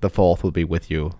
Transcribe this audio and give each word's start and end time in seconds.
the 0.00 0.10
fourth 0.10 0.42
will 0.42 0.50
be 0.50 0.64
with 0.64 0.90
you 0.90 1.12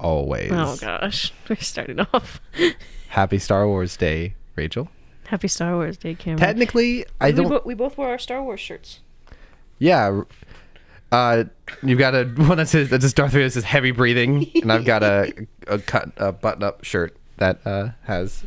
always. 0.00 0.50
Oh 0.52 0.76
gosh, 0.80 1.32
we're 1.48 1.56
starting 1.56 2.00
off. 2.00 2.40
Happy 3.08 3.38
Star 3.38 3.66
Wars 3.68 3.96
Day, 3.96 4.34
Rachel. 4.56 4.88
Happy 5.26 5.48
Star 5.48 5.74
Wars 5.76 5.96
Day, 5.96 6.14
Cameron. 6.14 6.38
Technically, 6.40 7.06
I 7.20 7.26
we, 7.28 7.32
don't. 7.32 7.48
bo- 7.48 7.62
we 7.64 7.74
both 7.74 7.96
wore 7.96 8.08
our 8.08 8.18
Star 8.18 8.42
Wars 8.42 8.60
shirts. 8.60 9.00
Yeah. 9.78 10.22
Uh, 11.12 11.44
you've 11.82 11.98
got 11.98 12.14
a 12.14 12.24
one 12.36 12.58
that 12.58 12.68
says 12.68 12.90
that 12.90 13.02
says 13.02 13.12
Darth 13.14 13.32
Vader 13.32 13.48
says 13.50 13.64
heavy 13.64 13.92
breathing, 13.92 14.50
and 14.62 14.72
I've 14.72 14.84
got 14.84 15.02
a 15.02 15.32
a 15.66 15.78
cut 15.78 16.10
a 16.16 16.32
button 16.32 16.62
up 16.64 16.82
shirt 16.84 17.16
that 17.36 17.64
uh, 17.66 17.90
has 18.02 18.44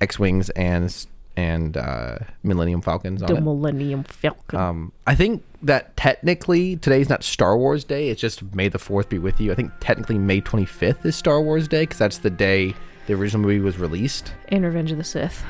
X 0.00 0.18
wings 0.18 0.50
and 0.50 0.86
s- 0.86 1.06
and 1.36 1.76
uh, 1.76 2.18
Millennium 2.42 2.80
Falcons 2.82 3.22
on 3.22 3.28
The 3.28 3.36
it. 3.36 3.40
Millennium 3.42 4.04
Falcon. 4.04 4.58
Um, 4.58 4.92
I 5.06 5.14
think 5.14 5.42
that 5.62 5.96
technically 5.96 6.76
today's 6.76 7.08
not 7.08 7.24
Star 7.24 7.56
Wars 7.56 7.84
Day. 7.84 8.08
It's 8.08 8.20
just 8.20 8.54
May 8.54 8.68
the 8.68 8.78
Fourth 8.78 9.08
be 9.08 9.18
with 9.18 9.40
you. 9.40 9.50
I 9.52 9.54
think 9.54 9.72
technically 9.80 10.18
May 10.18 10.40
twenty 10.40 10.66
fifth 10.66 11.04
is 11.06 11.16
Star 11.16 11.40
Wars 11.40 11.66
Day 11.68 11.82
because 11.82 11.98
that's 11.98 12.18
the 12.18 12.30
day 12.30 12.74
the 13.06 13.14
original 13.14 13.42
movie 13.42 13.60
was 13.60 13.78
released. 13.78 14.32
and 14.48 14.64
Revenge 14.64 14.90
of 14.92 14.98
the 14.98 15.04
Sith. 15.04 15.40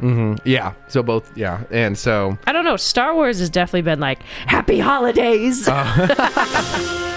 hmm 0.00 0.34
Yeah. 0.44 0.74
So 0.88 1.02
both. 1.02 1.36
Yeah. 1.36 1.64
And 1.70 1.96
so 1.98 2.38
I 2.46 2.52
don't 2.52 2.64
know. 2.64 2.76
Star 2.76 3.14
Wars 3.14 3.38
has 3.40 3.50
definitely 3.50 3.82
been 3.82 4.00
like 4.00 4.22
Happy 4.46 4.78
Holidays. 4.78 5.66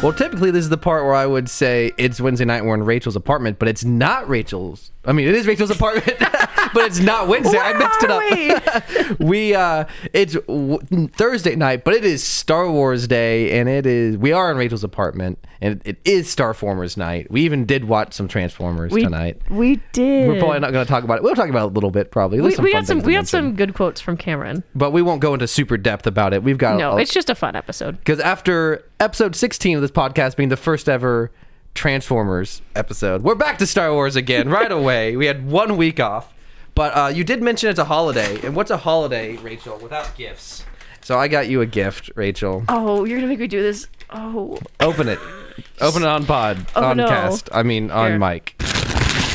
Well, 0.00 0.12
typically 0.12 0.52
this 0.52 0.62
is 0.62 0.68
the 0.70 0.78
part 0.78 1.04
where 1.04 1.14
I 1.14 1.26
would 1.26 1.50
say 1.50 1.90
it's 1.98 2.20
Wednesday 2.20 2.44
night. 2.44 2.64
We're 2.64 2.74
in 2.76 2.84
Rachel's 2.84 3.16
apartment, 3.16 3.58
but 3.58 3.66
it's 3.66 3.84
not 3.84 4.28
Rachel's. 4.28 4.92
I 5.04 5.12
mean, 5.12 5.26
it 5.26 5.34
is 5.34 5.46
Rachel's 5.46 5.70
apartment, 5.70 6.18
but 6.20 6.84
it's 6.84 7.00
not 7.00 7.26
Wednesday. 7.26 7.58
I 7.58 7.72
mixed 7.72 8.02
it 8.04 8.10
up. 9.10 9.18
we 9.20 9.54
uh, 9.56 9.86
it's 10.12 10.34
w- 10.34 11.08
Thursday 11.08 11.56
night, 11.56 11.82
but 11.82 11.94
it 11.94 12.04
is 12.04 12.22
Star 12.22 12.70
Wars 12.70 13.08
Day, 13.08 13.58
and 13.58 13.68
it 13.68 13.86
is 13.86 14.16
we 14.18 14.30
are 14.32 14.52
in 14.52 14.56
Rachel's 14.56 14.84
apartment, 14.84 15.44
and 15.60 15.80
it, 15.84 15.98
it 16.04 16.10
is 16.12 16.34
Starformers 16.34 16.96
night. 16.96 17.28
We 17.30 17.40
even 17.42 17.64
did 17.64 17.84
watch 17.86 18.12
some 18.12 18.28
Transformers 18.28 18.92
we, 18.92 19.02
tonight. 19.02 19.40
we 19.50 19.80
did. 19.92 20.28
We're 20.28 20.38
probably 20.38 20.60
not 20.60 20.72
going 20.72 20.84
to 20.84 20.88
talk 20.90 21.02
about 21.04 21.16
it. 21.18 21.22
We'll 21.24 21.34
talk 21.34 21.48
about 21.48 21.64
it 21.66 21.70
a 21.70 21.74
little 21.74 21.90
bit, 21.90 22.10
probably. 22.12 22.38
There's 22.40 22.58
we, 22.58 22.64
we 22.64 22.72
got 22.72 22.86
some 22.86 23.00
we 23.00 23.14
got 23.14 23.26
some 23.26 23.56
good 23.56 23.74
quotes 23.74 24.00
from 24.00 24.16
Cameron. 24.16 24.62
but 24.76 24.92
we 24.92 25.02
won't 25.02 25.20
go 25.22 25.32
into 25.34 25.48
super 25.48 25.76
depth 25.76 26.06
about 26.06 26.34
it. 26.34 26.42
We've 26.44 26.58
got 26.58 26.78
No, 26.78 26.92
a- 26.98 27.00
it's 27.00 27.12
just 27.12 27.30
a 27.30 27.34
fun 27.34 27.56
episode. 27.56 27.98
because 27.98 28.20
after 28.20 28.84
episode 29.00 29.34
16 29.36 29.76
of 29.76 29.82
this 29.88 30.02
podcast 30.02 30.36
being 30.36 30.48
the 30.48 30.56
first 30.56 30.88
ever 30.88 31.30
Transformers 31.74 32.60
episode, 32.74 33.22
we're 33.22 33.34
back 33.34 33.58
to 33.58 33.66
Star 33.66 33.92
Wars 33.92 34.16
again 34.16 34.48
right 34.48 34.70
away. 34.70 35.16
We 35.16 35.26
had 35.26 35.48
one 35.48 35.76
week 35.76 36.00
off. 36.00 36.34
But 36.74 36.96
uh, 36.96 37.06
you 37.08 37.24
did 37.24 37.42
mention 37.42 37.70
it's 37.70 37.78
a 37.78 37.84
holiday. 37.84 38.40
And 38.44 38.54
what's 38.54 38.70
a 38.70 38.76
holiday, 38.76 39.36
Rachel, 39.36 39.78
without 39.78 40.14
gifts? 40.16 40.64
So 41.00 41.18
I 41.18 41.26
got 41.26 41.48
you 41.48 41.60
a 41.60 41.66
gift, 41.66 42.10
Rachel. 42.14 42.64
Oh, 42.68 43.04
you're 43.04 43.18
gonna 43.18 43.28
make 43.28 43.38
me 43.38 43.46
do 43.48 43.62
this. 43.62 43.88
Oh, 44.10 44.58
Open 44.80 45.08
it. 45.08 45.18
Open 45.80 46.02
it 46.02 46.08
on 46.08 46.26
pod. 46.26 46.66
Oh, 46.76 46.84
on 46.84 46.98
no. 46.98 47.08
cast. 47.08 47.48
I 47.52 47.62
mean, 47.62 47.90
on 47.90 48.10
Here. 48.10 48.18
mic. 48.18 48.54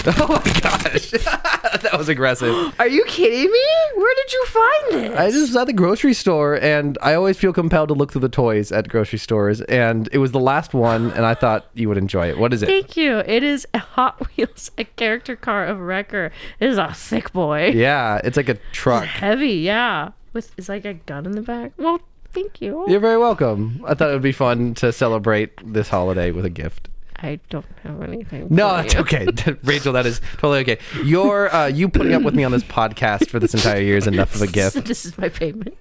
Oh 0.05 0.41
gosh. 0.63 1.09
that 1.11 1.95
was 1.97 2.09
aggressive. 2.09 2.73
are 2.79 2.87
you 2.87 3.03
kidding 3.05 3.51
me? 3.51 3.65
Where 3.95 4.15
did 4.15 4.33
you 4.33 4.45
find 4.45 4.91
this? 4.91 5.19
I 5.19 5.31
just 5.31 5.41
was 5.49 5.55
at 5.55 5.67
the 5.67 5.73
grocery 5.73 6.13
store, 6.13 6.55
and 6.55 6.97
I 7.01 7.13
always 7.13 7.37
feel 7.37 7.53
compelled 7.53 7.89
to 7.89 7.93
look 7.93 8.11
through 8.11 8.21
the 8.21 8.29
toys 8.29 8.71
at 8.71 8.89
grocery 8.89 9.19
stores. 9.19 9.61
And 9.61 10.09
it 10.11 10.17
was 10.19 10.31
the 10.31 10.39
last 10.39 10.73
one, 10.73 11.11
and 11.11 11.25
I 11.25 11.33
thought 11.33 11.67
you 11.73 11.89
would 11.89 11.97
enjoy 11.97 12.29
it. 12.29 12.37
What 12.37 12.53
is 12.53 12.63
it? 12.63 12.67
Thank 12.67 12.97
you. 12.97 13.17
It 13.19 13.43
is 13.43 13.67
a 13.73 13.79
Hot 13.93 14.35
Wheels, 14.35 14.71
a 14.77 14.85
character 14.85 15.35
car 15.35 15.65
of 15.65 15.79
Wrecker. 15.79 16.31
It 16.59 16.69
is 16.69 16.77
a 16.77 16.93
thick 16.93 17.31
boy. 17.31 17.71
Yeah, 17.73 18.19
it's 18.23 18.37
like 18.37 18.49
a 18.49 18.57
truck. 18.71 19.05
Heavy, 19.05 19.53
yeah. 19.53 20.11
With 20.33 20.51
is 20.57 20.67
like 20.69 20.85
a 20.85 20.95
gun 20.95 21.25
in 21.27 21.33
the 21.33 21.41
back. 21.41 21.73
Well, 21.77 21.99
thank 22.31 22.59
you. 22.59 22.85
You're 22.89 22.99
very 22.99 23.17
welcome. 23.17 23.83
I 23.85 23.93
thought 23.93 24.09
it 24.09 24.13
would 24.13 24.23
be 24.23 24.31
fun 24.31 24.73
to 24.75 24.91
celebrate 24.91 25.51
this 25.63 25.89
holiday 25.89 26.31
with 26.31 26.45
a 26.45 26.49
gift. 26.49 26.89
I 27.23 27.39
don't 27.49 27.65
have 27.83 28.01
anything. 28.01 28.47
No, 28.49 28.67
that's 28.75 28.95
okay, 28.95 29.25
Rachel. 29.63 29.93
That 29.93 30.05
is 30.05 30.19
totally 30.33 30.59
okay. 30.59 30.77
Your 31.03 31.53
uh, 31.55 31.67
you 31.67 31.87
putting 31.89 32.13
up 32.13 32.21
with 32.21 32.35
me 32.35 32.43
on 32.43 32.51
this 32.51 32.63
podcast 32.63 33.29
for 33.29 33.39
this 33.39 33.53
entire 33.53 33.79
year 33.79 33.95
is 33.97 34.07
enough 34.07 34.35
of 34.35 34.41
a 34.41 34.47
gift. 34.47 34.83
this 34.85 35.05
is 35.05 35.17
my 35.17 35.29
payment. 35.29 35.73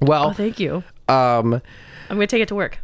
Well, 0.00 0.28
Oh, 0.28 0.32
thank 0.32 0.60
you. 0.60 0.84
um, 1.08 1.54
I'm 1.54 2.16
gonna 2.16 2.26
take 2.26 2.42
it 2.42 2.48
to 2.48 2.54
work. 2.54 2.78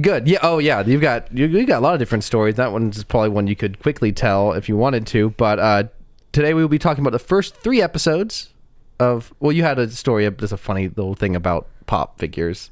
good. 0.00 0.26
Yeah. 0.26 0.38
Oh, 0.42 0.58
yeah. 0.58 0.82
You've 0.84 1.00
got 1.02 1.32
you, 1.32 1.46
you 1.46 1.64
got 1.66 1.78
a 1.78 1.84
lot 1.84 1.92
of 1.94 1.98
different 2.00 2.24
stories. 2.24 2.56
That 2.56 2.72
one's 2.72 3.04
probably 3.04 3.28
one 3.28 3.46
you 3.46 3.54
could 3.56 3.78
quickly 3.80 4.12
tell 4.12 4.52
if 4.52 4.68
you 4.68 4.76
wanted 4.76 5.06
to. 5.08 5.30
But 5.30 5.58
uh, 5.58 5.84
today 6.32 6.54
we 6.54 6.62
will 6.62 6.68
be 6.68 6.78
talking 6.78 7.02
about 7.02 7.12
the 7.12 7.18
first 7.18 7.54
three 7.56 7.80
episodes 7.80 8.52
of. 8.98 9.32
Well, 9.40 9.52
you 9.52 9.62
had 9.62 9.78
a 9.78 9.88
story. 9.90 10.28
There's 10.28 10.52
a 10.52 10.56
funny 10.56 10.88
little 10.88 11.14
thing 11.14 11.36
about 11.36 11.68
pop 11.86 12.18
figures 12.18 12.70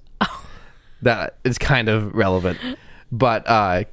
that 1.02 1.36
is 1.44 1.58
kind 1.58 1.88
of 1.88 2.14
relevant. 2.14 2.58
But 3.12 3.44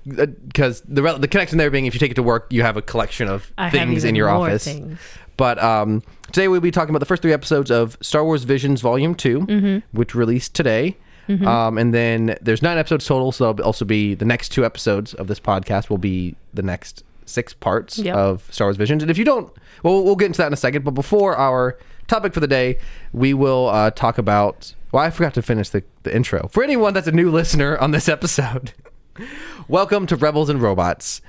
because 0.06 0.82
the 0.82 1.02
re- 1.04 1.18
the 1.18 1.28
connection 1.28 1.58
there 1.58 1.72
being, 1.72 1.86
if 1.86 1.94
you 1.94 2.00
take 2.00 2.12
it 2.12 2.16
to 2.16 2.24
work, 2.24 2.48
you 2.52 2.62
have 2.64 2.78
a 2.78 2.82
collection 2.82 3.28
of 3.28 3.52
I 3.58 3.70
things 3.70 4.04
in 4.04 4.16
your 4.16 4.30
office. 4.30 4.64
things. 4.66 5.00
But 5.38 5.62
um, 5.62 6.02
today 6.32 6.48
we'll 6.48 6.62
be 6.62 6.72
talking 6.72 6.90
about 6.90 7.00
the 7.00 7.06
first 7.06 7.22
three 7.22 7.34
episodes 7.34 7.70
of 7.72 7.98
Star 8.02 8.24
Wars 8.24 8.44
Visions 8.44 8.82
Volume 8.82 9.14
2, 9.16 9.40
Mm-hmm. 9.42 9.98
which 9.98 10.16
released 10.16 10.54
today. 10.56 10.98
Um, 11.46 11.78
and 11.78 11.94
then 11.94 12.38
there's 12.42 12.62
nine 12.62 12.78
episodes 12.78 13.06
total, 13.06 13.34
so 13.34 13.52
there'll 13.52 13.62
also 13.68 13.84
be 13.84 14.16
the 14.16 14.24
next 14.24 14.48
two 14.50 14.64
episodes 14.64 15.14
of 15.14 15.28
this 15.28 15.42
podcast 15.42 15.90
will 15.90 15.98
be 15.98 16.38
the 16.54 16.62
next 16.62 17.04
six 17.26 17.54
parts 17.54 18.00
Yep. 18.00 18.16
of 18.16 18.48
Star 18.50 18.68
Wars 18.68 18.78
Visions. 18.78 19.04
And 19.04 19.12
if 19.12 19.18
you 19.18 19.26
don't, 19.26 19.52
well, 19.84 20.06
we'll 20.06 20.16
get 20.16 20.28
into 20.28 20.38
that 20.38 20.48
in 20.48 20.54
a 20.54 20.58
second. 20.58 20.86
But 20.86 20.92
before 20.92 21.36
our 21.36 21.78
topic 22.08 22.34
for 22.34 22.40
the 22.40 22.48
day, 22.48 22.80
we 23.12 23.34
will 23.34 23.68
uh, 23.68 23.92
talk 23.92 24.18
about. 24.18 24.74
Well, 24.98 25.06
I 25.06 25.12
forgot 25.12 25.36
to 25.36 25.44
finish 25.44 25.70
the, 25.70 25.84
the 26.02 26.16
intro. 26.16 26.48
For 26.48 26.64
anyone 26.64 26.96
that's 26.96 27.06
a 27.06 27.12
new 27.12 27.30
listener 27.30 27.78
on 27.78 27.92
this 27.92 28.10
episode, 28.10 28.74
welcome 29.68 30.08
to 30.08 30.16
Rebels 30.16 30.50
and 30.50 30.60
Robots. 30.60 31.22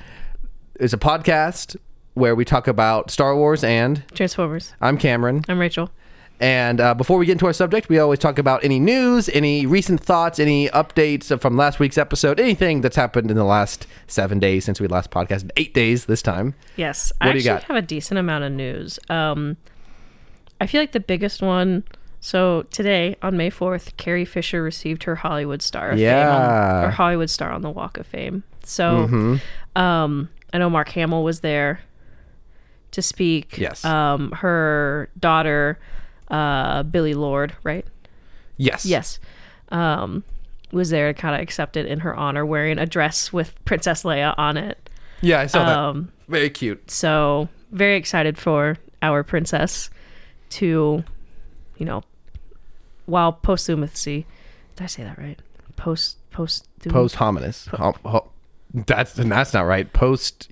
It's 0.81 0.95
a 0.95 0.97
podcast 0.97 1.77
where 2.15 2.34
we 2.34 2.47
talk 2.47 2.67
about 2.67 3.11
Star 3.11 3.37
Wars 3.37 3.62
and 3.62 4.09
Transformers. 4.15 4.73
I'm 4.81 4.97
Cameron. 4.97 5.45
I'm 5.51 5.59
Rachel. 5.59 5.91
And 6.41 6.81
uh, 6.81 6.95
before 6.95 7.19
we 7.19 7.27
get 7.27 7.33
into 7.33 7.45
our 7.45 7.53
subject, 7.53 7.91
we 7.91 7.99
always 7.99 8.19
talk 8.21 8.39
about 8.39 8.65
any 8.65 8.81
news, 8.81 9.29
any 9.29 9.67
recent 9.67 10.00
thoughts, 10.00 10.39
any 10.39 10.71
updates 10.71 11.39
from 11.39 11.59
last 11.59 11.79
week's 11.79 11.99
episode, 11.99 12.41
anything 12.41 12.81
that's 12.81 12.97
happened 12.97 13.31
in 13.31 13.37
the 13.37 13.45
last 13.45 13.87
seven 14.06 14.39
days 14.39 14.65
since 14.65 14.81
we 14.81 14.87
last 14.87 15.11
podcasted, 15.11 15.50
eight 15.59 15.75
days 15.75 16.06
this 16.06 16.23
time. 16.23 16.55
Yes, 16.77 17.12
What 17.21 17.29
I 17.29 17.33
do 17.33 17.39
you 17.41 17.45
got? 17.45 17.65
have 17.65 17.77
a 17.77 17.83
decent 17.83 18.17
amount 18.17 18.45
of 18.45 18.53
news. 18.53 18.99
Um, 19.11 19.59
I 20.59 20.67
feel 20.67 20.81
like 20.81 20.93
the 20.93 21.00
biggest 21.00 21.43
one. 21.43 21.85
So 22.21 22.62
today 22.71 23.17
on 23.23 23.37
May 23.37 23.51
fourth, 23.51 23.97
Carrie 23.97 24.25
Fisher 24.25 24.62
received 24.62 25.05
her 25.05 25.17
Hollywood 25.17 25.62
Star 25.62 25.91
of 25.91 25.95
Fame 25.99 26.05
Yeah. 26.05 26.37
on, 26.37 26.84
or 26.84 26.91
Hollywood 26.91 27.31
Star 27.31 27.51
on 27.51 27.62
the 27.62 27.71
Walk 27.71 27.97
of 27.99 28.06
Fame. 28.06 28.43
So, 28.65 29.06
Mm-hmm. 29.06 29.81
um, 29.81 30.29
I 30.53 30.59
know 30.59 30.69
Mark 30.69 30.89
Hamill 30.91 31.23
was 31.23 31.41
there 31.41 31.81
to 32.91 33.03
speak. 33.03 33.59
Yes. 33.59 33.84
Um, 33.84 34.33
her 34.33 35.09
daughter, 35.19 35.79
uh, 36.29 36.83
Billie 36.83 37.15
Lourd, 37.15 37.55
right? 37.62 37.87
Yes. 38.56 38.85
Yes. 38.85 39.21
Um, 39.71 40.25
was 40.73 40.91
there 40.91 41.12
to 41.12 41.19
kind 41.19 41.35
of 41.35 41.41
accept 41.41 41.77
it 41.77 41.87
in 41.87 42.00
her 42.00 42.15
honor, 42.17 42.45
wearing 42.45 42.79
a 42.79 42.87
dress 42.87 43.33
with 43.33 43.55
Princess 43.65 44.03
Leia 44.03 44.35
on 44.37 44.56
it. 44.56 44.91
Yeah, 45.21 45.41
I 45.41 45.47
saw 45.47 45.89
Um, 45.91 46.12
that. 46.27 46.31
Very 46.33 46.50
cute. 46.50 46.91
So 46.91 47.49
very 47.71 47.97
excited 47.97 48.37
for 48.39 48.77
our 49.03 49.23
princess 49.23 49.89
to, 50.50 51.05
you 51.77 51.87
know, 51.87 52.03
while 53.09 53.33
posthumously, 53.33 54.27
did 54.77 54.85
I 54.85 54.87
say 54.87 55.03
that 55.03 55.19
right? 55.19 55.41
Post 55.77 56.19
post 56.31 56.69
Post 56.89 57.17
hominis. 57.17 57.67
Hom- 57.69 57.95
ho- 58.05 58.31
that's 58.73 59.15
that's 59.15 59.55
not 59.55 59.63
right. 59.67 59.93
Post. 59.93 60.50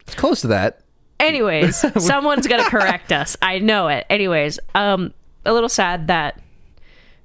It's 0.00 0.14
close 0.14 0.40
to 0.42 0.48
that. 0.48 0.80
Anyways, 1.18 1.84
someone's 2.04 2.46
gonna 2.46 2.68
correct 2.68 3.12
us. 3.22 3.36
I 3.40 3.58
know 3.58 3.88
it. 3.88 4.06
Anyways, 4.10 4.58
um, 4.74 5.14
a 5.44 5.52
little 5.52 5.68
sad 5.68 6.08
that 6.08 6.40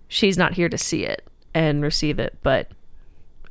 she's 0.07 0.37
not 0.37 0.53
here 0.53 0.69
to 0.69 0.77
see 0.77 1.03
it 1.03 1.27
and 1.53 1.81
receive 1.83 2.19
it, 2.19 2.37
but 2.43 2.71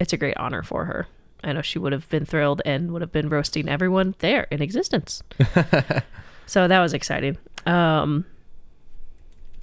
it's 0.00 0.12
a 0.12 0.16
great 0.16 0.36
honor 0.36 0.62
for 0.62 0.84
her. 0.86 1.06
I 1.44 1.52
know 1.52 1.62
she 1.62 1.78
would 1.78 1.92
have 1.92 2.08
been 2.08 2.24
thrilled 2.24 2.62
and 2.64 2.92
would 2.92 3.02
have 3.02 3.12
been 3.12 3.28
roasting 3.28 3.68
everyone 3.68 4.14
there 4.18 4.44
in 4.50 4.62
existence. 4.62 5.22
so 6.46 6.66
that 6.68 6.80
was 6.80 6.94
exciting. 6.94 7.36
Um, 7.66 8.24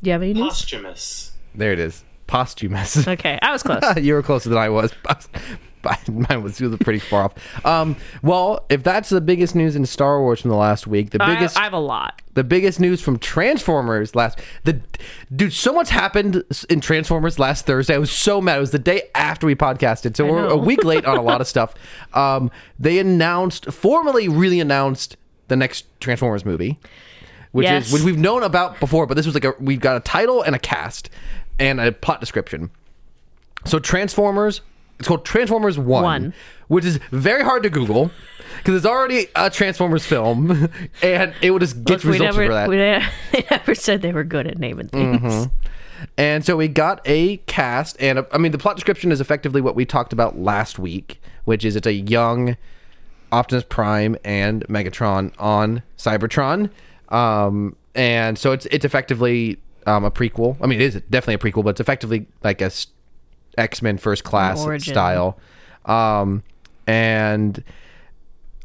do 0.03 0.09
you 0.09 0.11
have 0.11 0.21
any 0.21 0.33
news? 0.33 0.49
Posthumous. 0.49 1.31
There 1.55 1.71
it 1.71 1.79
is. 1.79 2.03
Posthumous. 2.27 3.07
Okay, 3.13 3.39
I 3.41 3.51
was 3.51 3.63
close. 3.63 3.81
you 3.97 4.13
were 4.13 4.23
closer 4.23 4.49
than 4.49 4.57
I 4.57 4.69
was. 4.69 4.93
Mine 6.09 6.41
was 6.41 6.61
pretty 6.79 6.99
far 6.99 7.23
off. 7.25 7.65
Um, 7.65 7.97
well, 8.21 8.65
if 8.69 8.83
that's 8.83 9.09
the 9.09 9.19
biggest 9.19 9.53
news 9.53 9.75
in 9.75 9.85
Star 9.85 10.21
Wars 10.21 10.41
from 10.41 10.49
the 10.49 10.55
last 10.55 10.87
week, 10.87 11.09
the 11.09 11.21
I, 11.21 11.35
biggest 11.35 11.57
I 11.57 11.63
have 11.63 11.73
a 11.73 11.79
lot. 11.79 12.21
the 12.33 12.43
biggest 12.43 12.79
news 12.79 13.01
from 13.01 13.19
Transformers 13.19 14.15
last 14.15 14.39
the 14.63 14.81
dude 15.35 15.51
so 15.51 15.73
much 15.73 15.89
happened 15.89 16.41
in 16.69 16.79
Transformers 16.79 17.37
last 17.37 17.65
Thursday. 17.65 17.95
I 17.95 17.97
was 17.97 18.11
so 18.11 18.39
mad. 18.39 18.57
It 18.57 18.61
was 18.61 18.71
the 18.71 18.79
day 18.79 19.03
after 19.13 19.45
we 19.45 19.55
podcasted, 19.55 20.15
so 20.15 20.25
we're 20.25 20.47
a 20.47 20.57
week 20.57 20.85
late 20.85 21.05
on 21.05 21.17
a 21.17 21.21
lot 21.21 21.41
of 21.41 21.47
stuff. 21.47 21.73
Um, 22.13 22.49
they 22.79 22.97
announced 22.99 23.65
formally, 23.65 24.29
really 24.29 24.61
announced 24.61 25.17
the 25.49 25.57
next 25.57 25.85
Transformers 25.99 26.45
movie, 26.45 26.79
which 27.53 27.63
Yes. 27.65 27.87
is 27.87 27.93
which 27.93 28.03
we've 28.03 28.17
known 28.17 28.43
about 28.43 28.79
before, 28.81 29.05
but 29.07 29.15
this 29.15 29.25
was 29.25 29.33
like 29.33 29.45
a 29.45 29.53
we've 29.59 29.79
got 29.79 29.95
a 29.95 30.01
title 30.01 30.41
and 30.43 30.53
a 30.55 30.59
cast 30.59 31.09
and 31.57 31.79
a 31.79 31.91
plot 31.93 32.19
description. 32.19 32.69
So 33.65 33.79
Transformers, 33.79 34.59
it's 34.99 35.07
called 35.07 35.23
Transformers 35.23 35.77
One, 35.79 36.03
One. 36.03 36.33
which 36.67 36.83
is 36.83 36.97
very 37.11 37.43
hard 37.43 37.63
to 37.63 37.69
Google. 37.69 38.11
Because 38.57 38.75
it's 38.75 38.85
already 38.85 39.27
a 39.35 39.49
Transformers 39.49 40.05
film, 40.05 40.69
and 41.01 41.33
it 41.41 41.51
would 41.51 41.61
just 41.61 41.83
get 41.83 42.03
Look, 42.03 42.13
results 42.13 42.37
never, 42.37 42.45
for 42.47 42.53
that. 42.53 42.69
we 42.69 42.75
ne- 42.77 43.05
they 43.31 43.45
never 43.49 43.73
said 43.75 44.01
they 44.01 44.13
were 44.13 44.23
good 44.23 44.47
at 44.47 44.57
naming 44.57 44.87
things. 44.89 45.19
Mm-hmm. 45.21 46.07
And 46.17 46.45
so 46.45 46.55
we 46.57 46.67
got 46.67 47.01
a 47.05 47.37
cast, 47.37 47.97
and 47.99 48.19
uh, 48.19 48.23
I 48.31 48.37
mean, 48.37 48.51
the 48.51 48.57
plot 48.57 48.75
description 48.75 49.11
is 49.11 49.19
effectively 49.19 49.59
what 49.59 49.75
we 49.75 49.85
talked 49.85 50.13
about 50.13 50.37
last 50.37 50.77
week, 50.79 51.19
which 51.45 51.65
is 51.65 51.75
it's 51.75 51.87
a 51.87 51.93
young 51.93 52.55
Optimus 53.31 53.65
Prime 53.67 54.15
and 54.23 54.65
Megatron 54.67 55.33
on 55.39 55.81
Cybertron, 55.97 56.69
um, 57.13 57.75
and 57.95 58.37
so 58.37 58.51
it's 58.51 58.65
it's 58.67 58.83
effectively 58.83 59.59
um, 59.85 60.03
a 60.03 60.11
prequel. 60.11 60.57
I 60.61 60.67
mean, 60.67 60.81
it 60.81 60.95
is 60.95 61.01
definitely 61.09 61.35
a 61.35 61.51
prequel, 61.51 61.63
but 61.63 61.71
it's 61.71 61.79
effectively 61.79 62.25
like 62.43 62.61
a 62.61 62.71
X 63.57 63.81
Men 63.81 63.97
First 63.97 64.23
Class 64.23 64.65
style, 64.83 65.37
um, 65.85 66.43
and. 66.87 67.63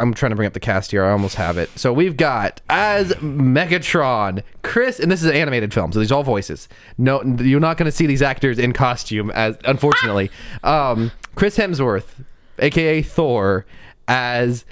I'm 0.00 0.14
trying 0.14 0.30
to 0.30 0.36
bring 0.36 0.46
up 0.46 0.52
the 0.52 0.60
cast 0.60 0.92
here. 0.92 1.04
I 1.04 1.10
almost 1.10 1.34
have 1.34 1.58
it. 1.58 1.76
So 1.76 1.92
we've 1.92 2.16
got 2.16 2.60
as 2.70 3.10
Megatron, 3.14 4.44
Chris, 4.62 5.00
and 5.00 5.10
this 5.10 5.24
is 5.24 5.28
an 5.28 5.34
animated 5.34 5.74
film, 5.74 5.90
so 5.90 5.98
these 5.98 6.12
are 6.12 6.14
all 6.14 6.22
voices. 6.22 6.68
No, 6.98 7.20
you're 7.24 7.58
not 7.58 7.78
going 7.78 7.86
to 7.86 7.90
see 7.90 8.06
these 8.06 8.22
actors 8.22 8.60
in 8.60 8.72
costume, 8.72 9.32
as 9.32 9.56
unfortunately. 9.64 10.30
um, 10.62 11.10
Chris 11.34 11.56
Hemsworth, 11.58 12.24
aka 12.60 13.02
Thor, 13.02 13.66
as 14.06 14.64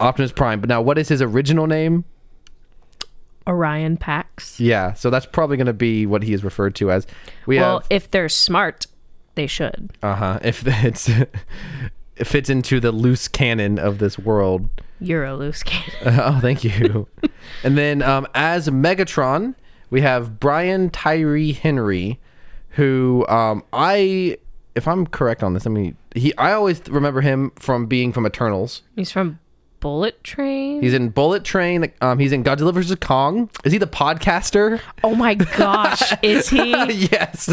Optimus 0.00 0.32
Prime. 0.32 0.58
But 0.58 0.70
now, 0.70 0.80
what 0.80 0.96
is 0.96 1.08
his 1.10 1.20
original 1.20 1.66
name? 1.66 2.06
Orion 3.46 3.96
Pax. 3.96 4.60
Yeah, 4.60 4.92
so 4.94 5.10
that's 5.10 5.26
probably 5.26 5.56
going 5.56 5.66
to 5.66 5.72
be 5.72 6.06
what 6.06 6.22
he 6.22 6.32
is 6.32 6.44
referred 6.44 6.74
to 6.76 6.90
as. 6.90 7.06
We 7.46 7.58
Well, 7.58 7.80
have 7.80 7.86
if 7.90 8.10
they're 8.10 8.28
smart, 8.28 8.86
they 9.34 9.46
should. 9.46 9.92
uh 10.02 10.14
huh. 10.14 10.38
If 10.44 10.66
it's 10.66 11.08
it 11.08 12.26
fits 12.26 12.50
into 12.50 12.80
the 12.80 12.92
loose 12.92 13.28
canon 13.28 13.78
of 13.78 13.98
this 13.98 14.18
world. 14.18 14.68
Euro 15.00 15.36
loose 15.36 15.62
cannon. 15.62 16.20
oh, 16.20 16.38
thank 16.40 16.62
you. 16.64 17.08
and 17.64 17.78
then 17.78 18.02
um, 18.02 18.26
as 18.34 18.68
Megatron, 18.68 19.54
we 19.88 20.02
have 20.02 20.38
Brian 20.38 20.90
Tyree 20.90 21.52
Henry, 21.52 22.20
who 22.70 23.24
um, 23.28 23.64
I, 23.72 24.36
if 24.74 24.86
I'm 24.86 25.06
correct 25.06 25.42
on 25.42 25.54
this, 25.54 25.66
I 25.66 25.70
mean, 25.70 25.96
he 26.14 26.36
I 26.36 26.52
always 26.52 26.82
remember 26.90 27.22
him 27.22 27.52
from 27.56 27.86
being 27.86 28.12
from 28.12 28.26
Eternals. 28.26 28.82
He's 28.94 29.10
from 29.10 29.38
Bullet 29.80 30.22
Train. 30.22 30.82
He's 30.82 30.94
in 30.94 31.08
Bullet 31.08 31.42
Train. 31.42 31.90
Um, 32.00 32.18
he's 32.18 32.32
in 32.32 32.44
Godzilla 32.44 32.72
vs 32.72 32.94
Kong. 33.00 33.50
Is 33.64 33.72
he 33.72 33.78
the 33.78 33.86
podcaster? 33.86 34.80
oh 35.02 35.14
my 35.14 35.34
gosh, 35.34 36.12
is 36.22 36.48
he? 36.48 36.70
yes. 37.10 37.48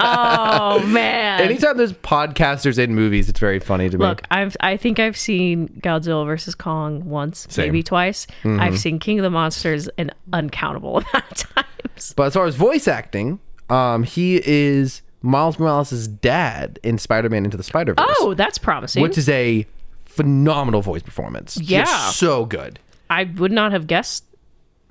Oh 0.00 0.84
man. 0.86 1.40
Anytime 1.40 1.76
there's 1.76 1.92
podcasters 1.92 2.78
in 2.78 2.94
movies, 2.94 3.28
it's 3.28 3.40
very 3.40 3.58
funny 3.60 3.90
to 3.90 3.98
me. 3.98 4.06
Look, 4.06 4.22
I've 4.30 4.56
I 4.60 4.76
think 4.76 4.98
I've 4.98 5.16
seen 5.16 5.68
Godzilla 5.82 6.24
versus 6.26 6.54
Kong 6.54 7.04
once, 7.04 7.46
Same. 7.50 7.66
maybe 7.66 7.82
twice. 7.82 8.26
Mm-hmm. 8.42 8.60
I've 8.60 8.78
seen 8.78 8.98
King 8.98 9.18
of 9.18 9.22
the 9.24 9.30
Monsters 9.30 9.88
an 9.98 10.12
uncountable 10.32 10.98
amount 11.12 11.14
of 11.32 11.36
times. 11.54 12.14
But 12.16 12.24
as 12.28 12.34
far 12.34 12.46
as 12.46 12.54
voice 12.54 12.86
acting, 12.88 13.40
um, 13.68 14.02
he 14.04 14.40
is 14.44 15.02
Miles 15.22 15.58
Morales' 15.58 16.06
dad 16.06 16.78
in 16.82 16.98
Spider-Man 16.98 17.44
Into 17.44 17.56
the 17.56 17.62
Spider-Verse. 17.62 18.04
Oh, 18.20 18.34
that's 18.34 18.58
promising. 18.58 19.02
which 19.02 19.16
is 19.18 19.28
a 19.28 19.66
phenomenal 20.14 20.82
voice 20.82 21.02
performance. 21.02 21.54
Just 21.56 21.68
Yeah. 21.68 22.10
so 22.10 22.44
good. 22.46 22.78
I 23.10 23.24
would 23.24 23.52
not 23.52 23.72
have 23.72 23.86
guessed 23.86 24.24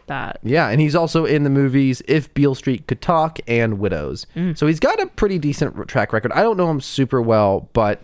that. 0.07 0.39
Yeah, 0.43 0.67
and 0.69 0.81
he's 0.81 0.95
also 0.95 1.25
in 1.25 1.43
the 1.43 1.49
movies 1.49 2.01
If 2.07 2.33
Beale 2.33 2.55
Street 2.55 2.87
Could 2.87 3.01
Talk 3.01 3.39
and 3.47 3.79
Widows. 3.79 4.27
Mm. 4.35 4.57
So 4.57 4.67
he's 4.67 4.79
got 4.79 5.01
a 5.01 5.07
pretty 5.07 5.39
decent 5.39 5.87
track 5.87 6.13
record. 6.13 6.31
I 6.33 6.41
don't 6.41 6.57
know 6.57 6.69
him 6.69 6.81
super 6.81 7.21
well, 7.21 7.69
but 7.73 8.01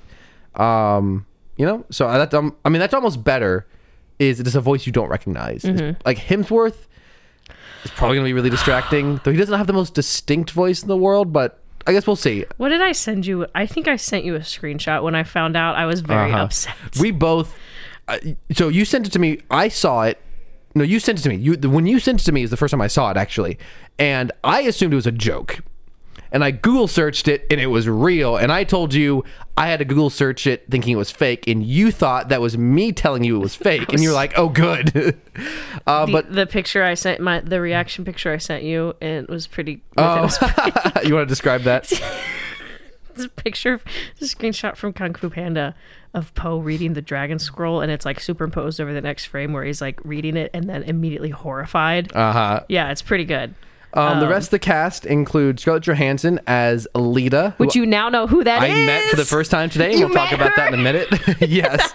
um, 0.56 1.25
you 1.57 1.66
know, 1.66 1.86
so 1.89 2.07
that's 2.12 2.33
um, 2.33 2.56
I 2.66 2.69
mean 2.69 2.80
that's 2.80 2.94
almost 2.94 3.24
better. 3.24 3.68
Is 4.18 4.39
it 4.39 4.48
is 4.48 4.56
a 4.56 4.62
voice 4.62 4.86
you 4.86 4.92
don't 4.92 5.10
recognize? 5.10 5.63
Mm-hmm. 5.63 6.01
Like 6.06 6.18
Hemsworth 6.18 6.88
is 7.83 7.92
probably 7.92 8.18
gonna 8.18 8.25
be 8.27 8.33
really 8.33 8.50
distracting, 8.50 9.19
though 9.24 9.31
he 9.31 9.38
doesn't 9.38 9.57
have 9.57 9.68
the 9.68 9.74
most 9.74 9.94
distinct 9.94 10.51
voice 10.51 10.81
in 10.81 10.88
the 10.88 10.98
world. 10.98 11.31
But 11.31 11.59
I 11.88 11.94
guess 11.94 12.06
we'll 12.06 12.16
see. 12.16 12.46
What 12.58 12.70
did 12.70 12.81
I 12.81 12.92
send 12.92 13.26
you? 13.26 13.48
I 13.56 13.66
think 13.66 13.88
I 13.88 13.96
sent 13.96 14.26
you 14.26 14.36
a 14.36 14.40
screenshot 14.40 15.02
when 15.04 15.16
I 15.16 15.24
found 15.24 15.56
out. 15.58 15.76
I 15.76 15.86
was 15.86 16.02
very 16.02 16.31
Uh-huh. 16.31 16.44
upset. 16.44 16.76
We 17.00 17.12
both. 17.12 17.56
Uh, 18.08 18.18
so 18.52 18.68
you 18.68 18.86
sent 18.86 19.08
it 19.08 19.12
to 19.14 19.20
me. 19.20 19.40
I 19.50 19.70
saw 19.70 20.04
it. 20.04 20.20
No, 20.76 20.84
you 20.84 21.00
sent 21.00 21.20
it 21.20 21.22
to 21.24 21.30
me. 21.30 21.36
You 21.38 21.56
the, 21.56 21.70
when 21.70 21.88
you 21.88 22.00
sent 22.00 22.22
it 22.22 22.26
to 22.26 22.31
me 22.31 22.44
is 22.44 22.50
the 22.52 22.58
first 22.58 22.72
time 22.72 22.81
I 22.81 22.88
saw 22.88 23.10
it 23.12 23.18
actually, 23.18 23.58
and 23.98 24.31
I 24.44 24.62
assumed 24.62 24.94
it 24.94 24.96
was 24.98 25.08
a 25.08 25.12
joke. 25.12 25.60
And 26.31 26.44
I 26.44 26.52
Google 26.52 26.88
searched 26.88 27.28
it, 27.28 27.46
and 27.50 27.60
it 27.60 27.68
was 27.68 27.88
real. 27.88 28.38
And 28.38 28.52
I 28.52 28.64
told 28.64 28.94
you 28.94 29.24
I 29.58 29.68
had 29.68 29.80
to 29.80 29.86
Google 29.86 30.10
search 30.10 30.46
it, 30.46 30.70
thinking 30.70 30.94
it 30.94 30.98
was 30.98 31.12
fake, 31.12 31.48
and 31.48 31.64
you 31.64 31.92
thought 31.92 32.30
that 32.30 32.40
was 32.40 32.58
me 32.58 32.92
telling 32.92 33.24
you 33.24 33.36
it 33.38 33.40
was 33.40 33.56
fake, 33.70 33.92
and 33.92 34.04
you're 34.04 34.14
like, 34.14 34.38
"Oh, 34.38 34.50
good." 34.50 34.96
uh, 35.88 36.06
the, 36.06 36.12
but 36.12 36.34
the 36.34 36.46
picture 36.46 36.84
I 36.84 36.94
sent, 36.94 37.20
my 37.20 37.40
the 37.40 37.60
reaction 37.60 38.06
picture 38.06 38.31
I 38.31 38.38
sent 38.38 38.64
you, 38.64 38.94
and 39.02 39.24
it 39.24 39.30
was 39.30 39.48
pretty. 39.48 39.81
oh, 39.98 40.22
was 40.22 40.40
you 41.04 41.16
want 41.16 41.28
to 41.28 41.31
describe 41.31 41.64
that? 41.64 41.90
This 43.16 43.28
picture, 43.36 43.81
this 44.20 44.34
screenshot 44.34 44.78
from 44.78 44.94
Kung 44.94 45.14
Fu 45.14 45.30
Panda 45.30 45.76
of 46.14 46.34
Po 46.36 46.58
reading 46.58 46.94
the 46.94 47.02
Dragon 47.02 47.38
Scroll, 47.38 47.81
and 47.81 47.92
it's 47.92 48.06
like 48.06 48.20
superimposed 48.20 48.80
over 48.80 48.94
the 48.94 49.02
next 49.02 49.26
frame 49.26 49.54
where 49.54 49.64
he's 49.64 49.81
like 49.81 50.00
reading 50.04 50.38
it 50.38 50.52
and 50.54 50.70
then 50.70 50.84
immediately 50.84 51.30
horrified. 51.30 52.14
Uh 52.16 52.31
huh. 52.31 52.64
yeah, 52.70 52.92
it's 52.92 53.02
pretty 53.02 53.26
good. 53.26 53.54
Um, 53.94 54.20
the 54.20 54.28
rest 54.28 54.48
of 54.48 54.52
the 54.52 54.60
cast 54.60 55.06
includes 55.06 55.64
Scarlett 55.64 55.84
Johansson 55.84 56.40
as 56.46 56.88
Elita, 56.94 57.56
who 57.56 57.64
Which 57.66 57.76
you 57.76 57.86
now 57.86 58.08
know 58.10 58.28
who 58.28 58.44
that 58.44 58.62
I 58.62 58.68
is. 58.68 58.86
met 58.86 59.04
for 59.10 59.16
the 59.16 59.26
first 59.26 59.50
time 59.50 59.70
today. 59.70 59.92
and 59.92 60.00
You 60.00 60.06
We'll 60.06 60.16
talk 60.16 60.32
met 60.32 60.40
about 60.42 60.56
that 60.58 60.74
in 60.74 60.80
a 60.80 60.84
minute. 60.84 61.10
yes. 61.50 61.92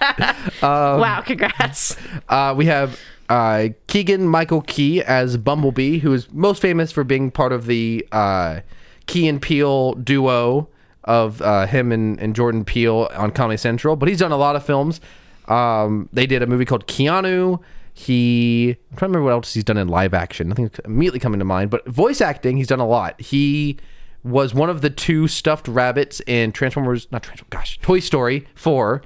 wow, 0.62 1.20
congrats. 1.24 1.96
Uh, 2.28 2.52
we 2.56 2.66
have 2.66 2.98
uh, 3.28 3.68
Keegan 3.86 4.26
Michael 4.26 4.62
Key 4.62 5.02
as 5.02 5.36
Bumblebee, 5.36 5.98
who 6.00 6.12
is 6.12 6.30
most 6.32 6.60
famous 6.60 6.90
for 6.90 7.04
being 7.04 7.30
part 7.30 7.52
of 7.52 7.66
the 7.66 8.06
uh, 8.12 8.60
Key 9.06 9.28
and 9.28 9.40
Peele 9.40 9.92
duo 9.94 10.68
of 11.04 11.40
uh, 11.42 11.66
him 11.66 11.92
and, 11.92 12.18
and 12.18 12.34
Jordan 12.34 12.64
Peele 12.64 13.08
on 13.14 13.30
Comedy 13.30 13.56
Central. 13.58 13.94
But 13.94 14.08
he's 14.08 14.18
done 14.18 14.32
a 14.32 14.36
lot 14.36 14.56
of 14.56 14.64
films. 14.64 15.00
Um, 15.46 16.08
they 16.12 16.26
did 16.26 16.42
a 16.42 16.46
movie 16.46 16.64
called 16.64 16.86
Keanu. 16.86 17.60
He, 17.96 18.76
I'm 18.90 18.96
trying 18.96 19.12
to 19.12 19.18
remember 19.18 19.22
what 19.22 19.30
else 19.32 19.54
he's 19.54 19.64
done 19.64 19.76
in 19.76 19.86
live 19.88 20.12
action. 20.14 20.48
Nothing 20.48 20.68
immediately 20.84 21.20
coming 21.20 21.38
to 21.38 21.44
mind, 21.44 21.70
but 21.70 21.86
voice 21.86 22.20
acting, 22.20 22.56
he's 22.56 22.66
done 22.66 22.80
a 22.80 22.86
lot. 22.86 23.20
He 23.20 23.78
was 24.24 24.52
one 24.52 24.68
of 24.68 24.80
the 24.80 24.90
two 24.90 25.28
stuffed 25.28 25.68
rabbits 25.68 26.20
in 26.26 26.50
Transformers, 26.50 27.06
not 27.12 27.22
Transformers, 27.22 27.50
gosh, 27.50 27.78
Toy 27.80 28.00
Story 28.00 28.48
4. 28.56 29.02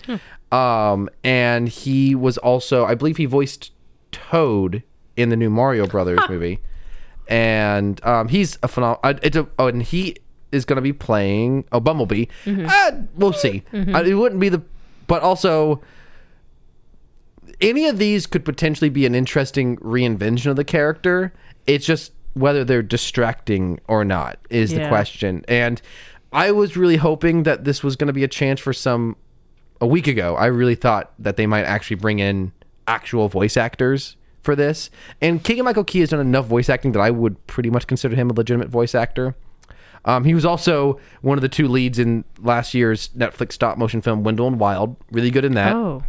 Um, 0.51 1.11
and 1.23 1.69
he 1.69 2.15
was 2.15 2.39
also, 2.39 2.87
I 2.87 2.95
believe 2.95 3.19
he 3.19 3.27
voiced 3.27 3.73
Toad 4.11 4.83
in 5.17 5.29
the 5.29 5.37
new 5.37 5.51
Mario 5.51 5.87
Brothers 5.95 6.21
movie. 6.29 6.61
And 7.29 8.03
um, 8.07 8.29
he's 8.29 8.59
a 8.63 8.69
phenomenal. 8.69 9.19
It's 9.23 9.37
a, 9.37 9.47
oh, 9.59 9.67
and 9.67 9.83
he 9.83 10.17
is 10.51 10.65
going 10.65 10.77
to 10.77 10.83
be 10.83 10.95
playing 10.95 11.67
oh 11.73 11.81
Bumblebee. 11.81 12.25
Uh, 12.47 12.93
we'll 13.17 13.35
see. 13.35 13.65
Uh, 13.75 14.03
it 14.03 14.15
wouldn't 14.15 14.41
be 14.41 14.49
the, 14.49 14.63
but 15.07 15.21
also 15.21 15.83
any 17.61 17.87
of 17.87 17.99
these 17.99 18.27
could 18.27 18.45
potentially 18.45 18.91
be 18.91 19.07
an 19.07 19.15
interesting 19.15 19.77
reinvention 19.79 20.47
of 20.47 20.57
the 20.57 20.65
character. 20.65 21.33
It's 21.67 21.87
just 21.87 22.13
whether 22.35 22.65
they're 22.65 22.83
distracting 22.83 23.81
or 23.89 24.05
not 24.05 24.39
is 24.49 24.73
the 24.73 24.87
question. 24.89 25.45
And 25.49 25.83
I 26.33 26.53
was 26.53 26.77
really 26.77 26.97
hoping 26.97 27.43
that 27.45 27.65
this 27.65 27.83
was 27.83 27.97
going 27.97 28.07
to 28.07 28.13
be 28.13 28.25
a 28.25 28.29
chance 28.29 28.61
for 28.61 28.73
some. 28.73 29.17
A 29.81 29.87
week 29.87 30.09
ago, 30.09 30.35
I 30.35 30.47
really 30.47 30.75
thought 30.75 31.13
that 31.21 31.37
they 31.37 31.47
might 31.47 31.63
actually 31.63 31.97
bring 31.97 32.19
in 32.19 32.51
actual 32.89 33.29
voice 33.29 33.57
actors 33.57 34.17
for 34.43 34.57
this. 34.57 34.91
And 35.21 35.45
Keegan 35.45 35.65
Michael 35.65 35.85
Key 35.85 36.01
has 36.01 36.11
done 36.11 36.19
enough 36.19 36.47
voice 36.47 36.69
acting 36.69 36.93
that 36.93 37.01
I 37.01 37.11
would 37.11 37.47
pretty 37.47 37.71
much 37.71 37.87
consider 37.87 38.17
him 38.17 38.29
a 38.29 38.33
legitimate 38.33 38.71
voice 38.71 38.95
actor. 38.95 39.37
Um, 40.05 40.25
he 40.25 40.35
was 40.35 40.45
also 40.45 40.99
one 41.21 41.39
of 41.39 41.43
the 41.43 41.49
two 41.49 41.69
leads 41.69 41.99
in 41.99 42.25
last 42.41 42.75
year's 42.75 43.09
Netflix 43.11 43.53
stop 43.53 43.79
motion 43.79 44.01
film 44.01 44.25
Wendell 44.25 44.49
and 44.49 44.59
Wild. 44.59 44.97
Really 45.13 45.31
good 45.31 45.45
in 45.45 45.55
that. 45.55 45.77
Oh, 45.77 46.03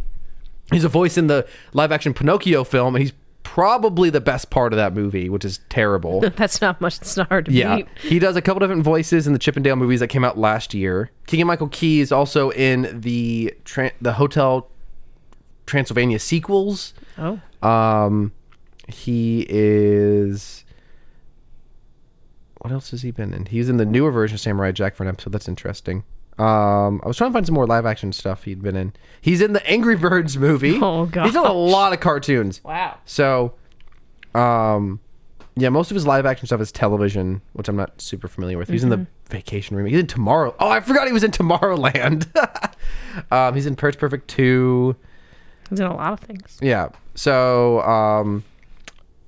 He's 0.72 0.84
a 0.84 0.88
voice 0.88 1.16
in 1.18 1.26
the 1.26 1.46
live 1.72 1.92
action 1.92 2.14
Pinocchio 2.14 2.64
film, 2.64 2.94
and 2.94 3.02
he's 3.02 3.12
probably 3.42 4.10
the 4.10 4.20
best 4.20 4.50
part 4.50 4.72
of 4.72 4.76
that 4.76 4.94
movie, 4.94 5.28
which 5.28 5.44
is 5.44 5.58
terrible. 5.68 6.20
That's 6.36 6.60
not 6.60 6.80
much. 6.80 6.98
It's 6.98 7.16
not 7.16 7.28
hard 7.28 7.46
to 7.46 7.52
Yeah, 7.52 7.76
beat. 7.76 7.88
he 8.02 8.18
does 8.18 8.36
a 8.36 8.42
couple 8.42 8.60
different 8.60 8.84
voices 8.84 9.26
in 9.26 9.32
the 9.32 9.38
Chip 9.38 9.56
'n 9.56 9.62
Dale 9.62 9.76
movies 9.76 10.00
that 10.00 10.08
came 10.08 10.24
out 10.24 10.38
last 10.38 10.72
year. 10.74 11.10
Keegan 11.26 11.46
Michael 11.46 11.68
Key 11.68 12.00
is 12.00 12.12
also 12.12 12.50
in 12.50 13.00
the 13.00 13.52
Tran 13.64 13.90
the 14.00 14.12
Hotel 14.14 14.68
Transylvania 15.66 16.18
sequels. 16.18 16.94
Oh, 17.18 17.40
Um, 17.66 18.32
he 18.88 19.46
is. 19.48 20.64
What 22.58 22.72
else 22.72 22.90
has 22.90 23.02
he 23.02 23.10
been 23.10 23.32
in? 23.32 23.46
He's 23.46 23.68
in 23.68 23.78
the 23.78 23.86
newer 23.86 24.10
version 24.10 24.34
of 24.34 24.40
Samurai 24.40 24.70
Jack 24.72 24.94
for 24.94 25.02
an 25.02 25.08
episode. 25.08 25.32
That's 25.32 25.48
interesting. 25.48 26.04
Um, 26.40 27.02
I 27.04 27.08
was 27.08 27.18
trying 27.18 27.30
to 27.30 27.34
find 27.34 27.44
some 27.44 27.54
more 27.54 27.66
live 27.66 27.84
action 27.84 28.12
stuff 28.12 28.44
he'd 28.44 28.62
been 28.62 28.74
in. 28.74 28.94
He's 29.20 29.42
in 29.42 29.52
the 29.52 29.66
Angry 29.66 29.96
Birds 29.96 30.38
movie. 30.38 30.78
Oh, 30.82 31.04
god, 31.04 31.26
He's 31.26 31.36
in 31.36 31.44
a 31.44 31.52
lot 31.52 31.92
of 31.92 32.00
cartoons. 32.00 32.64
wow. 32.64 32.96
So, 33.04 33.52
um, 34.34 35.00
yeah, 35.54 35.68
most 35.68 35.90
of 35.90 35.96
his 35.96 36.06
live 36.06 36.24
action 36.24 36.46
stuff 36.46 36.60
is 36.62 36.72
television, 36.72 37.42
which 37.52 37.68
I'm 37.68 37.76
not 37.76 38.00
super 38.00 38.26
familiar 38.26 38.56
with. 38.56 38.68
He's 38.70 38.82
in 38.82 38.88
the 38.88 39.06
Vacation 39.28 39.76
remake. 39.76 39.92
He's 39.92 40.00
in 40.00 40.06
Tomorrow. 40.06 40.54
Oh, 40.58 40.70
I 40.70 40.80
forgot 40.80 41.06
he 41.06 41.12
was 41.12 41.22
in 41.24 41.30
Tomorrowland. 41.30 42.26
um, 43.30 43.54
he's 43.54 43.66
in 43.66 43.76
Pitch 43.76 43.98
Perfect 43.98 44.28
2. 44.28 44.96
He's 45.68 45.80
in 45.80 45.86
a 45.86 45.94
lot 45.94 46.14
of 46.14 46.20
things. 46.20 46.56
Yeah. 46.62 46.88
So, 47.14 47.82
um, 47.82 48.44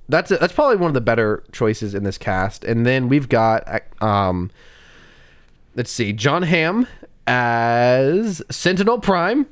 that's 0.09 0.29
that's 0.29 0.53
probably 0.53 0.77
one 0.77 0.89
of 0.89 0.93
the 0.95 1.01
better 1.01 1.43
choices 1.51 1.93
in 1.93 2.03
this 2.03 2.17
cast. 2.17 2.63
And 2.65 2.85
then 2.85 3.07
we've 3.07 3.29
got 3.29 3.83
um, 4.01 4.49
let's 5.75 5.91
see, 5.91 6.11
Jon 6.13 6.43
Hamm 6.43 6.87
as 7.27 8.41
Sentinel 8.49 8.99
Prime. 8.99 9.47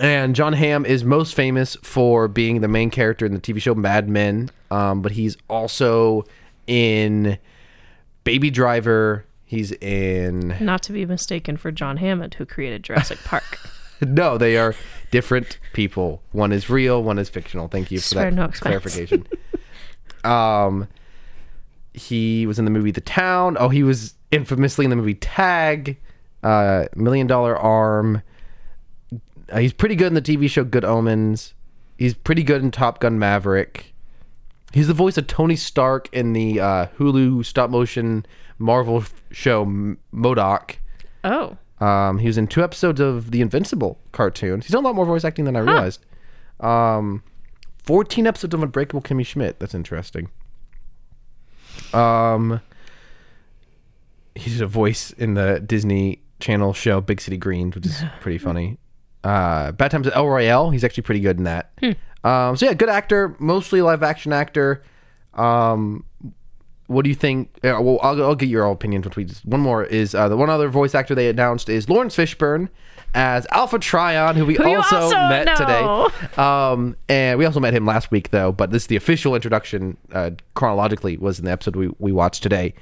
And 0.00 0.34
Jon 0.34 0.54
Hamm 0.54 0.84
is 0.84 1.04
most 1.04 1.34
famous 1.34 1.76
for 1.82 2.26
being 2.26 2.60
the 2.62 2.68
main 2.68 2.90
character 2.90 3.24
in 3.24 3.32
the 3.32 3.40
TV 3.40 3.60
show 3.62 3.76
Mad 3.76 4.08
Men, 4.08 4.50
um, 4.72 5.02
but 5.02 5.12
he's 5.12 5.36
also 5.48 6.24
in 6.66 7.38
Baby 8.24 8.50
Driver. 8.50 9.24
He's 9.44 9.70
in 9.70 10.56
Not 10.60 10.82
to 10.84 10.92
be 10.92 11.06
mistaken 11.06 11.56
for 11.56 11.70
John 11.70 11.98
Hammond, 11.98 12.34
who 12.34 12.44
created 12.46 12.82
Jurassic 12.82 13.18
Park. 13.24 13.60
no, 14.00 14.36
they 14.36 14.56
are 14.56 14.74
different 15.12 15.60
people. 15.74 16.22
One 16.32 16.50
is 16.50 16.68
real, 16.68 17.00
one 17.00 17.20
is 17.20 17.28
fictional. 17.28 17.68
Thank 17.68 17.92
you 17.92 17.98
for 18.00 18.04
Swear 18.04 18.24
that 18.30 18.34
no 18.34 18.48
clarification. 18.48 19.28
um, 20.24 20.88
he 21.92 22.46
was 22.48 22.58
in 22.58 22.64
the 22.64 22.70
movie 22.72 22.90
The 22.90 23.00
Town. 23.00 23.56
Oh, 23.60 23.68
he 23.68 23.84
was 23.84 24.14
infamously 24.32 24.84
in 24.84 24.90
the 24.90 24.96
movie 24.96 25.14
Tag, 25.14 25.98
uh, 26.44 26.86
Million 26.94 27.26
Dollar 27.26 27.56
Arm. 27.56 28.22
Uh, 29.50 29.58
he's 29.58 29.72
pretty 29.72 29.96
good 29.96 30.06
in 30.08 30.14
the 30.14 30.22
TV 30.22 30.48
show 30.48 30.62
Good 30.62 30.84
Omens. 30.84 31.54
He's 31.98 32.14
pretty 32.14 32.42
good 32.44 32.62
in 32.62 32.70
Top 32.70 33.00
Gun 33.00 33.18
Maverick. 33.18 33.92
He's 34.72 34.86
the 34.88 34.94
voice 34.94 35.16
of 35.16 35.26
Tony 35.26 35.56
Stark 35.56 36.08
in 36.12 36.32
the 36.32 36.60
uh, 36.60 36.86
Hulu 36.98 37.44
stop 37.44 37.70
motion 37.70 38.26
Marvel 38.58 38.98
f- 38.98 39.22
show 39.30 39.62
M- 39.62 39.98
Modoc. 40.12 40.78
oh, 41.24 41.56
Um, 41.80 42.18
he 42.18 42.26
was 42.26 42.36
in 42.38 42.46
two 42.48 42.62
episodes 42.64 43.00
of 43.00 43.30
the 43.30 43.40
Invincible 43.40 43.98
cartoons. 44.12 44.66
He's 44.66 44.72
done 44.72 44.82
a 44.84 44.86
lot 44.88 44.96
more 44.96 45.04
voice 45.06 45.24
acting 45.24 45.44
than 45.44 45.54
I 45.56 45.60
realized. 45.60 46.04
Um, 46.60 47.22
14 47.84 48.26
episodes 48.26 48.54
of 48.54 48.62
Unbreakable 48.62 49.02
Kimmy 49.02 49.24
Schmidt. 49.26 49.60
That's 49.60 49.74
interesting. 49.74 50.30
Um, 51.92 52.60
he 54.34 54.50
did 54.50 54.62
a 54.62 54.66
voice 54.66 55.12
in 55.12 55.34
the 55.34 55.60
Disney 55.60 56.20
Channel 56.44 56.74
show 56.74 57.00
Big 57.00 57.20
City 57.22 57.38
Greens, 57.38 57.74
which 57.74 57.86
is 57.86 58.02
pretty 58.20 58.38
funny. 58.38 58.78
Uh, 59.22 59.72
Bad 59.72 59.90
Times 59.90 60.06
at 60.06 60.14
El 60.14 60.28
Royale. 60.28 60.70
He's 60.70 60.84
actually 60.84 61.04
pretty 61.04 61.20
good 61.20 61.38
in 61.38 61.44
that. 61.44 61.72
Um, 62.22 62.56
so 62.56 62.66
yeah, 62.66 62.74
good 62.74 62.90
actor, 62.90 63.34
mostly 63.38 63.80
live 63.80 64.02
action 64.02 64.32
actor. 64.32 64.82
Um, 65.32 66.04
what 66.86 67.02
do 67.02 67.08
you 67.08 67.14
think? 67.14 67.48
Uh, 67.64 67.80
well, 67.80 67.98
I'll, 68.02 68.22
I'll 68.22 68.34
get 68.34 68.50
your 68.50 68.66
opinions 68.70 69.06
once 69.06 69.16
we 69.16 69.24
just. 69.24 69.44
One 69.46 69.60
more 69.60 69.84
is 69.84 70.14
uh, 70.14 70.28
the 70.28 70.36
one 70.36 70.50
other 70.50 70.68
voice 70.68 70.94
actor 70.94 71.14
they 71.14 71.30
announced 71.30 71.70
is 71.70 71.88
Laurence 71.88 72.14
Fishburne 72.14 72.68
as 73.14 73.46
Alpha 73.50 73.78
Trion, 73.78 74.34
who 74.36 74.44
we 74.44 74.54
Who 74.56 74.68
you 74.68 74.76
also, 74.76 74.96
also 74.96 75.16
met 75.16 75.46
know. 75.46 75.54
today. 75.56 76.42
Um, 76.42 76.96
and 77.08 77.38
we 77.38 77.46
also 77.46 77.60
met 77.60 77.72
him 77.72 77.86
last 77.86 78.10
week, 78.10 78.30
though. 78.30 78.52
But 78.52 78.70
this 78.70 78.82
is 78.82 78.86
the 78.88 78.96
official 78.96 79.34
introduction 79.34 79.96
uh, 80.12 80.32
chronologically 80.54 81.16
was 81.16 81.38
in 81.38 81.46
the 81.46 81.52
episode 81.52 81.76
we, 81.76 81.88
we 81.98 82.12
watched 82.12 82.42
today. 82.42 82.74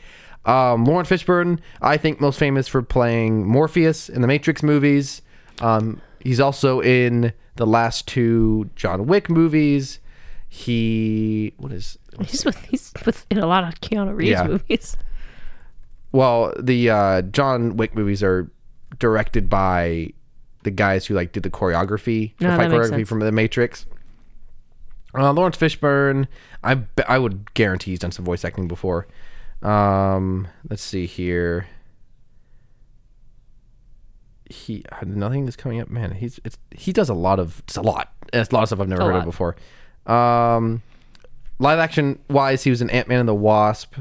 Um, 0.44 0.84
Laurence 0.84 1.08
Fishburne, 1.08 1.60
I 1.80 1.96
think 1.96 2.20
most 2.20 2.38
famous 2.38 2.66
for 2.68 2.82
playing 2.82 3.46
Morpheus 3.46 4.08
in 4.08 4.22
the 4.22 4.26
Matrix 4.28 4.62
movies. 4.62 5.22
Um, 5.60 6.00
he's 6.20 6.40
also 6.40 6.80
in 6.80 7.32
the 7.56 7.66
last 7.66 8.08
two 8.08 8.68
John 8.74 9.06
Wick 9.06 9.30
movies. 9.30 10.00
He 10.48 11.54
what 11.56 11.72
is 11.72 11.98
he's 12.24 12.44
with 12.44 12.62
he's 12.66 12.92
with 13.06 13.24
in 13.30 13.38
a 13.38 13.46
lot 13.46 13.64
of 13.64 13.80
Keanu 13.80 14.14
Reeves 14.14 14.30
Yeah. 14.32 14.46
movies. 14.48 14.96
well 16.12 16.52
the 16.58 16.90
uh, 16.90 17.22
John 17.22 17.76
Wick 17.76 17.94
movies 17.94 18.22
are 18.22 18.50
directed 18.98 19.48
by 19.48 20.12
the 20.64 20.70
guys 20.70 21.06
who 21.06 21.14
like 21.14 21.32
did 21.32 21.42
the 21.42 21.50
choreography, 21.50 22.36
the 22.38 22.48
fight 22.48 22.70
choreography 22.70 23.06
from 23.06 23.20
The 23.20 23.32
Matrix. 23.32 23.86
Uh, 25.14 25.32
Laurence 25.32 25.56
Fishburne, 25.56 26.26
I 26.64 26.80
I 27.08 27.18
would 27.18 27.52
guarantee 27.54 27.92
he's 27.92 27.98
done 28.00 28.12
some 28.12 28.24
voice 28.24 28.44
acting 28.44 28.68
before. 28.68 29.06
Um, 29.62 30.48
let's 30.68 30.82
see 30.82 31.06
here. 31.06 31.68
He 34.48 34.84
nothing 35.04 35.48
is 35.48 35.56
coming 35.56 35.80
up, 35.80 35.88
man. 35.88 36.12
He's 36.12 36.38
it's, 36.44 36.58
he 36.70 36.92
does 36.92 37.08
a 37.08 37.14
lot 37.14 37.38
of 37.38 37.62
it's 37.66 37.76
a 37.76 37.82
lot. 37.82 38.12
It's 38.32 38.50
a 38.50 38.54
lot 38.54 38.62
of 38.62 38.68
stuff 38.68 38.80
I've 38.80 38.88
never 38.88 39.02
heard 39.02 39.16
of 39.16 39.24
before. 39.24 39.56
Um, 40.06 40.82
live 41.58 41.78
action 41.78 42.18
wise, 42.28 42.64
he 42.64 42.70
was 42.70 42.82
in 42.82 42.90
Ant 42.90 43.08
Man 43.08 43.20
and 43.20 43.28
the 43.28 43.34
Wasp. 43.34 43.94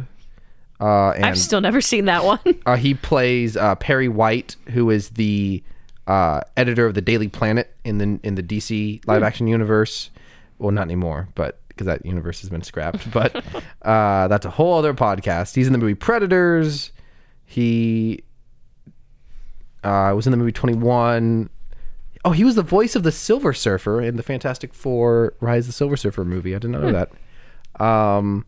Uh, 0.79 1.11
and 1.11 1.25
I've 1.25 1.37
still 1.37 1.61
never 1.61 1.79
seen 1.79 2.05
that 2.05 2.25
one. 2.25 2.39
uh, 2.65 2.75
he 2.75 2.95
plays 2.95 3.55
uh, 3.55 3.75
Perry 3.75 4.09
White, 4.09 4.55
who 4.69 4.89
is 4.89 5.09
the 5.11 5.63
uh, 6.07 6.41
editor 6.57 6.87
of 6.87 6.95
the 6.95 7.01
Daily 7.01 7.27
Planet 7.27 7.73
in 7.85 7.99
the 7.99 8.19
in 8.23 8.35
the 8.35 8.43
DC 8.43 9.05
live 9.07 9.21
action 9.23 9.47
universe. 9.47 10.09
Well, 10.57 10.71
not 10.71 10.83
anymore, 10.83 11.29
but 11.35 11.60
because 11.71 11.87
that 11.87 12.05
universe 12.05 12.41
has 12.41 12.49
been 12.49 12.61
scrapped. 12.61 13.09
But 13.11 13.43
uh, 13.81 14.27
that's 14.27 14.45
a 14.45 14.49
whole 14.49 14.77
other 14.77 14.93
podcast. 14.93 15.55
He's 15.55 15.67
in 15.67 15.73
the 15.73 15.79
movie 15.79 15.95
Predators. 15.95 16.91
He 17.45 18.23
uh, 19.83 20.13
was 20.15 20.27
in 20.27 20.31
the 20.31 20.37
movie 20.37 20.51
Twenty 20.51 20.75
One. 20.77 21.49
Oh, 22.23 22.31
he 22.31 22.43
was 22.43 22.55
the 22.55 22.61
voice 22.63 22.95
of 22.95 23.03
the 23.03 23.11
Silver 23.11 23.51
Surfer 23.51 24.01
in 24.01 24.15
the 24.15 24.23
Fantastic 24.23 24.73
Four 24.73 25.33
Rise 25.39 25.63
of 25.63 25.67
the 25.67 25.73
Silver 25.73 25.97
Surfer 25.97 26.23
movie. 26.23 26.55
I 26.55 26.59
didn't 26.59 26.79
know 26.79 26.91
that. 26.91 27.83
Um, 27.83 28.45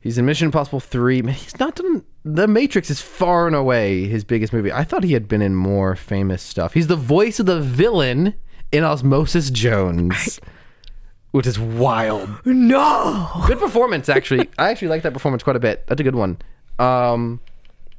He's 0.00 0.16
in 0.16 0.26
Mission 0.26 0.46
Impossible 0.46 0.80
3. 0.80 1.22
Man, 1.22 1.34
he's 1.34 1.58
not 1.58 1.74
done. 1.74 2.04
The 2.24 2.46
Matrix 2.46 2.88
is 2.88 3.00
far 3.00 3.46
and 3.46 3.56
away 3.56 4.06
his 4.06 4.24
biggest 4.24 4.52
movie. 4.52 4.72
I 4.72 4.84
thought 4.84 5.04
he 5.04 5.12
had 5.12 5.28
been 5.28 5.42
in 5.42 5.54
more 5.54 5.96
famous 5.96 6.42
stuff. 6.42 6.74
He's 6.74 6.86
the 6.86 6.96
voice 6.96 7.40
of 7.40 7.46
the 7.46 7.60
villain 7.60 8.34
in 8.72 8.84
Osmosis 8.84 9.50
Jones, 9.50 10.40
which 11.30 11.46
is 11.46 11.58
wild. 11.58 12.28
no. 12.44 13.28
Good 13.46 13.58
performance, 13.58 14.08
actually. 14.08 14.48
I 14.58 14.70
actually 14.70 14.88
like 14.88 15.02
that 15.02 15.12
performance 15.12 15.42
quite 15.42 15.56
a 15.56 15.60
bit. 15.60 15.86
That's 15.86 16.00
a 16.00 16.04
good 16.04 16.14
one. 16.14 16.38
Um, 16.78 17.40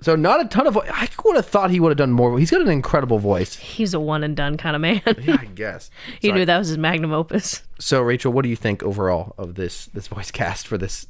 so 0.02 0.16
not 0.16 0.40
a 0.40 0.48
ton 0.48 0.66
of. 0.68 0.76
vo- 0.76 0.84
I 0.88 1.10
would 1.26 1.36
have 1.36 1.46
thought 1.46 1.72
he 1.72 1.80
would 1.82 1.90
have 1.90 1.98
done 1.98 2.12
more. 2.12 2.40
He's 2.40 2.52
got 2.52 2.62
an 2.62 2.70
incredible 2.70 3.20
voice. 3.20 3.56
He's 3.56 3.94
a 3.94 4.00
one 4.00 4.24
and 4.24 4.36
done 4.36 4.56
kind 4.56 4.76
of 4.76 4.82
man. 4.82 5.02
Yeah, 5.22 5.38
I 5.40 5.46
guess. 5.46 5.92
he 6.22 6.32
knew 6.32 6.46
that 6.46 6.58
was 6.58 6.70
his 6.70 6.78
magnum 6.78 7.12
opus. 7.12 7.64
so 7.80 8.02
Rachel, 8.02 8.32
what 8.32 8.44
do 8.44 8.50
you 8.50 8.56
think 8.56 8.82
overall 8.82 9.36
of 9.38 9.56
this 9.56 9.88
this 9.88 10.08
voice 10.08 10.32
cast 10.32 10.68
for 10.68 10.78
this 10.78 11.06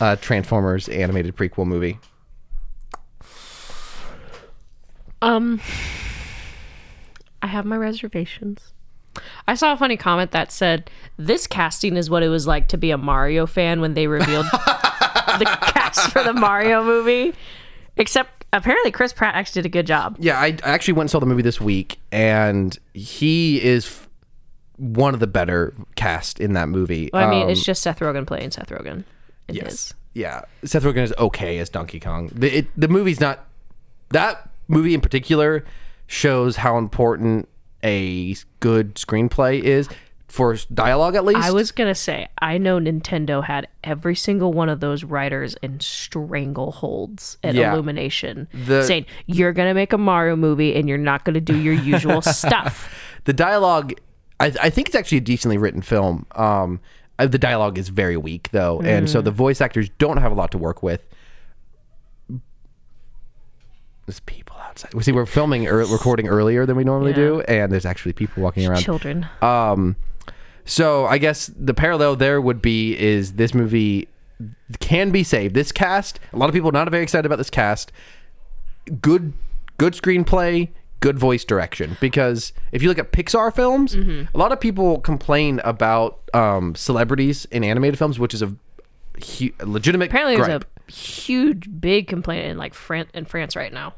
uh, 0.00 0.16
Transformers 0.16 0.88
animated 0.88 1.36
prequel 1.36 1.66
movie? 1.66 1.98
Um, 5.22 5.60
I 7.40 7.46
have 7.46 7.64
my 7.64 7.76
reservations. 7.76 8.73
I 9.46 9.54
saw 9.54 9.72
a 9.72 9.76
funny 9.76 9.96
comment 9.96 10.30
that 10.32 10.50
said, 10.52 10.90
"This 11.16 11.46
casting 11.46 11.96
is 11.96 12.08
what 12.10 12.22
it 12.22 12.28
was 12.28 12.46
like 12.46 12.68
to 12.68 12.76
be 12.76 12.90
a 12.90 12.98
Mario 12.98 13.46
fan 13.46 13.80
when 13.80 13.94
they 13.94 14.06
revealed 14.06 14.46
the 14.52 15.58
cast 15.62 16.10
for 16.12 16.22
the 16.22 16.32
Mario 16.32 16.82
movie." 16.84 17.34
Except 17.96 18.44
apparently 18.52 18.90
Chris 18.90 19.12
Pratt 19.12 19.34
actually 19.36 19.62
did 19.62 19.66
a 19.66 19.70
good 19.72 19.86
job. 19.86 20.16
Yeah, 20.18 20.38
I, 20.40 20.46
I 20.64 20.70
actually 20.70 20.94
went 20.94 21.04
and 21.04 21.10
saw 21.12 21.20
the 21.20 21.26
movie 21.26 21.42
this 21.42 21.60
week, 21.60 21.98
and 22.10 22.76
he 22.92 23.62
is 23.62 23.86
f- 23.86 24.08
one 24.78 25.14
of 25.14 25.20
the 25.20 25.26
better 25.28 25.74
cast 25.94 26.40
in 26.40 26.54
that 26.54 26.68
movie. 26.68 27.10
Well, 27.12 27.24
I 27.26 27.30
mean, 27.30 27.42
Um, 27.44 27.50
it's 27.50 27.62
just 27.64 27.82
Seth 27.82 28.00
Rogen 28.00 28.26
playing 28.26 28.50
Seth 28.50 28.70
Rogen. 28.70 29.04
yes, 29.48 29.94
yeah. 30.14 30.42
Seth 30.64 30.82
Rogen 30.82 31.02
is 31.04 31.14
okay 31.18 31.58
as 31.58 31.68
Donkey 31.68 32.00
Kong. 32.00 32.30
The 32.34 32.58
it, 32.58 32.66
the 32.76 32.88
movie's 32.88 33.20
not 33.20 33.44
that 34.10 34.48
movie 34.66 34.94
in 34.94 35.00
particular 35.00 35.64
shows 36.08 36.56
how 36.56 36.76
important 36.78 37.48
a 37.84 38.34
good 38.60 38.94
screenplay 38.96 39.60
is 39.62 39.88
for 40.28 40.56
dialogue 40.72 41.14
at 41.14 41.24
least. 41.24 41.38
I 41.40 41.52
was 41.52 41.70
gonna 41.70 41.94
say, 41.94 42.26
I 42.40 42.58
know 42.58 42.78
Nintendo 42.80 43.44
had 43.44 43.68
every 43.84 44.16
single 44.16 44.52
one 44.52 44.68
of 44.68 44.80
those 44.80 45.04
writers 45.04 45.54
in 45.62 45.78
strangleholds 45.78 47.36
at 47.42 47.54
Yeah. 47.54 47.72
Illumination, 47.72 48.48
The- 48.66 48.82
saying 48.84 49.06
you're 49.26 49.52
gonna 49.52 49.74
make 49.74 49.92
a 49.92 49.98
Mario 49.98 50.36
movie 50.36 50.74
and 50.74 50.88
you're 50.88 50.98
not 50.98 51.24
gonna 51.24 51.40
do 51.40 51.56
your 51.56 51.74
usual 51.74 52.20
stuff. 52.22 52.92
the 53.24 53.32
dialogue 53.32 53.94
I, 54.40 54.46
I 54.62 54.70
think 54.70 54.88
it's 54.88 54.96
actually 54.96 55.18
a 55.18 55.22
decently 55.22 55.58
written 55.58 55.80
film. 55.80 56.26
Um, 56.34 56.80
uh, 57.20 57.26
the 57.28 57.38
dialogue 57.38 57.78
is 57.78 57.88
very 57.88 58.16
weak 58.16 58.48
though, 58.50 58.80
and 58.80 59.08
so 59.08 59.22
the 59.22 59.30
voice 59.30 59.60
actors 59.60 59.88
don't 59.98 60.16
have 60.16 60.32
a 60.32 60.34
lot 60.34 60.50
to 60.50 60.58
work 60.58 60.82
with. 60.82 61.06
There's 64.06 64.20
people 64.20 64.56
outside. 64.60 64.92
We 64.94 65.02
see 65.02 65.12
we're 65.12 65.26
filming 65.26 65.66
or 65.66 65.78
recording 65.78 66.28
earlier 66.28 66.66
than 66.66 66.76
we 66.76 66.84
normally 66.84 67.12
Yeah. 67.12 67.16
do, 67.16 67.40
and 67.42 67.72
there's 67.72 67.86
actually 67.86 68.12
people 68.12 68.42
walking 68.42 68.66
around. 68.68 68.80
Children. 68.82 69.26
Um, 69.42 69.96
so 70.64 71.06
I 71.06 71.18
guess 71.18 71.50
the 71.58 71.74
parallel 71.74 72.16
there 72.16 72.40
would 72.40 72.60
be 72.62 72.98
is 72.98 73.34
this 73.34 73.54
movie 73.54 74.08
can 74.80 75.10
be 75.10 75.22
saved. 75.22 75.54
This 75.54 75.72
cast, 75.72 76.20
a 76.32 76.36
lot 76.36 76.48
of 76.48 76.54
people 76.54 76.70
not 76.72 76.90
very 76.90 77.02
excited 77.02 77.24
about 77.26 77.36
this 77.38 77.50
cast. 77.50 77.92
Good, 79.00 79.32
good 79.78 79.94
screenplay, 79.94 80.68
good 81.00 81.18
voice 81.18 81.44
direction. 81.44 81.96
Because 82.00 82.52
if 82.72 82.82
you 82.82 82.88
look 82.88 82.98
at 82.98 83.12
Pixar 83.12 83.54
films, 83.54 83.94
Mm-hmm. 83.94 84.34
a 84.34 84.38
lot 84.38 84.52
of 84.52 84.60
people 84.60 85.00
complain 85.00 85.60
about 85.64 86.18
um, 86.34 86.74
celebrities 86.74 87.46
in 87.46 87.64
animated 87.64 87.98
films, 87.98 88.18
which 88.18 88.34
is 88.34 88.42
a, 88.42 88.52
a 89.60 89.66
legitimate. 89.66 90.10
Apparently, 90.10 90.36
gripe. 90.36 90.48
there's 90.48 90.62
a 90.62 90.73
huge, 90.88 91.68
big 91.80 92.06
complaint 92.08 92.46
in 92.46 92.58
like 92.58 92.74
Fran- 92.74 93.08
in 93.14 93.24
France 93.24 93.56
right 93.56 93.72
now. 93.72 93.94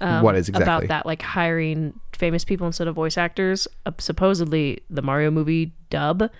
Um, 0.00 0.22
What 0.22 0.36
is 0.36 0.48
exactly? 0.48 0.64
about 0.64 0.88
that? 0.88 1.06
Like 1.06 1.22
hiring 1.22 1.98
famous 2.12 2.44
people 2.44 2.66
instead 2.66 2.86
of 2.88 2.94
voice 2.94 3.16
actors. 3.16 3.66
Uh, 3.86 3.92
supposedly, 3.98 4.80
the 4.90 5.02
Mario 5.02 5.30
movie 5.30 5.72
dub 5.90 6.30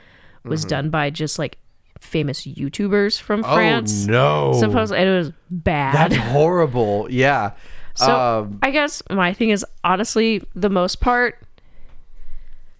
was 0.45 0.61
Mm-hmm. 0.63 0.69
done 0.69 0.91
by 0.91 1.11
just 1.11 1.39
like 1.39 1.59
famous 1.99 2.43
YouTubers 2.47 3.19
from 3.21 3.43
Oh 3.45 3.55
France. 3.55 4.07
no! 4.07 4.53
Supposedly, 4.59 5.03
it 5.03 5.17
was 5.17 5.33
bad. 5.51 5.95
That's 6.13 6.17
horrible. 6.33 7.07
Yeah. 7.11 7.53
So 7.95 8.15
Um, 8.43 8.59
I 8.63 8.71
guess 8.71 9.03
my 9.11 9.33
thing 9.33 9.49
is 9.51 9.65
honestly 9.83 10.43
the 10.55 10.69
most 10.69 11.01
part. 11.01 11.39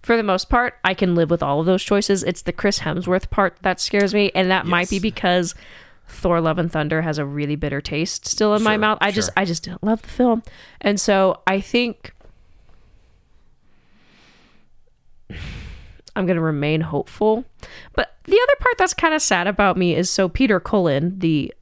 For 0.03 0.15
the 0.15 0.23
most 0.23 0.47
part, 0.49 0.75
I 0.85 0.93
can 0.93 1.15
live 1.15 1.29
with 1.29 1.43
all 1.43 1.59
of 1.59 1.65
those 1.65 1.83
choices. 1.83 2.23
It's 2.23 2.43
the 2.43 2.53
Chris 2.53 2.79
Hemsworth 2.79 3.29
part 3.29 3.57
that 3.63 3.81
scares 3.81 4.13
me, 4.13 4.31
and 4.33 4.49
that 4.51 4.65
might 4.65 4.89
be 4.89 4.99
because 4.99 5.53
Thor: 6.07 6.41
Love 6.41 6.57
and 6.57 6.71
Thunder 6.71 7.01
has 7.01 7.17
a 7.17 7.25
really 7.25 7.55
bitter 7.55 7.81
taste 7.81 8.25
still 8.25 8.55
in 8.55 8.63
my 8.63 8.77
mouth. 8.77 8.97
I 9.01 9.11
just. 9.11 9.29
I 9.37 9.45
just 9.45 9.63
didn't 9.63 9.83
love 9.83 10.01
the 10.01 10.09
film, 10.09 10.43
and 10.81 10.99
so 10.99 11.41
I 11.45 11.61
think 11.61 12.13
I'm 16.15 16.25
gonna 16.25 16.41
remain 16.41 16.81
hopeful. 16.81 17.45
But 17.93 18.15
the 18.23 18.39
other 18.41 18.55
part 18.59 18.77
that's 18.77 18.93
kind 18.93 19.13
of 19.13 19.21
sad 19.21 19.47
about 19.47 19.77
me 19.77 19.95
is 19.95 20.09
so 20.09 20.27
Peter 20.27 20.59
Cullen, 20.59 21.19
the 21.19 21.53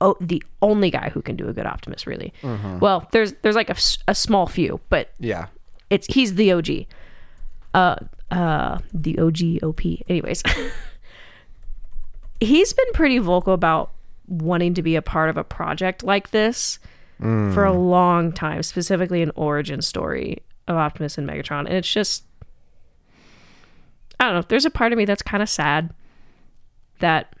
oh, 0.00 0.16
the 0.20 0.42
only 0.62 0.90
guy 0.90 1.10
who 1.10 1.22
can 1.22 1.36
do 1.36 1.48
a 1.48 1.52
good 1.52 1.66
Optimus, 1.66 2.06
really. 2.06 2.32
Well, 2.80 3.08
there's 3.12 3.34
there's 3.42 3.56
like 3.56 3.70
a 3.70 4.14
small 4.14 4.46
few, 4.46 4.80
but 4.88 5.10
yeah. 5.18 5.46
it's 5.88 6.06
he's 6.12 6.34
the 6.34 6.52
OG. 6.52 6.68
Uh, 7.72 7.96
uh, 8.30 8.78
the 8.92 9.18
OG 9.18 9.62
OP. 9.62 9.80
Anyways, 10.08 10.42
he's 12.40 12.72
been 12.72 12.92
pretty 12.92 13.18
vocal 13.18 13.52
about 13.52 13.92
wanting 14.26 14.74
to 14.74 14.82
be 14.82 14.96
a 14.96 15.02
part 15.02 15.28
of 15.30 15.36
a 15.36 15.44
project 15.44 16.02
like 16.02 16.30
this 16.30 16.78
for 17.52 17.66
a 17.66 17.72
long 17.72 18.32
time, 18.32 18.62
specifically 18.62 19.20
an 19.20 19.30
origin 19.34 19.82
story 19.82 20.42
of 20.66 20.76
Optimus 20.76 21.18
and 21.18 21.28
Megatron, 21.28 21.66
and 21.66 21.74
it's 21.74 21.92
just. 21.92 22.24
I 24.18 24.24
don't 24.24 24.34
know. 24.34 24.44
There's 24.48 24.64
a 24.64 24.70
part 24.70 24.92
of 24.92 24.98
me 24.98 25.04
that's 25.04 25.22
kind 25.22 25.42
of 25.42 25.48
sad 25.48 25.92
that, 27.00 27.34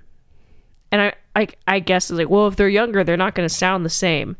and 0.90 1.00
I, 1.02 1.12
I, 1.36 1.48
I 1.66 1.78
guess 1.78 2.10
it's 2.10 2.18
like, 2.18 2.30
well, 2.30 2.46
if 2.46 2.56
they're 2.56 2.68
younger, 2.68 3.04
they're 3.04 3.16
not 3.16 3.34
going 3.34 3.48
to 3.48 3.54
sound 3.54 3.84
the 3.84 3.90
same. 3.90 4.36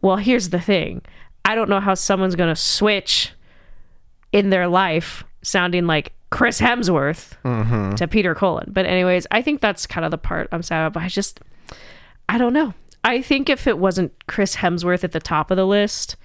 Well, 0.00 0.16
here's 0.16 0.48
the 0.48 0.60
thing. 0.60 1.02
I 1.44 1.54
don't 1.54 1.68
know 1.68 1.80
how 1.80 1.94
someone's 1.94 2.36
going 2.36 2.54
to 2.54 2.60
switch 2.60 3.32
in 4.32 4.50
their 4.50 4.66
life 4.66 5.24
sounding 5.42 5.86
like 5.86 6.12
Chris 6.32 6.60
Hemsworth 6.60 7.96
to 7.96 8.08
Peter 8.08 8.34
Cullen. 8.34 8.70
But 8.72 8.86
anyways, 8.86 9.26
I 9.30 9.42
think 9.42 9.60
that's 9.60 9.86
kind 9.86 10.04
of 10.04 10.10
the 10.10 10.18
part 10.18 10.48
I'm 10.50 10.62
sad 10.62 10.86
about. 10.86 11.02
I 11.02 11.08
just, 11.08 11.40
I 12.28 12.38
don't 12.38 12.52
know. 12.52 12.74
I 13.04 13.20
think 13.20 13.50
if 13.50 13.66
it 13.66 13.78
wasn't 13.78 14.12
Chris 14.26 14.56
Hemsworth 14.56 15.04
at 15.04 15.12
the 15.12 15.20
top 15.20 15.50
of 15.50 15.56
the 15.56 15.66
list, 15.66 16.16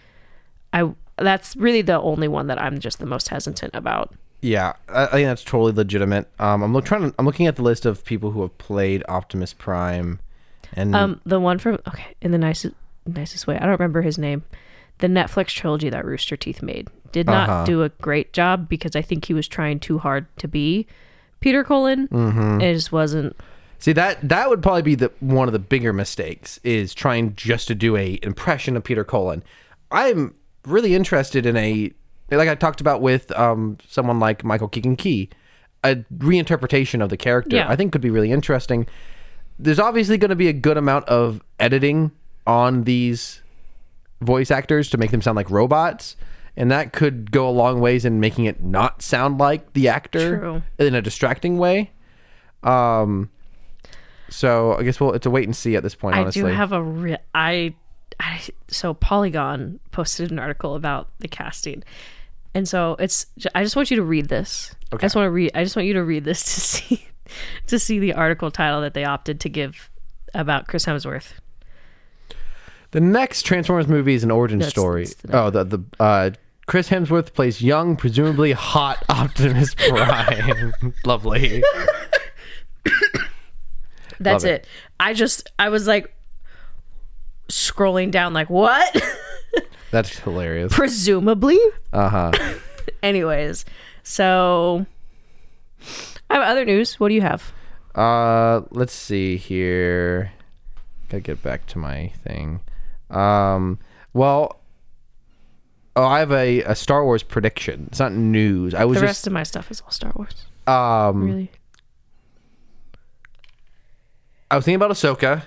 I 0.73 0.91
that's 1.17 1.55
really 1.55 1.81
the 1.81 1.99
only 1.99 2.27
one 2.27 2.47
that 2.47 2.61
I'm 2.61 2.79
just 2.79 2.99
the 2.99 3.05
most 3.05 3.29
hesitant 3.29 3.73
about. 3.73 4.13
Yeah, 4.41 4.73
I, 4.87 5.05
I 5.05 5.11
think 5.11 5.27
that's 5.27 5.43
totally 5.43 5.71
legitimate. 5.71 6.29
Um, 6.39 6.61
I'm 6.61 6.73
look, 6.73 6.85
trying. 6.85 7.09
To, 7.09 7.15
I'm 7.17 7.25
looking 7.25 7.47
at 7.47 7.55
the 7.55 7.63
list 7.63 7.85
of 7.85 8.05
people 8.05 8.31
who 8.31 8.43
have 8.43 8.55
played 8.59 9.03
Optimus 9.09 9.53
Prime, 9.53 10.19
and 10.73 10.95
Um, 10.95 11.21
the 11.25 11.39
one 11.39 11.57
from 11.57 11.79
okay, 11.87 12.15
in 12.21 12.31
the 12.31 12.37
nicest 12.37 12.75
nicest 13.07 13.47
way. 13.47 13.55
I 13.55 13.61
don't 13.61 13.71
remember 13.71 14.03
his 14.03 14.17
name. 14.17 14.43
The 14.99 15.07
Netflix 15.07 15.47
trilogy 15.47 15.89
that 15.89 16.05
Rooster 16.05 16.37
Teeth 16.37 16.61
made 16.61 16.87
did 17.11 17.25
not 17.27 17.49
Uh-huh. 17.49 17.65
do 17.65 17.83
a 17.83 17.89
great 17.89 18.33
job 18.33 18.67
because 18.69 18.95
I 18.95 19.01
think 19.01 19.25
he 19.25 19.33
was 19.33 19.47
trying 19.47 19.79
too 19.79 19.97
hard 19.99 20.25
to 20.37 20.47
be 20.47 20.87
Peter 21.39 21.63
Cullen. 21.63 22.07
Mm-hmm. 22.07 22.61
It 22.61 22.73
just 22.73 22.91
wasn't. 22.91 23.35
see 23.79 23.93
that 23.93 24.17
that 24.27 24.49
would 24.49 24.63
probably 24.63 24.81
be 24.81 24.95
the 24.95 25.11
one 25.19 25.47
of 25.47 25.53
the 25.53 25.59
bigger 25.59 25.93
mistakes 25.93 26.59
is 26.63 26.93
trying 26.93 27.35
just 27.35 27.67
to 27.67 27.75
do 27.75 27.95
a 27.95 28.19
impression 28.23 28.75
of 28.75 28.83
Peter 28.83 29.03
Cullen. 29.03 29.43
I'm 29.91 30.33
really 30.65 30.95
interested 30.95 31.45
in 31.45 31.55
a 31.55 31.91
like 32.31 32.49
I 32.49 32.55
talked 32.55 32.81
about 32.81 33.01
with 33.01 33.31
um, 33.37 33.77
someone 33.87 34.19
like 34.19 34.43
Michael 34.43 34.67
Keegan 34.67 34.95
Key, 34.97 35.29
a 35.83 35.95
reinterpretation 36.17 37.01
of 37.01 37.09
the 37.09 37.15
character. 37.17 37.55
Yeah. 37.55 37.69
I 37.69 37.75
think 37.77 37.91
could 37.93 38.01
be 38.01 38.09
really 38.09 38.31
interesting. 38.31 38.85
There's 39.59 39.79
obviously 39.79 40.17
going 40.17 40.29
to 40.29 40.35
be 40.35 40.47
a 40.49 40.53
good 40.53 40.77
amount 40.77 41.05
of 41.07 41.41
editing 41.59 42.11
on 42.45 42.83
these 42.83 43.41
voice 44.21 44.51
actors 44.51 44.89
to 44.89 44.97
make 44.97 45.11
them 45.11 45.21
sound 45.21 45.35
like 45.35 45.49
robots. 45.49 46.15
And 46.57 46.71
that 46.71 46.91
could 46.91 47.31
go 47.31 47.47
a 47.47 47.51
long 47.51 47.79
ways 47.79 48.03
in 48.03 48.19
making 48.19 48.45
it 48.45 48.63
not 48.63 49.03
sound 49.03 49.37
like 49.37 49.73
the 49.73 49.89
actor 49.89 50.39
True. 50.39 50.63
in 50.79 50.95
a 50.95 51.03
distracting 51.03 51.59
way. 51.59 51.91
Um, 52.63 53.29
so 54.29 54.73
I 54.75 54.81
guess 54.83 54.99
we'll 54.99 55.13
it's 55.13 55.27
a 55.27 55.29
wait 55.29 55.45
and 55.45 55.55
see 55.55 55.75
at 55.75 55.83
this 55.83 55.95
point. 55.95 56.15
honestly, 56.15 56.41
I 56.41 56.49
do 56.49 56.51
have 56.55 56.71
a 56.73 56.81
re- 56.81 57.17
I, 57.33 57.75
I 58.19 58.41
so 58.67 58.95
Polygon 58.95 59.79
posted 59.91 60.31
an 60.31 60.39
article 60.39 60.75
about 60.75 61.09
the 61.19 61.27
casting, 61.27 61.83
and 62.53 62.67
so 62.67 62.95
it's. 62.99 63.27
I 63.53 63.63
just 63.63 63.75
want 63.75 63.91
you 63.91 63.97
to 63.97 64.03
read 64.03 64.27
this. 64.27 64.75
Okay. 64.91 65.03
I 65.03 65.05
just 65.05 65.15
want 65.15 65.27
to 65.27 65.31
read. 65.31 65.51
I 65.53 65.63
just 65.63 65.75
want 65.75 65.87
you 65.87 65.93
to 65.93 66.03
read 66.03 66.25
this 66.25 66.43
to 66.55 66.59
see 66.59 67.07
to 67.67 67.77
see 67.77 67.99
the 67.99 68.13
article 68.13 68.49
title 68.51 68.81
that 68.81 68.95
they 68.95 69.05
opted 69.05 69.39
to 69.41 69.49
give 69.49 69.89
about 70.33 70.67
Chris 70.67 70.85
Hemsworth. 70.85 71.33
the 72.91 72.99
next 72.99 73.43
Transformers 73.43 73.87
movie 73.87 74.15
is 74.15 74.23
an 74.23 74.31
origin 74.31 74.61
story. 74.61 75.05
the 75.05 75.39
oh, 75.39 75.49
the 75.49 75.63
the 75.63 75.83
uh, 75.99 76.31
Chris 76.67 76.89
Hemsworth 76.89 77.33
plays 77.33 77.61
young, 77.61 77.95
presumably 77.95 78.51
hot 78.51 79.03
Optimus 79.09 79.73
Prime. 79.73 80.73
Lovely. 81.05 81.63
That's 84.19 84.43
Love 84.43 84.51
it. 84.51 84.67
I 84.99 85.13
just 85.13 85.49
I 85.57 85.69
was 85.69 85.87
like 85.87 86.13
scrolling 87.47 88.11
down 88.11 88.33
like 88.33 88.49
what? 88.49 89.01
That's 89.91 90.19
hilarious. 90.19 90.73
Presumably. 90.73 91.57
Uh 91.93 92.09
huh. 92.09 92.31
Anyways, 93.03 93.63
so 94.03 94.85
I 96.29 96.33
have 96.35 96.43
other 96.43 96.65
news. 96.65 96.99
What 96.99 97.07
do 97.09 97.13
you 97.13 97.21
have? 97.21 97.53
Uh, 97.95 98.61
let's 98.71 98.93
see 98.93 99.37
here. 99.37 100.33
Gotta 101.07 101.21
get 101.21 101.41
back 101.41 101.65
to 101.67 101.77
my 101.77 102.11
thing. 102.23 102.59
Um, 103.09 103.79
well, 104.13 104.59
oh, 105.97 106.03
I 106.05 106.19
have 106.19 106.31
a, 106.31 106.61
a 106.61 106.75
Star 106.75 107.03
Wars 107.03 107.23
prediction. 107.23 107.87
It's 107.87 107.99
not 107.99 108.13
news. 108.13 108.73
I 108.73 108.85
was 108.85 108.95
The 108.95 109.01
just 109.01 109.09
rest 109.09 109.27
of 109.27 109.33
my 109.33 109.43
stuff 109.43 109.69
is 109.71 109.81
all 109.81 109.91
Star 109.91 110.13
Wars. 110.15 110.45
um, 110.67 111.25
Really? 111.25 111.51
I 114.49 114.55
was 114.55 114.63
thinking 114.65 114.75
about 114.75 114.91
Ahsoka. 114.91 115.43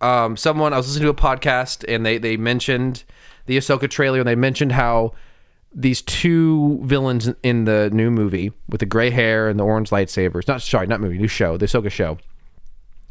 Um, 0.00 0.36
someone 0.36 0.72
I 0.72 0.76
was 0.76 0.88
listening 0.88 1.04
to 1.04 1.10
a 1.10 1.14
podcast 1.14 1.84
and 1.88 2.04
they 2.04 2.18
they 2.18 2.36
mentioned 2.36 3.04
the 3.46 3.56
Ahsoka 3.56 3.88
trailer 3.88 4.18
and 4.18 4.28
they 4.28 4.34
mentioned 4.34 4.72
how 4.72 5.12
these 5.72 6.02
two 6.02 6.80
villains 6.82 7.30
in 7.42 7.64
the 7.64 7.90
new 7.92 8.10
movie 8.10 8.52
with 8.68 8.80
the 8.80 8.86
gray 8.86 9.10
hair 9.10 9.48
and 9.48 9.58
the 9.58 9.64
orange 9.64 9.90
lightsabers. 9.90 10.46
Not 10.48 10.62
sorry, 10.62 10.86
not 10.86 11.00
movie, 11.00 11.18
new 11.18 11.28
show, 11.28 11.56
the 11.56 11.66
Ahsoka 11.66 11.90
show. 11.90 12.18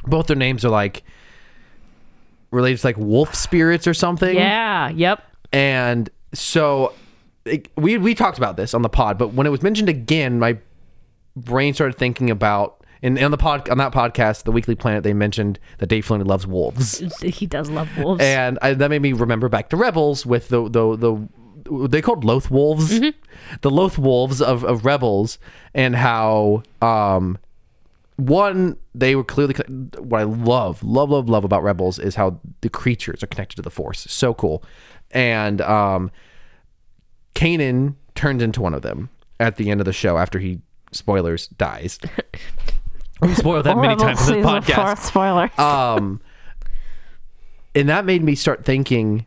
Both 0.05 0.27
their 0.27 0.35
names 0.35 0.65
are 0.65 0.69
like 0.69 1.03
related 2.51 2.79
to 2.81 2.87
like 2.87 2.97
wolf 2.97 3.33
spirits 3.33 3.87
or 3.87 3.93
something. 3.93 4.35
Yeah. 4.35 4.89
Yep. 4.89 5.23
And 5.53 6.09
so 6.33 6.93
it, 7.45 7.69
we 7.75 7.97
we 7.97 8.15
talked 8.15 8.37
about 8.37 8.57
this 8.57 8.73
on 8.73 8.81
the 8.81 8.89
pod, 8.89 9.17
but 9.17 9.33
when 9.33 9.47
it 9.47 9.49
was 9.51 9.61
mentioned 9.61 9.89
again, 9.89 10.39
my 10.39 10.57
brain 11.35 11.73
started 11.73 11.97
thinking 11.97 12.29
about 12.29 12.83
and 13.01 13.19
on 13.19 13.31
the 13.31 13.37
pod 13.37 13.67
on 13.69 13.77
that 13.79 13.91
podcast, 13.91 14.43
the 14.43 14.51
Weekly 14.51 14.75
Planet, 14.75 15.03
they 15.03 15.13
mentioned 15.13 15.59
that 15.79 15.87
Dave 15.87 16.05
Filoni 16.05 16.25
loves 16.25 16.47
wolves, 16.47 16.99
He 17.21 17.45
does 17.45 17.69
love 17.69 17.89
wolves. 17.97 18.21
and 18.23 18.57
I, 18.61 18.73
that 18.73 18.89
made 18.89 19.01
me 19.01 19.13
remember 19.13 19.49
back 19.49 19.69
to 19.69 19.77
Rebels 19.77 20.25
with 20.25 20.47
the 20.49 20.69
the 20.69 20.95
the 20.95 21.87
they 21.87 22.01
called 22.01 22.23
Loth 22.23 22.49
wolves, 22.51 22.99
the 23.61 23.71
Loth 23.71 23.97
wolves 23.97 24.41
of, 24.41 24.63
of 24.63 24.85
Rebels, 24.85 25.37
and 25.73 25.95
how 25.95 26.63
um 26.81 27.37
one 28.15 28.77
they 28.93 29.15
were 29.15 29.23
clearly 29.23 29.55
what 29.97 30.21
I 30.21 30.23
love 30.23 30.83
love 30.83 31.09
love 31.09 31.27
love 31.27 31.43
about 31.43 31.63
Rebels 31.63 31.99
is 31.99 32.15
how 32.15 32.39
the 32.61 32.69
creatures 32.69 33.23
are 33.23 33.27
connected 33.27 33.55
to 33.57 33.61
the 33.61 33.71
Force, 33.71 34.05
so 34.09 34.33
cool, 34.33 34.63
and 35.13 35.61
um 35.61 36.11
Kanan 37.35 37.95
turns 38.15 38.43
into 38.43 38.61
one 38.61 38.73
of 38.73 38.81
them. 38.81 39.09
at 39.39 39.55
the 39.55 39.69
end 39.71 39.81
of 39.81 39.85
the 39.85 39.93
show 39.93 40.17
after 40.17 40.39
he 40.39 40.59
spoilers 40.91 41.47
dies. 41.47 41.99
we 43.21 43.33
spoiled 43.33 43.65
that 43.65 43.77
many 43.77 43.95
times 43.95 44.27
in 44.29 44.41
this 44.41 44.45
podcast. 44.45 44.99
spoiler. 44.99 45.49
Um, 45.59 46.21
and 47.75 47.89
that 47.89 48.05
made 48.05 48.23
me 48.23 48.35
start 48.35 48.63
thinking 48.63 49.25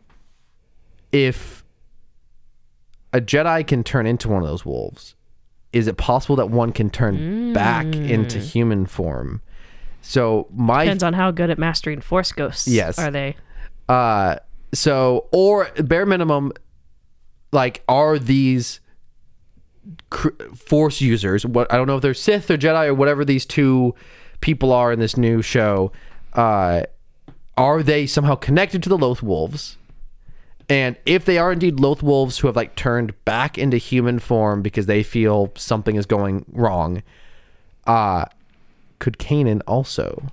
if 1.11 1.63
a 3.13 3.19
Jedi 3.19 3.65
can 3.67 3.83
turn 3.83 4.05
into 4.07 4.29
one 4.29 4.41
of 4.41 4.47
those 4.47 4.65
wolves, 4.65 5.15
is 5.73 5.87
it 5.87 5.97
possible 5.97 6.35
that 6.37 6.49
one 6.49 6.71
can 6.71 6.89
turn 6.89 7.51
back 7.53 7.85
into 7.87 8.39
human 8.39 8.85
form? 8.85 9.41
So 10.01 10.47
my 10.53 10.85
Depends 10.85 11.03
on 11.03 11.13
how 11.13 11.31
good 11.31 11.49
at 11.49 11.57
mastering 11.59 11.99
force 12.01 12.31
ghosts. 12.31 12.67
Yes. 12.67 12.97
Are 12.97 13.11
they? 13.11 13.35
uh 13.89 14.37
so 14.73 15.27
or 15.31 15.69
bare 15.83 16.05
minimum 16.05 16.51
like 17.51 17.83
are 17.87 18.19
these 18.19 18.79
force 20.55 20.99
users 20.99 21.45
what 21.45 21.71
i 21.71 21.77
don't 21.77 21.87
know 21.87 21.95
if 21.95 22.01
they're 22.01 22.13
sith 22.13 22.51
or 22.51 22.57
jedi 22.57 22.87
or 22.87 22.93
whatever 22.93 23.23
these 23.23 23.45
two 23.45 23.95
people 24.41 24.73
are 24.73 24.91
in 24.91 24.99
this 24.99 25.15
new 25.15 25.41
show 25.41 25.91
uh 26.33 26.81
are 27.57 27.81
they 27.81 28.05
somehow 28.05 28.35
connected 28.35 28.83
to 28.83 28.89
the 28.89 28.97
loth 28.97 29.23
wolves? 29.23 29.77
And 30.69 30.95
if 31.05 31.25
they 31.25 31.37
are 31.37 31.51
indeed 31.51 31.79
loth 31.79 32.03
wolves 32.03 32.37
who 32.37 32.47
have 32.47 32.55
like 32.55 32.75
turned 32.75 33.13
back 33.25 33.57
into 33.57 33.77
human 33.77 34.19
form 34.19 34.61
because 34.61 34.85
they 34.85 35.01
feel 35.01 35.51
something 35.55 35.95
is 35.95 36.05
going 36.05 36.45
wrong 36.51 37.03
uh 37.85 38.25
could 38.99 39.17
Kanan 39.17 39.61
also 39.65 40.27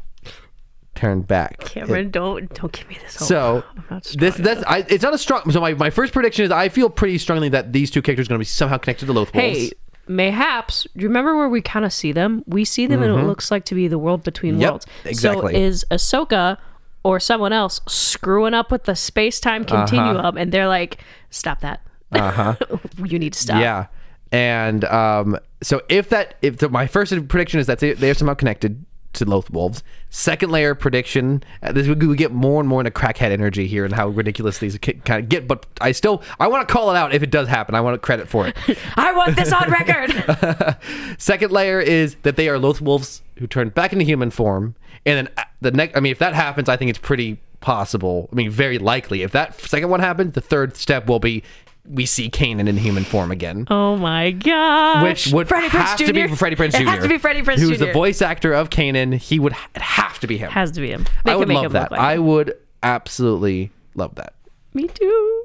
turn 0.95 1.23
back 1.23 1.59
Cameron, 1.61 2.11
don't 2.11 2.53
don't 2.55 2.73
give 2.73 2.89
me 2.89 2.97
this. 3.03 3.17
Hope. 3.17 3.29
so 3.29 3.65
I'm 3.77 3.85
not 3.91 4.05
strong 4.05 4.21
this 4.21 4.37
that's 4.37 4.63
I, 4.65 4.79
it's 4.89 5.03
not 5.03 5.15
a 5.15 5.19
strong. 5.19 5.51
So 5.51 5.61
my, 5.61 5.75
my 5.75 5.91
first 5.91 6.13
prediction 6.13 6.45
is 6.45 6.51
I 6.51 6.69
feel 6.69 6.89
pretty 6.91 7.19
strongly 7.19 7.49
that 7.51 7.73
these 7.73 7.91
two 7.91 8.01
characters 8.03 8.27
are 8.27 8.31
going 8.31 8.39
to 8.39 8.41
be 8.41 8.45
somehow 8.47 8.79
connected 8.79 9.07
to 9.07 9.13
Loth 9.13 9.35
wolves. 9.35 9.59
Hey, 9.59 9.71
mayhaps. 10.07 10.87
Do 10.97 11.03
you 11.03 11.09
remember 11.09 11.37
where 11.37 11.49
we 11.49 11.61
kind 11.61 11.85
of 11.85 11.93
see 11.93 12.13
them? 12.13 12.45
We 12.47 12.65
see 12.65 12.87
them, 12.87 13.03
and 13.03 13.13
it 13.19 13.25
looks 13.25 13.51
like 13.51 13.65
to 13.67 13.75
be 13.75 13.89
the 13.89 13.99
world 13.99 14.23
between 14.23 14.55
Mm-hmm. 14.55 14.61
Yep, 14.63 14.71
worlds. 14.71 14.87
exactly. 15.05 15.53
So 15.55 15.59
is 15.59 15.85
Ahsoka 15.91 16.59
or 17.03 17.21
someone 17.21 17.53
else 17.53 17.81
screwing 17.87 18.55
up 18.55 18.71
with 18.71 18.85
the 18.85 18.95
space 18.97 19.41
time 19.41 19.65
continuum, 19.65 20.37
and 20.37 20.53
they're 20.53 20.69
like, 20.69 20.99
"Stop 21.31 21.61
that! 21.61 21.81
Uh-huh. 22.13 22.55
you 23.05 23.19
need 23.19 23.33
to 23.33 23.39
stop." 23.39 23.61
yeah, 23.61 23.87
and 24.33 24.85
um, 24.85 25.39
so 25.63 25.83
if 25.89 26.09
that 26.11 26.37
if 26.43 26.59
the, 26.59 26.69
my 26.69 26.87
first 26.87 27.13
prediction 27.29 27.59
is 27.61 27.67
that 27.67 27.79
they, 27.81 27.93
they 27.93 28.11
are 28.11 28.15
somehow 28.15 28.35
connected 28.35 28.85
to 29.15 29.25
Loth 29.25 29.51
wolves. 29.51 29.83
Second 30.11 30.51
layer 30.51 30.75
prediction. 30.75 31.43
Uh, 31.63 31.73
this 31.73 31.89
we, 31.89 31.95
we 31.95 32.17
get 32.17 32.33
more 32.33 32.61
and 32.61 32.69
more 32.69 32.81
into 32.81 32.91
crackhead 32.91 33.31
energy 33.31 33.67
here 33.67 33.85
and 33.85 33.95
how 33.95 34.09
ridiculous 34.09 34.59
these 34.59 34.79
kind 34.79 35.23
of 35.23 35.29
get. 35.29 35.49
But 35.49 35.67
I 35.81 35.93
still 35.93 36.23
I 36.39 36.47
want 36.49 36.67
to 36.67 36.73
call 36.73 36.91
it 36.91 36.97
out 36.97 37.15
if 37.15 37.23
it 37.23 37.31
does 37.31 37.49
happen. 37.49 37.75
I 37.75 37.81
want 37.81 38.01
credit 38.03 38.29
for 38.29 38.47
it. 38.47 38.57
I 38.97 39.13
want 39.13 39.37
this 39.37 39.53
on 39.53 39.71
record. 39.71 40.77
Second 41.19 41.53
layer 41.53 41.81
is 41.81 42.17
that 42.23 42.37
they 42.37 42.49
are 42.49 42.59
Loth 42.59 42.81
wolves 42.81 43.23
who 43.39 43.47
turn 43.47 43.71
back 43.71 43.93
into 43.93 44.05
human 44.05 44.31
form, 44.31 44.75
and 45.05 45.27
then 45.27 45.35
uh, 45.37 45.45
the 45.61 45.71
next. 45.71 45.97
I 45.97 46.01
mean, 46.01 46.13
if 46.13 46.19
that 46.19 46.35
happens, 46.35 46.69
I 46.69 46.77
think 46.77 46.91
it's 46.91 46.99
pretty 46.99 47.41
possible. 47.65 48.29
I 48.31 48.37
mean, 48.37 48.51
very 48.51 48.79
likely. 48.79 49.23
If 49.23 49.33
that 49.33 49.59
second 49.59 49.89
one 49.89 50.01
happens, 50.01 50.35
the 50.35 50.41
third 50.43 50.77
step 50.77 51.07
will 51.07 51.19
be 51.19 51.43
we 51.89 52.07
see 52.07 52.31
Kanan 52.31 52.69
in 52.69 52.77
human 52.77 53.05
form 53.05 53.31
again. 53.31 53.67
oh 53.71 53.97
my 53.97 54.31
god! 54.31 55.03
Which 55.03 55.29
would 55.29 55.49
Freddie 55.49 55.69
have 55.69 55.99
to 55.99 56.13
be 56.13 56.27
Jr.? 56.29 56.35
Freddie 56.35 56.57
Prinze 56.57 56.73
Jr. 56.73 56.81
It 56.83 56.89
has 56.89 57.03
to 57.03 57.09
be 57.09 57.19
Freddie 57.19 57.43
Prinze 57.43 57.57
Jr., 57.57 57.63
who's 57.67 57.79
the 57.79 57.93
voice 57.93 58.23
actor 58.23 58.53
of 58.53 58.71
Kanan. 58.71 59.15
He 59.15 59.39
would 59.39 59.53
ha- 59.53 59.69
have 59.77 60.19
to 60.21 60.27
be 60.27 60.39
him. 60.39 60.51
Has 60.51 60.71
to 60.73 60.81
be 60.81 60.91
him. 60.91 61.05
They 61.25 61.33
I 61.33 61.37
would 61.37 61.49
love 61.49 61.73
that. 61.73 61.91
like 61.91 62.01
I 62.01 62.19
would 62.19 62.55
absolutely 62.83 63.71
love 63.95 64.15
that. 64.17 64.35
Me 64.73 64.89
too. 64.89 65.45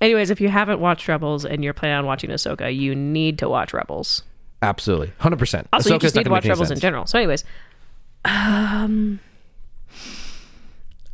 Anyways, 0.00 0.30
if 0.30 0.40
you 0.40 0.48
haven't 0.48 0.80
watched 0.80 1.06
Rebels 1.08 1.44
and 1.44 1.62
you're 1.62 1.74
planning 1.74 1.98
on 1.98 2.06
watching 2.06 2.30
Ahsoka, 2.30 2.74
you 2.74 2.94
need 2.94 3.38
to 3.38 3.48
watch 3.48 3.72
Rebels. 3.74 4.22
Absolutely, 4.62 5.12
hundred 5.18 5.38
percent. 5.38 5.68
Also, 5.72 5.94
you 5.94 5.98
just 6.00 6.14
need 6.14 6.24
to 6.24 6.30
watch 6.30 6.46
Rebels 6.46 6.70
in 6.70 6.78
general. 6.78 7.06
So, 7.06 7.18
anyways, 7.18 7.44
um, 8.24 9.20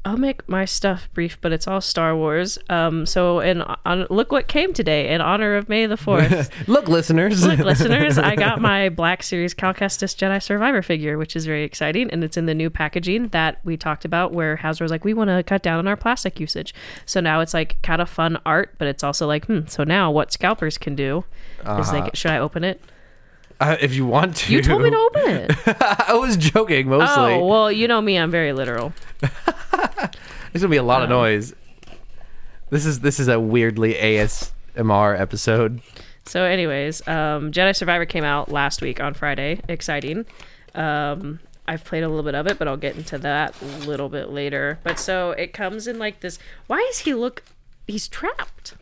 I'll 0.07 0.17
make 0.17 0.49
my 0.49 0.65
stuff 0.65 1.09
brief, 1.15 1.37
but 1.41 1.53
it's 1.53 1.67
all 1.67 1.81
Star 1.81 2.15
Wars. 2.17 2.59
Um, 2.71 3.07
so, 3.07 3.41
in 3.41 3.61
on 3.63 4.07
look 4.09 4.31
what 4.31 4.47
came 4.47 4.73
today 4.73 5.13
in 5.13 5.21
honor 5.21 5.57
of 5.57 5.69
May 5.69 5.87
the 5.87 5.97
Fourth. 5.97 6.49
Look, 6.69 6.87
listeners. 6.87 7.45
Look, 7.45 7.59
listeners, 7.59 8.17
I 8.17 8.37
got 8.37 8.61
my 8.61 8.89
Black 8.89 9.25
Series 9.25 9.53
Cal 9.53 9.75
Kestis 9.75 10.15
Jedi 10.15 10.41
Survivor 10.41 10.81
figure, 10.81 11.19
which 11.19 11.35
is 11.35 11.45
very 11.45 11.65
exciting, 11.65 12.09
and 12.11 12.23
it's 12.23 12.37
in 12.37 12.47
the 12.47 12.55
new 12.55 12.71
packaging 12.71 13.29
that 13.29 13.59
we 13.65 13.77
talked 13.77 14.05
about, 14.05 14.33
where 14.33 14.57
Hasbro's 14.59 14.93
like, 14.93 15.05
we 15.05 15.13
want 15.13 15.29
to 15.29 15.43
cut 15.43 15.63
down 15.63 15.81
on 15.81 15.89
our 15.89 15.97
plastic 15.97 16.39
usage. 16.39 16.73
So 17.05 17.19
now 17.21 17.41
it's 17.41 17.53
like 17.53 17.83
kind 17.83 18.01
of 18.01 18.09
fun 18.09 18.39
art, 18.47 18.75
but 18.79 18.87
it's 18.87 19.03
also 19.03 19.27
like, 19.27 19.47
hmm. 19.47 19.67
So 19.67 19.83
now 19.83 20.13
what 20.13 20.33
scalpers 20.33 20.79
can 20.79 20.95
do 20.95 21.25
is 21.59 21.65
they 21.65 21.71
Uh-huh. 21.99 22.01
get, 22.05 22.17
should 22.17 22.31
I 22.31 22.39
open 22.39 22.63
it? 22.63 22.81
Uh, 23.59 23.75
if 23.81 23.95
you 23.95 24.05
want 24.05 24.37
to, 24.37 24.53
You 24.53 24.61
told 24.63 24.83
me 24.83 24.91
to 24.91 24.97
open 24.97 25.23
it. 25.31 25.51
I 25.81 26.13
was 26.15 26.37
joking 26.37 26.89
mostly. 26.91 27.35
Oh 27.35 27.47
well, 27.47 27.73
you 27.73 27.89
know 27.89 28.01
me, 28.03 28.19
I'm 28.19 28.31
very 28.31 28.53
literal. 28.53 28.93
There's 30.53 30.63
gonna 30.63 30.69
be 30.69 30.77
a 30.77 30.83
lot 30.83 31.03
of 31.03 31.09
noise. 31.09 31.55
This 32.71 32.85
is 32.85 33.01
this 33.01 33.19
is 33.21 33.29
a 33.29 33.39
weirdly 33.39 33.95
ASMR 33.95 35.19
episode. 35.19 35.81
So, 36.25 36.43
anyways, 36.43 37.07
um, 37.07 37.53
Jedi 37.53 37.75
Survivor 37.75 38.05
came 38.05 38.25
out 38.25 38.51
last 38.51 38.83
week 38.83 39.01
on 39.01 39.15
Friday. 39.15 39.61
Exciting. 39.69 40.27
Um, 40.75 41.39
I've 41.69 41.85
played 41.85 42.03
a 42.03 42.09
little 42.09 42.25
bit 42.25 42.35
of 42.35 42.47
it, 42.47 42.59
but 42.59 42.69
I'll 42.69 42.77
get 42.77 42.97
into 42.97 43.19
that 43.19 43.55
a 43.63 43.65
little 43.87 44.09
bit 44.09 44.31
later. 44.31 44.79
But 44.83 44.99
so 44.99 45.31
it 45.33 45.53
comes 45.53 45.87
in 45.87 45.99
like 45.99 46.21
this. 46.21 46.39
Why 46.67 46.85
does 46.89 47.01
he 47.01 47.15
look? 47.15 47.43
He's 47.87 48.09
trapped. 48.09 48.75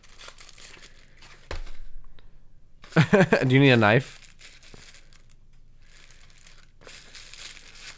Do 3.47 3.53
you 3.53 3.59
need 3.59 3.71
a 3.71 3.77
knife? 3.77 4.21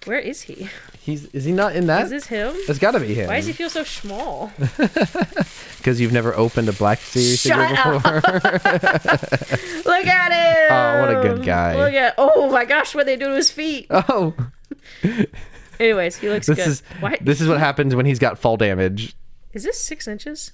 Where 0.05 0.19
is 0.19 0.43
he? 0.43 0.69
He's 1.07 1.25
is 1.27 1.45
he 1.45 1.53
not 1.53 1.73
in 1.73 1.87
that? 1.87 2.03
Is 2.03 2.09
this 2.09 2.25
him? 2.27 2.53
It's 2.53 2.79
got 2.79 2.91
to 2.91 2.99
be 2.99 3.13
him. 3.13 3.27
Why 3.27 3.37
does 3.37 3.45
he 3.45 3.53
feel 3.53 3.69
so 3.69 3.85
small? 3.85 4.51
Because 5.77 6.01
you've 6.01 6.11
never 6.11 6.35
opened 6.35 6.67
a 6.67 6.73
Black 6.73 6.99
Series 6.99 7.39
Shut 7.39 7.69
before. 7.69 8.15
Look 8.19 10.05
at 10.05 10.31
him! 10.33 10.67
Oh, 10.69 11.01
what 11.01 11.15
a 11.15 11.21
good 11.21 11.45
guy. 11.45 11.77
Look 11.77 11.93
at 11.93 12.15
oh 12.17 12.51
my 12.51 12.65
gosh, 12.65 12.93
what 12.93 13.05
they 13.05 13.15
do 13.15 13.29
to 13.29 13.35
his 13.35 13.49
feet. 13.49 13.87
oh, 13.91 14.33
Anyways, 15.79 16.17
he 16.17 16.27
looks 16.27 16.47
this 16.47 16.57
good. 16.57 16.67
is 16.67 16.83
Why? 16.99 17.17
this 17.21 17.39
is 17.39 17.47
what 17.47 17.59
happens 17.59 17.95
when 17.95 18.05
he's 18.05 18.19
got 18.19 18.37
fall 18.37 18.57
damage. 18.57 19.15
is 19.53 19.63
this 19.63 19.79
six 19.79 20.09
inches? 20.09 20.51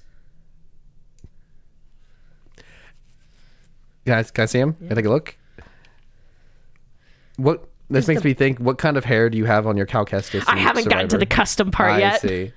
Guys, 4.06 4.30
can 4.30 4.42
I 4.42 4.46
see 4.46 4.60
him? 4.60 4.74
Can 4.74 4.92
I 4.92 4.94
take 4.94 5.06
a 5.06 5.10
look? 5.10 5.36
What 7.38 7.68
this 7.90 8.08
makes 8.08 8.24
me 8.24 8.34
think. 8.34 8.58
What 8.58 8.78
kind 8.78 8.96
of 8.96 9.04
hair 9.04 9.28
do 9.30 9.38
you 9.38 9.44
have 9.44 9.66
on 9.66 9.76
your 9.76 9.86
Cal 9.86 10.04
Kestis? 10.06 10.44
I 10.46 10.56
haven't 10.56 10.88
gotten 10.88 11.08
to 11.08 11.18
the 11.18 11.26
custom 11.26 11.70
part 11.70 11.92
I 11.92 11.98
yet. 11.98 12.20
see. 12.20 12.52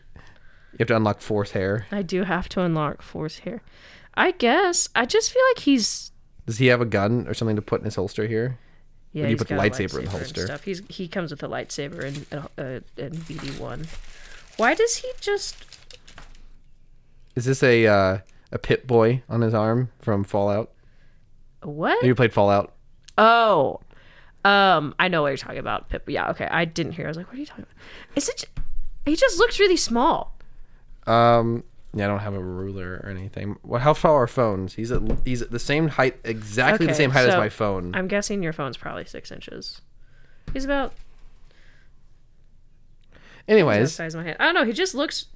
You 0.74 0.80
have 0.80 0.88
to 0.90 0.96
unlock 0.96 1.22
Force 1.22 1.52
hair. 1.52 1.88
I 1.92 2.02
do 2.04 2.24
have 2.24 2.48
to 2.50 2.62
unlock 2.62 3.02
Force 3.02 3.40
hair. 3.40 3.62
I 4.14 4.32
guess. 4.32 4.90
I 4.96 5.06
just 5.06 5.32
feel 5.32 5.42
like 5.52 5.60
he's 5.60 6.12
Does 6.46 6.58
he 6.58 6.68
have 6.68 6.82
a 6.82 6.86
gun 6.86 7.28
or 7.28 7.34
something 7.34 7.56
to 7.56 7.62
put 7.62 7.82
in 7.82 7.86
his 7.86 7.96
holster 7.96 8.28
here? 8.28 8.58
yeah. 9.12 9.26
do 9.26 9.32
you 9.32 9.38
put 9.38 9.48
the 9.48 9.56
a 9.56 9.58
lightsaber 9.58 10.00
in 10.00 10.06
the 10.06 10.12
holster? 10.12 10.46
Stuff. 10.46 10.64
He's 10.64 10.82
he 10.90 11.08
comes 11.08 11.32
with 11.32 11.42
a 11.44 11.48
lightsaber 11.48 12.04
and 12.04 12.26
uh, 12.32 12.48
uh, 12.62 12.80
and 12.98 13.16
BD 13.16 13.60
one. 13.60 13.88
Why 14.58 14.74
does 14.74 14.98
he 14.98 15.12
just? 15.20 15.56
Is 17.36 17.46
this 17.46 17.64
a 17.64 17.86
uh, 17.88 18.18
a 18.52 18.58
pit 18.60 18.88
boy 18.88 19.24
on 19.30 19.42
his 19.42 19.54
arm 19.54 19.90
from 20.00 20.24
Fallout? 20.24 20.72
What? 21.64 22.04
You 22.06 22.16
played 22.16 22.34
Fallout. 22.34 22.74
Oh, 23.18 23.80
um, 24.46 24.96
I 25.00 25.08
know 25.08 25.22
what 25.24 25.30
you're 25.30 25.38
talking 25.38 25.58
about. 25.60 25.90
Pip. 25.90 26.08
Yeah, 26.10 26.30
okay. 26.32 26.48
I 26.50 26.66
didn't 26.66 26.94
hear. 26.94 27.06
I 27.06 27.08
was 27.10 27.18
like, 27.18 27.28
what 27.28 27.36
are 27.36 27.40
you 27.40 27.46
talking 27.46 27.64
about? 27.64 27.76
Is 28.16 28.30
it? 28.30 28.38
j- 28.38 28.64
He 29.06 29.16
just 29.16 29.38
looks 29.40 29.60
really 29.60 29.78
small. 29.78 30.36
Um, 31.06 31.64
yeah, 31.94 32.06
I 32.06 32.08
don't 32.08 32.20
have 32.20 32.34
a 32.34 32.44
ruler 32.44 33.02
or 33.04 33.10
anything. 33.10 33.58
What? 33.62 33.82
How 33.82 33.94
tall 33.94 34.16
are 34.16 34.28
phones? 34.28 34.74
He's 34.76 34.92
at 34.92 35.02
he's 35.26 35.42
at 35.42 35.52
the 35.52 35.60
same 35.60 35.88
height, 35.88 36.18
exactly 36.24 36.86
the 36.86 36.94
same 36.94 37.12
height 37.12 37.28
as 37.30 37.36
my 37.36 37.50
phone. 37.50 37.96
I'm 37.96 38.08
guessing 38.08 38.44
your 38.44 38.54
phone's 38.54 38.78
probably 38.78 39.06
six 39.06 39.32
inches. 39.32 39.82
He's 40.54 40.66
about 40.66 40.94
Anyways, 43.48 43.94
size 43.94 44.16
my 44.16 44.24
hand. 44.24 44.38
I 44.40 44.46
don't 44.46 44.56
know. 44.56 44.66
He 44.66 44.74
just 44.74 44.94
looks 44.94 45.28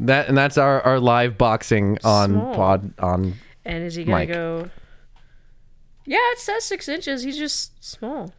that 0.00 0.28
and 0.28 0.36
that's 0.36 0.58
our 0.58 0.80
our 0.82 0.98
live 0.98 1.38
boxing 1.38 1.98
on 2.02 2.30
Small. 2.30 2.54
pod 2.54 2.92
on. 2.98 3.34
And 3.64 3.84
is 3.84 3.94
he 3.94 4.04
gonna 4.04 4.16
Mike. 4.18 4.28
go? 4.32 4.68
Yeah, 6.04 6.18
it 6.32 6.38
says 6.38 6.64
six 6.64 6.88
inches. 6.88 7.22
He's 7.22 7.38
just 7.38 7.82
small. 7.84 8.32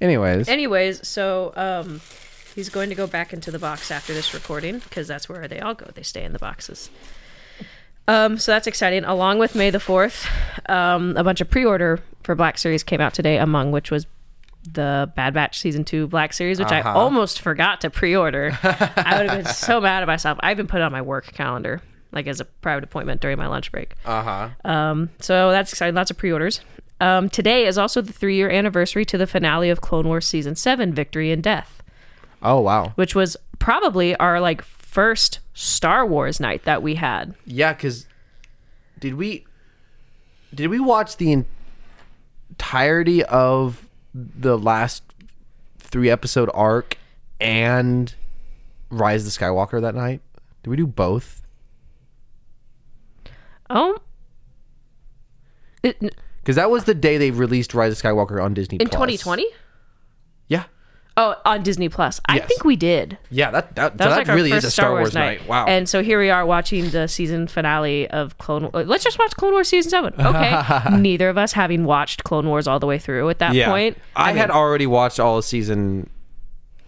Anyways, 0.00 0.48
Anyways, 0.48 1.06
so 1.06 1.52
um, 1.54 2.00
he's 2.54 2.68
going 2.68 2.88
to 2.88 2.94
go 2.96 3.06
back 3.06 3.32
into 3.32 3.50
the 3.50 3.58
box 3.58 3.90
after 3.90 4.12
this 4.12 4.34
recording 4.34 4.80
because 4.80 5.06
that's 5.06 5.28
where 5.28 5.46
they 5.46 5.60
all 5.60 5.74
go. 5.74 5.86
They 5.94 6.02
stay 6.02 6.24
in 6.24 6.32
the 6.32 6.38
boxes. 6.40 6.90
Um, 8.08 8.36
so 8.38 8.50
that's 8.52 8.66
exciting. 8.66 9.04
Along 9.04 9.38
with 9.38 9.54
May 9.54 9.70
the 9.70 9.78
Fourth, 9.78 10.26
um, 10.68 11.16
a 11.16 11.22
bunch 11.22 11.40
of 11.40 11.48
pre-order 11.48 12.00
for 12.24 12.34
Black 12.34 12.58
Series 12.58 12.82
came 12.82 13.00
out 13.00 13.14
today, 13.14 13.38
among 13.38 13.70
which 13.70 13.92
was 13.92 14.06
the 14.72 15.10
Bad 15.14 15.34
Batch 15.34 15.58
season 15.60 15.84
two 15.84 16.08
Black 16.08 16.32
Series, 16.32 16.58
which 16.58 16.72
I 16.72 16.80
Uh-huh. 16.80 16.98
almost 16.98 17.40
forgot 17.40 17.80
to 17.82 17.90
pre-order. 17.90 18.58
I 18.62 19.14
would 19.18 19.30
have 19.30 19.44
been 19.44 19.52
so 19.54 19.80
mad 19.80 20.02
at 20.02 20.06
myself. 20.08 20.36
I 20.42 20.50
even 20.50 20.66
put 20.66 20.80
it 20.80 20.82
on 20.82 20.90
my 20.92 21.02
work 21.02 21.32
calendar. 21.32 21.80
like 22.10 22.26
as 22.26 22.40
a 22.40 22.44
private 22.44 22.84
appointment 22.84 23.20
during 23.22 23.38
my 23.38 23.46
lunch 23.46 23.70
break. 23.72 23.94
Uh 24.04 24.22
huh. 24.22 24.48
Um, 24.68 25.10
so 25.20 25.50
that's 25.52 25.72
exciting. 25.72 25.94
Lots 25.94 26.10
of 26.10 26.18
pre-orders. 26.18 26.60
Um, 27.02 27.28
today 27.28 27.66
is 27.66 27.78
also 27.78 28.00
the 28.00 28.12
three-year 28.12 28.48
anniversary 28.48 29.04
to 29.06 29.18
the 29.18 29.26
finale 29.26 29.70
of 29.70 29.80
Clone 29.80 30.06
Wars 30.06 30.24
season 30.26 30.54
seven, 30.54 30.94
Victory 30.94 31.32
and 31.32 31.42
Death, 31.42 31.82
Oh 32.42 32.60
wow. 32.60 32.92
which 32.94 33.14
was 33.16 33.36
probably 33.58 34.14
our 34.16 34.40
like 34.40 34.62
first 34.62 35.40
Star 35.52 36.06
Wars 36.06 36.38
night 36.38 36.62
that 36.64 36.80
we 36.80 36.94
had. 36.94 37.34
Yeah, 37.44 37.72
because 37.72 38.06
did 39.00 39.14
we 39.14 39.44
did 40.54 40.68
we 40.68 40.78
watch 40.78 41.16
the 41.16 41.44
entirety 42.50 43.24
of 43.24 43.88
the 44.14 44.56
last 44.56 45.02
three 45.78 46.08
episode 46.08 46.50
arc 46.54 46.98
and 47.40 48.14
Rise 48.90 49.26
of 49.26 49.32
the 49.32 49.38
Skywalker 49.44 49.80
that 49.80 49.94
night? 49.96 50.20
Did 50.62 50.70
we 50.70 50.76
do 50.76 50.86
both? 50.86 51.42
Oh, 53.68 53.98
it, 55.82 56.14
Because 56.42 56.56
that 56.56 56.70
was 56.70 56.84
the 56.84 56.94
day 56.94 57.18
they 57.18 57.30
released 57.30 57.72
Rise 57.72 57.92
of 57.92 57.98
Skywalker 58.02 58.42
on 58.42 58.52
Disney. 58.54 58.78
Plus. 58.78 58.90
2020. 58.90 59.46
Yeah, 60.48 60.64
Oh, 61.16 61.36
on 61.44 61.62
Disney 61.62 61.88
Plus. 61.90 62.20
I 62.26 62.36
Yes. 62.36 62.48
think 62.48 62.64
we 62.64 62.74
did. 62.74 63.18
yeah. 63.30 63.50
That 63.50 63.74
that, 63.76 63.98
That 63.98 64.04
so 64.04 64.08
was 64.08 64.14
that 64.16 64.18
like 64.20 64.28
our 64.30 64.34
really 64.34 64.50
first 64.50 64.64
is 64.64 64.68
a 64.68 64.70
Star 64.72 64.90
Wars, 64.92 65.14
night. 65.14 65.46
Wow. 65.46 65.66
And 65.66 65.86
so 65.88 66.02
here 66.02 66.18
we 66.18 66.30
are 66.30 66.44
watching 66.46 66.88
the 66.90 67.06
season 67.06 67.46
finale 67.48 68.08
of 68.08 68.38
Clone 68.38 68.70
Wars. 68.72 68.86
Let's 68.88 69.04
just 69.04 69.18
watch 69.18 69.32
Clone 69.36 69.52
Wars 69.52 69.68
season 69.68 69.90
seven. 69.90 70.14
Okay. 70.18 70.62
Neither 70.98 71.28
of 71.28 71.36
us 71.38 71.52
having 71.52 71.84
watched 71.84 72.24
Clone 72.24 72.48
Wars 72.48 72.66
all 72.66 72.80
the 72.80 72.86
way 72.86 72.98
through 72.98 73.28
at 73.28 73.38
that 73.40 73.54
yeah, 73.54 73.68
point. 73.68 73.98
I, 74.16 74.32
had 74.32 74.50
already 74.50 74.86
watched 74.86 75.20
all 75.20 75.36
of 75.38 75.44
season 75.44 76.08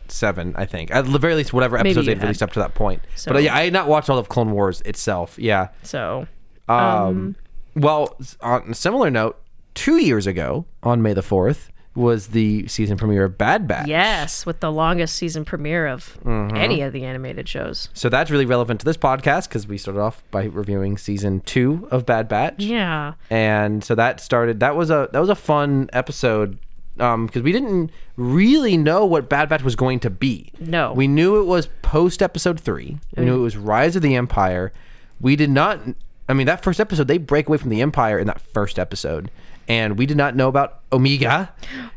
seven. 0.08 0.54
I 0.56 0.64
think 0.66 0.90
at 0.90 1.04
the 1.04 1.18
very 1.18 1.34
least, 1.34 1.52
whatever 1.52 1.76
Maybe 1.76 1.90
episodes 1.90 2.06
you 2.06 2.12
they've 2.14 2.18
had. 2.20 2.24
released 2.26 2.42
up 2.42 2.52
to 2.52 2.60
that 2.60 2.74
point. 2.74 3.02
So- 3.14 3.30
But 3.30 3.36
uh, 3.36 3.40
yeah, 3.40 3.54
I 3.54 3.64
had 3.64 3.72
not 3.74 3.88
watched 3.88 4.08
all 4.10 4.18
of 4.18 4.28
Clone 4.30 4.52
Wars 4.52 4.80
itself. 4.82 5.38
Yeah. 5.38 5.68
So 5.82 6.26
Um, 6.68 7.36
well, 7.76 8.16
s- 8.20 8.36
on 8.40 8.70
a 8.70 8.74
similar 8.74 9.10
note, 9.10 9.38
two 9.74 9.98
years 9.98 10.26
ago 10.26 10.64
on 10.82 11.02
May 11.02 11.12
the 11.14 11.22
fourth 11.22 11.70
was 11.96 12.28
the 12.28 12.66
season 12.66 12.96
premiere 12.96 13.22
of 13.22 13.38
Bad 13.38 13.68
Batch. 13.68 13.86
yes, 13.86 14.44
with 14.44 14.58
the 14.58 14.72
longest 14.72 15.14
season 15.14 15.44
premiere 15.44 15.86
of 15.86 16.18
Mm-hmm. 16.24 16.56
any 16.56 16.80
of 16.82 16.92
the 16.92 17.04
animated 17.04 17.48
shows. 17.48 17.88
So 17.94 18.08
that's 18.08 18.32
really 18.32 18.46
relevant 18.46 18.80
to 18.80 18.84
this 18.86 18.96
podcast 18.96 19.48
because 19.48 19.68
we 19.68 19.78
started 19.78 20.00
off 20.00 20.22
by 20.32 20.44
reviewing 20.46 20.98
season 20.98 21.40
two 21.42 21.86
of 21.92 22.04
Bad 22.04 22.26
Batch. 22.26 22.54
Yeah. 22.64 23.14
and 23.30 23.84
so 23.84 23.94
that 23.94 24.20
started 24.20 24.58
that 24.60 24.74
was 24.74 24.90
a 24.90 25.08
that 25.12 25.20
was 25.20 25.28
a 25.28 25.36
fun 25.36 25.88
episode 25.92 26.58
um 26.98 27.26
because 27.26 27.42
we 27.42 27.52
didn't 27.52 27.90
really 28.16 28.76
know 28.76 29.04
what 29.04 29.28
bad 29.28 29.48
batch 29.48 29.62
was 29.64 29.74
going 29.76 29.98
to 30.00 30.10
be 30.10 30.52
No. 30.60 30.92
we 30.92 31.08
knew 31.08 31.40
it 31.40 31.44
was 31.44 31.68
post 31.82 32.22
episode 32.22 32.60
three 32.60 32.98
we 33.16 33.24
knew 33.24 33.34
it 33.36 33.42
was 33.42 33.56
rise 33.56 33.96
of 33.96 34.02
the 34.02 34.14
empire 34.14 34.72
we 35.20 35.34
did 35.34 35.50
not 35.50 35.80
i 36.28 36.32
mean 36.32 36.46
that 36.46 36.62
first 36.62 36.78
episode 36.78 37.08
they 37.08 37.18
break 37.18 37.48
away 37.48 37.58
from 37.58 37.70
the 37.70 37.80
empire 37.82 38.16
in 38.16 38.28
that 38.28 38.40
first 38.40 38.78
episode 38.78 39.28
and 39.68 39.98
we 39.98 40.06
did 40.06 40.16
not 40.16 40.34
know 40.36 40.48
about 40.48 40.80
omega 40.92 41.52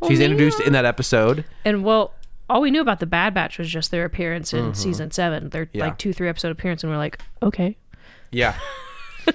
she's 0.08 0.20
introduced 0.20 0.60
in 0.62 0.74
that 0.74 0.86
episode 0.86 1.44
And 1.66 1.84
well, 1.84 2.14
all 2.50 2.62
we 2.62 2.72
knew 2.72 2.82
about 2.82 3.00
the 3.00 3.06
Bad 3.06 3.34
Batch 3.34 3.58
was 3.58 3.70
just 3.70 3.92
their 3.92 4.06
appearance 4.06 4.54
in 4.54 4.74
season 4.74 5.12
seven. 5.12 5.50
Their 5.50 5.66
Mm-hmm. 5.68 5.78
Yeah. 5.78 5.84
like 5.86 5.98
two, 5.98 6.14
three 6.14 6.30
episode 6.30 6.52
appearance, 6.52 6.82
and 6.84 6.92
we're 6.92 6.98
like, 6.98 7.20
okay, 7.44 7.76
yeah 8.32 8.56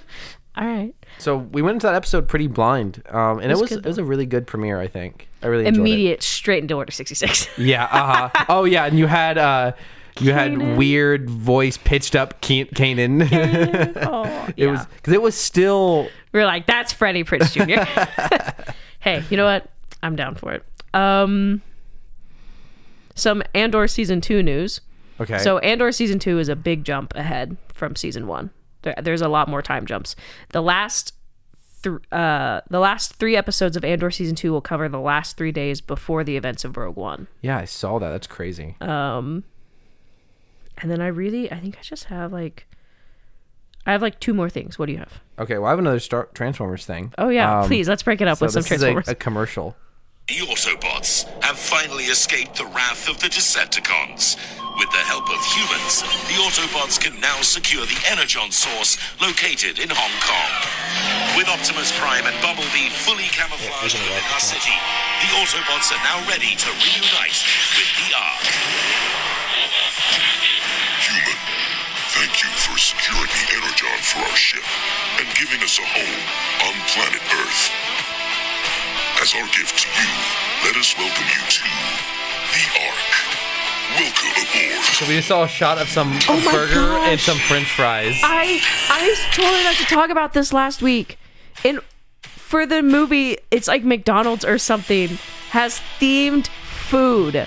all 0.57 0.67
right. 0.67 0.95
so 1.19 1.37
we 1.37 1.63
went 1.63 1.75
into 1.77 1.87
that 1.87 1.95
episode 1.95 2.29
pretty 2.29 2.47
blind 2.47 3.03
um 3.11 3.39
and 3.39 3.51
it 3.51 3.55
was 3.59 3.63
was 3.71 3.73
it 3.73 3.85
was 3.85 3.99
a 3.99 4.05
really 4.05 4.27
good 4.27 4.47
premiere 4.47 4.79
i 4.81 4.87
think 4.87 5.29
i 5.43 5.47
really 5.47 5.67
enjoyed 5.67 5.87
it. 5.87 5.91
Immediate 5.91 6.23
straight 6.23 6.63
into 6.63 6.75
Order 6.75 6.93
sixty 6.93 7.15
six. 7.15 7.49
Yeah. 7.59 7.85
Uh 7.85 8.29
huh. 8.29 8.45
oh 8.49 8.65
yeah, 8.65 8.85
and 8.87 8.99
you 8.99 9.07
had 9.07 9.39
uh, 9.39 9.73
you 10.21 10.33
had 10.33 10.77
weird 10.77 11.29
voice 11.31 11.77
pitched 11.77 12.15
up 12.15 12.41
Ke- 12.41 12.71
Kanan. 12.75 13.29
oh, 14.07 14.47
it 14.57 14.65
yeah. 14.65 14.71
was 14.71 14.87
because 14.87 15.15
it 15.15 15.23
was 15.23 15.35
still 15.35 16.09
we 16.33 16.41
are 16.41 16.47
like, 16.47 16.67
that's 16.67 16.93
Freddie 16.93 17.25
Prinze 17.25 17.53
Jr. 17.53 18.73
hey, 19.01 19.23
you 19.31 19.37
know 19.37 19.45
what? 19.45 19.71
I'm 20.03 20.17
down 20.17 20.35
for 20.35 20.53
it. 20.53 20.65
Um, 20.95 21.63
some 23.15 23.43
Andor 23.55 23.87
season 23.87 24.21
two 24.21 24.43
news. 24.43 24.81
okay. 25.21 25.39
So 25.39 25.59
Andor 25.59 25.93
season 25.93 26.19
two 26.19 26.39
is 26.39 26.49
a 26.49 26.57
big 26.57 26.85
jump 26.85 27.15
ahead 27.15 27.57
from 27.73 27.97
season 27.97 28.27
one. 28.27 28.51
There, 28.83 28.95
there's 29.01 29.23
a 29.23 29.29
lot 29.29 29.49
more 29.49 29.63
time 29.63 29.87
jumps. 29.87 30.17
The 30.51 30.63
last, 30.63 31.15
th- 31.83 31.97
uh, 32.11 32.63
the 32.69 32.81
last 32.81 33.15
three 33.15 33.37
episodes 33.37 33.77
of 33.77 33.85
Andor 33.85 34.11
season 34.11 34.35
two 34.35 34.51
will 34.53 34.61
cover 34.61 34.89
the 34.89 34.99
last 35.01 35.37
three 35.37 35.53
days 35.53 35.81
before 35.81 36.25
the 36.25 36.37
events 36.37 36.65
of 36.65 36.77
Rogue 36.77 36.97
One. 36.97 37.29
yeah, 37.43 37.59
I 37.59 37.65
saw 37.65 37.99
that. 37.99 38.11
That's 38.11 38.27
crazy. 38.27 38.77
Um, 38.81 39.45
and 40.79 40.91
then 40.91 41.01
I 41.01 41.07
really, 41.09 41.51
I 41.53 41.59
think 41.61 41.77
I 41.79 41.83
just 41.83 42.05
have 42.05 42.33
like, 42.33 42.67
I 43.87 43.93
have 43.93 44.03
like 44.03 44.21
two 44.21 44.33
more 44.35 44.49
things. 44.51 44.79
What 44.79 44.87
do 44.87 44.93
you 44.93 44.99
have? 44.99 45.21
okay. 45.39 45.59
Well, 45.59 45.67
I 45.67 45.71
have 45.71 45.79
another 45.79 45.99
Star 46.01 46.29
Transformers 46.35 46.87
thing. 46.87 47.13
Oh 47.19 47.29
yeah, 47.29 47.61
Um, 47.63 47.67
please 47.67 47.89
let's 47.89 48.03
break 48.03 48.21
it 48.21 48.29
up 48.29 48.39
So 48.39 48.47
with 48.47 48.53
some 48.53 48.63
this 48.63 48.71
is 48.73 48.83
a, 48.83 48.93
Transformers. 48.93 49.09
a 49.09 49.15
commercial. 49.15 49.77
The 50.29 50.35
Autobots 50.47 51.27
have 51.43 51.59
finally 51.59 52.05
escaped 52.05 52.55
the 52.57 52.65
wrath 52.67 53.09
of 53.11 53.19
the 53.21 53.27
Decepticons. 53.27 54.39
With 54.79 54.89
the 54.89 55.05
help 55.05 55.29
of 55.29 55.37
humans, 55.53 56.01
the 56.31 56.39
Autobots 56.41 56.97
can 56.97 57.21
now 57.21 57.43
secure 57.43 57.85
the 57.85 57.99
Energon 58.09 58.51
source 58.51 58.97
located 59.21 59.77
in 59.83 59.91
Hong 59.93 60.17
Kong. 60.25 60.53
With 61.37 61.49
Optimus 61.51 61.93
Prime 62.01 62.25
and 62.25 62.33
Bumblebee 62.41 62.89
fully 63.05 63.29
camouflaged 63.35 63.99
within 64.01 64.25
our 64.33 64.41
city, 64.41 64.73
the 65.27 65.29
Autobots 65.43 65.91
are 65.93 66.01
now 66.07 66.23
ready 66.31 66.55
to 66.57 66.69
reunite 66.81 67.37
with 67.77 67.91
the 68.01 68.09
Ark. 68.17 68.47
Human, 72.33 72.41
thank 72.41 72.45
you 72.45 72.59
for 72.61 72.79
securing 72.79 73.29
the 73.29 73.45
Energon 73.57 73.99
for 74.03 74.21
our 74.21 74.37
ship 74.37 74.65
and 75.19 75.29
giving 75.37 75.63
us 75.63 75.79
a 75.79 75.85
home 75.85 76.23
on 76.67 76.75
planet 76.89 77.21
Earth. 77.21 77.71
As 79.21 79.35
our 79.35 79.47
gift 79.53 79.79
to 79.83 79.89
you, 79.89 80.11
let 80.65 80.77
us 80.77 80.97
welcome 80.97 81.25
you 81.25 81.43
to 81.49 81.65
the 82.53 82.65
Ark. 82.87 83.13
Welcome 83.99 84.31
aboard. 84.31 84.85
So 84.85 85.07
we 85.07 85.17
just 85.17 85.29
saw 85.29 85.45
a 85.45 85.49
shot 85.49 85.79
of 85.79 85.89
some 85.89 86.19
Oh 86.29 86.43
my 86.45 86.53
burger 86.53 86.93
and 87.11 87.21
some 87.21 87.37
French 87.39 87.71
fries. 87.71 88.19
I 88.23 88.61
I 88.91 89.07
was 89.09 89.19
totally 89.37 89.65
meant 89.65 89.79
to 89.79 89.85
talk 89.85 90.11
about 90.11 90.33
this 90.33 90.53
last 90.53 90.81
week. 90.81 91.19
In 91.65 91.81
for 92.23 92.67
the 92.67 92.83
movie, 92.83 93.39
it's 93.51 93.69
like 93.69 93.85
McDonald's 93.85 94.45
or 94.45 94.59
something 94.59 95.19
has 95.51 95.81
themed 96.01 96.49
food. 96.49 97.47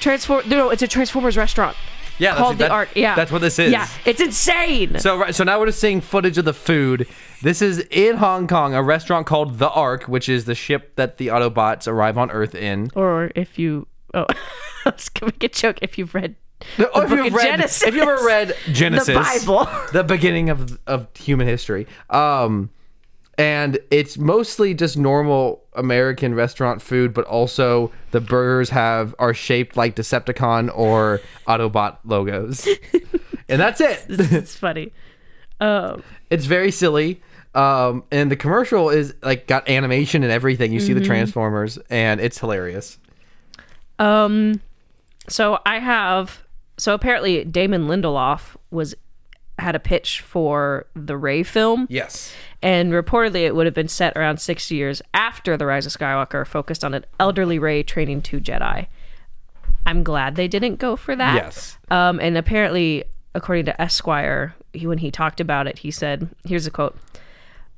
Transform 0.00 0.48
no, 0.48 0.70
it's 0.70 0.82
a 0.82 0.88
Transformers 0.88 1.36
restaurant 1.36 1.76
yeah, 2.18 2.30
that's, 2.30 2.40
called 2.40 2.58
that- 2.58 2.68
the 2.68 2.72
Ark. 2.72 2.88
Yeah, 2.94 3.14
that's 3.14 3.30
what 3.32 3.40
this 3.40 3.58
is. 3.58 3.72
Yeah, 3.72 3.88
it's 4.04 4.20
insane. 4.20 4.98
So 4.98 5.18
right, 5.18 5.34
so 5.34 5.44
now 5.44 5.58
we're 5.58 5.66
just 5.66 5.80
seeing 5.80 6.00
footage 6.00 6.38
of 6.38 6.44
the 6.44 6.52
food. 6.54 7.06
This 7.42 7.60
is 7.62 7.80
in 7.90 8.16
Hong 8.16 8.46
Kong, 8.46 8.74
a 8.74 8.82
restaurant 8.82 9.26
called 9.26 9.58
the 9.58 9.70
Ark, 9.70 10.04
which 10.04 10.28
is 10.28 10.44
the 10.46 10.54
ship 10.54 10.96
that 10.96 11.18
the 11.18 11.28
Autobots 11.28 11.86
arrive 11.86 12.16
on 12.18 12.30
Earth 12.30 12.54
in. 12.54 12.90
or 12.94 13.30
if 13.34 13.58
you 13.58 13.86
oh, 14.14 14.26
I 14.84 14.90
was 14.90 15.08
gonna 15.10 15.32
make 15.32 15.44
a 15.44 15.48
joke 15.48 15.78
if 15.82 15.98
you've 15.98 16.14
read 16.14 16.36
Oh, 16.78 17.02
if, 17.02 17.10
you've 17.10 17.34
read, 17.34 17.42
Genesis. 17.50 17.82
if 17.82 17.94
you 17.94 18.00
ever 18.00 18.24
read 18.24 18.56
Genesis, 18.72 19.08
the 19.08 19.14
Bible. 19.46 19.68
the 19.92 20.02
beginning 20.02 20.48
of 20.48 20.78
of 20.86 21.06
human 21.14 21.46
history, 21.46 21.86
um, 22.08 22.70
and 23.38 23.78
it's 23.90 24.16
mostly 24.18 24.72
just 24.74 24.96
normal 24.96 25.62
American 25.74 26.34
restaurant 26.34 26.80
food, 26.82 27.12
but 27.12 27.24
also 27.26 27.92
the 28.10 28.20
burgers 28.20 28.70
have 28.70 29.14
are 29.18 29.34
shaped 29.34 29.76
like 29.76 29.94
Decepticon 29.96 30.70
or 30.76 31.20
Autobot 31.46 31.98
logos, 32.04 32.66
and 33.48 33.60
that's 33.60 33.80
it. 33.80 34.04
it's 34.08 34.56
funny. 34.58 34.92
Um, 35.60 36.02
it's 36.30 36.46
very 36.46 36.70
silly. 36.70 37.22
Um, 37.54 38.04
and 38.10 38.30
the 38.30 38.36
commercial 38.36 38.90
is 38.90 39.14
like 39.22 39.46
got 39.46 39.66
animation 39.68 40.22
and 40.22 40.30
everything. 40.30 40.72
You 40.72 40.80
see 40.80 40.90
Mm-hmm. 40.92 40.98
the 41.00 41.04
Transformers, 41.06 41.78
and 41.88 42.20
it's 42.20 42.38
hilarious. 42.38 42.98
Um, 43.98 44.60
so 45.28 45.58
I 45.64 45.78
have 45.78 46.42
so 46.76 46.92
apparently 46.92 47.44
Damon 47.44 47.86
Lindelof 47.86 48.56
was 48.70 48.94
had 49.58 49.74
a 49.74 49.78
pitch 49.78 50.20
for 50.20 50.86
the 50.94 51.16
Rey 51.16 51.42
film, 51.42 51.86
Yes. 51.90 52.34
and 52.62 52.92
reportedly 52.92 53.46
it 53.46 53.54
would 53.54 53.66
have 53.66 53.74
been 53.74 53.88
set 53.88 54.16
around 54.16 54.38
six 54.38 54.70
years 54.70 55.00
after 55.14 55.56
the 55.56 55.64
Rise 55.66 55.86
of 55.86 55.92
Skywalker, 55.92 56.46
focused 56.46 56.84
on 56.84 56.92
an 56.94 57.04
elderly 57.18 57.58
Rey 57.58 57.82
training 57.82 58.22
two 58.22 58.40
Jedi. 58.40 58.86
I'm 59.86 60.02
glad 60.02 60.34
they 60.36 60.48
didn't 60.48 60.76
go 60.76 60.96
for 60.96 61.14
that. 61.16 61.34
Yes. 61.36 61.78
Um, 61.90 62.18
and 62.20 62.36
apparently, 62.36 63.04
according 63.34 63.66
to 63.66 63.80
Esquire, 63.80 64.54
he, 64.72 64.86
when 64.86 64.98
he 64.98 65.10
talked 65.10 65.40
about 65.40 65.66
it, 65.66 65.78
he 65.78 65.90
said, 65.90 66.28
"Here's 66.44 66.66
a 66.66 66.70
quote." 66.70 66.98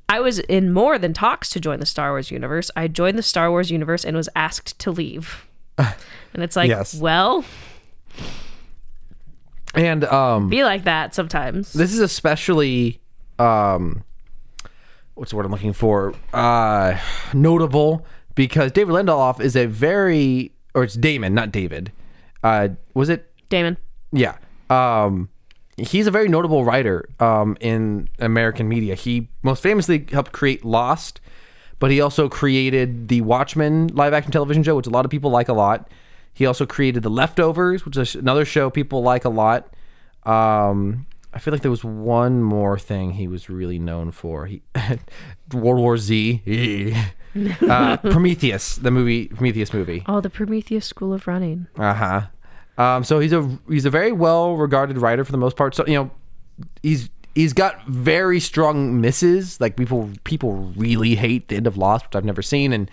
I 0.09 0.19
was 0.19 0.39
in 0.39 0.73
more 0.73 0.97
than 0.97 1.13
talks 1.13 1.49
to 1.51 1.59
join 1.59 1.79
the 1.79 1.85
Star 1.85 2.09
Wars 2.09 2.31
universe. 2.31 2.71
I 2.75 2.87
joined 2.87 3.15
the 3.17 3.21
Star 3.23 3.51
Wars 3.51 3.69
universe 3.69 4.03
and 4.03 4.17
was 4.17 4.27
asked 4.35 4.79
to 4.79 4.89
leave. 4.91 5.45
and 5.77 5.93
it's 6.43 6.55
like, 6.55 6.67
Yes. 6.67 6.95
well, 6.99 7.45
And 9.75 10.03
um, 10.05 10.49
be 10.49 10.63
like 10.63 10.83
that 10.85 11.13
sometimes. 11.13 11.73
this 11.73 11.93
is 11.93 11.99
especially 11.99 12.99
um 13.37 14.03
what's 15.15 15.31
the 15.31 15.37
word 15.37 15.45
I'm 15.45 15.51
looking 15.51 15.73
for? 15.73 16.13
Uh 16.33 16.97
notable 17.33 18.05
because 18.35 18.71
David 18.71 18.93
Lindelof 18.93 19.39
is 19.39 19.55
a 19.55 19.65
very 19.67 20.51
or 20.73 20.83
it's 20.83 20.95
Damon, 20.95 21.33
not 21.33 21.51
David. 21.51 21.91
Uh 22.43 22.69
was 22.93 23.09
it 23.09 23.31
Damon. 23.49 23.77
yeah. 24.11 24.35
Um 24.69 25.29
he's 25.79 26.07
a 26.07 26.11
very 26.11 26.27
notable 26.27 26.65
writer 26.65 27.07
um, 27.19 27.57
in 27.61 28.09
American 28.19 28.67
media. 28.67 28.95
He 28.95 29.29
most 29.43 29.63
famously 29.63 30.05
helped 30.11 30.31
create 30.31 30.65
Lost, 30.65 31.21
but 31.79 31.89
he 31.91 32.01
also 32.01 32.27
created 32.27 33.07
the 33.07 33.21
Watchmen 33.21 33.87
live 33.87 34.13
action 34.13 34.31
television 34.31 34.61
show, 34.63 34.75
which 34.75 34.87
a 34.87 34.89
lot 34.89 35.05
of 35.05 35.11
people 35.11 35.31
like 35.31 35.47
a 35.47 35.53
lot. 35.53 35.89
He 36.33 36.45
also 36.45 36.65
created 36.65 37.03
The 37.03 37.09
Leftovers, 37.09 37.85
which 37.85 37.97
is 37.97 38.15
another 38.15 38.45
show 38.45 38.69
people 38.69 39.01
like 39.01 39.25
a 39.25 39.29
lot. 39.29 39.73
Um, 40.23 41.05
I 41.33 41.39
feel 41.39 41.51
like 41.51 41.61
there 41.61 41.71
was 41.71 41.83
one 41.83 42.41
more 42.41 42.79
thing 42.79 43.11
he 43.11 43.27
was 43.27 43.49
really 43.49 43.77
known 43.77 44.11
for. 44.11 44.45
He 44.47 44.61
World 45.53 45.79
War 45.79 45.97
Z, 45.97 46.95
uh, 47.61 47.97
Prometheus, 47.97 48.75
the 48.77 48.91
movie 48.91 49.27
Prometheus 49.27 49.73
movie. 49.73 50.03
Oh, 50.07 50.21
the 50.21 50.29
Prometheus 50.29 50.85
School 50.85 51.13
of 51.13 51.27
Running. 51.27 51.67
Uh 51.77 51.93
huh. 51.93 52.21
Um, 52.77 53.03
so 53.03 53.19
he's 53.19 53.33
a 53.33 53.59
he's 53.67 53.85
a 53.85 53.89
very 53.89 54.11
well 54.11 54.55
regarded 54.55 54.97
writer 54.97 55.23
for 55.23 55.31
the 55.31 55.37
most 55.37 55.55
part. 55.55 55.75
So 55.75 55.85
you 55.85 55.95
know, 55.95 56.11
he's 56.81 57.09
he's 57.35 57.53
got 57.53 57.85
very 57.85 58.39
strong 58.39 58.99
misses. 58.99 59.59
Like 59.61 59.75
people 59.75 60.09
people 60.23 60.53
really 60.75 61.15
hate 61.15 61.49
the 61.49 61.57
end 61.57 61.67
of 61.67 61.77
Lost, 61.77 62.05
which 62.05 62.15
I've 62.15 62.25
never 62.25 62.41
seen, 62.41 62.73
and 62.73 62.89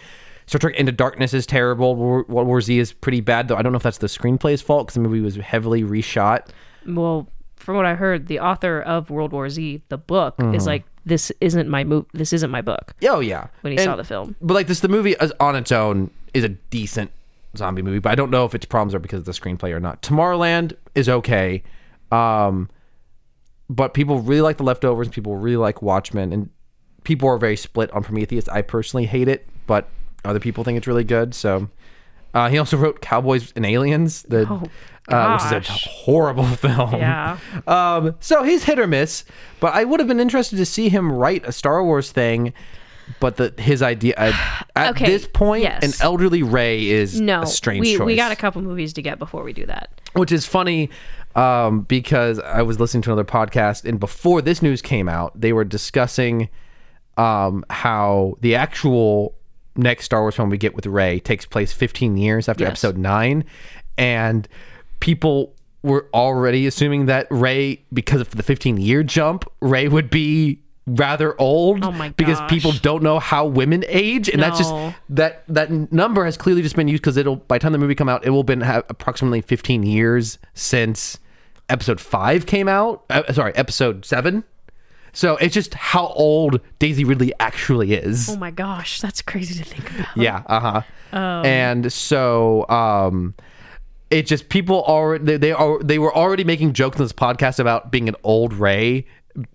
Star 0.47 0.59
Trek 0.61 0.77
Into 0.77 0.93
Darkness 0.93 1.35
is 1.35 1.45
terrible. 1.47 1.97
World 1.97 2.29
War 2.29 2.61
Z 2.61 2.79
is 2.79 2.93
pretty 2.93 3.21
bad, 3.21 3.49
though. 3.49 3.57
I 3.57 3.63
don't 3.63 3.73
know 3.73 3.77
if 3.77 3.83
that's 3.83 3.99
the 3.99 4.07
screenplay's 4.07 4.63
fault 4.63 4.87
because 4.87 4.95
the 4.95 5.01
movie 5.01 5.21
was 5.21 5.37
heavily 5.37 5.83
reshot. 5.83 6.47
Well, 6.87 7.29
from 7.57 7.75
what 7.77 7.85
I 7.87 7.95
heard, 7.95 8.29
the 8.29 8.39
author 8.39 8.81
of 8.81 9.11
World 9.11 9.33
War 9.33 9.49
Z, 9.51 9.83
the 9.89 9.99
book, 9.99 10.37
is 10.55 10.67
like, 10.67 10.85
this 11.05 11.33
isn't 11.41 11.69
my 11.69 11.83
move. 11.85 12.07
This 12.13 12.33
isn't 12.33 12.51
my 12.51 12.63
book. 12.63 12.95
Oh 13.09 13.19
yeah, 13.21 13.49
When 13.63 13.73
he 13.73 13.77
And- 13.79 13.85
saw 13.85 13.97
the 13.97 14.05
film. 14.05 14.37
but 14.41 14.55
like 14.55 14.67
this, 14.69 14.81
the 14.81 14.89
movie 14.89 15.13
is, 15.21 15.33
on 15.41 15.57
its 15.57 15.73
own 15.73 16.11
is 16.35 16.45
a 16.45 16.49
decent 16.51 17.11
zombie 17.57 17.83
movie. 17.83 17.99
But 17.99 18.11
I 18.13 18.15
don't 18.15 18.31
know 18.31 18.45
if 18.45 18.55
its 18.55 18.67
problems 18.67 18.95
are 18.95 18.99
because 19.01 19.21
of 19.21 19.25
the 19.25 19.33
screenplay 19.33 19.73
or 19.73 19.81
not. 19.81 20.01
Tomorrowland 20.03 20.75
is 20.95 21.09
okay, 21.09 21.63
um, 22.13 22.69
but 23.69 23.95
people 23.95 24.21
really 24.21 24.43
like 24.43 24.59
the 24.59 24.63
leftovers. 24.65 25.09
People 25.09 25.37
really 25.37 25.57
like 25.57 25.83
Watchmen, 25.83 26.33
and 26.33 26.51
people 27.05 27.29
are 27.29 27.39
very 27.39 27.57
split 27.57 27.91
on 27.93 28.05
Prometheus. 28.05 28.49
I 28.49 28.63
personally 28.63 29.07
hate 29.07 29.27
it, 29.29 29.47
but 29.67 29.89
other 30.27 30.41
people 30.41 30.65
think 30.65 30.77
it's 30.79 30.87
really 30.87 31.05
good. 31.05 31.35
So 31.35 31.69
uh, 32.35 32.49
he 32.49 32.59
also 32.59 32.77
wrote 32.77 33.01
Cowboys 33.01 33.53
and 33.57 33.65
Aliens, 33.67 34.23
the 34.25 34.47
Oh, 34.49 34.63
uh, 35.09 35.39
which 35.51 35.63
is 35.65 35.69
a 35.69 35.73
horrible 35.73 36.45
film. 36.65 36.95
Yeah. 36.97 37.39
Um, 37.67 38.17
so 38.21 38.43
he's 38.43 38.65
hit 38.65 38.79
or 38.79 38.87
miss, 38.87 39.25
but 39.61 39.73
I 39.75 39.85
would 39.85 40.01
have 40.01 40.09
been 40.09 40.21
interested 40.21 40.57
to 40.57 40.67
see 40.67 40.89
him 40.89 41.13
write 41.13 41.47
a 41.47 41.53
Star 41.53 41.83
Wars 41.85 42.11
thing. 42.13 42.53
But 43.21 43.37
the 43.37 43.55
his 43.57 43.83
idea 43.83 44.15
at, 44.17 44.67
at 44.77 44.91
Okay, 44.97 45.07
this 45.07 45.29
point, 45.29 45.63
yes. 45.63 45.85
an 45.85 45.93
elderly 46.05 46.43
Rey 46.43 46.87
is 46.89 47.21
No, 47.21 47.43
a 47.43 47.47
strange 47.47 47.83
we, 47.83 47.97
choice. 47.97 48.05
we 48.05 48.17
got 48.17 48.33
a 48.33 48.37
couple 48.37 48.61
movies 48.63 48.93
to 48.95 49.03
get 49.03 49.21
before 49.21 49.45
we 49.45 49.53
do 49.53 49.65
that. 49.67 49.91
which 50.15 50.33
is 50.33 50.45
funny 50.45 50.91
um, 51.37 51.83
because 51.83 52.41
I 52.41 52.63
was 52.63 52.81
listening 52.81 53.03
to 53.03 53.11
another 53.11 53.25
podcast, 53.25 53.85
and 53.85 54.01
before 54.01 54.43
this 54.43 54.61
news 54.61 54.83
came 54.83 55.09
out, 55.09 55.41
they 55.41 55.53
were 55.53 55.65
discussing 55.65 56.49
um, 57.17 57.65
how 57.71 58.37
the 58.41 58.57
actual 58.57 59.37
next 59.77 60.05
Star 60.07 60.23
Wars 60.23 60.35
film 60.35 60.51
we 60.51 60.59
get 60.59 60.75
with 60.75 60.87
Rey 60.87 61.21
takes 61.21 61.47
place 61.47 61.73
15 61.73 62.17
years 62.17 62.49
after 62.49 62.65
Yes. 62.65 62.71
Episode 62.73 62.97
Nine, 62.97 63.45
and 63.99 64.49
people 65.01 65.55
were 65.83 66.07
already 66.13 66.67
assuming 66.67 67.07
that 67.07 67.27
Rey, 67.31 67.81
because 67.93 68.21
of 68.21 68.31
the 68.31 68.43
15 68.43 68.79
year 68.79 69.03
jump, 69.03 69.45
Rey 69.61 69.89
would 69.89 70.11
be 70.11 70.61
rather 70.89 71.35
old 71.41 71.85
Oh 71.85 71.91
my 71.91 72.11
because 72.11 72.41
people 72.49 72.71
don't 72.71 73.03
know 73.03 73.19
how 73.19 73.45
women 73.45 73.85
age 73.89 74.29
and 74.29 74.41
that's 74.41 74.57
just 74.59 74.73
that 75.09 75.43
that 75.49 75.69
number 75.93 76.25
has 76.25 76.37
clearly 76.37 76.63
just 76.63 76.77
been 76.77 76.87
used 76.87 77.03
because 77.03 77.17
it'll 77.17 77.35
by 77.35 77.59
the 77.59 77.63
time 77.63 77.73
the 77.73 77.79
movie 77.79 77.97
come 77.97 78.09
out 78.09 78.25
it 78.25 78.31
will 78.31 78.45
been 78.45 78.61
have 78.61 78.85
approximately 78.89 79.41
15 79.41 79.83
years 79.83 80.39
since 80.55 81.19
episode 81.69 82.01
5 82.01 82.47
came 82.47 82.69
out 82.69 83.03
uh, 83.11 83.33
sorry 83.33 83.53
episode 83.57 84.05
7 84.05 84.45
so 85.17 85.37
it's 85.39 85.55
just 85.55 85.73
how 85.75 86.07
old 86.09 86.61
daisy 86.79 87.05
ridley 87.05 87.33
actually 87.41 87.95
is 87.95 88.29
Oh 88.29 88.37
my 88.37 88.51
gosh, 88.51 89.01
that's 89.01 89.23
crazy 89.23 89.55
to 89.55 89.65
think 89.65 89.91
about. 89.91 90.17
yeah 90.17 90.43
uh-huh 90.47 90.83
Oh. 91.13 91.43
and 91.43 91.91
so 91.93 92.69
um 92.69 93.35
it 94.11 94.27
just 94.27 94.49
people 94.49 94.83
already 94.85 95.25
they, 95.25 95.37
they 95.37 95.53
are 95.53 95.83
they 95.83 95.99
were 95.99 96.15
already 96.15 96.45
making 96.45 96.73
jokes 96.75 96.99
on 96.99 97.05
this 97.05 97.13
podcast 97.13 97.59
about 97.59 97.91
being 97.91 98.09
an 98.09 98.17
old 98.25 98.53
rey 98.55 99.07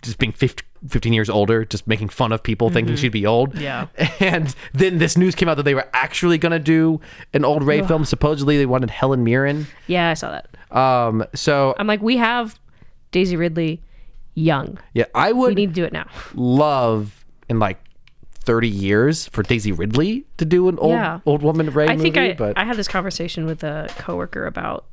just 0.04 0.17
being 0.19 0.32
50, 0.32 0.63
15 0.88 1.12
years 1.13 1.30
older 1.30 1.65
just 1.65 1.88
making 1.88 2.08
fun 2.10 2.32
of 2.32 2.41
people 2.43 2.69
thinking 2.69 2.95
she'd 2.95 3.10
be 3.12 3.26
old 3.26 3.54
Mm-hmm. 3.54 3.62
Yeah. 3.63 3.88
and 4.19 4.56
then 4.74 4.97
this 5.00 5.17
news 5.17 5.36
came 5.36 5.50
out 5.50 5.58
that 5.58 5.63
they 5.63 5.74
were 5.76 5.88
actually 5.93 6.38
going 6.38 6.52
to 6.54 6.60
do 6.60 7.00
an 7.34 7.43
old 7.45 7.63
rey 7.63 7.82
film 7.82 8.06
supposedly 8.06 8.58
they 8.58 8.65
wanted 8.65 8.89
helen 8.89 9.24
mirren 9.24 9.67
Yeah, 9.88 10.10
I 10.10 10.13
saw 10.15 10.32
that. 10.32 10.47
um 10.76 11.26
so 11.36 11.76
I'm 11.78 11.88
like, 11.88 12.02
we 12.02 12.17
have 12.17 12.60
Daisy 13.12 13.36
Ridley 13.36 13.82
young. 14.33 14.77
yeah 14.93 15.05
i 15.15 15.31
We 15.33 15.39
would 15.39 15.55
need 15.55 15.67
to 15.67 15.73
do 15.73 15.83
it 15.85 15.93
now. 15.93 16.07
love 16.35 17.25
in 17.49 17.59
like 17.59 17.79
30 18.43 18.67
years 18.69 19.27
for 19.27 19.43
daisy 19.43 19.71
ridley 19.71 20.25
to 20.37 20.45
do 20.45 20.67
an 20.69 20.79
old 20.79 20.93
Yeah. 20.93 21.19
old 21.25 21.43
woman 21.43 21.69
rey 21.71 21.87
I 21.87 21.95
movie 21.95 22.11
think 22.11 22.17
I, 22.17 22.33
but 22.33 22.57
I 22.57 22.63
had 22.65 22.75
this 22.77 22.87
conversation 22.87 23.45
with 23.45 23.63
a 23.63 23.87
coworker 23.97 24.45
about 24.45 24.85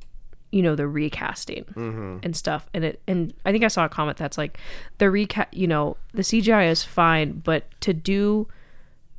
you 0.50 0.62
know 0.62 0.74
the 0.74 0.86
recasting 0.88 1.64
Mm-hmm. 1.74 2.18
and 2.22 2.36
stuff 2.36 2.68
and 2.74 2.84
it 2.84 3.00
and 3.06 3.32
I 3.46 3.52
think 3.52 3.64
I 3.64 3.68
saw 3.68 3.84
a 3.84 3.88
comment 3.88 4.16
that's 4.18 4.36
like 4.38 4.58
the 4.98 5.10
recast 5.10 5.52
you 5.54 5.66
know 5.66 5.96
the 6.12 6.22
CGI 6.22 6.68
is 6.70 6.82
fine 6.84 7.40
but 7.44 7.64
to 7.82 7.92
do 7.94 8.48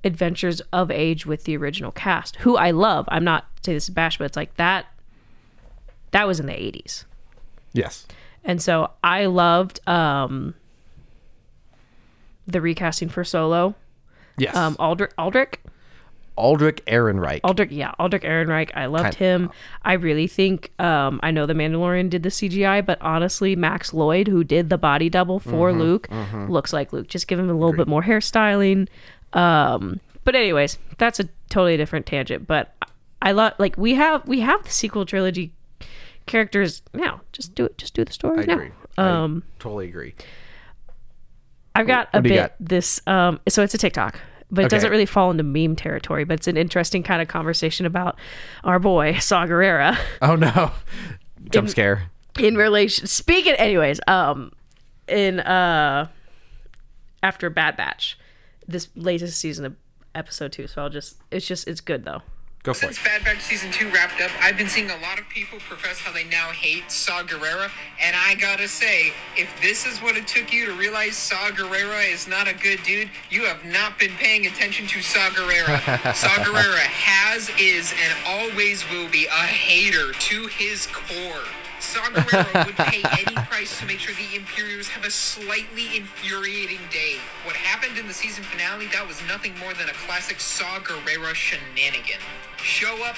adventures 0.04 0.62
of 0.74 0.90
age 0.92 1.26
with 1.26 1.44
the 1.46 1.56
original 1.58 1.92
cast 1.92 2.36
who 2.38 2.56
I 2.58 2.72
love 2.72 3.06
I'm 3.10 3.24
not 3.24 3.46
say 3.66 3.74
this 3.74 3.86
is 3.86 3.90
bash 3.90 4.18
but 4.18 4.26
it's 4.26 4.38
like 4.38 4.56
that 4.56 4.86
that 6.12 6.26
was 6.28 6.40
in 6.40 6.46
the 6.46 6.54
80s 6.54 7.06
yes 7.74 8.06
and 8.44 8.62
so 8.62 8.92
I 9.04 9.26
loved 9.26 9.80
um 9.88 10.54
the 12.48 12.62
recasting 12.62 13.10
for 13.10 13.24
Solo 13.24 13.76
yes 14.38 14.56
um 14.56 14.76
Aldrich 14.80 15.12
Aldrich 15.18 15.60
aldrich 16.36 16.80
ehrenreich 16.88 17.42
Aldrich, 17.44 17.70
yeah, 17.72 17.92
Aldrich 18.00 18.24
Ehrenreich. 18.24 18.72
I 18.74 18.86
loved 18.86 19.04
Kind- 19.04 19.16
him. 19.18 19.52
I 19.84 19.94
really 19.94 20.26
think 20.28 20.72
um, 20.80 21.20
I 21.22 21.32
know 21.32 21.46
the 21.46 21.54
Mandalorian 21.54 22.10
did 22.10 22.24
the 22.24 22.30
CGI, 22.30 22.86
but 22.86 22.98
honestly, 23.02 23.58
Max 23.58 23.94
Lloyd, 23.94 24.30
who 24.30 24.46
did 24.46 24.70
the 24.70 24.78
body 24.78 25.10
double 25.10 25.40
for 25.40 25.70
Mm-hmm, 25.70 25.80
Luke, 25.82 26.10
looks 26.50 26.72
like 26.72 26.94
Luke. 26.94 27.10
Just 27.10 27.28
give 27.28 27.40
him 27.40 27.50
a 27.50 27.54
little 27.54 27.74
bit 27.74 27.90
more 27.90 28.02
hairstyling. 28.04 28.88
Um, 29.34 30.00
but 30.24 30.34
anyways, 30.34 30.78
that's 30.98 31.20
a 31.20 31.26
totally 31.50 31.76
different 31.76 32.06
tangent. 32.06 32.48
But 32.48 32.74
I 33.22 33.34
love 33.34 33.54
like 33.58 33.78
we 33.78 33.96
have 33.96 34.26
we 34.26 34.40
have 34.40 34.64
the 34.64 34.72
sequel 34.72 35.06
trilogy 35.06 35.52
characters 36.26 36.82
now. 36.94 37.19
Just 37.40 37.56
do 37.56 37.66
it. 37.66 37.78
Just 37.78 37.94
do 37.94 38.04
the 38.06 38.12
story 38.14 38.42
I 38.42 38.46
now. 38.46 38.54
agree. 38.54 38.72
Um, 38.98 39.44
I 39.58 39.64
totally 39.64 39.88
agree. 39.88 40.14
I've 41.76 41.88
got 41.88 42.10
a 42.14 42.18
what 42.18 42.26
you 42.26 42.32
bit 42.32 42.36
got? 42.38 42.54
this 42.60 43.00
um 43.08 43.40
so 43.48 43.64
it's 43.64 43.74
a 43.74 43.78
TikTok, 43.78 44.20
but 44.52 44.62
it 44.62 44.66
Okay. 44.66 44.76
doesn't 44.76 44.92
really 44.92 45.06
fall 45.06 45.32
into 45.32 45.44
meme 45.44 45.76
territory, 45.76 46.24
but 46.26 46.34
it's 46.40 46.48
an 46.48 46.58
interesting 46.58 47.04
kind 47.04 47.22
of 47.22 47.28
conversation 47.28 47.86
about 47.86 48.18
our 48.64 48.80
boy 48.80 49.18
Saw 49.20 49.46
Gerrera 49.46 49.98
Oh 50.22 50.36
no. 50.36 50.72
Jump 51.52 51.70
scare. 51.70 52.10
in 52.38 52.56
relation 52.56 53.08
speaking 53.08 53.54
anyways, 53.54 54.00
um 54.08 54.52
in 55.08 55.40
uh 55.40 56.08
after 57.24 57.50
Bad 57.50 57.78
Batch, 57.78 58.18
this 58.68 58.90
latest 58.96 59.38
season 59.40 59.66
of 59.66 59.76
episode 60.16 60.52
2, 60.52 60.68
so 60.68 60.82
I'll 60.82 60.90
just 60.90 61.18
it's 61.32 61.48
just 61.48 61.68
it's 61.68 61.82
good 61.82 62.04
though. 62.04 62.22
Go 62.70 62.74
for 62.76 62.86
it. 62.86 62.94
Since 62.94 63.04
Bad 63.04 63.24
Batch 63.24 63.42
season 63.42 63.72
two 63.72 63.90
wrapped 63.90 64.22
up, 64.22 64.30
I've 64.44 64.56
been 64.56 64.68
seeing 64.68 64.92
a 64.92 64.98
lot 64.98 65.18
of 65.18 65.28
people 65.28 65.58
profess 65.68 65.98
how 66.00 66.12
they 66.12 66.26
now 66.26 66.52
hate 66.52 66.92
Saw 66.92 67.24
Gerrera, 67.24 67.72
and 68.00 68.16
I 68.16 68.36
gotta 68.36 68.68
say, 68.68 69.12
if 69.36 69.52
this 69.60 69.88
is 69.88 69.98
what 70.04 70.16
it 70.16 70.28
took 70.28 70.54
you 70.54 70.68
to 70.68 70.74
realize 70.74 71.18
Saw 71.18 71.50
Gerrera 71.50 72.08
is 72.14 72.28
not 72.28 72.48
a 72.48 72.54
good 72.54 72.84
dude, 72.84 73.10
you 73.32 73.46
have 73.46 73.66
not 73.66 73.98
been 73.98 74.12
paying 74.20 74.46
attention 74.46 74.86
to 74.86 75.02
Saw 75.02 75.30
Gerrera. 75.30 76.14
Saw 76.16 76.30
Gerrera 76.44 76.78
has, 76.78 77.50
is, 77.60 77.92
and 77.92 78.14
always 78.28 78.88
will 78.92 79.10
be 79.10 79.26
a 79.26 79.48
hater 79.48 80.14
to 80.14 80.46
his 80.46 80.86
core. 80.94 81.42
Saw 81.90 82.02
Gerrera 82.02 82.68
would 82.68 82.76
pay 82.76 83.02
any 83.18 83.34
price 83.48 83.80
to 83.80 83.86
make 83.88 83.98
sure 83.98 84.14
the 84.14 84.38
Imperials 84.38 84.88
have 84.90 85.06
a 85.06 85.10
slightly 85.10 85.98
infuriating 85.98 86.78
day. 86.92 87.18
What 87.46 87.56
happened 87.56 87.98
in 87.98 88.06
the 88.06 88.14
season 88.14 88.44
finale, 88.44 88.86
that 88.94 89.08
was 89.08 89.20
nothing 89.28 89.58
more 89.58 89.74
than 89.74 89.90
a 89.90 89.94
classic 90.06 90.40
Saw 90.40 90.78
Gerrera 90.80 91.34
shenanigan. 91.34 92.22
Show 92.62 93.04
up, 93.04 93.16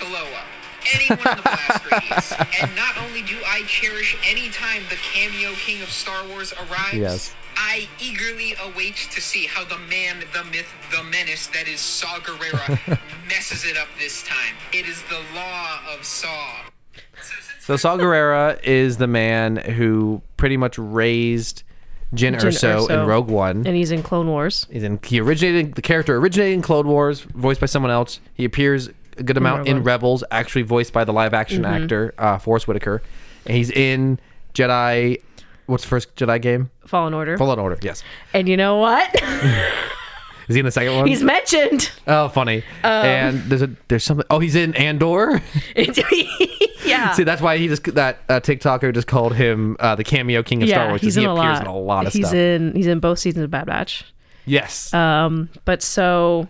blow 0.00 0.24
up. 0.40 0.48
Anyone 0.94 1.18
in 1.18 1.36
the 1.36 1.42
blast 1.42 1.84
radius. 1.92 2.32
And 2.62 2.74
not 2.74 2.96
only 2.96 3.20
do 3.20 3.36
I 3.46 3.62
cherish 3.66 4.16
any 4.26 4.48
time 4.48 4.84
the 4.88 4.96
cameo 4.96 5.52
king 5.52 5.82
of 5.82 5.90
Star 5.90 6.26
Wars 6.26 6.54
arrives, 6.54 6.94
Yes. 6.94 7.34
I 7.56 7.88
eagerly 8.00 8.54
await 8.64 8.96
to 9.12 9.20
see 9.20 9.46
how 9.46 9.64
the 9.64 9.78
man, 9.78 10.24
the 10.32 10.44
myth, 10.44 10.72
the 10.90 11.04
menace 11.04 11.46
that 11.48 11.68
is 11.68 11.78
Saw 11.80 12.20
Gerrera 12.20 12.98
messes 13.28 13.66
it 13.66 13.76
up 13.76 13.88
this 13.98 14.22
time. 14.22 14.56
It 14.72 14.88
is 14.88 15.02
the 15.10 15.20
law 15.34 15.80
of 15.92 16.04
Saw. 16.06 16.73
So 17.64 17.76
Saw 17.76 17.96
Gerrera 17.96 18.62
is 18.62 18.98
the 18.98 19.06
man 19.06 19.56
who 19.56 20.20
pretty 20.36 20.58
much 20.58 20.76
raised 20.76 21.62
Jin, 22.12 22.34
Jyn 22.34 22.40
Erso, 22.40 22.90
in 22.90 23.06
Rogue 23.06 23.28
One. 23.28 23.66
And 23.66 23.74
he's 23.74 23.90
in 23.90 24.02
Clone 24.02 24.28
Wars. 24.28 24.66
He's 24.70 24.82
in, 24.82 25.00
he 25.02 25.18
originated 25.18 25.74
the 25.74 25.80
character 25.80 26.14
originated 26.18 26.52
in 26.52 26.60
Clone 26.62 26.86
Wars, 26.86 27.20
voiced 27.20 27.60
by 27.60 27.66
someone 27.66 27.90
else. 27.90 28.20
He 28.34 28.44
appears 28.44 28.90
a 29.16 29.22
good 29.22 29.38
amount 29.38 29.60
Rogue 29.60 29.68
in 29.68 29.82
Rebels, 29.82 30.22
actually 30.30 30.60
voiced 30.60 30.92
by 30.92 31.04
the 31.04 31.12
live 31.14 31.32
action 31.32 31.64
actor 31.64 32.12
uh, 32.18 32.36
Forest 32.36 32.68
Whitaker. 32.68 33.00
And 33.46 33.56
he's 33.56 33.70
in 33.70 34.20
Jedi 34.52 35.22
What's 35.66 35.84
the 35.84 35.88
first 35.88 36.14
Jedi 36.16 36.42
game? 36.42 36.70
Fallen 36.86 37.14
Order. 37.14 37.38
Fallen 37.38 37.58
Order. 37.58 37.78
Yes. 37.80 38.02
and 38.34 38.46
you 38.46 38.58
know 38.58 38.76
what? 38.76 39.08
Is 40.48 40.54
he 40.54 40.60
in 40.60 40.64
the 40.66 40.70
second 40.72 40.96
one? 40.96 41.06
He's 41.06 41.22
mentioned. 41.22 41.90
oh, 42.06 42.28
funny. 42.28 42.58
Um, 42.82 42.90
and 43.06 43.42
there's 43.44 43.62
a 43.62 43.70
there's 43.88 44.04
something. 44.04 44.26
Oh, 44.30 44.38
he's 44.38 44.54
in 44.56 44.74
Andor. 44.74 45.42
yeah. 46.84 47.12
See, 47.12 47.24
that's 47.24 47.40
why 47.42 47.58
he 47.58 47.68
just 47.68 47.84
that 47.94 48.18
uh, 48.28 48.40
TikToker 48.40 48.92
just 48.94 49.06
called 49.06 49.34
him 49.34 49.76
uh, 49.80 49.94
the 49.94 50.04
cameo 50.04 50.42
king 50.42 50.62
of 50.62 50.68
Star 50.68 50.88
Wars. 50.88 51.00
he's 51.00 51.14
he 51.14 51.24
in 51.24 51.30
a 51.30 51.32
appears 51.34 51.58
lot. 51.58 51.62
in 51.62 51.66
a 51.68 51.76
lot 51.78 52.06
of 52.06 52.12
he's 52.12 52.26
stuff. 52.26 52.34
in 52.34 52.74
he's 52.74 52.86
in 52.86 53.00
both 53.00 53.18
seasons 53.18 53.44
of 53.44 53.50
Bad 53.50 53.66
Batch. 53.66 54.04
yes. 54.44 54.92
Um, 54.92 55.48
but 55.64 55.82
so 55.82 56.48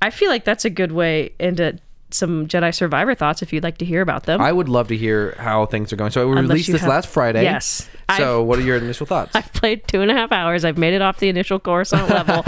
I 0.00 0.10
feel 0.10 0.28
like 0.28 0.44
that's 0.44 0.64
a 0.64 0.70
good 0.70 0.92
way 0.92 1.34
into 1.38 1.78
some 2.10 2.46
Jedi 2.46 2.74
Survivor 2.74 3.14
thoughts 3.14 3.40
if 3.40 3.52
you'd 3.52 3.62
like 3.62 3.78
to 3.78 3.84
hear 3.86 4.02
about 4.02 4.24
them. 4.24 4.40
I 4.40 4.52
would 4.52 4.68
love 4.68 4.88
to 4.88 4.96
hear 4.96 5.34
how 5.38 5.64
things 5.66 5.92
are 5.92 5.96
going. 5.96 6.10
So 6.10 6.28
we 6.28 6.34
released 6.34 6.70
this 6.70 6.80
have- 6.82 6.90
last 6.90 7.08
Friday. 7.08 7.42
Yes. 7.44 7.88
So 8.18 8.40
I've- 8.40 8.46
what 8.48 8.58
are 8.58 8.62
your 8.62 8.76
initial 8.76 9.06
thoughts? 9.06 9.32
I've 9.34 9.52
played 9.52 9.86
two 9.88 10.00
and 10.00 10.10
a 10.10 10.14
half 10.14 10.32
hours. 10.32 10.64
I've 10.64 10.78
made 10.78 10.94
it 10.94 11.02
off 11.02 11.18
the 11.18 11.28
initial 11.28 11.58
Coruscant 11.58 12.08
level 12.08 12.44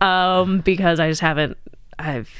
um, 0.06 0.60
because 0.60 1.00
I 1.00 1.08
just 1.08 1.20
haven't. 1.20 1.56
I've 1.98 2.30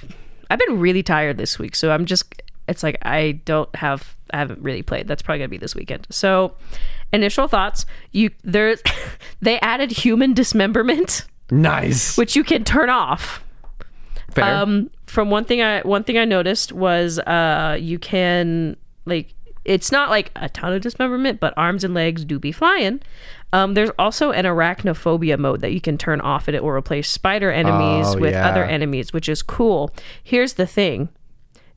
I've 0.50 0.58
been 0.58 0.80
really 0.80 1.02
tired 1.02 1.38
this 1.38 1.58
week, 1.58 1.74
so 1.76 1.90
I'm 1.90 2.06
just. 2.06 2.42
It's 2.68 2.82
like 2.82 2.98
I 3.02 3.40
don't 3.44 3.74
have. 3.76 4.16
I 4.32 4.38
haven't 4.38 4.62
really 4.62 4.82
played. 4.82 5.08
That's 5.08 5.22
probably 5.22 5.40
gonna 5.40 5.48
be 5.48 5.58
this 5.58 5.74
weekend. 5.74 6.06
So, 6.10 6.54
initial 7.12 7.48
thoughts. 7.48 7.84
You 8.12 8.30
there's 8.44 8.80
they 9.42 9.58
added 9.60 9.90
human 9.90 10.34
dismemberment, 10.34 11.26
nice. 11.50 12.16
which 12.16 12.36
you 12.36 12.44
can 12.44 12.64
turn 12.64 12.90
off. 12.90 13.42
Fair. 14.30 14.44
Um, 14.44 14.90
from 15.06 15.30
one 15.30 15.44
thing 15.44 15.60
I 15.60 15.80
one 15.82 16.04
thing 16.04 16.16
I 16.16 16.24
noticed 16.24 16.72
was 16.72 17.18
uh 17.18 17.76
you 17.80 17.98
can 17.98 18.76
like 19.04 19.34
it's 19.64 19.92
not 19.92 20.08
like 20.10 20.30
a 20.36 20.48
ton 20.48 20.72
of 20.72 20.80
dismemberment, 20.82 21.40
but 21.40 21.52
arms 21.56 21.84
and 21.84 21.92
legs 21.94 22.24
do 22.24 22.38
be 22.38 22.52
flying. 22.52 23.00
Um, 23.52 23.74
there's 23.74 23.90
also 23.98 24.30
an 24.30 24.44
arachnophobia 24.44 25.38
mode 25.38 25.60
that 25.60 25.72
you 25.72 25.80
can 25.80 25.98
turn 25.98 26.20
off, 26.20 26.48
and 26.48 26.54
it 26.56 26.62
will 26.62 26.70
replace 26.70 27.08
spider 27.10 27.50
enemies 27.50 28.06
Oh, 28.08 28.18
with 28.18 28.32
yeah. 28.32 28.48
other 28.48 28.64
enemies, 28.64 29.12
which 29.12 29.28
is 29.28 29.42
cool. 29.42 29.90
Here's 30.22 30.54
the 30.54 30.66
thing: 30.66 31.08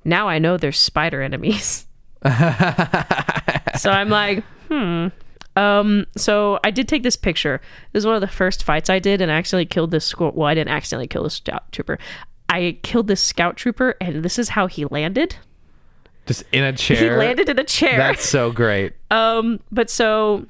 now 0.06 0.28
I 0.30 0.40
know 0.40 0.56
there's 0.58 0.80
spider 0.80 1.22
enemies, 1.22 1.88
so 2.24 3.90
I'm 3.90 4.10
like, 4.10 4.44
hmm. 4.70 5.08
Um, 5.56 6.08
so 6.18 6.60
I 6.64 6.72
did 6.72 6.88
take 6.88 7.04
this 7.04 7.16
picture. 7.16 7.62
This 7.92 8.02
is 8.02 8.06
one 8.08 8.16
of 8.16 8.22
the 8.22 8.28
first 8.28 8.64
fights 8.64 8.90
I 8.90 8.98
did, 9.00 9.22
and 9.22 9.32
I 9.32 9.36
accidentally 9.36 9.68
killed 9.68 9.92
this 9.92 10.06
squirrel. 10.06 10.34
Well, 10.36 10.48
I 10.48 10.56
didn't 10.56 10.72
accidentally 10.72 11.08
kill 11.08 11.24
this 11.24 11.36
scout 11.36 11.72
trooper. 11.72 12.00
I 12.50 12.80
killed 12.82 13.08
this 13.08 13.22
scout 13.22 13.56
trooper, 13.56 13.96
and 14.02 14.24
this 14.24 14.40
is 14.40 14.50
how 14.50 14.66
he 14.68 14.86
landed. 14.86 15.36
Just 16.38 16.44
in 16.52 16.64
a 16.64 16.74
chair. 16.74 16.98
He 17.14 17.18
landed 17.18 17.50
in 17.50 17.60
a 17.60 17.64
chair. 17.64 17.98
That's 17.98 18.28
so 18.28 18.52
great. 18.52 18.94
Um, 19.12 19.60
but 19.72 19.90
so 19.90 20.46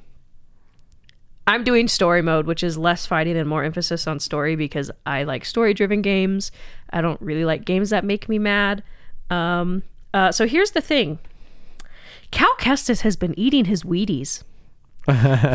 I'm 1.46 1.64
doing 1.64 1.88
story 1.88 2.22
mode, 2.22 2.46
which 2.48 2.64
is 2.64 2.78
less 2.78 3.06
fighting 3.06 3.36
and 3.38 3.48
more 3.50 3.64
emphasis 3.64 4.08
on 4.08 4.20
story 4.20 4.56
because 4.56 4.90
I 5.06 5.24
like 5.24 5.44
story 5.46 5.74
driven 5.74 6.02
games. 6.02 6.52
I 6.92 7.02
don't 7.02 7.20
really 7.22 7.44
like 7.46 7.66
games 7.66 7.90
that 7.90 8.06
make 8.06 8.30
me 8.30 8.40
mad. 8.40 8.84
Um, 9.30 9.84
uh, 10.14 10.32
so 10.32 10.48
here's 10.48 10.72
the 10.72 10.82
thing 10.82 11.20
Cal 12.32 12.54
Kestis 12.60 13.02
has 13.02 13.16
been 13.16 13.38
eating 13.38 13.66
his 13.66 13.84
Wheaties. 13.84 14.44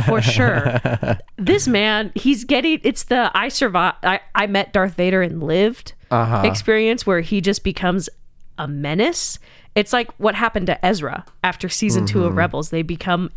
For 0.06 0.20
sure. 0.20 0.80
This 1.38 1.66
man, 1.68 2.12
he's 2.16 2.44
getting 2.44 2.80
it's 2.82 3.04
the 3.04 3.30
I 3.32 3.48
survived 3.48 3.96
I, 4.02 4.20
I 4.34 4.46
met 4.48 4.72
Darth 4.74 4.94
Vader 4.94 5.22
and 5.22 5.42
lived 5.42 5.94
Uh-huh. 6.10 6.42
experience 6.44 7.06
where 7.06 7.20
he 7.20 7.40
just 7.40 7.62
becomes 7.64 8.10
a 8.58 8.66
menace. 8.68 9.38
It's 9.78 9.92
like 9.92 10.10
what 10.18 10.34
happened 10.34 10.66
to 10.66 10.84
Ezra 10.84 11.24
after 11.44 11.68
season 11.68 12.04
two 12.06 12.18
Mm-hmm. 12.18 12.26
of 12.28 12.36
Rebels. 12.36 12.70
They 12.70 12.82
become 12.82 13.30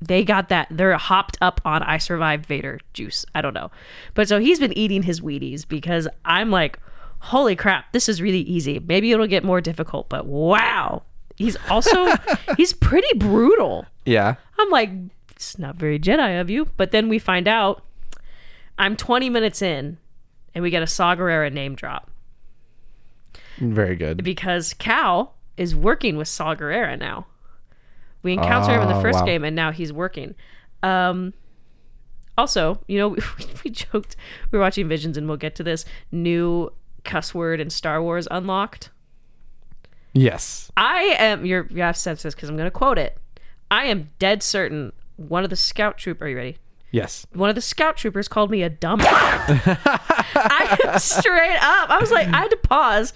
they 0.00 0.24
got 0.24 0.48
that 0.48 0.66
they're 0.70 0.96
hopped 0.96 1.38
up 1.40 1.60
on 1.64 1.82
I 1.84 1.98
survived 1.98 2.44
Vader 2.46 2.80
juice. 2.92 3.24
I 3.36 3.40
don't 3.40 3.54
know. 3.54 3.70
But 4.14 4.28
so 4.28 4.40
he's 4.40 4.58
been 4.58 4.76
eating 4.76 5.04
his 5.04 5.20
Wheaties 5.20 5.66
because 5.66 6.08
I'm 6.24 6.50
like, 6.50 6.78
holy 7.20 7.54
crap, 7.54 7.92
this 7.92 8.08
is 8.08 8.20
really 8.20 8.40
easy. 8.40 8.80
Maybe 8.80 9.12
it'll 9.12 9.28
get 9.28 9.44
more 9.44 9.60
difficult, 9.60 10.08
but 10.08 10.26
wow. 10.26 11.04
He's 11.36 11.56
also 11.70 12.14
he's 12.56 12.72
pretty 12.72 13.16
brutal. 13.16 13.86
Yeah. 14.04 14.34
I'm 14.58 14.70
like, 14.70 14.90
it's 15.30 15.56
not 15.58 15.76
very 15.76 16.00
Jedi 16.00 16.40
of 16.40 16.50
you. 16.50 16.68
But 16.76 16.90
then 16.90 17.08
we 17.08 17.20
find 17.20 17.46
out 17.46 17.84
I'm 18.78 18.96
20 18.96 19.30
minutes 19.30 19.62
in 19.62 19.98
and 20.54 20.62
we 20.64 20.70
get 20.70 20.82
a 20.82 20.86
Saw 20.88 21.14
Gerrera 21.14 21.52
name 21.52 21.76
drop 21.76 22.10
Very 23.58 23.94
good. 23.96 24.24
because 24.24 24.74
Cal 24.74 25.34
is 25.56 25.74
working 25.74 26.16
with 26.16 26.28
Gerrera 26.28 26.98
now. 26.98 27.26
We 28.22 28.34
encounter 28.34 28.72
him 28.74 28.82
in 28.82 28.88
the 28.88 28.96
Oh, 28.96 29.02
first 29.02 29.20
wow. 29.20 29.26
game 29.26 29.44
and 29.44 29.56
now 29.56 29.72
he's 29.72 29.92
working. 29.92 30.34
Um, 30.82 31.34
also, 32.38 32.80
you 32.86 32.98
know, 32.98 33.08
we, 33.08 33.18
we 33.64 33.70
joked, 33.70 34.16
we 34.50 34.58
were 34.58 34.62
watching 34.64 34.88
Visions 34.88 35.16
and 35.16 35.26
we'll 35.28 35.36
get 35.36 35.54
to 35.56 35.62
this 35.62 35.84
new 36.10 36.72
cuss 37.04 37.34
word 37.34 37.60
in 37.60 37.68
Star 37.70 38.00
Wars 38.02 38.28
unlocked. 38.30 38.90
Yes. 40.14 40.70
I 40.76 41.16
am, 41.18 41.44
you're, 41.46 41.66
you 41.70 41.82
have 41.82 41.96
sense 41.96 42.22
this 42.22 42.34
because 42.34 42.48
I'm 42.48 42.56
going 42.56 42.66
to 42.66 42.70
quote 42.70 42.98
it. 42.98 43.18
I 43.70 43.86
am 43.86 44.10
dead 44.18 44.42
certain 44.42 44.92
one 45.16 45.44
of 45.44 45.50
the 45.50 45.56
scout 45.56 45.98
troop, 45.98 46.20
are 46.22 46.28
you 46.28 46.36
ready? 46.36 46.58
Yes. 46.90 47.26
one 47.32 47.48
of 47.48 47.54
the 47.54 47.62
scout 47.62 47.96
troopers 47.96 48.28
called 48.28 48.50
me 48.50 48.62
a 48.62 48.68
dumb. 48.68 49.00
I 49.04 50.94
straight 50.98 51.56
up. 51.56 51.88
I 51.90 51.98
was 51.98 52.10
like, 52.10 52.28
I 52.28 52.36
had 52.40 52.50
to 52.50 52.56
pause. 52.58 53.14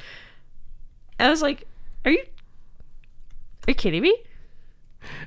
I 1.21 1.29
was 1.29 1.43
like, 1.43 1.65
"Are 2.07 2.13
you? 2.13 2.21
Are 2.21 3.71
you 3.71 3.75
kidding 3.75 4.03
me?" 4.03 4.17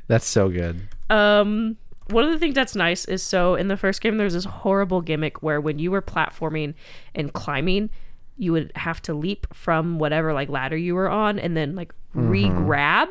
That's 0.07 0.25
so 0.25 0.49
good. 0.49 0.81
Um, 1.09 1.77
one 2.09 2.23
of 2.23 2.31
the 2.31 2.39
things 2.39 2.55
that's 2.55 2.75
nice 2.75 3.05
is 3.05 3.21
so 3.21 3.55
in 3.55 3.67
the 3.67 3.77
first 3.77 4.01
game 4.01 4.17
there's 4.17 4.33
this 4.33 4.45
horrible 4.45 5.01
gimmick 5.01 5.43
where 5.43 5.61
when 5.61 5.77
you 5.79 5.91
were 5.91 6.01
platforming 6.01 6.73
and 7.13 7.31
climbing, 7.33 7.89
you 8.37 8.51
would 8.51 8.71
have 8.75 9.01
to 9.03 9.13
leap 9.13 9.45
from 9.53 9.99
whatever 9.99 10.33
like 10.33 10.49
ladder 10.49 10.77
you 10.77 10.95
were 10.95 11.09
on 11.09 11.37
and 11.37 11.55
then 11.55 11.75
like 11.75 11.93
re-grab 12.13 13.09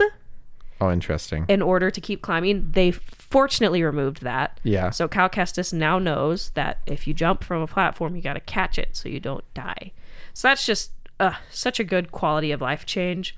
Oh, 0.80 0.90
interesting. 0.92 1.44
in 1.48 1.60
order 1.62 1.90
to 1.90 2.00
keep 2.00 2.22
climbing. 2.22 2.70
They 2.72 2.90
fortunately 2.92 3.82
removed 3.82 4.22
that. 4.22 4.60
Yeah. 4.62 4.90
So 4.90 5.08
Cal 5.08 5.28
Kestis 5.28 5.72
now 5.72 5.98
knows 5.98 6.50
that 6.50 6.78
if 6.86 7.06
you 7.06 7.14
jump 7.14 7.42
from 7.44 7.62
a 7.62 7.66
platform, 7.66 8.14
you 8.16 8.22
got 8.22 8.34
to 8.34 8.40
catch 8.40 8.78
it 8.78 8.96
so 8.96 9.08
you 9.08 9.20
don't 9.20 9.44
die. 9.54 9.92
So 10.34 10.48
that's 10.48 10.64
just 10.64 10.92
uh, 11.18 11.34
such 11.50 11.80
a 11.80 11.84
good 11.84 12.12
quality 12.12 12.52
of 12.52 12.60
life 12.60 12.86
change. 12.86 13.36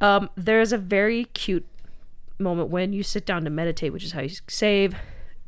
Um, 0.00 0.30
there's 0.36 0.72
a 0.72 0.78
very 0.78 1.24
cute 1.26 1.66
moment 2.38 2.68
when 2.68 2.92
you 2.92 3.02
sit 3.02 3.24
down 3.24 3.44
to 3.44 3.50
meditate, 3.50 3.92
which 3.92 4.04
is 4.04 4.12
how 4.12 4.22
you 4.22 4.36
save. 4.48 4.94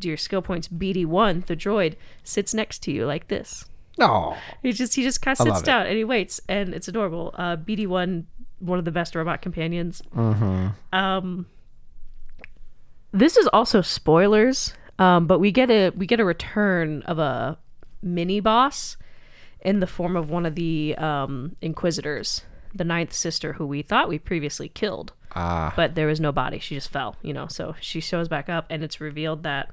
Do 0.01 0.09
your 0.09 0.17
skill 0.17 0.43
points. 0.43 0.69
BD1, 0.69 1.47
the 1.47 1.57
droid, 1.57 1.97
sits 2.23 2.55
next 2.55 2.83
to 2.85 2.93
you 2.93 3.05
like 3.05 3.29
this. 3.29 3.65
Oh. 4.01 4.39
He 4.63 4.73
just 4.73 4.95
he 4.95 5.03
just 5.03 5.21
kind 5.21 5.35
of 5.35 5.39
sits 5.39 5.51
love 5.51 5.63
it. 5.63 5.67
down 5.67 5.87
and 5.87 5.97
he 5.97 6.05
waits, 6.05 6.41
and 6.49 6.73
it's 6.73 6.89
adorable. 6.89 7.35
Uh, 7.35 7.57
BD 7.57 7.87
one, 7.87 8.27
one 8.61 8.79
of 8.79 8.85
the 8.85 8.93
best 8.93 9.15
robot 9.15 9.43
companions. 9.43 10.03
Mm-hmm. 10.15 10.69
Um, 10.93 11.47
this 13.13 13.37
is 13.37 13.49
also 13.49 13.83
spoilers, 13.83 14.73
um, 14.99 15.27
but 15.27 15.41
we 15.41 15.51
get 15.51 15.71
a 15.71 15.91
we 15.91 16.07
get 16.07 16.21
a 16.21 16.25
return 16.25 17.03
of 17.03 17.19
a 17.19 17.59
mini 18.03 18.41
boss 18.41 18.97
in 19.61 19.81
the 19.81 19.87
form 19.87 20.17
of 20.17 20.31
one 20.31 20.47
of 20.47 20.55
the 20.55 20.95
um, 20.97 21.57
Inquisitors, 21.61 22.43
the 22.75 22.85
Ninth 22.85 23.13
Sister, 23.13 23.55
who 23.55 23.67
we 23.67 23.83
thought 23.83 24.09
we 24.09 24.19
previously 24.19 24.69
killed, 24.69 25.13
Ah. 25.35 25.73
but 25.77 25.95
there 25.95 26.07
was 26.07 26.21
no 26.21 26.33
body. 26.33 26.59
She 26.59 26.75
just 26.75 26.91
fell, 26.91 27.17
you 27.23 27.33
know. 27.33 27.47
So 27.49 27.75
she 27.81 28.01
shows 28.01 28.29
back 28.29 28.49
up, 28.49 28.67
and 28.71 28.83
it's 28.83 29.01
revealed 29.01 29.43
that 29.45 29.71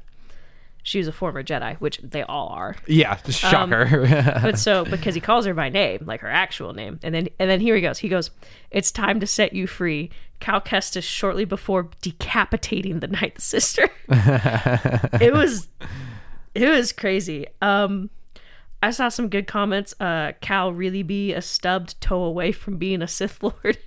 she 0.84 1.00
was 1.00 1.08
a 1.08 1.12
former 1.12 1.42
Jedi, 1.44 1.78
which 1.78 1.98
they 2.04 2.22
all 2.24 2.50
are 2.50 2.76
Yeah. 2.88 3.18
Um, 3.26 3.32
Shocker. 3.32 4.40
but 4.44 4.60
so 4.60 4.86
because 4.86 5.16
he 5.16 5.22
calls 5.22 5.46
her 5.46 5.54
by 5.54 5.70
name, 5.70 6.04
like 6.06 6.22
her 6.22 6.30
actual 6.30 6.74
name, 6.74 7.00
and 7.04 7.14
then 7.16 7.28
and 7.40 7.50
then 7.50 7.60
here 7.60 7.76
he 7.76 7.82
goes. 7.82 8.00
He 8.00 8.10
goes, 8.10 8.30
"It's 8.72 8.92
time 8.92 9.20
to 9.20 9.28
set 9.28 9.54
you 9.54 9.66
free." 9.68 10.12
Cal 10.42 10.60
Kestis 10.60 11.04
shortly 11.04 11.46
before 11.46 11.90
decapitating 12.02 13.00
the 13.00 13.08
Ninth 13.08 13.40
Sister. 13.40 13.90
it 14.10 15.34
was, 15.34 15.70
it 16.54 16.68
was 16.70 16.92
crazy. 16.92 17.48
Um, 17.62 18.10
I 18.86 18.92
saw 18.92 19.10
some 19.10 19.30
good 19.30 19.48
comments. 19.48 19.96
Uh, 20.00 20.34
Cal 20.42 20.72
really 20.72 21.02
be 21.02 21.34
a 21.34 21.42
stubbed 21.42 22.00
toe 22.00 22.24
away 22.24 22.52
from 22.52 22.78
being 22.78 23.02
a 23.02 23.08
Sith 23.08 23.42
Lord. 23.42 23.80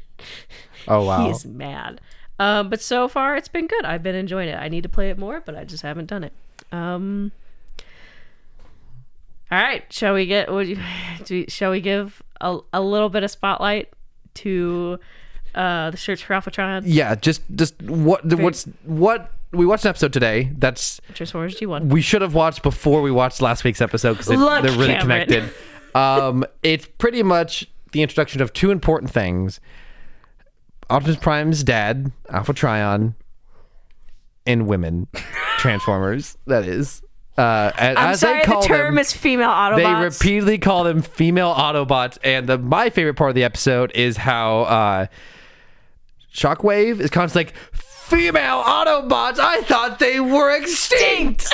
oh 0.88 1.04
wow. 1.06 1.28
He's 1.28 1.44
mad. 1.44 2.00
Um, 2.40 2.68
but 2.68 2.80
so 2.80 3.06
far 3.06 3.36
it's 3.36 3.46
been 3.46 3.68
good. 3.68 3.84
I've 3.84 4.02
been 4.02 4.16
enjoying 4.16 4.48
it. 4.48 4.56
I 4.56 4.68
need 4.68 4.82
to 4.82 4.88
play 4.88 5.10
it 5.10 5.16
more, 5.16 5.40
but 5.40 5.54
I 5.54 5.62
just 5.62 5.84
haven't 5.84 6.06
done 6.06 6.24
it. 6.24 6.32
Um, 6.72 7.30
all 9.52 9.58
right, 9.58 9.84
shall 9.92 10.14
we 10.14 10.26
get? 10.26 10.50
Would 10.50 10.66
you, 10.66 10.78
do 11.24 11.44
shall 11.46 11.70
we 11.70 11.80
give 11.80 12.20
a, 12.40 12.58
a 12.72 12.80
little 12.80 13.08
bit 13.08 13.22
of 13.22 13.30
spotlight 13.30 13.90
to 14.34 14.98
uh, 15.54 15.92
the 15.92 15.96
search 15.96 16.24
for 16.24 16.34
Alpha 16.34 16.50
Trion? 16.50 16.82
yeah. 16.86 17.14
Just 17.14 17.42
just 17.54 17.80
what 17.82 18.24
what's 18.24 18.64
what 18.82 19.32
we 19.52 19.64
watched 19.66 19.84
an 19.84 19.90
episode 19.90 20.12
today. 20.12 20.52
That's 20.56 21.00
Transformers 21.14 21.54
G 21.56 21.66
one. 21.66 21.88
we 21.88 22.00
should 22.00 22.22
have 22.22 22.34
watched 22.34 22.62
before 22.62 23.02
we 23.02 23.10
watched 23.10 23.40
last 23.40 23.64
week's 23.64 23.80
episode 23.80 24.14
because 24.14 24.28
Look, 24.28 24.62
they're 24.62 24.72
really 24.72 24.94
Cameron. 24.94 25.26
connected. 25.26 25.54
um, 25.94 26.44
it's 26.62 26.86
pretty 26.98 27.22
much 27.22 27.66
the 27.92 28.02
introduction 28.02 28.42
of 28.42 28.52
two 28.52 28.70
important 28.70 29.10
things: 29.10 29.60
Optimus 30.90 31.16
Prime's 31.16 31.64
dad, 31.64 32.12
Alpha 32.30 32.52
Trion, 32.52 33.14
and 34.46 34.66
women 34.66 35.06
Transformers. 35.58 36.36
That 36.46 36.64
is. 36.64 37.02
Uh, 37.36 37.70
and 37.78 37.96
I'm 37.96 38.10
as 38.14 38.20
sorry, 38.20 38.40
they 38.40 38.44
call 38.44 38.62
the 38.62 38.66
term 38.66 38.94
them, 38.96 38.98
is 38.98 39.12
female 39.12 39.48
Autobots. 39.48 39.76
they 39.76 40.04
repeatedly 40.26 40.58
call 40.58 40.82
them 40.82 41.02
female 41.02 41.54
Autobots, 41.54 42.18
and 42.24 42.48
the 42.48 42.58
my 42.58 42.90
favorite 42.90 43.14
part 43.14 43.30
of 43.30 43.36
the 43.36 43.44
episode 43.44 43.92
is 43.94 44.16
how 44.16 44.62
uh, 44.62 45.06
Shockwave 46.34 46.98
is 47.00 47.10
constantly 47.10 47.52
like, 47.52 47.54
"Female 48.08 48.62
Autobots, 48.62 49.38
I 49.38 49.62
thought 49.62 49.98
they 49.98 50.20
were 50.20 50.50
extinct." 50.50 51.52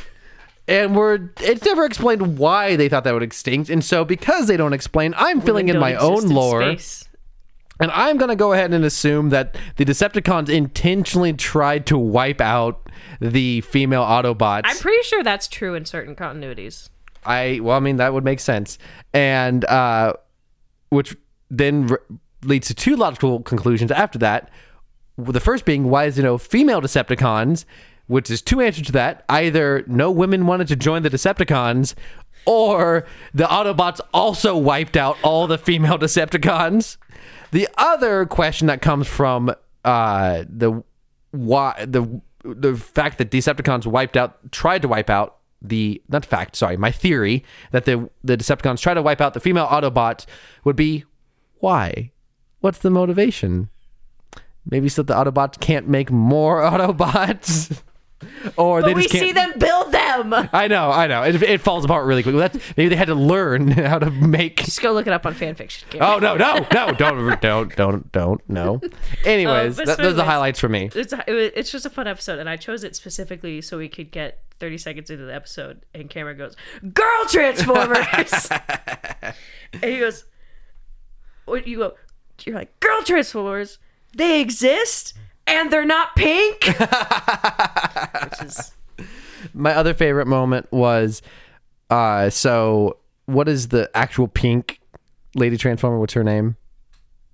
and 0.68 0.94
we're 0.94 1.30
it's 1.40 1.64
never 1.64 1.84
explained 1.84 2.38
why 2.38 2.76
they 2.76 2.88
thought 2.88 3.04
that 3.04 3.12
would 3.12 3.22
extinct, 3.22 3.68
and 3.68 3.84
so 3.84 4.04
because 4.04 4.46
they 4.46 4.56
don't 4.56 4.72
explain, 4.72 5.14
I'm 5.16 5.40
filling 5.40 5.68
in 5.68 5.78
my 5.78 5.94
own 5.96 6.28
lore. 6.28 6.62
space. 6.62 7.04
And 7.80 7.90
I'm 7.92 8.18
going 8.18 8.28
to 8.28 8.36
go 8.36 8.52
ahead 8.52 8.74
and 8.74 8.84
assume 8.84 9.30
that 9.30 9.56
the 9.76 9.86
Decepticons 9.86 10.50
intentionally 10.50 11.32
tried 11.32 11.86
to 11.86 11.96
wipe 11.96 12.42
out 12.42 12.90
the 13.22 13.62
female 13.62 14.02
Autobots. 14.02 14.62
I'm 14.64 14.76
pretty 14.76 15.02
sure 15.02 15.22
that's 15.22 15.48
true 15.48 15.74
in 15.74 15.86
certain 15.86 16.14
continuities. 16.14 16.90
I 17.24 17.60
well, 17.62 17.76
I 17.76 17.80
mean 17.80 17.96
that 17.96 18.12
would 18.12 18.24
make 18.24 18.40
sense, 18.40 18.78
and 19.12 19.64
uh, 19.64 20.14
which 20.90 21.16
then 21.50 21.86
re- 21.88 21.98
leads 22.42 22.68
to 22.68 22.74
two 22.74 22.96
logical 22.96 23.40
conclusions 23.40 23.90
after 23.90 24.18
that. 24.20 24.50
The 25.24 25.40
first 25.40 25.64
being, 25.64 25.90
why 25.90 26.04
is 26.04 26.16
there 26.16 26.24
no 26.24 26.38
female 26.38 26.80
Decepticons? 26.80 27.64
Which 28.06 28.30
is 28.30 28.42
two 28.42 28.60
answers 28.60 28.86
to 28.86 28.92
that: 28.92 29.24
either 29.28 29.84
no 29.86 30.10
women 30.10 30.46
wanted 30.46 30.68
to 30.68 30.76
join 30.76 31.02
the 31.02 31.10
Decepticons, 31.10 31.94
or 32.44 33.06
the 33.32 33.44
Autobots 33.44 34.00
also 34.12 34.56
wiped 34.56 34.96
out 34.96 35.16
all 35.22 35.46
the 35.46 35.58
female 35.58 35.98
Decepticons. 35.98 36.96
The 37.52 37.68
other 37.76 38.26
question 38.26 38.66
that 38.68 38.82
comes 38.82 39.06
from 39.06 39.54
uh, 39.84 40.44
the 40.48 40.82
why 41.30 41.84
the 41.86 42.20
the 42.42 42.76
fact 42.76 43.18
that 43.18 43.30
Decepticons 43.30 43.86
wiped 43.86 44.16
out 44.16 44.50
tried 44.52 44.82
to 44.82 44.88
wipe 44.88 45.10
out 45.10 45.36
the 45.62 46.02
not 46.08 46.24
fact 46.24 46.56
sorry 46.56 46.76
my 46.76 46.90
theory 46.90 47.44
that 47.70 47.84
the 47.84 48.08
the 48.24 48.36
Decepticons 48.36 48.80
tried 48.80 48.94
to 48.94 49.02
wipe 49.02 49.20
out 49.20 49.34
the 49.34 49.40
female 49.40 49.66
Autobots 49.66 50.24
would 50.64 50.76
be 50.76 51.04
why 51.58 52.12
what's 52.60 52.78
the 52.78 52.90
motivation 52.90 53.68
maybe 54.68 54.88
so 54.88 55.02
the 55.02 55.14
Autobots 55.14 55.58
can't 55.60 55.88
make 55.88 56.10
more 56.10 56.60
Autobots 56.62 57.82
or 58.56 58.82
they 58.82 58.88
But 58.88 58.96
we 58.96 59.02
just 59.02 59.14
can't 59.14 59.24
see 59.26 59.32
them 59.32 59.58
build 59.58 59.92
them. 59.92 60.34
I 60.52 60.68
know 60.68 60.90
I 60.90 61.06
know 61.06 61.22
it, 61.22 61.42
it 61.42 61.60
falls 61.60 61.84
apart 61.84 62.06
really 62.06 62.22
quickly 62.22 62.40
that's 62.40 62.58
maybe 62.76 62.88
they 62.88 62.96
had 62.96 63.08
to 63.08 63.14
learn 63.14 63.70
how 63.70 63.98
to 63.98 64.10
make 64.10 64.64
Just 64.64 64.82
go 64.82 64.92
look 64.92 65.06
it 65.06 65.12
up 65.12 65.24
on 65.26 65.34
fanfiction. 65.34 65.84
Oh 66.00 66.18
no 66.18 66.36
no 66.36 66.66
no 66.72 66.92
don't 66.98 67.40
don't 67.40 67.74
don't 67.76 68.12
don't 68.12 68.48
no. 68.48 68.80
Oh, 68.82 68.88
anyways, 69.24 69.76
but 69.76 69.86
that, 69.86 69.98
those 69.98 70.12
are 70.12 70.16
the 70.16 70.24
highlights 70.24 70.60
for 70.60 70.68
me. 70.68 70.90
It's 70.94 71.14
it's 71.26 71.72
just 71.72 71.86
a 71.86 71.90
fun 71.90 72.06
episode, 72.06 72.38
and 72.38 72.48
I 72.48 72.56
chose 72.56 72.84
it 72.84 72.94
specifically 72.94 73.60
so 73.60 73.78
we 73.78 73.88
could 73.88 74.10
get 74.10 74.42
30 74.58 74.78
seconds 74.78 75.10
into 75.10 75.24
the 75.24 75.34
episode, 75.34 75.86
and 75.94 76.10
Cameron 76.10 76.36
goes, 76.36 76.56
"Girl 76.92 77.24
Transformers," 77.28 78.50
and 79.72 79.84
he 79.84 79.98
goes, 79.98 80.24
"What 81.46 81.66
you 81.66 81.78
go?" 81.78 81.94
You're 82.44 82.56
like, 82.56 82.78
"Girl 82.80 83.02
Transformers, 83.02 83.78
they 84.14 84.40
exist, 84.40 85.14
and 85.46 85.70
they're 85.70 85.84
not 85.84 86.14
pink." 86.16 86.64
Which 86.66 88.42
is 88.42 88.72
My 89.54 89.74
other 89.74 89.94
favorite 89.94 90.26
moment 90.26 90.70
was, 90.70 91.22
uh, 91.88 92.30
so 92.30 92.98
what 93.26 93.48
is 93.48 93.68
the 93.68 93.90
actual 93.94 94.28
pink 94.28 94.80
lady 95.34 95.56
transformer? 95.56 95.98
What's 95.98 96.14
her 96.14 96.24
name? 96.24 96.56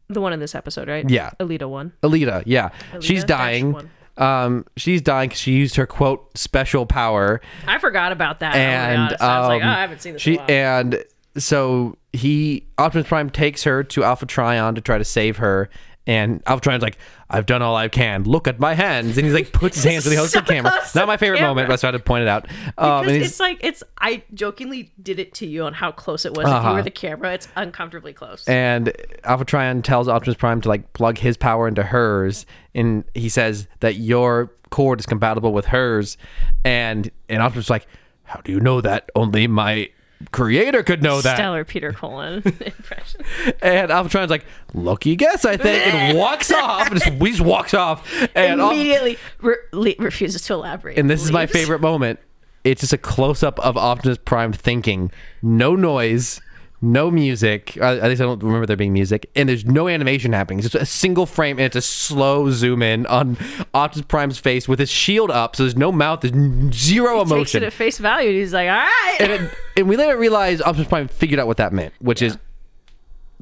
the 0.09 0.21
one 0.21 0.33
in 0.33 0.39
this 0.39 0.55
episode, 0.55 0.87
right? 0.89 1.09
Yeah. 1.11 1.31
Elita 1.41 1.69
one. 1.69 1.93
Elita. 2.03 2.43
Yeah, 2.47 2.71
she's 3.01 3.25
Elita 3.25 3.27
dash 3.27 3.39
dying. 3.61 3.91
Um, 4.19 4.65
she's 4.77 5.03
dying 5.03 5.29
because 5.29 5.41
she 5.41 5.53
used 5.53 5.75
her 5.77 5.87
quote 5.87 6.39
special 6.39 6.87
power, 6.87 7.41
I 7.67 7.79
forgot 7.79 8.13
about 8.13 8.39
that. 8.41 8.55
and 8.55 8.99
oh 8.99 9.03
my 9.03 9.09
God. 9.11 9.19
So 9.19 9.27
I 9.27 9.41
was 9.41 9.49
like, 9.49 9.63
oh, 9.63 9.67
um, 9.67 9.71
I 9.75 9.81
haven't 9.81 10.01
seen 10.01 10.13
this. 10.15 10.23
She 10.23 10.35
in 10.35 10.39
a 10.39 10.43
while. 10.43 10.51
and 10.51 11.05
so 11.37 11.99
he 12.13 12.67
Optimus 12.79 13.09
Prime 13.09 13.29
takes 13.31 13.65
her 13.65 13.83
to 13.85 14.05
Alpha 14.05 14.25
Trion 14.27 14.75
to 14.77 14.81
try 14.81 14.97
to 14.97 15.05
save 15.05 15.37
her. 15.39 15.69
And 16.07 16.41
Alpha 16.47 16.69
Trion's 16.71 16.83
like, 16.83 16.99
I've 17.29 17.47
done 17.47 17.63
all 17.63 17.75
I 17.75 17.89
can. 17.89 18.23
Look 18.23 18.47
at 18.47 18.61
my 18.61 18.75
hands. 18.75 19.19
And 19.19 19.25
he's 19.27 19.35
like, 19.35 19.53
puts 19.53 19.77
his 19.77 19.85
hands 19.91 20.05
to 20.05 20.11
the 20.11 20.17
So 20.29 20.41
camera. 20.41 20.73
Not 20.95 21.09
my 21.09 21.17
favorite 21.17 21.39
camera. 21.39 21.51
moment, 21.51 21.69
but 21.69 21.83
I 21.83 21.87
had 21.89 21.93
to 21.93 21.99
point 21.99 22.23
it 22.23 22.29
out. 22.29 22.49
Um, 22.79 23.05
Because 23.07 23.27
it's 23.27 23.41
like 23.41 23.59
it's. 23.61 23.83
I 23.99 24.23
jokingly 24.33 24.93
did 25.03 25.19
it 25.19 25.35
to 25.35 25.47
you 25.47 25.65
on 25.65 25.73
how 25.75 25.91
close 25.91 26.25
it 26.25 26.31
was. 26.35 26.47
If 26.47 26.53
Uh-huh. 26.53 26.69
you 26.71 26.75
were 26.77 26.83
the 26.83 26.91
camera, 26.91 27.35
it's 27.35 27.49
uncomfortably 27.57 28.13
close. 28.13 28.45
and 28.47 28.93
Alpha 29.25 29.45
Trion 29.45 29.83
tells 29.83 30.07
Optimus 30.09 30.37
Prime 30.37 30.61
to 30.61 30.69
like 30.69 30.93
plug 30.93 31.19
his 31.19 31.37
power 31.37 31.67
into 31.67 31.83
hers, 31.83 32.47
and 32.75 33.03
he 33.15 33.29
says 33.29 33.67
that 33.81 33.97
your 33.97 34.53
cord 34.71 35.01
is 35.01 35.07
compatible 35.07 35.53
with 35.53 35.67
hers, 35.67 36.17
and 36.65 37.11
and 37.29 37.43
Optimus 37.43 37.67
is 37.67 37.71
like, 37.71 37.89
how 38.25 38.41
do 38.43 38.53
you 38.53 38.61
know 38.61 38.81
that? 38.81 39.11
Only 39.17 39.49
my 39.49 39.89
creator 40.33 40.83
could 40.83 41.03
know 41.03 41.21
that. 41.21 41.37
Stellar 41.37 41.65
Peter 41.65 41.93
Cullen 41.93 42.43
impression. 42.45 43.21
And 43.63 43.91
Alpha 43.91 44.09
Trion's 44.11 44.31
like, 44.31 44.45
lucky 44.75 45.17
guess, 45.17 45.45
I 45.45 45.57
think, 45.57 45.87
and 45.95 46.19
walks 46.19 46.51
off. 46.51 46.91
And 46.91 46.99
just, 47.01 47.11
he 47.13 47.31
just 47.31 47.41
walks 47.43 47.75
off, 47.75 48.07
and 48.35 48.61
Immediately 48.61 49.19
re- 49.41 49.57
le- 49.73 49.95
refuses 49.99 50.43
to 50.43 50.55
elaborate. 50.55 50.99
and 50.99 51.09
this 51.11 51.23
is 51.23 51.33
my 51.33 51.47
favorite 51.47 51.81
moment. 51.81 52.19
It's 52.65 52.81
just 52.81 52.93
a 52.93 52.99
close 52.99 53.43
up 53.45 53.61
of 53.61 53.77
Optimus 53.77 54.19
Prime 54.25 54.53
thinking, 54.53 55.13
no 55.41 55.77
noise, 55.77 56.41
no 56.83 57.11
music. 57.11 57.77
Uh, 57.81 57.97
at 57.97 58.05
least 58.05 58.21
I 58.21 58.25
don't 58.25 58.43
remember 58.43 58.67
there 58.67 58.77
being 58.77 58.93
music, 58.93 59.31
and 59.35 59.49
there's 59.49 59.65
no 59.65 59.89
animation 59.89 60.33
happening. 60.33 60.59
It's 60.59 60.69
just 60.69 60.83
a 60.83 60.87
single 60.87 61.25
frame, 61.27 61.59
and 61.59 61.67
it's 61.67 61.77
a 61.77 61.81
slow 61.83 62.51
zoom 62.51 62.83
in 62.83 63.07
on 63.07 63.37
Optimus 63.75 64.07
Prime's 64.07 64.39
face 64.39 64.69
with 64.69 64.79
his 64.79 64.91
shield 64.91 65.31
up, 65.31 65.57
so 65.57 65.63
there's 65.63 65.77
no 65.77 65.91
mouth, 65.91 66.21
there's 66.21 66.35
zero 66.75 67.19
Takes 67.21 67.31
emotion. 67.31 67.63
it 67.63 67.67
at 67.67 67.73
face 67.73 67.99
value. 67.99 68.29
And 68.31 68.39
he's 68.39 68.53
like, 68.53 68.69
all 68.69 68.75
right. 68.77 69.17
and, 69.21 69.33
it, 69.33 69.51
and 69.77 69.89
we 69.89 69.97
later 69.97 70.17
realized 70.19 70.63
Optimus 70.63 70.89
Prime 70.89 71.09
figured 71.09 71.41
out 71.41 71.47
what 71.47 71.57
that 71.57 71.73
meant, 71.73 71.95
which 72.01 72.21
is 72.23 72.37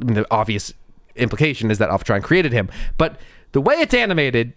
I 0.00 0.04
mean, 0.04 0.14
the 0.14 0.26
obvious 0.30 0.72
implication 1.16 1.70
is 1.70 1.78
that 1.78 1.88
Alpha 1.90 2.04
Trion 2.04 2.22
created 2.22 2.52
him. 2.52 2.68
But 2.98 3.20
the 3.52 3.60
way 3.60 3.76
it's 3.76 3.94
animated, 3.94 4.52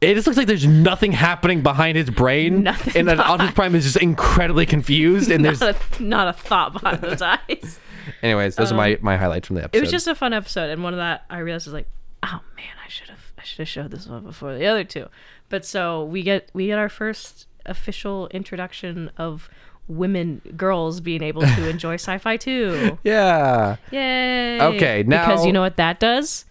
it 0.00 0.14
just 0.14 0.26
looks 0.26 0.36
like 0.36 0.46
there's 0.46 0.66
nothing 0.66 1.12
happening 1.12 1.62
behind 1.62 1.96
his 1.96 2.08
brain, 2.10 2.62
Nothing 2.62 2.96
and 2.96 3.08
that 3.08 3.16
behind- 3.18 3.32
Optimus 3.40 3.54
Prime 3.54 3.74
is 3.74 3.84
just 3.84 3.96
incredibly 3.98 4.66
confused. 4.66 5.30
And 5.30 5.44
there's, 5.44 5.62
a, 5.62 5.76
not 6.00 6.28
a 6.28 6.32
thought 6.32 6.72
behind 6.74 7.00
those 7.02 7.22
eyes. 7.22 7.78
Anyways, 8.22 8.56
those 8.56 8.72
are 8.72 8.74
my 8.76 8.98
my 9.00 9.16
highlights 9.16 9.46
from 9.46 9.56
the 9.56 9.64
episode. 9.64 9.78
It 9.78 9.80
was 9.82 9.90
just 9.90 10.06
a 10.06 10.14
fun 10.14 10.32
episode, 10.32 10.70
and 10.70 10.82
one 10.82 10.92
of 10.94 10.98
that 10.98 11.24
I 11.30 11.38
realized 11.38 11.66
was 11.66 11.74
like, 11.74 11.88
oh 12.22 12.40
man, 12.56 12.66
I 12.84 12.88
should 12.88 13.08
have 13.08 13.32
I 13.38 13.42
should 13.42 13.58
have 13.58 13.68
showed 13.68 13.90
this 13.90 14.06
one 14.06 14.24
before 14.24 14.56
the 14.56 14.66
other 14.66 14.84
two. 14.84 15.06
But 15.48 15.64
so 15.64 16.04
we 16.04 16.22
get 16.22 16.50
we 16.54 16.66
get 16.66 16.78
our 16.78 16.88
first 16.88 17.46
official 17.66 18.28
introduction 18.28 19.10
of 19.16 19.48
women 19.88 20.40
girls 20.56 21.00
being 21.00 21.22
able 21.22 21.42
to 21.42 21.68
enjoy 21.70 21.94
sci-fi 21.94 22.36
too. 22.36 22.98
yeah, 23.04 23.76
Yay! 23.90 24.60
Okay, 24.60 25.02
now- 25.06 25.26
because 25.26 25.44
you 25.46 25.52
know 25.52 25.60
what 25.60 25.76
that 25.76 25.98
does? 26.00 26.44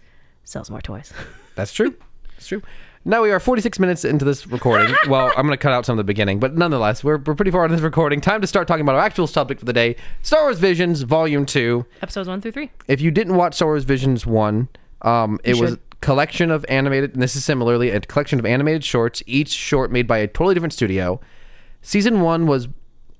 Sells 0.44 0.70
more 0.70 0.80
toys. 0.80 1.12
that's 1.54 1.72
true. 1.72 1.94
That's 2.36 2.46
true. 2.48 2.62
Now 3.04 3.22
we 3.22 3.32
are 3.32 3.40
46 3.40 3.80
minutes 3.80 4.04
into 4.04 4.24
this 4.24 4.46
recording. 4.46 4.94
well, 5.08 5.26
I'm 5.36 5.44
going 5.44 5.50
to 5.50 5.56
cut 5.56 5.72
out 5.72 5.84
some 5.84 5.94
of 5.94 5.96
the 5.98 6.04
beginning, 6.04 6.38
but 6.38 6.56
nonetheless, 6.56 7.02
we're, 7.02 7.18
we're 7.18 7.34
pretty 7.34 7.50
far 7.50 7.64
into 7.64 7.74
this 7.74 7.82
recording. 7.82 8.20
Time 8.20 8.40
to 8.40 8.46
start 8.46 8.68
talking 8.68 8.82
about 8.82 8.94
our 8.94 9.00
actual 9.00 9.26
subject 9.26 9.58
for 9.60 9.66
the 9.66 9.72
day 9.72 9.96
Star 10.22 10.42
Wars 10.42 10.58
Visions, 10.60 11.02
Volume 11.02 11.44
2. 11.44 11.84
Episodes 12.00 12.28
one 12.28 12.40
through 12.40 12.52
three. 12.52 12.70
if 12.86 13.00
you 13.00 13.10
didn't 13.10 13.34
watch 13.34 13.54
Star 13.54 13.68
Wars 13.68 13.82
Visions 13.84 14.24
one, 14.24 14.68
um, 15.02 15.40
it 15.42 15.58
was 15.58 15.72
a 15.72 15.78
collection 16.00 16.52
of 16.52 16.64
animated. 16.68 17.14
And 17.14 17.22
this 17.22 17.34
is 17.34 17.44
similarly 17.44 17.90
a 17.90 18.00
collection 18.00 18.38
of 18.38 18.46
animated 18.46 18.84
shorts, 18.84 19.20
each 19.26 19.48
short 19.50 19.90
made 19.90 20.06
by 20.06 20.18
a 20.18 20.28
totally 20.28 20.54
different 20.54 20.72
studio. 20.72 21.20
Season 21.80 22.20
one 22.20 22.46
was 22.46 22.68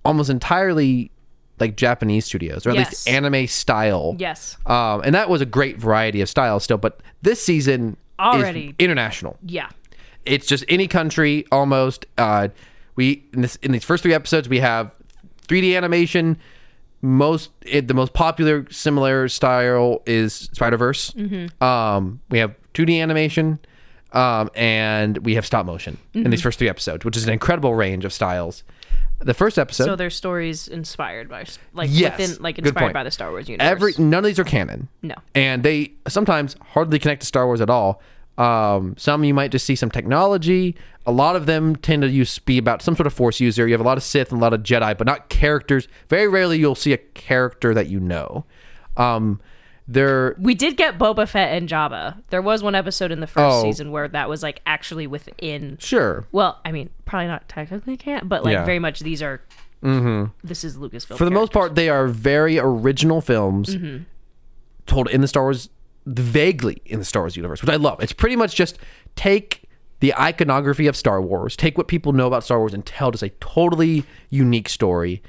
almost 0.05 0.31
entirely 0.31 1.11
like 1.59 1.77
Japanese 1.77 2.25
studios, 2.25 2.67
or 2.67 2.71
at 2.71 2.77
Yes. 2.77 2.91
least 2.91 3.09
anime 3.09 3.47
style. 3.49 4.15
Yes. 4.19 4.57
Um, 4.65 5.03
and 5.05 5.15
that 5.17 5.29
was 5.29 5.41
a 5.41 5.47
great 5.47 5.77
variety 5.79 6.21
of 6.21 6.29
styles 6.29 6.63
still, 6.65 6.79
but 6.79 7.01
this 7.21 7.43
season 7.45 7.97
Already. 8.23 8.69
is 8.69 8.75
international. 8.79 9.37
Yeah. 9.45 9.69
it's 10.25 10.47
just 10.47 10.65
any 10.69 10.87
country 10.89 11.45
almost 11.51 12.07
uh 12.19 12.49
we 12.97 13.25
in 13.33 13.43
this 13.43 13.57
in 13.57 13.73
these 13.73 13.85
first 13.85 14.03
three 14.03 14.15
episodes 14.15 14.49
we 14.49 14.61
have 14.61 14.93
3d 15.49 15.77
animation. 15.77 16.37
Most 17.05 17.51
it, 17.63 17.89
the 17.89 17.95
most 17.95 18.13
popular 18.13 18.65
similar 18.71 19.29
style 19.29 20.03
is 20.07 20.35
spider-verse. 20.53 21.15
Um 21.61 22.21
we 22.31 22.39
have 22.39 22.55
2d 22.75 23.01
animation 23.03 23.59
um 24.13 24.49
and 24.55 25.19
we 25.19 25.35
have 25.35 25.45
stop 25.45 25.67
motion 25.67 25.99
in 26.15 26.31
these 26.31 26.43
first 26.43 26.59
three 26.59 26.69
episodes 26.69 27.05
which 27.05 27.17
is 27.17 27.25
an 27.27 27.33
incredible 27.33 27.75
range 27.75 28.05
of 28.05 28.13
styles 28.13 28.63
the 29.25 29.35
first 29.35 29.59
episode 29.59 29.85
So 29.85 29.97
there's 29.97 30.15
stories 30.17 30.69
inspired 30.69 31.29
by 31.29 31.45
like 31.75 31.89
Yes. 31.93 32.19
within 32.19 32.43
like 32.43 32.57
Good 32.57 32.67
inspired 32.67 32.85
point. 32.87 32.95
by 32.95 33.05
the 33.05 33.11
Star 33.11 33.31
Wars 33.31 33.49
universe. 33.49 33.69
every 33.71 33.93
none 33.99 34.19
of 34.21 34.25
these 34.25 34.39
are 34.39 34.45
canon 34.45 34.89
No. 35.03 35.15
and 35.35 35.63
they 35.63 35.93
sometimes 36.09 36.57
hardly 36.73 36.99
connect 36.99 37.21
to 37.23 37.27
Star 37.27 37.47
Wars 37.47 37.61
at 37.61 37.71
all. 37.71 38.01
Um, 38.39 38.95
some 38.97 39.25
you 39.25 39.35
might 39.35 39.51
just 39.53 39.67
see 39.67 39.77
some 39.77 39.91
technology. 39.91 40.75
A 41.05 41.13
lot 41.13 41.37
of 41.37 41.47
them 41.47 41.77
tend 41.77 42.03
to 42.03 42.09
use 42.09 42.39
be 42.39 42.57
about 42.59 42.81
some 42.81 42.97
sort 42.97 43.07
of 43.07 43.13
Force 43.13 43.41
user. 43.41 43.67
You 43.67 43.75
have 43.75 43.81
a 43.81 43.85
lot 43.85 43.99
of 43.99 44.03
Sith 44.05 44.33
and 44.33 44.41
a 44.41 44.43
lot 44.43 44.55
of 44.55 44.63
Jedi, 44.63 44.97
but 44.97 45.07
not 45.07 45.29
characters. 45.29 45.87
Very 46.09 46.29
rarely 46.29 46.59
you'll 46.59 46.75
see 46.75 46.93
a 46.93 46.97
character 46.97 47.75
that 47.75 47.89
you 47.89 48.01
know. 48.01 48.45
Um, 48.97 49.41
they're 49.89 50.37
We 50.39 50.55
did 50.55 50.77
get 50.77 50.99
Boba 50.99 51.29
Fett 51.29 51.55
and 51.57 51.69
Jabba. 51.69 52.23
There 52.31 52.43
was 52.43 52.63
one 52.63 52.75
episode 52.75 53.11
in 53.13 53.21
the 53.21 53.27
first 53.27 53.57
Oh. 53.59 53.63
season 53.63 53.91
where 53.91 54.09
that 54.09 54.29
was 54.29 54.43
like 54.43 54.61
actually 54.67 55.07
within. 55.07 55.77
sure 55.81 56.27
Well, 56.33 56.61
I 56.65 56.73
mean, 56.73 56.91
probably 57.05 57.27
not 57.29 57.49
technically 57.49 57.97
can't, 57.97 58.29
but 58.29 58.45
like 58.45 58.53
Yeah. 58.55 58.65
very 58.65 58.79
much 58.79 59.01
these 59.01 59.23
are. 59.23 59.41
This 59.83 60.63
is 60.63 60.77
Lucasfilm. 60.77 61.17
for 61.17 61.25
the 61.25 61.31
most 61.33 61.53
part 61.53 61.75
they 61.75 61.89
are 61.89 62.07
very 62.07 62.59
original 62.59 63.21
films 63.21 63.75
Mm-hmm. 63.75 64.05
told 64.87 65.09
in 65.11 65.21
the 65.21 65.29
Star 65.29 65.43
Wars 65.43 65.69
vaguely 66.07 66.81
in 66.87 66.99
the 67.01 67.05
Star 67.05 67.23
Wars 67.23 67.37
universe, 67.37 67.63
which 67.63 67.71
I 67.71 67.77
love. 67.77 68.01
It's 68.03 68.13
pretty 68.13 68.37
much 68.37 68.55
just 68.55 68.79
take 69.17 69.69
the 70.01 70.15
iconography 70.15 70.87
of 70.89 70.97
Star 70.97 71.21
Wars, 71.23 71.55
take 71.57 71.79
what 71.79 71.87
people 71.89 72.13
know 72.13 72.27
about 72.27 72.43
Star 72.45 72.59
Wars 72.59 72.75
and 72.75 72.85
tell 72.85 73.11
just 73.13 73.23
a 73.23 73.29
totally 73.41 74.05
unique 74.31 74.69
story. 74.69 75.23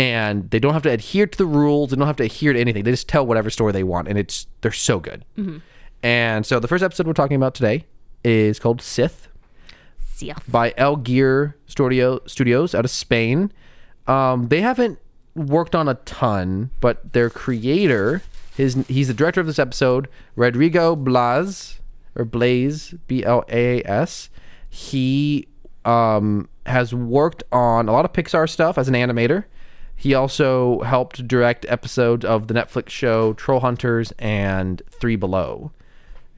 And 0.00 0.50
they 0.50 0.58
don't 0.58 0.72
have 0.72 0.82
to 0.84 0.90
adhere 0.90 1.26
to 1.26 1.36
the 1.38 1.46
rules, 1.46 1.90
they 1.90 1.96
don't 1.96 2.06
have 2.06 2.16
to 2.16 2.24
adhere 2.24 2.52
to 2.52 2.58
anything. 2.60 2.84
They 2.84 2.90
just 2.90 3.08
tell 3.08 3.26
whatever 3.26 3.50
story 3.50 3.72
they 3.72 3.84
want 3.84 4.08
and 4.08 4.16
it's 4.18 4.46
they're 4.62 4.72
so 4.72 4.98
good. 4.98 5.24
Mm-hmm. 5.36 5.58
And 6.02 6.46
so 6.46 6.58
the 6.58 6.68
first 6.68 6.82
episode 6.82 7.06
we're 7.06 7.12
talking 7.12 7.36
about 7.36 7.54
today 7.54 7.84
is 8.24 8.58
called 8.58 8.80
Sith 8.80 9.28
Yeah. 10.18 10.36
by 10.48 10.72
El 10.76 10.96
Guiri 10.96 11.54
Studio 11.66 12.20
Studios 12.26 12.74
out 12.74 12.84
of 12.84 12.90
Spain. 12.90 13.52
Um, 14.06 14.48
they 14.48 14.60
haven't 14.62 14.98
worked 15.34 15.74
on 15.74 15.88
a 15.88 15.94
ton, 15.94 16.70
but 16.80 17.12
their 17.12 17.28
creator, 17.28 18.22
his 18.56 18.84
he's 18.88 19.08
the 19.08 19.14
director 19.14 19.40
of 19.40 19.46
this 19.46 19.58
episode, 19.58 20.08
Rodrigo 20.36 20.96
Blas 20.96 21.78
or 22.16 22.24
Blaze 22.24 22.94
B 23.06 23.22
L 23.24 23.44
A 23.50 23.82
S. 23.84 24.30
He 24.68 25.46
um, 25.84 26.48
has 26.66 26.94
worked 26.94 27.42
on 27.52 27.88
a 27.88 27.92
lot 27.92 28.04
of 28.04 28.12
Pixar 28.12 28.48
stuff 28.48 28.78
as 28.78 28.88
an 28.88 28.94
animator. 28.94 29.44
He 30.00 30.14
also 30.14 30.80
helped 30.80 31.28
direct 31.28 31.66
episodes 31.68 32.24
of 32.24 32.46
the 32.48 32.54
Netflix 32.54 32.88
show 32.88 33.34
Troll 33.34 33.60
Hunters 33.60 34.12
and 34.18 34.80
Three 34.90 35.16
Below 35.16 35.72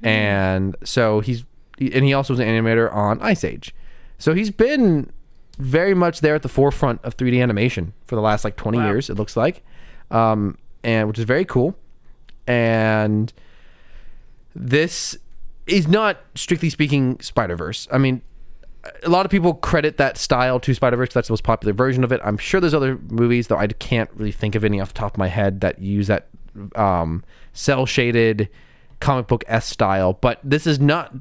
and 0.02 0.74
so 0.82 1.20
he's 1.20 1.44
and 1.78 2.04
he 2.04 2.12
also 2.12 2.32
was 2.32 2.40
an 2.40 2.48
animator 2.48 2.92
on 2.92 3.20
Ice 3.22 3.44
Age. 3.44 3.72
So 4.18 4.34
he's 4.34 4.50
been 4.50 5.12
very 5.58 5.94
much 5.94 6.22
there 6.22 6.34
at 6.34 6.42
the 6.42 6.48
forefront 6.48 7.00
of 7.04 7.16
3D 7.16 7.40
animation 7.40 7.92
for 8.06 8.16
the 8.16 8.20
last 8.20 8.42
like 8.44 8.56
20 8.56 8.78
Wow. 8.78 8.86
years. 8.88 9.08
It 9.08 9.14
looks 9.14 9.36
like, 9.36 9.62
um, 10.10 10.58
and 10.82 11.06
which 11.06 11.18
is 11.20 11.24
very 11.24 11.44
cool. 11.44 11.76
And 12.48 13.32
this 14.56 15.16
is 15.68 15.86
not 15.86 16.18
strictly 16.34 16.68
speaking 16.68 17.20
Spider 17.20 17.54
Verse. 17.56 17.86
I 17.92 17.98
mean, 17.98 18.22
a 19.02 19.08
lot 19.08 19.24
of 19.24 19.30
people 19.30 19.54
credit 19.54 19.96
that 19.98 20.16
style 20.16 20.58
to 20.60 20.74
Spider 20.74 20.96
Verse. 20.96 21.12
That's 21.12 21.28
the 21.28 21.32
most 21.32 21.44
popular 21.44 21.72
version 21.72 22.04
of 22.04 22.12
it. 22.12 22.20
I'm 22.24 22.38
sure 22.38 22.60
there's 22.60 22.74
other 22.74 22.98
movies, 23.10 23.46
though 23.46 23.56
I 23.56 23.66
can't 23.68 24.10
really 24.14 24.32
think 24.32 24.54
of 24.54 24.64
any 24.64 24.80
off 24.80 24.88
the 24.88 24.98
top 24.98 25.14
of 25.14 25.18
my 25.18 25.28
head 25.28 25.60
that 25.60 25.78
use 25.78 26.08
that 26.08 26.28
um, 26.74 27.24
cell 27.52 27.86
shaded 27.86 28.48
comic 29.00 29.26
book 29.26 29.44
s 29.46 29.66
style. 29.66 30.14
But 30.14 30.40
this 30.42 30.66
is 30.66 30.80
not 30.80 31.14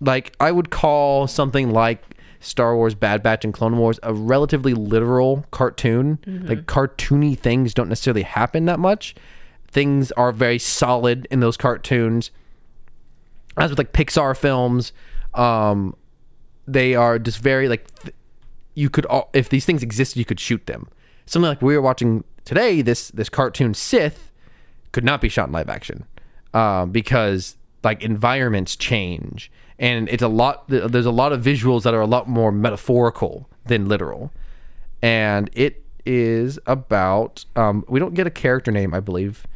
like 0.00 0.34
I 0.40 0.52
would 0.52 0.70
call 0.70 1.26
something 1.26 1.70
like 1.70 2.02
Star 2.40 2.74
Wars 2.74 2.94
Bad 2.94 3.22
Batch 3.22 3.44
and 3.44 3.54
Clone 3.54 3.76
Wars 3.76 4.00
a 4.02 4.12
relatively 4.12 4.74
literal 4.74 5.46
cartoon. 5.50 6.18
Like 6.26 6.66
cartoony 6.66 7.38
things 7.38 7.74
don't 7.74 7.88
necessarily 7.88 8.22
happen 8.22 8.64
that 8.66 8.78
much. 8.78 9.14
Things 9.68 10.12
are 10.12 10.32
very 10.32 10.58
solid 10.58 11.26
in 11.30 11.40
those 11.40 11.56
cartoons. 11.56 12.30
As 13.56 13.70
with 13.70 13.78
like 13.78 13.92
Pixar 13.92 14.36
films, 14.36 14.92
um, 15.34 15.94
they 16.66 16.94
are 16.94 17.18
just 17.18 17.38
very 17.38 17.68
like 17.68 17.92
th- 18.00 18.14
you 18.74 18.88
could 18.88 19.06
all, 19.06 19.30
if 19.32 19.48
these 19.48 19.64
things 19.64 19.82
existed 19.82 20.18
you 20.18 20.24
could 20.24 20.40
shoot 20.40 20.66
them. 20.66 20.88
Something 21.26 21.48
like 21.48 21.62
we 21.62 21.74
were 21.74 21.82
watching 21.82 22.24
today 22.44 22.82
this 22.82 23.08
this 23.10 23.28
cartoon 23.28 23.74
sith 23.74 24.30
could 24.92 25.04
not 25.04 25.20
be 25.20 25.28
shot 25.28 25.48
in 25.48 25.52
live 25.52 25.68
action 25.68 26.04
um, 26.54 26.90
because 26.90 27.56
like 27.82 28.02
environments 28.02 28.76
change. 28.76 29.50
And 29.78 30.08
it's 30.08 30.22
a 30.22 30.28
lot 30.28 30.68
there's 30.68 31.06
a 31.06 31.10
lot 31.10 31.32
of 31.32 31.42
visuals 31.42 31.82
that 31.82 31.94
are 31.94 32.00
a 32.00 32.06
lot 32.06 32.28
more 32.28 32.52
metaphorical 32.52 33.48
than 33.66 33.88
literal. 33.88 34.32
And 35.00 35.50
it 35.52 35.84
is 36.04 36.58
about 36.66 37.44
um, 37.56 37.84
we 37.88 37.98
don't 38.00 38.14
get 38.14 38.26
a 38.26 38.30
character 38.30 38.70
name 38.70 38.94
i 38.94 39.00
believe. 39.00 39.46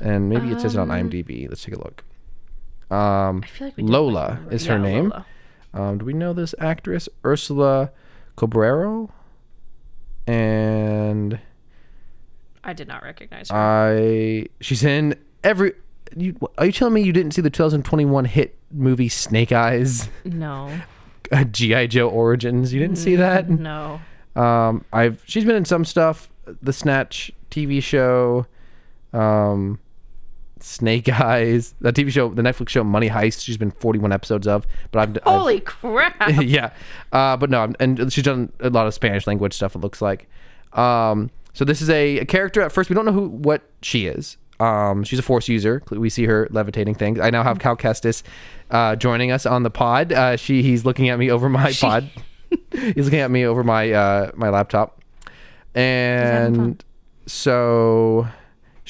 And 0.00 0.30
maybe 0.30 0.50
it 0.50 0.60
says 0.60 0.74
it 0.74 0.78
on 0.78 0.88
imdb. 0.88 1.48
Let's 1.48 1.64
take 1.64 1.74
a 1.74 1.78
look. 1.78 2.04
Um, 2.90 3.42
I 3.44 3.46
feel 3.46 3.66
like 3.68 3.74
lola 3.78 4.40
is 4.50 4.66
her 4.66 4.76
yeah, 4.76 4.82
name. 4.82 5.08
Lola. 5.10 5.26
Um, 5.72 5.98
do 5.98 6.04
we 6.04 6.12
know 6.12 6.32
this 6.32 6.54
actress? 6.58 7.08
Úrsula 7.24 7.90
Corberó? 8.36 9.10
And 10.26 11.38
I 12.62 12.72
did 12.72 12.88
not 12.88 13.02
recognize 13.02 13.50
her. 13.50 13.56
I 13.56 14.46
she's 14.60 14.84
in 14.84 15.16
every 15.42 15.72
you, 16.16 16.36
are 16.58 16.66
you 16.66 16.72
telling 16.72 16.94
me 16.94 17.02
you 17.02 17.12
didn't 17.12 17.32
see 17.32 17.42
the 17.42 17.50
2021 17.50 18.24
hit 18.26 18.56
movie 18.72 19.08
Snake 19.08 19.52
Eyes? 19.52 20.08
no, 20.24 20.70
GI 21.50 21.88
Joe 21.88 22.08
Origins. 22.08 22.72
You 22.72 22.80
didn't 22.80 22.96
see 22.96 23.16
that? 23.16 23.48
no. 23.48 24.00
Um, 24.36 24.84
I've 24.92 25.22
she's 25.26 25.44
been 25.44 25.56
in 25.56 25.64
some 25.64 25.84
stuff. 25.84 26.28
The 26.62 26.72
Snatch 26.72 27.30
TV 27.50 27.82
show, 27.82 28.46
um, 29.12 29.78
Snake 30.62 31.08
Eyes, 31.08 31.74
the 31.80 31.92
TV 31.92 32.10
show, 32.10 32.28
the 32.28 32.42
Netflix 32.42 32.68
show 32.70 32.84
Money 32.84 33.08
Heist. 33.08 33.42
She's 33.44 33.56
been 33.56 33.70
41 33.70 34.12
episodes 34.12 34.46
of. 34.46 34.66
But 34.92 35.00
I've 35.00 35.08
I've- 35.16 35.20
Holy 35.38 35.60
crap! 35.60 36.16
yeah. 36.42 36.72
Uh, 37.12 37.36
but 37.36 37.50
no, 37.50 37.72
and 37.80 38.12
she's 38.12 38.24
done 38.24 38.52
a 38.60 38.70
lot 38.70 38.86
of 38.86 38.94
Spanish 38.94 39.26
language 39.26 39.54
stuff. 39.54 39.74
It 39.74 39.78
looks 39.78 40.00
like. 40.02 40.28
Um, 40.72 41.30
so 41.52 41.64
this 41.64 41.82
is 41.82 41.90
a, 41.90 42.18
a 42.18 42.24
character. 42.24 42.60
At 42.62 42.72
first, 42.72 42.90
we 42.90 42.94
don't 42.94 43.04
know 43.04 43.12
who 43.12 43.28
what 43.28 43.62
she 43.82 44.06
is. 44.06 44.36
Um, 44.60 45.04
she's 45.04 45.18
a 45.18 45.22
Force 45.22 45.48
user. 45.48 45.82
We 45.90 46.10
see 46.10 46.26
her 46.26 46.46
levitating 46.50 46.94
things. 46.94 47.18
I 47.18 47.30
now 47.30 47.42
have 47.42 47.58
Cal 47.58 47.76
Kestis 47.76 48.22
uh, 48.70 48.94
joining 48.94 49.30
us 49.32 49.46
on 49.46 49.62
the 49.62 49.70
pod. 49.70 50.12
Uh, 50.12 50.36
she 50.36 50.62
he's 50.62 50.84
looking 50.84 51.08
at 51.08 51.18
me 51.18 51.30
over 51.30 51.48
my 51.48 51.72
pod. 51.72 52.10
he's 52.72 53.06
looking 53.06 53.20
at 53.20 53.30
me 53.30 53.46
over 53.46 53.64
my 53.64 53.90
uh, 53.90 54.30
my 54.34 54.50
laptop, 54.50 55.00
and 55.74 56.84
so 57.26 58.28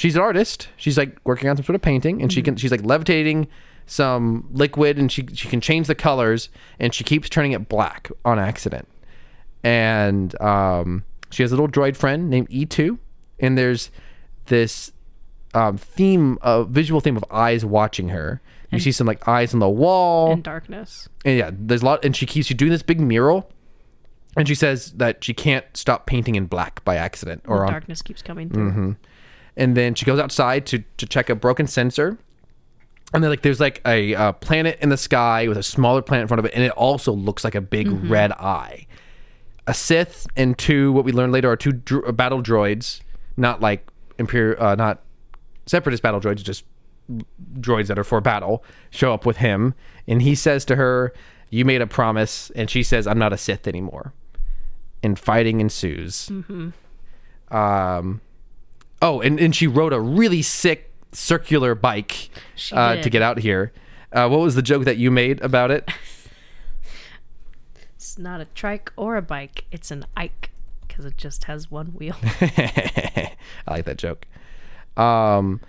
she's 0.00 0.16
an 0.16 0.22
artist. 0.22 0.68
She's 0.78 0.96
like 0.96 1.18
working 1.24 1.50
on 1.50 1.56
some 1.58 1.64
sort 1.64 1.76
of 1.76 1.82
painting, 1.82 2.22
and 2.22 2.32
she 2.32 2.40
can 2.40 2.56
she's 2.56 2.70
like 2.70 2.82
levitating 2.82 3.48
some 3.86 4.48
liquid, 4.50 4.98
and 4.98 5.12
she 5.12 5.26
she 5.34 5.46
can 5.48 5.60
change 5.60 5.86
the 5.88 5.94
colors, 5.94 6.48
and 6.78 6.94
she 6.94 7.04
keeps 7.04 7.28
turning 7.28 7.52
it 7.52 7.68
black 7.68 8.10
on 8.24 8.38
accident. 8.38 8.88
And 9.62 10.40
um, 10.40 11.04
she 11.30 11.42
has 11.42 11.52
a 11.52 11.54
little 11.54 11.68
droid 11.68 11.96
friend 11.96 12.30
named 12.30 12.48
E2, 12.48 12.98
and 13.40 13.58
there's 13.58 13.90
this 14.46 14.92
um, 15.52 15.76
theme, 15.76 16.38
a 16.40 16.64
visual 16.64 17.00
theme 17.02 17.16
of 17.18 17.24
eyes 17.30 17.62
watching 17.64 18.08
her. 18.08 18.40
You 18.72 18.78
see 18.78 18.92
some 18.92 19.06
like 19.08 19.26
eyes 19.26 19.52
on 19.52 19.58
the 19.58 19.68
wall, 19.68 20.30
In 20.32 20.42
darkness. 20.42 21.08
and 21.24 21.36
yeah, 21.36 21.50
there's 21.52 21.82
a 21.82 21.84
lot, 21.84 22.04
and 22.04 22.14
she 22.16 22.24
keeps 22.24 22.46
she's 22.46 22.56
doing 22.56 22.70
this 22.70 22.84
big 22.84 23.00
mural, 23.00 23.50
and 24.36 24.46
she 24.46 24.54
says 24.54 24.92
that 24.92 25.24
she 25.24 25.34
can't 25.34 25.64
stop 25.74 26.06
painting 26.06 26.36
in 26.36 26.46
black 26.46 26.84
by 26.84 26.94
accident 26.94 27.42
or 27.48 27.56
The 27.58 27.62
on 27.64 27.70
darkness 27.72 28.00
keeps 28.00 28.22
coming 28.22 28.48
through. 28.48 28.70
Mm-hmm. 28.70 28.92
And 29.60 29.76
then 29.76 29.94
she 29.94 30.04
goes 30.06 30.18
outside 30.18 30.66
to 30.66 30.82
to 30.96 31.06
check 31.06 31.30
a 31.30 31.36
broken 31.36 31.68
sensor. 31.68 32.18
And 33.12 33.22
then 33.22 33.30
like 33.30 33.42
there's 33.42 33.60
like 33.60 33.82
a 33.84 34.14
uh, 34.14 34.32
planet 34.32 34.78
in 34.80 34.88
the 34.88 34.96
sky 34.96 35.46
with 35.48 35.58
a 35.58 35.62
smaller 35.62 36.00
planet 36.00 36.22
in 36.22 36.28
front 36.28 36.38
of 36.38 36.44
it 36.46 36.52
and 36.54 36.64
it 36.64 36.72
also 36.72 37.12
looks 37.12 37.44
like 37.44 37.54
a 37.54 37.60
big 37.60 37.88
red 38.10 38.32
eye. 38.32 38.86
A 39.66 39.74
sith 39.74 40.26
and 40.36 40.56
two 40.56 40.92
what 40.92 41.04
we 41.04 41.12
learned 41.12 41.32
later 41.32 41.50
are 41.50 41.56
two 41.56 41.72
dro- 41.72 42.10
battle 42.12 42.42
droids 42.42 43.00
not 43.36 43.60
like 43.60 43.86
imperial 44.18 44.60
uh, 44.62 44.74
not 44.74 45.02
separatist 45.66 46.02
battle 46.02 46.20
droids 46.20 46.42
just 46.42 46.64
droids 47.58 47.88
that 47.88 47.98
are 47.98 48.04
for 48.04 48.20
battle 48.20 48.64
show 48.90 49.12
up 49.12 49.26
with 49.26 49.36
him. 49.36 49.74
And 50.08 50.22
he 50.22 50.34
says 50.34 50.64
to 50.66 50.76
her 50.76 51.12
you 51.50 51.64
made 51.64 51.82
a 51.82 51.86
promise 51.86 52.50
and 52.54 52.70
she 52.70 52.82
says 52.82 53.06
i'm 53.06 53.18
not 53.18 53.32
a 53.32 53.36
sith 53.36 53.68
anymore. 53.68 54.14
And 55.02 55.18
fighting 55.18 55.60
ensues. 55.60 56.30
Um 57.50 58.20
oh 59.02 59.20
and, 59.20 59.38
and 59.40 59.54
she 59.54 59.66
rode 59.66 59.92
a 59.92 60.00
really 60.00 60.42
sick 60.42 60.92
circular 61.12 61.74
bike 61.74 62.30
uh, 62.72 62.96
to 62.96 63.10
get 63.10 63.22
out 63.22 63.38
here 63.38 63.72
uh, 64.12 64.28
what 64.28 64.40
was 64.40 64.54
the 64.54 64.62
joke 64.62 64.84
that 64.84 64.96
you 64.96 65.10
made 65.10 65.40
about 65.42 65.70
it 65.70 65.88
It's 68.00 68.18
not 68.18 68.40
a 68.40 68.46
trike 68.46 68.90
or 68.96 69.16
a 69.16 69.22
bike. 69.22 69.66
It's 69.70 69.90
an 69.90 70.06
Ike 70.16 70.50
because 70.80 71.04
it 71.04 71.18
just 71.18 71.44
has 71.44 71.70
one 71.70 71.88
wheel. 71.88 72.16
I 72.22 73.36
like 73.68 73.84
that 73.84 73.98
joke. 73.98 74.26
Um, 74.96 75.60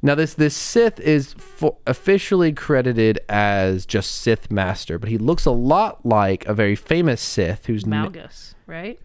now 0.00 0.14
this 0.14 0.32
this 0.32 0.56
Sith 0.56 0.98
is 0.98 1.34
fo- 1.34 1.76
officially 1.86 2.52
credited 2.52 3.20
as 3.28 3.84
just 3.84 4.12
Sith 4.12 4.50
Master, 4.50 4.98
but 4.98 5.10
he 5.10 5.18
looks 5.18 5.44
a 5.44 5.50
lot 5.50 6.04
like 6.06 6.46
a 6.46 6.54
very 6.54 6.74
famous 6.74 7.20
Sith 7.20 7.66
who's 7.66 7.84
Malgus, 7.84 8.54
right? 8.66 8.98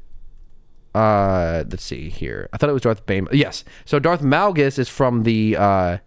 Uh 0.95 1.63
let's 1.69 1.83
see 1.83 2.09
here. 2.09 2.49
I 2.51 2.57
thought 2.57 2.69
it 2.69 2.73
was 2.73 2.81
Darth 2.81 3.05
Bane. 3.05 3.27
Yes. 3.31 3.63
So 3.85 3.99
Darth 3.99 4.21
Malgus 4.21 4.79
is 4.79 4.89
from 4.89 5.23
the 5.23 5.55
uh 5.57 5.97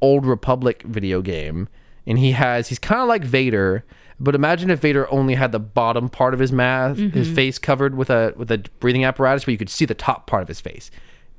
Old 0.00 0.26
Republic 0.26 0.82
video 0.82 1.22
game 1.22 1.68
and 2.06 2.18
he 2.18 2.32
has 2.32 2.68
he's 2.68 2.78
kind 2.80 3.00
of 3.00 3.06
like 3.08 3.22
Vader, 3.22 3.84
but 4.18 4.34
imagine 4.34 4.68
if 4.70 4.80
Vader 4.80 5.10
only 5.12 5.34
had 5.34 5.52
the 5.52 5.60
bottom 5.60 6.08
part 6.08 6.34
of 6.34 6.40
his 6.40 6.50
mask, 6.52 6.98
his 6.98 7.30
face 7.30 7.58
covered 7.58 7.94
with 7.96 8.10
a 8.10 8.34
with 8.36 8.50
a 8.50 8.58
breathing 8.80 9.04
apparatus 9.04 9.44
but 9.44 9.52
you 9.52 9.58
could 9.58 9.70
see 9.70 9.84
the 9.84 9.94
top 9.94 10.26
part 10.26 10.42
of 10.42 10.48
his 10.48 10.60
face. 10.60 10.90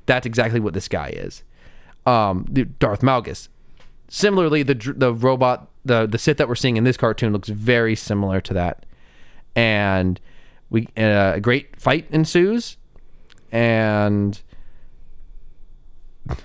That's 0.06 0.24
exactly 0.26 0.60
what 0.60 0.72
this 0.74 0.88
guy 0.88 1.08
is. 1.08 1.42
Um 2.06 2.44
Darth 2.78 3.00
Malgus. 3.02 3.48
similarly, 4.08 4.62
the 4.62 4.74
the 4.74 5.12
robot, 5.12 5.68
the 5.84 6.06
the 6.06 6.18
Sith 6.18 6.38
that 6.38 6.48
we're 6.48 6.54
seeing 6.54 6.76
in 6.78 6.84
this 6.84 6.96
cartoon 6.96 7.32
looks 7.32 7.48
very 7.48 7.94
similar 7.94 8.40
to 8.40 8.54
that, 8.54 8.86
and 9.54 10.20
we 10.70 10.88
uh, 10.96 11.32
a 11.36 11.40
great 11.40 11.78
fight 11.80 12.06
ensues, 12.10 12.76
and 13.54 14.40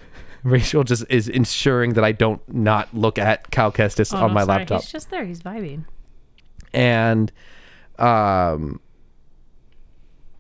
Rachel 0.44 0.84
just 0.84 1.04
is 1.10 1.28
ensuring 1.28 1.94
that 1.94 2.04
I 2.04 2.12
don't 2.12 2.42
not 2.54 2.94
look 2.94 3.18
at 3.18 3.52
Cal 3.52 3.72
Kestis 3.72 4.14
Oh, 4.14 4.18
on 4.24 4.28
no, 4.30 4.34
my 4.36 4.42
sorry. 4.46 4.60
laptop 4.60 4.82
He's 4.84 4.92
just 4.92 5.10
there. 5.10 5.26
He's 5.26 5.42
vibing. 5.42 5.86
and 6.74 7.32
um 7.98 8.80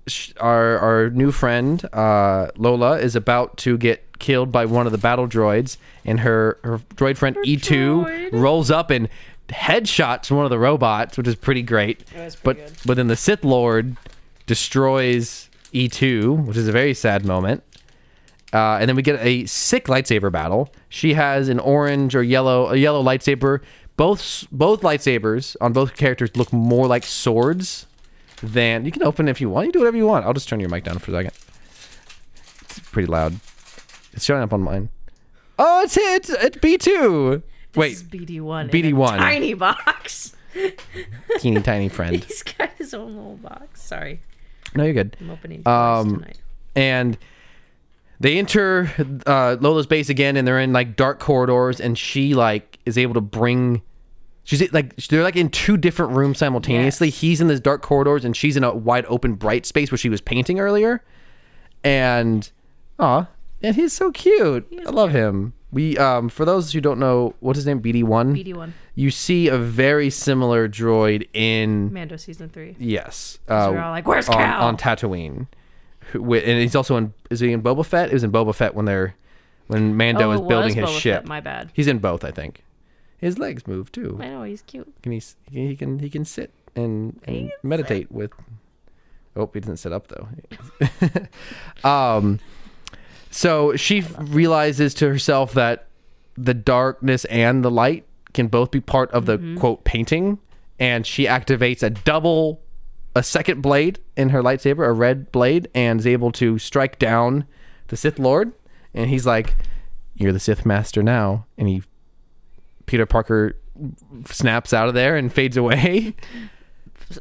sh- 0.08 0.32
our 0.40 0.78
our 0.80 1.10
new 1.10 1.32
friend 1.32 1.84
uh 1.94 2.48
Lola 2.56 3.00
is 3.00 3.16
about 3.16 3.58
to 3.58 3.78
get 3.78 4.06
killed 4.20 4.52
by 4.52 4.66
one 4.66 4.86
of 4.86 4.92
the 4.92 4.98
battle 4.98 5.28
droids 5.28 5.78
and 6.06 6.20
her 6.22 6.58
her 6.64 6.80
droid 6.96 7.18
friend 7.18 7.36
E2 7.46 8.32
rolls 8.32 8.70
up 8.72 8.90
and 8.92 9.10
headshots 9.50 10.30
one 10.30 10.46
of 10.46 10.50
the 10.52 10.60
robots 10.60 11.18
which 11.18 11.28
is 11.28 11.36
pretty 11.36 11.64
great 11.64 12.04
was 12.16 12.36
but 12.38 12.56
good. 12.58 12.72
but 12.86 12.96
then 12.98 13.08
the 13.08 13.16
Sith 13.16 13.44
Lord 13.44 13.98
destroys 14.46 15.49
E2 15.74 16.46
which 16.46 16.58
is 16.58 16.68
a 16.68 16.72
very 16.72 16.94
sad 16.94 17.26
moment 17.26 17.64
uh, 18.54 18.78
and 18.80 18.90
then 18.90 18.96
we 18.96 19.02
get 19.02 19.20
a 19.24 19.46
sick 19.46 19.86
lightsaber 19.86 20.32
battle. 20.32 20.74
She 20.90 21.14
has 21.14 21.50
an 21.50 21.60
orange 21.60 22.16
or 22.16 22.24
yellow, 22.24 22.70
a 22.70 22.76
yellow 22.76 23.04
lightsaber. 23.04 23.62
Both 23.96 24.48
both 24.52 24.82
lightsabers 24.82 25.56
on 25.62 25.74
both 25.74 25.96
characters 25.96 26.36
look 26.36 26.52
more 26.54 26.88
like 26.88 27.06
swords 27.06 27.86
than. 28.42 28.86
You 28.86 28.92
can 28.92 29.04
open 29.04 29.28
if 29.28 29.42
you 29.42 29.50
want. 29.50 29.66
You 29.68 29.72
can 29.72 29.80
do 29.80 29.84
whatever 29.84 29.98
you 29.98 30.08
want. 30.08 30.26
I'll 30.26 30.34
just 30.34 30.50
turn 30.50 30.60
your 30.60 30.70
mic 30.70 30.84
down 30.84 31.00
for 31.00 31.12
a 31.12 31.16
second. 31.16 31.34
It's 32.62 32.80
pretty 32.92 33.08
loud. 33.08 33.40
It's 34.14 34.26
showing 34.26 34.42
up 34.42 34.54
on 34.54 34.62
mine. 34.62 34.90
Oh, 35.60 35.84
it's 35.84 35.98
it. 35.98 36.30
It's 36.42 36.58
B 36.58 36.78
two. 36.78 37.44
Wait, 37.76 37.98
BD1. 37.98 38.72
BD1. 38.72 39.10
In 39.10 39.14
a 39.14 39.18
tiny 39.18 39.54
box. 39.54 40.36
teeny 41.38 41.62
tiny 41.62 41.90
friend. 41.90 42.24
He's 42.24 42.42
got 42.42 42.72
his 42.78 42.94
own 42.96 43.16
little 43.16 43.36
box. 43.36 43.84
Sorry. 43.84 44.22
No, 44.76 44.84
you're 44.84 44.94
good. 44.94 45.18
I'm 45.20 45.30
opening 45.32 45.64
twice 45.64 46.00
Um, 46.06 46.16
tonight. 46.20 46.38
and 46.76 47.18
they 48.20 48.38
enter 48.38 48.92
uh, 49.26 49.58
Lola's 49.60 49.88
base 49.88 50.10
again, 50.10 50.36
and 50.38 50.48
they're 50.48 50.60
in 50.60 50.74
like 50.74 50.96
dark 50.96 51.20
corridors, 51.20 51.80
and 51.80 51.98
she 51.98 52.34
like 52.36 52.78
is 52.86 52.98
able 52.98 53.14
to 53.16 53.22
bring. 53.22 53.82
She's 54.44 54.72
like 54.74 54.96
they're 54.96 55.24
like 55.24 55.36
in 55.36 55.50
two 55.50 55.78
different 55.78 56.14
rooms 56.14 56.38
simultaneously. 56.40 57.08
Yes. 57.08 57.20
He's 57.20 57.42
in 57.42 57.48
this 57.48 57.60
dark 57.60 57.82
corridors, 57.82 58.26
and 58.26 58.36
she's 58.36 58.58
in 58.58 58.64
a 58.64 58.74
wide 58.76 59.06
open, 59.08 59.36
bright 59.36 59.66
space 59.66 59.92
where 59.92 59.98
she 59.98 60.10
was 60.10 60.22
painting 60.22 60.60
earlier. 60.60 61.04
And 61.84 62.50
aw, 63.00 63.28
and 63.62 63.76
he's 63.76 63.94
so 63.94 64.12
cute. 64.12 64.68
I 64.86 64.90
love 64.90 65.12
him. 65.12 65.54
We 65.72 65.98
um 65.98 66.30
for 66.30 66.46
those 66.46 66.72
who 66.74 66.82
don't 66.82 67.00
know, 67.00 67.36
what's 67.40 67.58
his 67.58 67.66
name? 67.66 67.82
BD 67.82 68.04
one. 68.04 68.36
BD1. 68.36 68.72
You 68.96 69.12
see 69.12 69.48
a 69.48 69.58
very 69.58 70.10
similar 70.10 70.68
droid 70.68 71.28
in 71.34 71.94
Mando 71.94 72.18
season 72.18 72.50
three. 72.50 72.76
Yes. 72.80 73.40
Uh, 73.48 73.70
we're 73.72 73.80
all 73.80 73.92
like, 73.92 74.08
"Where's 74.08 74.28
on, 74.28 74.36
Cal?" 74.36 74.62
on 74.64 74.78
Tatooine? 74.78 75.48
Who, 76.12 76.34
and 76.34 76.60
he's 76.60 76.76
also 76.76 76.98
in. 76.98 77.14
Is 77.30 77.40
he 77.40 77.52
in 77.54 77.62
Boba 77.62 77.86
Fett? 77.86 78.10
It 78.10 78.14
was 78.14 78.24
in 78.24 78.32
Boba 78.32 78.54
Fett 78.54 78.74
when 78.74 78.86
they're 78.86 79.16
when 79.68 79.96
Mando 79.96 80.30
Oh, 80.30 80.32
is 80.32 80.42
building 80.42 80.74
his 80.76 80.90
Boba 80.90 81.00
ship. 81.00 81.22
Fett, 81.22 81.28
my 81.28 81.40
bad. 81.40 81.70
He's 81.74 81.88
in 81.88 82.00
both, 82.00 82.24
I 82.24 82.32
think. 82.32 82.64
His 83.20 83.38
legs 83.38 83.68
move 83.68 83.92
too. 83.92 84.18
I 84.20 84.28
know 84.30 84.44
he's 84.44 84.64
cute. 84.64 84.92
Can 85.04 85.12
he? 85.12 85.22
He 85.52 85.76
can. 85.76 86.00
He 86.00 86.10
can 86.10 86.26
sit 86.26 86.52
and, 86.76 87.22
and 87.26 87.52
meditate 87.62 88.12
with. 88.12 88.32
Oh, 89.36 89.50
he 89.54 89.60
doesn't 89.60 89.78
sit 89.78 89.94
up 89.94 90.08
though. 90.08 90.28
um, 91.88 92.40
so 93.30 93.76
she 93.76 94.02
realizes 94.18 94.94
to 94.96 95.10
herself 95.10 95.54
that 95.54 95.88
the 96.36 96.54
darkness 96.54 97.26
and 97.26 97.64
the 97.64 97.72
light 97.72 98.06
can 98.34 98.48
both 98.48 98.72
be 98.72 98.80
part 98.80 99.12
of 99.12 99.26
the 99.26 99.38
mm-hmm. 99.38 99.58
quote 99.58 99.84
painting, 99.84 100.40
and 100.80 101.06
she 101.06 101.26
activates 101.26 101.84
a 101.84 101.90
double, 101.90 102.62
a 103.16 103.24
second 103.24 103.62
blade 103.62 104.00
in 104.16 104.30
her 104.30 104.42
lightsaber, 104.42 104.88
a 104.88 104.92
red 104.92 105.32
blade, 105.32 105.68
and 105.76 106.00
is 106.00 106.08
able 106.08 106.32
to 106.34 106.58
strike 106.58 106.98
down 107.00 107.46
the 107.88 107.98
Sith 107.98 108.20
Lord. 108.20 108.54
And 108.94 109.10
he's 109.10 109.26
like, 109.26 109.56
"You're 110.16 110.32
the 110.32 110.40
Sith 110.40 110.66
Master 110.66 111.04
now," 111.04 111.46
and 111.58 111.68
he 111.68 111.84
Peter 112.86 113.06
Parker 113.06 113.56
snaps 114.26 114.74
out 114.74 114.88
of 114.88 114.94
there 114.94 115.16
and 115.16 115.32
fades 115.32 115.58
away. 115.58 116.16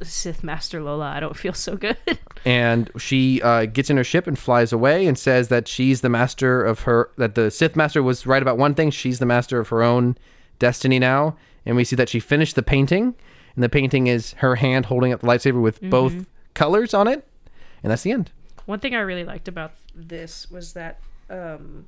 Sith 0.02 0.44
Master 0.44 0.82
Lola. 0.82 1.06
I 1.06 1.20
don't 1.20 1.36
feel 1.36 1.52
so 1.54 1.76
good. 1.76 1.96
and 2.44 2.90
she 2.98 3.40
uh, 3.42 3.66
gets 3.66 3.90
in 3.90 3.96
her 3.96 4.04
ship 4.04 4.26
and 4.26 4.38
flies 4.38 4.72
away 4.72 5.06
and 5.06 5.18
says 5.18 5.48
that 5.48 5.68
she's 5.68 6.00
the 6.00 6.08
master 6.08 6.64
of 6.64 6.80
her 6.80 7.10
that 7.16 7.34
the 7.34 7.50
Sith 7.50 7.76
master 7.76 8.02
was 8.02 8.26
right 8.26 8.42
about 8.42 8.58
one 8.58 8.74
thing. 8.74 8.90
She's 8.90 9.18
the 9.18 9.26
master 9.26 9.58
of 9.60 9.68
her 9.68 9.82
own 9.82 10.16
destiny 10.58 10.98
now. 10.98 11.36
And 11.64 11.76
we 11.76 11.84
see 11.84 11.96
that 11.96 12.08
she 12.08 12.20
finished 12.20 12.54
the 12.54 12.62
painting. 12.62 13.14
And 13.54 13.64
the 13.64 13.68
painting 13.68 14.06
is 14.06 14.32
her 14.34 14.56
hand 14.56 14.86
holding 14.86 15.12
up 15.12 15.20
the 15.20 15.26
lightsaber 15.26 15.60
with 15.60 15.80
both 15.80 16.26
colors 16.54 16.94
on 16.94 17.08
it. 17.08 17.26
And 17.82 17.90
that's 17.90 18.02
the 18.02 18.12
end. 18.12 18.30
One 18.66 18.80
thing 18.80 18.94
I 18.94 19.00
really 19.00 19.24
liked 19.24 19.48
about 19.48 19.72
this 19.94 20.50
was 20.50 20.74
that, 20.74 21.00
um, 21.30 21.86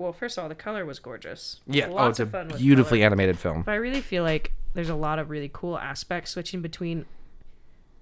well, 0.00 0.12
first 0.14 0.38
of 0.38 0.42
all, 0.42 0.48
the 0.48 0.54
color 0.54 0.84
was 0.86 0.98
gorgeous. 0.98 1.60
yeah 1.66 1.86
oh 1.88 1.94
Lots 1.94 2.18
it's 2.20 2.32
a 2.34 2.44
beautifully 2.56 3.02
animated 3.04 3.38
film 3.38 3.62
But 3.62 3.72
I 3.72 3.76
really 3.76 4.00
feel 4.00 4.22
like 4.24 4.52
there's 4.74 4.88
a 4.88 4.94
lot 4.94 5.18
of 5.18 5.30
really 5.30 5.50
cool 5.52 5.78
aspects 5.78 6.30
switching 6.32 6.62
between 6.62 7.04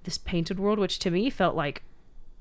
this 0.05 0.17
painted 0.17 0.59
world, 0.61 0.79
which 0.79 0.99
to 1.01 1.11
me 1.11 1.29
felt 1.29 1.55
like 1.57 1.83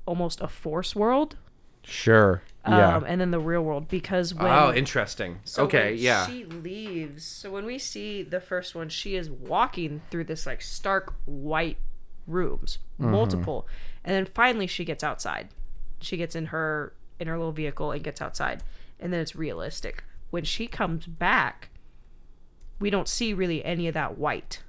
almost 0.06 0.40
a 0.40 0.48
force 0.48 0.94
world, 0.96 1.36
sure 1.84 2.42
yeah 2.66 2.96
um, 2.96 3.04
and 3.06 3.18
then 3.20 3.30
the 3.30 3.38
real 3.40 3.62
world 3.62 3.88
because 3.88 4.34
when 4.34 4.50
oh 4.52 4.72
interesting 4.74 5.38
So 5.44 5.64
okay 5.64 5.94
yeah 5.94 6.26
She 6.26 6.44
leaves. 6.44 7.24
So 7.24 7.50
when 7.50 7.64
we 7.64 7.78
see 7.78 8.22
the 8.22 8.40
first 8.40 8.74
one, 8.74 8.88
she 8.90 9.16
is 9.16 9.30
walking 9.30 10.02
through 10.10 10.24
this 10.24 10.44
like 10.46 10.60
stark 10.62 11.14
white 11.24 11.78
rooms, 12.26 12.78
Mm-hmm. 13.00 13.10
multiple, 13.12 13.66
and 14.04 14.14
then 14.14 14.26
finally 14.26 14.66
she 14.66 14.84
gets 14.84 15.02
outside. 15.04 15.48
She 16.00 16.16
gets 16.16 16.34
in 16.34 16.46
her 16.46 16.92
in 17.20 17.26
her 17.28 17.36
little 17.38 17.52
vehicle 17.52 17.90
and 17.92 18.02
gets 18.04 18.20
outside, 18.20 18.62
and 19.00 19.12
then 19.12 19.20
it's 19.20 19.36
realistic. 19.36 20.04
When 20.30 20.44
she 20.44 20.66
comes 20.66 21.06
back, 21.06 21.70
we 22.80 22.90
don't 22.90 23.08
see 23.08 23.32
really 23.32 23.64
any 23.64 23.88
of 23.88 23.94
that 23.94 24.18
white. 24.18 24.62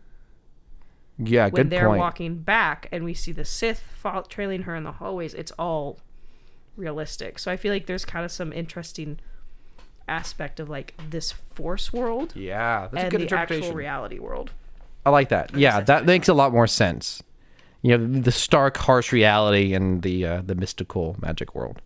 yeah 1.17 1.49
good. 1.49 1.53
When 1.53 1.63
good 1.63 1.69
they're 1.71 1.87
point 1.87 1.99
walking 1.99 2.35
back 2.39 2.87
and 2.91 3.03
we 3.03 3.13
see 3.13 3.31
the 3.31 3.45
Sith 3.45 3.81
fo- 3.93 4.23
trailing 4.29 4.63
her 4.63 4.75
in 4.75 4.83
the 4.83 4.93
hallways, 4.93 5.33
it's 5.33 5.51
all 5.59 5.99
realistic. 6.75 7.39
So 7.39 7.51
I 7.51 7.57
feel 7.57 7.73
like 7.73 7.85
there's 7.87 8.05
kind 8.05 8.23
of 8.25 8.31
some 8.31 8.53
interesting 8.53 9.19
aspect 10.07 10.59
of 10.59 10.69
like 10.69 10.95
this 11.11 11.31
force 11.31 11.93
world 11.93 12.33
yeah 12.35 12.87
that's 12.91 13.05
a 13.05 13.09
good 13.11 13.19
the 13.19 13.23
interpretation 13.25 13.65
actual 13.65 13.77
reality 13.77 14.17
world. 14.17 14.51
I 15.05 15.11
like 15.11 15.29
that. 15.29 15.55
Yeah, 15.55 15.81
that 15.81 16.05
makes 16.05 16.27
a 16.27 16.33
lot 16.33 16.51
more 16.51 16.67
sense. 16.67 17.23
You 17.81 17.97
know, 17.97 18.19
the 18.21 18.31
stark, 18.31 18.75
harsh 18.77 19.11
reality 19.13 19.73
and 19.73 20.01
the 20.01 20.25
uh, 20.25 20.41
the 20.45 20.55
mystical 20.55 21.15
magic 21.21 21.55
world. 21.55 21.81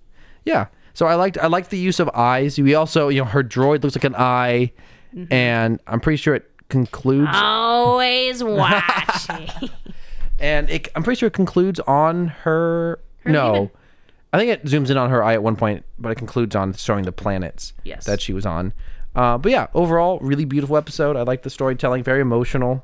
Yeah. 0.46 0.68
So 0.94 1.06
I 1.08 1.16
liked 1.16 1.38
I 1.38 1.48
liked 1.48 1.70
the 1.70 1.78
use 1.78 2.00
of 2.00 2.10
eyes. 2.14 2.58
We 2.60 2.76
also, 2.76 3.10
you 3.10 3.20
know, 3.22 3.26
her 3.26 3.44
droid 3.44 3.84
looks 3.84 3.96
like 3.96 4.04
an 4.04 4.16
eye, 4.16 4.72
Mm-hmm. 5.16 5.32
and 5.32 5.80
I'm 5.86 6.00
pretty 6.00 6.18
sure 6.18 6.34
it 6.34 6.50
concludes. 6.70 7.30
Always 7.34 8.44
watching. 8.44 9.48
and 10.40 10.68
it, 10.72 10.88
I'm 10.96 11.04
pretty 11.04 11.20
sure 11.20 11.28
it 11.28 11.34
concludes 11.34 11.80
on 11.82 12.30
her. 12.30 13.00
no, 13.26 13.52
leaving. 13.54 13.70
I 14.34 14.38
think 14.40 14.50
it 14.52 14.66
zooms 14.66 14.90
in 14.90 14.98
on 14.98 15.12
her 15.12 15.24
eye 15.24 15.34
at 15.34 15.44
one 15.44 15.56
point, 15.56 15.86
but 16.00 16.12
it 16.12 16.16
concludes 16.16 16.56
on 16.56 16.74
showing 16.74 17.06
the 17.06 17.12
planets 17.12 17.74
Yes. 17.84 18.06
that 18.06 18.22
she 18.22 18.34
was 18.34 18.46
on. 18.46 18.74
Uh, 19.16 19.38
but 19.38 19.52
yeah, 19.52 19.68
overall, 19.76 20.18
really 20.20 20.46
beautiful 20.46 20.76
episode. 20.78 21.16
I 21.16 21.22
like 21.22 21.44
the 21.44 21.52
storytelling, 21.52 22.04
very 22.04 22.22
emotional. 22.22 22.84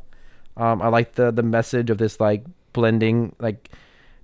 Um, 0.55 0.81
I 0.83 0.89
like 0.89 1.13
the 1.13 1.31
the 1.31 1.41
message 1.41 1.89
of 1.89 1.97
this 1.97 2.19
like 2.19 2.43
blending, 2.73 3.35
like 3.39 3.69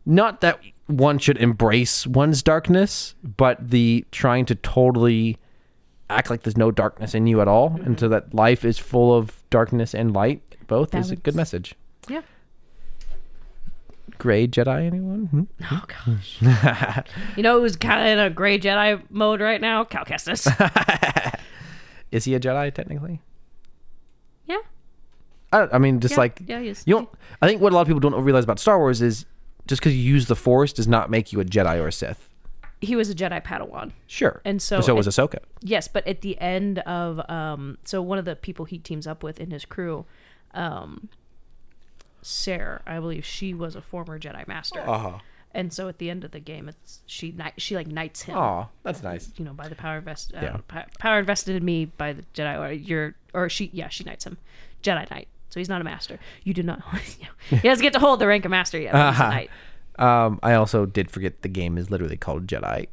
not 0.05 0.41
that 0.41 0.59
one 0.87 1.17
should 1.19 1.37
embrace 1.37 2.05
one's 2.05 2.43
darkness, 2.43 3.15
but 3.23 3.69
the 3.71 4.05
trying 4.11 4.45
to 4.45 4.55
totally 4.55 5.37
act 6.09 6.29
like 6.29 6.43
there's 6.43 6.57
no 6.57 6.69
darkness 6.71 7.15
in 7.15 7.25
you 7.27 7.41
at 7.41 7.47
all, 7.47 7.79
and 7.83 7.99
so 7.99 8.07
that 8.09 8.33
life 8.33 8.63
is 8.63 8.77
full 8.77 9.13
of 9.15 9.41
darkness 9.49 9.93
and 9.95 10.13
light. 10.13 10.41
Both 10.67 10.93
is 10.95 11.11
a 11.11 11.15
good 11.15 11.35
message. 11.35 11.75
yeah. 12.09 12.21
Gray 14.17 14.47
Jedi, 14.47 14.85
anyone? 14.85 15.25
Hmm? 15.25 15.43
Oh 15.71 15.83
gosh. 15.87 16.41
you 17.35 17.43
know 17.43 17.59
who's 17.59 17.75
kind 17.75 17.99
of 18.01 18.07
in 18.07 18.19
a 18.19 18.29
gray 18.29 18.57
Jedi 18.57 19.01
mode 19.09 19.41
right 19.41 19.59
now? 19.59 19.83
Cal 19.83 20.05
Kestis. 20.05 20.47
Is 22.11 22.23
he 22.23 22.33
a 22.33 22.39
Jedi 22.39 22.73
technically? 22.73 23.21
yeah. 24.45 24.57
I, 25.51 25.67
I 25.73 25.77
mean, 25.79 25.99
just 25.99 26.13
Yeah, 26.13 26.17
like 26.19 26.41
yeah, 26.47 26.59
he 26.61 26.69
is. 26.69 26.83
you 26.85 26.95
don't. 26.95 27.09
I 27.41 27.47
think 27.47 27.61
what 27.61 27.73
a 27.73 27.75
lot 27.75 27.81
of 27.81 27.87
people 27.87 27.99
don't 27.99 28.23
realize 28.23 28.45
about 28.45 28.57
Star 28.59 28.77
Wars 28.79 29.01
is 29.01 29.25
just 29.67 29.81
because 29.81 29.95
you 29.95 30.01
use 30.03 30.27
the 30.27 30.35
Force 30.35 30.73
does 30.73 30.87
not 30.87 31.09
make 31.09 31.31
you 31.33 31.39
a 31.39 31.45
Jedi 31.45 31.77
or 31.79 31.87
a 31.87 31.91
Sith. 31.91 32.29
He 32.81 32.95
was 32.95 33.09
a 33.09 33.15
Jedi 33.15 33.43
Padawan. 33.43 33.93
Sure, 34.05 34.41
And 34.45 34.61
so 34.61 34.81
so 34.81 34.93
was 34.95 35.07
Ahsoka. 35.07 35.39
Yes, 35.61 35.87
but 35.87 36.05
at 36.07 36.21
the 36.21 36.39
end 36.39 36.79
of 36.79 37.19
um 37.29 37.77
so 37.85 38.01
one 38.01 38.17
of 38.17 38.25
the 38.25 38.35
people 38.35 38.65
he 38.65 38.77
teams 38.77 39.07
up 39.07 39.23
with 39.23 39.39
in 39.39 39.49
his 39.51 39.65
crew, 39.65 40.05
um 40.53 41.09
Cere, 42.21 42.81
I 42.87 42.99
believe 42.99 43.23
she 43.25 43.53
was 43.53 43.75
a 43.75 43.81
former 43.81 44.19
Jedi 44.19 44.47
master. 44.47 44.79
Uh-huh. 44.79 45.19
And 45.51 45.71
so 45.71 45.87
at 45.87 45.99
the 45.99 46.09
end 46.09 46.23
of 46.25 46.31
the 46.31 46.39
game, 46.39 46.67
it's 46.67 47.01
she 47.05 47.33
she 47.57 47.75
like 47.75 47.87
knights 47.87 48.23
him. 48.23 48.35
Oh, 48.37 48.67
that's 48.83 49.01
nice. 49.03 49.31
You 49.37 49.45
know, 49.45 49.53
by 49.53 49.69
the 49.69 49.75
power 49.75 50.01
vest, 50.01 50.33
uh, 50.35 50.39
Yeah. 50.41 50.57
po- 50.67 50.83
power 50.99 51.19
invested 51.19 51.55
in 51.55 51.63
me 51.63 51.85
by 51.85 52.13
the 52.13 52.23
Jedi, 52.33 52.59
or 52.59 52.71
your, 52.73 53.15
or 53.33 53.47
she, 53.47 53.69
yeah, 53.73 53.87
she 53.87 54.03
knights 54.03 54.25
him, 54.25 54.37
Jedi 54.83 55.09
Knight. 55.09 55.27
So 55.55 55.61
he's 55.61 55.69
not 55.69 55.79
a 55.79 55.85
master. 55.85 56.19
You 56.43 56.53
do 56.53 56.63
not. 56.63 56.81
he 57.49 57.57
doesn't 57.59 57.81
get 57.81 57.93
to 57.93 57.99
hold 57.99 58.19
the 58.19 58.27
rank 58.27 58.43
of 58.43 58.51
master 58.51 58.77
yet. 58.77 58.91
But 58.91 59.11
he's 59.11 59.19
a 59.21 59.23
Uh-huh. 59.23 59.29
knight. 59.31 59.49
Um, 59.97 60.37
I 60.43 60.53
also 60.55 60.85
did 60.85 61.09
forget 61.09 61.43
the 61.43 61.47
game 61.47 61.77
is 61.77 61.89
literally 61.89 62.17
called 62.17 62.45
Jedi. 62.45 62.87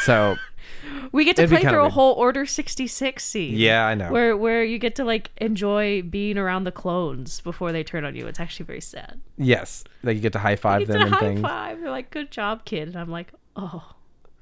so 0.00 0.36
We 1.12 1.24
get 1.24 1.36
to 1.36 1.42
It'd 1.42 1.48
be 1.50 1.56
play 1.56 1.60
kinda 1.62 1.72
through 1.72 1.80
a 1.80 1.84
weird. 1.84 1.92
whole 1.94 2.12
Order 2.12 2.44
sixty 2.44 2.86
six 2.86 3.24
scene. 3.24 3.54
Yeah, 3.56 3.86
I 3.86 3.94
know. 3.94 4.10
Where 4.12 4.36
where 4.36 4.62
you 4.62 4.78
get 4.78 4.94
to 4.96 5.04
like 5.04 5.30
enjoy 5.38 6.02
being 6.02 6.36
around 6.36 6.64
the 6.64 6.72
clones 6.72 7.40
before 7.40 7.72
they 7.72 7.82
turn 7.82 8.04
on 8.04 8.14
you. 8.14 8.26
It's 8.26 8.38
actually 8.38 8.66
very 8.66 8.82
sad. 8.82 9.18
yes, 9.38 9.82
like 10.02 10.16
you 10.16 10.20
get 10.20 10.34
to 10.34 10.38
high 10.38 10.56
five 10.56 10.86
them 10.86 11.00
and 11.00 11.10
high 11.14 11.20
things. 11.20 11.40
five. 11.40 11.80
They're 11.80 11.90
like, 11.90 12.10
"Good 12.10 12.30
job, 12.30 12.66
kid," 12.66 12.88
and 12.88 12.96
I'm 12.98 13.10
like, 13.10 13.32
"Oh, 13.56 13.94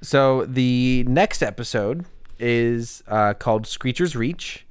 So 0.03 0.45
the 0.47 1.05
next 1.09 1.41
episode 1.43 2.05
is 2.41 3.03
uh, 3.07 3.35
called 3.35 3.67
Screecher's 3.69 4.15
Reach, 4.17 4.67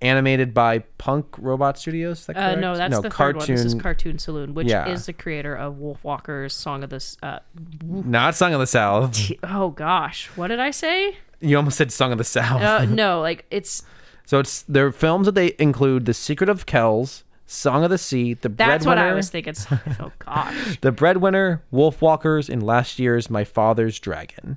animated 0.00 0.52
by 0.52 0.80
Punk 0.98 1.26
Robot 1.38 1.78
Studios. 1.78 2.26
That 2.26 2.36
uh, 2.36 2.54
no, 2.56 2.76
that's 2.76 3.00
the 3.00 3.10
third 3.10 3.36
one. 3.36 3.46
This 3.46 3.64
is 3.64 3.74
Cartoon 3.74 4.18
Saloon, 4.18 4.54
which 4.54 4.68
Yeah. 4.68 4.88
is 4.88 5.06
the 5.06 5.12
creator 5.12 5.54
of 5.54 5.78
Wolf 5.78 6.02
Walker's 6.04 6.54
Song 6.54 6.82
of 6.84 6.90
this. 6.90 7.16
Uh, 7.22 7.38
not 7.82 8.34
Song 8.34 8.52
of 8.54 8.60
the 8.60 8.66
South. 8.66 9.18
oh 9.44 9.70
gosh, 9.70 10.26
what 10.36 10.48
did 10.48 10.60
I 10.60 10.70
say? 10.70 11.16
You 11.40 11.56
almost 11.56 11.76
said 11.76 11.92
Song 11.92 12.12
of 12.12 12.18
the 12.18 12.24
South. 12.24 12.62
Uh, 12.62 12.84
no, 12.88 13.20
like 13.20 13.44
it's 13.50 13.82
so 14.24 14.38
it's 14.38 14.62
their 14.62 14.92
films 14.92 15.26
that 15.26 15.34
they 15.34 15.54
include: 15.58 16.06
The 16.06 16.14
Secret 16.14 16.48
of 16.48 16.64
Kells, 16.66 17.24
Song 17.46 17.84
of 17.84 17.90
the 17.90 17.98
Sea, 17.98 18.34
The 18.34 18.48
that's 18.48 18.86
what 18.86 18.98
I 18.98 19.12
was 19.14 19.30
thinking. 19.30 19.54
Oh 20.00 20.10
gosh, 20.18 20.78
The 20.80 20.92
Breadwinner, 20.92 21.62
Wolf 21.70 22.00
Walkers, 22.02 22.48
and 22.48 22.62
last 22.62 22.98
year's 22.98 23.28
My 23.30 23.44
Father's 23.44 23.98
Dragon. 23.98 24.56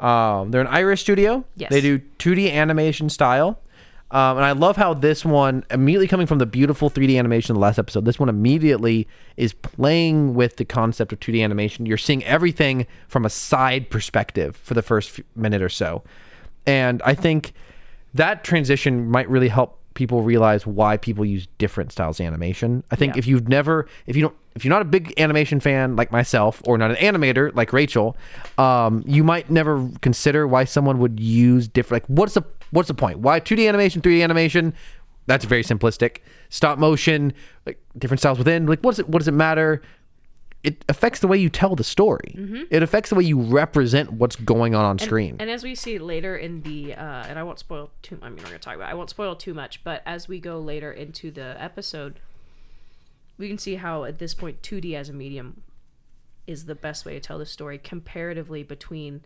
Um, 0.00 0.50
they're 0.50 0.60
an 0.60 0.66
Irish 0.68 1.00
studio. 1.02 1.38
Mm. 1.38 1.44
Yes. 1.56 1.70
They 1.70 1.80
do 1.80 2.00
2D 2.18 2.52
animation 2.52 3.08
style. 3.08 3.58
Um, 4.12 4.36
and 4.36 4.44
I 4.44 4.52
love 4.52 4.76
how 4.76 4.92
this 4.92 5.24
one, 5.24 5.64
immediately 5.70 6.06
coming 6.06 6.26
from 6.26 6.36
the 6.38 6.44
beautiful 6.46 6.90
3D 6.90 7.18
animation 7.18 7.52
of 7.52 7.56
the 7.56 7.60
last 7.62 7.78
episode, 7.78 8.04
this 8.04 8.18
one 8.18 8.28
immediately 8.28 9.08
is 9.38 9.54
playing 9.54 10.34
with 10.34 10.56
the 10.56 10.66
concept 10.66 11.12
of 11.14 11.20
2D 11.20 11.42
animation. 11.42 11.86
You're 11.86 11.96
seeing 11.96 12.22
everything 12.24 12.86
from 13.08 13.24
a 13.24 13.30
side 13.30 13.88
perspective 13.88 14.54
for 14.56 14.74
the 14.74 14.82
first 14.82 15.20
minute 15.34 15.62
or 15.62 15.70
so. 15.70 16.02
And 16.66 17.00
I 17.06 17.14
think 17.14 17.54
that 18.12 18.44
transition 18.44 19.08
might 19.10 19.28
really 19.30 19.48
help 19.48 19.78
people 19.94 20.22
realize 20.22 20.66
why 20.66 20.96
people 20.98 21.24
use 21.24 21.48
different 21.58 21.90
styles 21.92 22.20
of 22.20 22.26
animation. 22.26 22.82
I 22.90 22.96
think 22.96 23.14
Yeah. 23.14 23.18
if 23.20 23.26
you've 23.26 23.48
never, 23.48 23.86
if 24.06 24.14
you 24.16 24.22
don't, 24.22 24.34
if 24.54 24.64
you're 24.64 24.70
not 24.70 24.82
a 24.82 24.86
big 24.86 25.14
animation 25.18 25.58
fan 25.60 25.96
like 25.96 26.12
myself, 26.12 26.60
or 26.66 26.76
not 26.76 26.90
an 26.90 26.96
animator 26.96 27.54
like 27.54 27.72
Rachel, 27.72 28.14
um, 28.58 29.02
you 29.06 29.24
might 29.24 29.50
never 29.50 29.88
consider 30.02 30.46
why 30.46 30.64
someone 30.64 30.98
would 30.98 31.18
use 31.18 31.66
different. 31.68 32.04
Like, 32.04 32.08
what's 32.18 32.34
the 32.34 32.42
what's 32.72 32.88
the 32.88 32.94
point? 32.94 33.20
Why 33.20 33.38
2D 33.38 33.68
animation, 33.68 34.02
3D 34.02 34.22
animation? 34.24 34.74
That's 35.26 35.44
very 35.44 35.62
simplistic. 35.62 36.18
Stop 36.48 36.78
motion, 36.78 37.32
like 37.64 37.80
different 37.96 38.18
styles 38.20 38.38
within. 38.38 38.66
Like, 38.66 38.80
what 38.80 38.92
does 38.92 38.98
it? 38.98 39.08
What 39.08 39.20
does 39.20 39.28
it 39.28 39.32
matter? 39.32 39.80
It 40.64 40.84
affects 40.88 41.20
the 41.20 41.26
way 41.26 41.38
you 41.38 41.48
tell 41.48 41.74
the 41.74 41.84
story. 41.84 42.66
It 42.70 42.84
affects 42.84 43.10
the 43.10 43.16
way 43.16 43.24
you 43.24 43.40
represent 43.40 44.12
what's 44.12 44.36
going 44.36 44.76
on 44.76 44.84
on 44.84 44.98
screen. 44.98 45.36
And 45.40 45.50
as 45.50 45.64
we 45.64 45.74
see 45.74 45.98
later 45.98 46.36
in 46.36 46.62
the, 46.62 46.94
uh, 46.94 47.24
and 47.28 47.36
I 47.36 47.42
won't 47.42 47.58
spoil 47.58 47.90
too. 48.00 48.18
I 48.22 48.28
mean, 48.28 48.38
we're 48.38 48.44
gonna 48.44 48.58
talk 48.58 48.76
about. 48.76 48.88
It. 48.88 48.92
I 48.92 48.94
won't 48.94 49.10
spoil 49.10 49.34
too 49.34 49.54
much, 49.54 49.82
but 49.82 50.02
as 50.06 50.28
we 50.28 50.38
go 50.38 50.60
later 50.60 50.92
into 50.92 51.32
the 51.32 51.60
episode, 51.60 52.20
we 53.38 53.48
can 53.48 53.58
see 53.58 53.74
how 53.74 54.04
at 54.04 54.18
this 54.18 54.34
point 54.34 54.62
2D 54.62 54.94
as 54.94 55.08
a 55.08 55.12
medium 55.12 55.62
is 56.46 56.66
the 56.66 56.76
best 56.76 57.04
way 57.04 57.14
to 57.14 57.20
tell 57.20 57.38
the 57.38 57.46
story 57.46 57.78
comparatively 57.78 58.62
between 58.62 59.22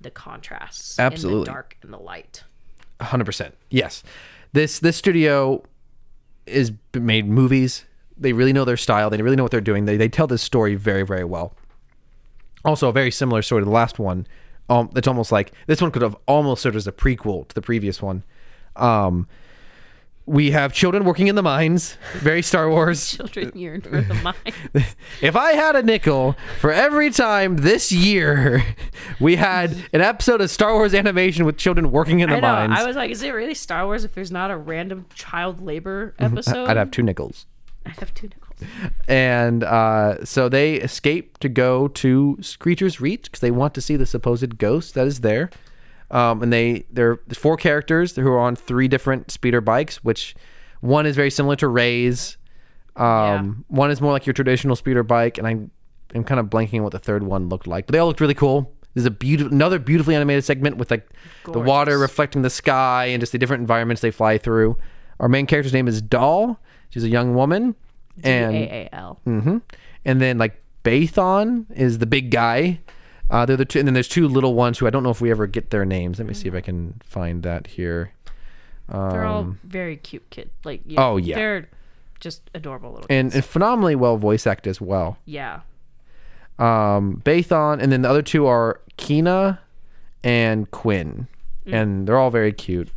the 0.00 0.10
contrasts, 0.10 0.98
Absolutely. 0.98 1.44
the 1.44 1.46
dark 1.46 1.76
and 1.82 1.92
the 1.92 1.98
light. 1.98 2.44
Hundred 3.00 3.24
percent. 3.24 3.54
Yes, 3.70 4.02
this 4.52 4.78
this 4.78 4.96
studio 4.96 5.62
is 6.46 6.72
made 6.94 7.26
movies. 7.28 7.84
They 8.16 8.32
really 8.32 8.52
know 8.52 8.64
their 8.64 8.76
style. 8.76 9.10
They 9.10 9.20
really 9.20 9.36
know 9.36 9.42
what 9.42 9.50
they're 9.50 9.60
doing. 9.60 9.84
They 9.84 9.96
they 9.96 10.08
tell 10.08 10.26
this 10.26 10.42
story 10.42 10.74
very 10.74 11.04
very 11.04 11.24
well. 11.24 11.54
Also, 12.64 12.88
a 12.88 12.92
very 12.92 13.10
similar 13.10 13.42
story 13.42 13.60
to 13.60 13.66
the 13.66 13.70
last 13.70 13.98
one. 13.98 14.26
Um, 14.70 14.88
it's 14.96 15.06
almost 15.06 15.30
like 15.30 15.52
this 15.66 15.82
one 15.82 15.90
could 15.90 16.00
have 16.02 16.16
almost 16.26 16.62
served 16.62 16.76
as 16.76 16.86
a 16.86 16.92
prequel 16.92 17.46
to 17.48 17.54
the 17.54 17.60
previous 17.60 18.00
one. 18.00 18.24
Um, 18.76 19.28
we 20.26 20.52
have 20.52 20.72
children 20.72 21.04
working 21.04 21.26
in 21.26 21.34
the 21.34 21.42
mines. 21.42 21.96
Very 22.14 22.40
Star 22.40 22.70
Wars. 22.70 23.10
Children 23.16 23.52
yearn 23.54 23.80
for 23.82 24.00
the 24.00 24.14
mind. 24.22 24.36
If 25.20 25.36
I 25.36 25.52
had 25.52 25.76
a 25.76 25.82
nickel 25.82 26.34
for 26.60 26.72
every 26.72 27.10
time 27.10 27.58
this 27.58 27.92
year 27.92 28.64
we 29.20 29.36
had 29.36 29.76
an 29.92 30.00
episode 30.00 30.40
of 30.40 30.50
Star 30.50 30.72
Wars 30.74 30.94
animation 30.94 31.44
with 31.44 31.58
children 31.58 31.90
working 31.90 32.20
in 32.20 32.30
the 32.30 32.36
I 32.36 32.40
know. 32.40 32.68
mines, 32.68 32.80
I 32.80 32.86
was 32.86 32.96
like, 32.96 33.10
is 33.10 33.22
it 33.22 33.30
really 33.30 33.54
Star 33.54 33.84
Wars 33.84 34.04
if 34.04 34.14
there's 34.14 34.30
not 34.32 34.50
a 34.50 34.56
random 34.56 35.06
child 35.14 35.60
labor 35.60 36.14
episode? 36.18 36.54
Mm-hmm. 36.54 36.70
I'd 36.70 36.76
have 36.78 36.90
two 36.90 37.02
nickels. 37.02 37.44
I'd 37.84 37.96
have 37.96 38.14
two 38.14 38.28
nickels. 38.28 38.70
and 39.08 39.62
uh, 39.62 40.24
so 40.24 40.48
they 40.48 40.76
escape 40.76 41.36
to 41.38 41.50
go 41.50 41.88
to 41.88 42.38
Screecher's 42.40 42.98
Reach 43.00 43.24
because 43.24 43.40
they 43.40 43.50
want 43.50 43.74
to 43.74 43.82
see 43.82 43.96
the 43.96 44.06
supposed 44.06 44.56
ghost 44.56 44.94
that 44.94 45.06
is 45.06 45.20
there. 45.20 45.50
Um, 46.14 46.42
and 46.44 46.52
they 46.52 46.86
they're 46.90 47.18
four 47.34 47.56
characters 47.56 48.14
who 48.14 48.28
are 48.28 48.38
on 48.38 48.54
three 48.56 48.86
different 48.88 49.30
speeder 49.32 49.60
bikes, 49.60 49.96
which 50.04 50.34
one 50.80 51.06
is 51.06 51.16
very 51.16 51.30
similar 51.30 51.56
to 51.56 51.68
Rey's. 51.68 52.36
Um, 52.96 53.64
One 53.68 53.90
is 53.90 54.00
more 54.00 54.12
like 54.12 54.24
your 54.24 54.32
traditional 54.34 54.76
speeder 54.76 55.02
bike, 55.02 55.38
and 55.38 55.46
I'm 55.46 55.70
I'm 56.14 56.22
kind 56.22 56.38
of 56.38 56.46
blanking 56.46 56.74
on 56.78 56.82
what 56.84 56.92
the 56.92 57.00
third 57.00 57.24
one 57.24 57.48
looked 57.48 57.66
like, 57.66 57.86
but 57.86 57.92
they 57.92 57.98
all 57.98 58.06
looked 58.06 58.20
really 58.20 58.34
cool. 58.34 58.72
There's 58.94 59.06
a 59.06 59.10
beautiful 59.10 59.52
another 59.52 59.80
beautifully 59.80 60.14
animated 60.14 60.44
segment 60.44 60.76
with 60.76 60.92
like 60.92 61.08
the 61.44 61.58
water 61.66 61.98
reflecting 61.98 62.42
the 62.42 62.50
sky 62.50 63.06
and 63.06 63.20
just 63.20 63.32
the 63.32 63.38
different 63.38 63.62
environments 63.62 64.00
they 64.00 64.12
fly 64.12 64.38
through. 64.38 64.76
Our 65.18 65.28
main 65.28 65.46
character's 65.46 65.72
name 65.72 65.88
is 65.88 66.00
Daal. 66.00 66.60
She's 66.90 67.02
a 67.02 67.08
young 67.08 67.34
woman, 67.34 67.74
and 68.22 68.54
A 68.54 68.58
A 68.58 68.88
L. 68.92 69.20
hmm 69.24 69.58
And 70.04 70.20
then 70.20 70.38
like 70.38 70.62
Bathon 70.84 71.66
is 71.74 71.98
the 71.98 72.06
big 72.06 72.30
guy. 72.30 72.78
Uh, 73.34 73.44
they're 73.44 73.56
the 73.56 73.64
two, 73.64 73.80
and 73.80 73.88
then 73.88 73.94
there's 73.94 74.06
two 74.06 74.28
little 74.28 74.54
ones 74.54 74.78
who 74.78 74.86
I 74.86 74.90
don't 74.90 75.02
know 75.02 75.10
if 75.10 75.20
we 75.20 75.30
ever 75.30 75.46
get 75.48 75.70
their 75.70 75.84
names. 75.84 76.18
Let 76.20 76.28
me 76.28 76.34
see 76.34 76.46
if 76.46 76.54
I 76.54 76.60
can 76.60 77.00
find 77.04 77.42
that 77.42 77.66
here. 77.66 78.12
They're 78.88 79.24
all 79.24 79.40
Um, 79.40 79.58
very 79.64 79.96
cute 79.96 80.28
kid. 80.30 80.50
Like 80.64 80.82
Oh, 80.96 81.16
yeah. 81.16 81.34
they're 81.34 81.68
just 82.20 82.48
adorable 82.54 82.90
little 82.92 83.06
and, 83.10 83.26
kids. 83.28 83.34
and 83.34 83.44
phenomenally 83.44 83.96
well 83.96 84.16
voice 84.18 84.46
act 84.46 84.66
as 84.68 84.80
well. 84.80 85.18
yeah, 85.24 85.60
Um, 86.60 87.20
Bathon, 87.24 87.82
and 87.82 87.90
then 87.90 88.02
the 88.02 88.08
other 88.08 88.22
two 88.22 88.46
are 88.46 88.80
Kina 88.96 89.58
and 90.22 90.70
Quinn, 90.70 91.26
and 91.66 92.06
they're 92.06 92.18
all 92.18 92.30
very 92.30 92.52
cute. 92.52 92.90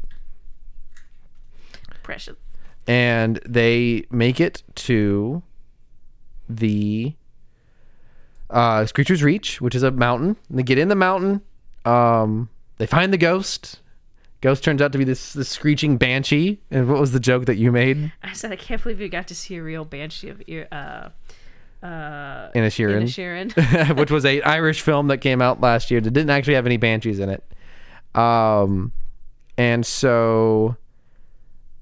precious. 2.04 2.36
and 2.86 3.40
they 3.46 4.06
make 4.12 4.40
it 4.40 4.62
to 4.76 5.42
the 6.48 7.16
uh, 8.50 8.86
Screecher's 8.86 9.24
Reach, 9.24 9.62
which 9.62 9.76
is 9.76 9.84
a 9.84 9.92
mountain. 9.92 10.38
And 10.50 10.60
they 10.60 10.64
get 10.64 10.78
in 10.78 10.88
the 10.88 10.96
mountain. 10.96 11.42
Um, 11.86 12.50
they 12.78 12.86
find 12.86 13.12
the 13.12 13.18
ghost. 13.18 13.80
Ghost 14.42 14.64
turns 14.64 14.82
out 14.82 14.92
to 14.92 14.98
be 14.98 15.04
this, 15.04 15.34
this 15.34 15.50
screeching 15.50 15.98
banshee. 15.98 16.62
And 16.70 16.88
what 16.88 17.00
was 17.00 17.12
the 17.12 17.20
joke 17.20 17.46
that 17.46 17.56
you 17.56 17.72
made? 17.72 18.12
I 18.22 18.34
said 18.34 18.52
I 18.52 18.56
can't 18.56 18.82
believe 18.82 19.02
you 19.02 19.10
got 19.10 19.28
to 19.30 19.36
see 19.36 19.56
a 19.56 19.64
real 19.64 19.84
banshee 19.84 20.30
of 20.30 20.42
ear. 20.48 20.68
Uh, 20.72 21.10
uh, 21.84 22.52
Inisherin. 22.54 23.04
Sheeran. 23.04 23.98
which 23.98 24.12
was 24.12 24.26
a 24.26 24.42
Irish 24.42 24.82
film 24.82 25.08
that 25.08 25.20
came 25.20 25.42
out 25.42 25.62
last 25.62 25.90
year 25.92 26.02
that 26.02 26.12
didn't 26.12 26.30
actually 26.30 26.56
have 26.56 26.66
any 26.66 26.78
banshees 26.78 27.20
in 27.20 27.30
it. 27.30 27.44
Um, 28.16 28.92
and 29.58 29.86
so, 29.86 30.76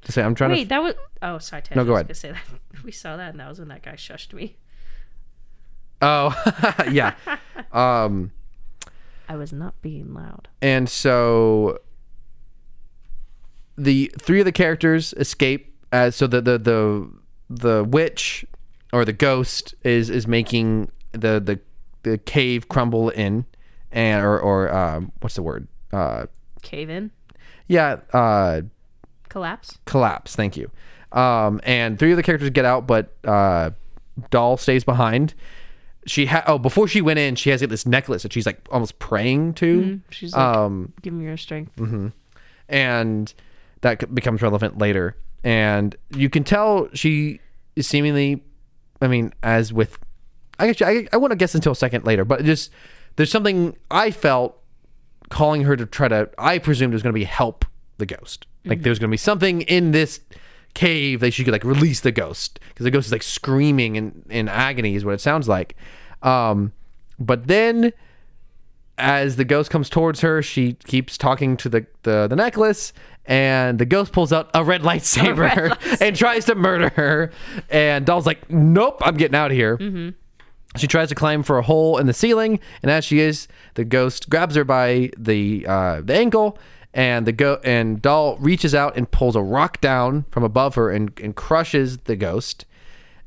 to 0.03 0.11
say, 0.11 0.21
I'm 0.23 0.35
trying 0.35 0.51
to 0.51 0.55
Wait, 0.55 0.63
to. 0.63 0.69
that 0.69 0.83
was. 0.83 0.95
Oh, 1.21 1.37
sorry, 1.39 1.61
Ted. 1.61 1.75
No, 1.75 1.83
I 1.83 1.85
go 1.85 1.93
ahead. 1.95 2.15
Say 2.15 2.31
that. 2.31 2.41
We 2.83 2.91
saw 2.91 3.17
that, 3.17 3.31
and 3.31 3.39
that 3.39 3.49
was 3.49 3.57
when 3.57 3.69
that 3.69 3.81
guy 3.81 3.93
shushed 3.93 4.31
me. 4.31 4.57
Oh, 6.07 6.35
yeah. 6.91 7.15
Um, 7.71 8.31
I 9.27 9.35
was 9.35 9.51
not 9.51 9.73
being 9.81 10.13
loud. 10.13 10.47
and 10.61 10.87
so 10.87 11.79
the 13.77 14.11
three 14.21 14.39
of 14.39 14.45
the 14.45 14.51
characters 14.51 15.13
escape 15.17 15.73
as 15.91 16.15
so 16.15 16.27
the 16.27 16.41
the 16.41 16.57
the 16.57 17.09
the 17.49 17.83
witch 17.83 18.45
or 18.93 19.03
the 19.03 19.13
ghost 19.13 19.73
is 19.83 20.09
is 20.09 20.27
making 20.27 20.91
the 21.11 21.39
the 21.39 21.59
the 22.03 22.17
cave 22.19 22.69
crumble 22.69 23.09
in 23.09 23.45
and 23.91 24.23
or 24.23 24.39
or 24.39 24.73
um 24.73 25.11
what's 25.21 25.35
the 25.35 25.41
word 25.43 25.67
uh 25.91 26.25
Cave 26.61 26.89
in, 26.89 27.11
yeah 27.67 27.97
uh 28.13 28.61
collapse. 29.29 29.77
collapse 29.85 30.35
thank 30.35 30.55
you 30.55 30.69
um 31.11 31.59
and 31.63 31.99
three 31.99 32.11
of 32.11 32.17
the 32.17 32.23
characters 32.23 32.49
get 32.51 32.65
out 32.65 32.87
but 32.87 33.13
uh 33.25 33.71
daal 34.29 34.55
stays 34.57 34.83
behind 34.83 35.33
she 36.05 36.27
ha- 36.27 36.43
oh 36.47 36.57
before 36.57 36.87
she 36.87 37.01
went 37.01 37.17
in 37.17 37.35
she 37.35 37.49
has 37.49 37.61
like, 37.61 37.69
this 37.69 37.85
necklace 37.85 38.23
that 38.23 38.31
she's 38.31 38.45
like 38.45 38.59
almost 38.69 38.99
praying 38.99 39.53
to 39.53 39.81
mm-hmm. 39.81 39.95
She's 40.11 40.33
like, 40.33 40.41
um 40.41 40.93
give 41.01 41.13
me 41.13 41.25
your 41.25 41.37
strength. 41.37 41.75
Mm-hmm. 41.77 42.07
and 42.69 43.33
that 43.85 44.13
becomes 44.13 44.41
relevant 44.41 44.77
later. 44.77 45.15
And 45.43 45.95
you 46.09 46.29
can 46.29 46.43
tell 46.43 46.89
she 46.93 47.39
is 47.75 47.87
seemingly, 47.87 48.43
I 48.99 49.07
mean, 49.07 49.31
as 49.43 49.71
with 49.71 49.99
I 50.57 50.71
guess 50.71 50.81
I, 50.81 51.07
I 51.13 51.17
wouldn't 51.17 51.39
guess 51.39 51.53
until 51.53 51.73
a 51.73 51.75
second 51.75 52.05
later, 52.05 52.25
but 52.25 52.43
just 52.43 52.71
there's 53.15 53.31
something 53.31 53.77
I 53.91 54.09
felt 54.11 54.57
calling 55.29 55.63
her 55.63 55.75
to 55.75 55.85
try 55.85 56.07
to. 56.07 56.29
I 56.37 56.57
presumed 56.57 56.93
it 56.93 56.95
was 56.95 57.03
going 57.03 57.13
to 57.13 57.19
be 57.19 57.25
help 57.25 57.65
the 57.97 58.05
ghost. 58.05 58.47
Like 58.63 58.79
mm-hmm. 58.79 58.83
there's 58.83 58.99
going 58.99 59.09
to 59.09 59.13
be 59.13 59.17
something 59.17 59.61
in 59.61 59.91
this 59.91 60.19
cave 60.75 61.21
that 61.21 61.33
she 61.33 61.43
could 61.43 61.51
like 61.51 61.63
release 61.63 62.01
the 62.01 62.11
ghost 62.11 62.59
because 62.69 62.83
the 62.83 62.91
ghost 62.91 63.07
is 63.07 63.11
like 63.11 63.23
screaming 63.23 63.95
in 63.95 64.23
in 64.29 64.47
agony 64.47 64.95
is 64.95 65.03
what 65.03 65.15
it 65.15 65.21
sounds 65.21 65.47
like. 65.47 65.75
Um, 66.21 66.73
but 67.17 67.47
then 67.47 67.93
as 68.97 69.35
the 69.35 69.45
ghost 69.45 69.71
comes 69.71 69.89
towards 69.89 70.21
her, 70.21 70.41
she 70.41 70.73
keeps 70.73 71.17
talking 71.17 71.57
to 71.57 71.69
the, 71.69 71.85
the, 72.03 72.27
the 72.27 72.35
necklace, 72.35 72.93
and 73.25 73.77
the 73.79 73.85
ghost 73.85 74.13
pulls 74.13 74.31
out 74.31 74.49
a 74.53 74.63
red 74.63 74.81
lightsaber 74.83 76.01
and 76.01 76.15
tries 76.15 76.45
to 76.45 76.55
murder 76.55 76.89
her. 76.95 77.31
And 77.69 78.05
Daal's 78.05 78.25
like, 78.25 78.49
"Nope, 78.49 79.01
I'm 79.01 79.17
getting 79.17 79.35
out 79.35 79.51
of 79.51 79.57
here." 79.57 79.77
She 80.77 80.87
tries 80.87 81.07
to 81.09 81.15
climb 81.15 81.43
for 81.43 81.57
a 81.57 81.61
hole 81.61 81.97
in 81.97 82.05
the 82.05 82.13
ceiling, 82.13 82.59
and 82.81 82.91
as 82.91 83.05
she 83.05 83.19
is, 83.19 83.47
the 83.75 83.85
ghost 83.85 84.29
grabs 84.29 84.55
her 84.55 84.65
by 84.65 85.09
the 85.17 85.65
uh, 85.67 86.01
the 86.01 86.15
ankle, 86.15 86.57
and 86.95 87.27
the 87.27 87.33
go 87.33 87.59
and 87.63 88.01
Daal 88.01 88.37
reaches 88.37 88.73
out 88.73 88.95
and 88.97 89.11
pulls 89.11 89.35
a 89.35 89.41
rock 89.41 89.81
down 89.81 90.25
from 90.31 90.43
above 90.43 90.75
her 90.75 90.89
and, 90.89 91.11
and 91.21 91.35
crushes 91.35 91.97
the 91.99 92.15
ghost. 92.15 92.65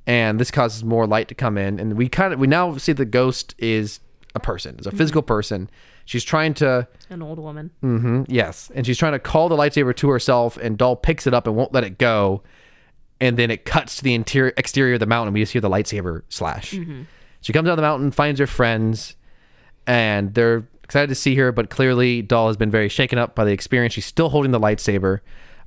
And 0.07 0.41
this 0.41 0.51
causes 0.51 0.83
more 0.83 1.07
light 1.07 1.29
to 1.29 1.35
come 1.35 1.59
in, 1.59 1.79
and 1.79 1.93
we 1.93 2.09
kind 2.09 2.33
of 2.33 2.41
we 2.41 2.47
now 2.47 2.77
see 2.79 2.93
the 2.95 3.05
ghost 3.05 3.55
is 3.59 4.01
a 4.35 4.41
person, 4.41 4.77
is 4.79 4.87
a 4.87 4.91
physical 4.91 5.21
person. 5.21 5.69
She's 6.07 6.25
trying 6.25 6.55
to 6.55 6.89
An 7.11 7.21
old 7.21 7.39
woman. 7.39 7.71
Mm-hmm, 7.85 8.23
Yes, 8.27 8.73
and 8.75 8.87
she's 8.87 8.97
trying 8.97 9.13
to 9.13 9.19
call 9.19 9.51
the 9.51 9.57
lightsaber 9.57 9.95
to 9.97 10.09
herself, 10.09 10.57
and 10.57 10.79
Daal 10.79 10.97
picks 10.97 11.27
it 11.27 11.35
up 11.35 11.47
and 11.47 11.55
won't 11.55 11.75
let 11.75 11.85
it 11.85 11.99
go, 11.99 12.43
and 13.21 13.37
then 13.37 13.51
it 13.51 13.67
cuts 13.67 13.97
to 13.97 14.03
the 14.03 14.15
interior 14.15 14.55
exterior 14.57 14.95
of 14.95 15.01
the 15.01 15.07
mountain. 15.07 15.35
We 15.35 15.41
just 15.41 15.53
hear 15.53 15.61
the 15.61 15.69
lightsaber 15.69 16.23
slash. 16.31 16.71
She 17.43 17.53
comes 17.53 17.67
down 17.67 17.77
the 17.77 17.83
mountain, 17.83 18.11
finds 18.11 18.41
her 18.41 18.47
friends, 18.47 19.15
and 19.87 20.33
they're 20.33 20.67
excited 20.89 21.09
to 21.09 21.15
see 21.15 21.35
her. 21.37 21.53
But 21.53 21.71
clearly, 21.71 22.23
Daal 22.23 22.49
has 22.49 22.57
been 22.57 22.71
very 22.71 22.89
shaken 22.89 23.19
up 23.19 23.35
by 23.35 23.45
the 23.45 23.53
experience. 23.53 23.95
She's 23.95 24.07
still 24.07 24.31
holding 24.31 24.51
the 24.53 24.61
lightsaber, 24.61 25.21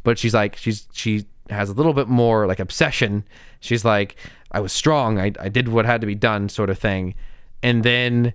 but 0.04 0.18
she's 0.18 0.34
like 0.34 0.56
she's 0.58 0.88
she 0.94 1.26
has 1.50 1.70
a 1.70 1.74
little 1.74 1.94
bit 1.94 2.08
more 2.08 2.48
like 2.48 2.60
obsession. 2.60 3.24
She's 3.60 3.86
like, 3.86 4.16
I 4.52 4.60
was 4.60 4.74
strong. 4.74 5.20
I 5.20 5.32
I 5.40 5.50
did 5.50 5.68
what 5.70 5.86
had 5.86 6.02
to 6.02 6.08
be 6.08 6.16
done, 6.16 6.50
sort 6.50 6.70
of 6.70 6.78
thing, 6.80 7.16
and 7.64 7.84
then 7.84 8.34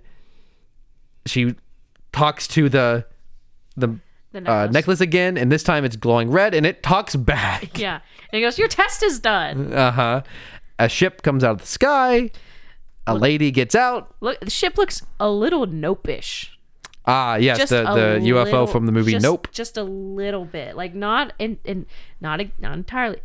she 1.25 1.55
talks 2.11 2.47
to 2.49 2.69
the 2.69 3.05
the, 3.75 3.99
The 4.31 4.39
uh, 4.39 4.41
necklace. 4.41 4.73
necklace 4.73 5.01
again, 5.01 5.37
and 5.37 5.51
this 5.51 5.63
time 5.63 5.85
it's 5.85 5.95
glowing 5.95 6.31
red, 6.31 6.53
and 6.53 6.65
it 6.65 6.83
talks 6.83 7.15
back. 7.15 7.77
Yeah. 7.79 7.99
And 8.31 8.39
he 8.39 8.41
goes, 8.41 8.57
Your 8.57 8.67
test 8.67 9.03
is 9.03 9.19
done. 9.19 9.73
Uh 9.73 9.91
huh. 9.91 10.21
A 10.79 10.89
ship 10.89 11.21
comes 11.21 11.43
out 11.43 11.51
of 11.51 11.61
the 11.61 11.67
sky. 11.67 12.31
A 13.05 13.15
lady 13.15 13.51
gets 13.51 13.73
out. 13.73 14.13
Look, 14.19 14.39
the 14.41 14.49
ship 14.49 14.77
looks 14.77 15.01
a 15.19 15.29
little 15.29 15.65
nope-ish. 15.65 16.56
Ah, 17.09 17.35
yes, 17.37 17.57
Just 17.57 17.69
the, 17.69 17.83
the 17.83 18.19
UFO 18.31 18.43
little- 18.43 18.67
from 18.67 18.85
the 18.85 18.91
movie 18.91 19.13
just, 19.13 19.23
Nope. 19.23 19.47
Just 19.51 19.77
a 19.77 19.83
little 19.83 20.43
bit. 20.43 20.75
Like, 20.75 20.93
not 20.93 21.31
in, 21.39 21.57
in 21.63 21.85
not, 22.19 22.41
not 22.59 22.73
entirely. 22.73 23.19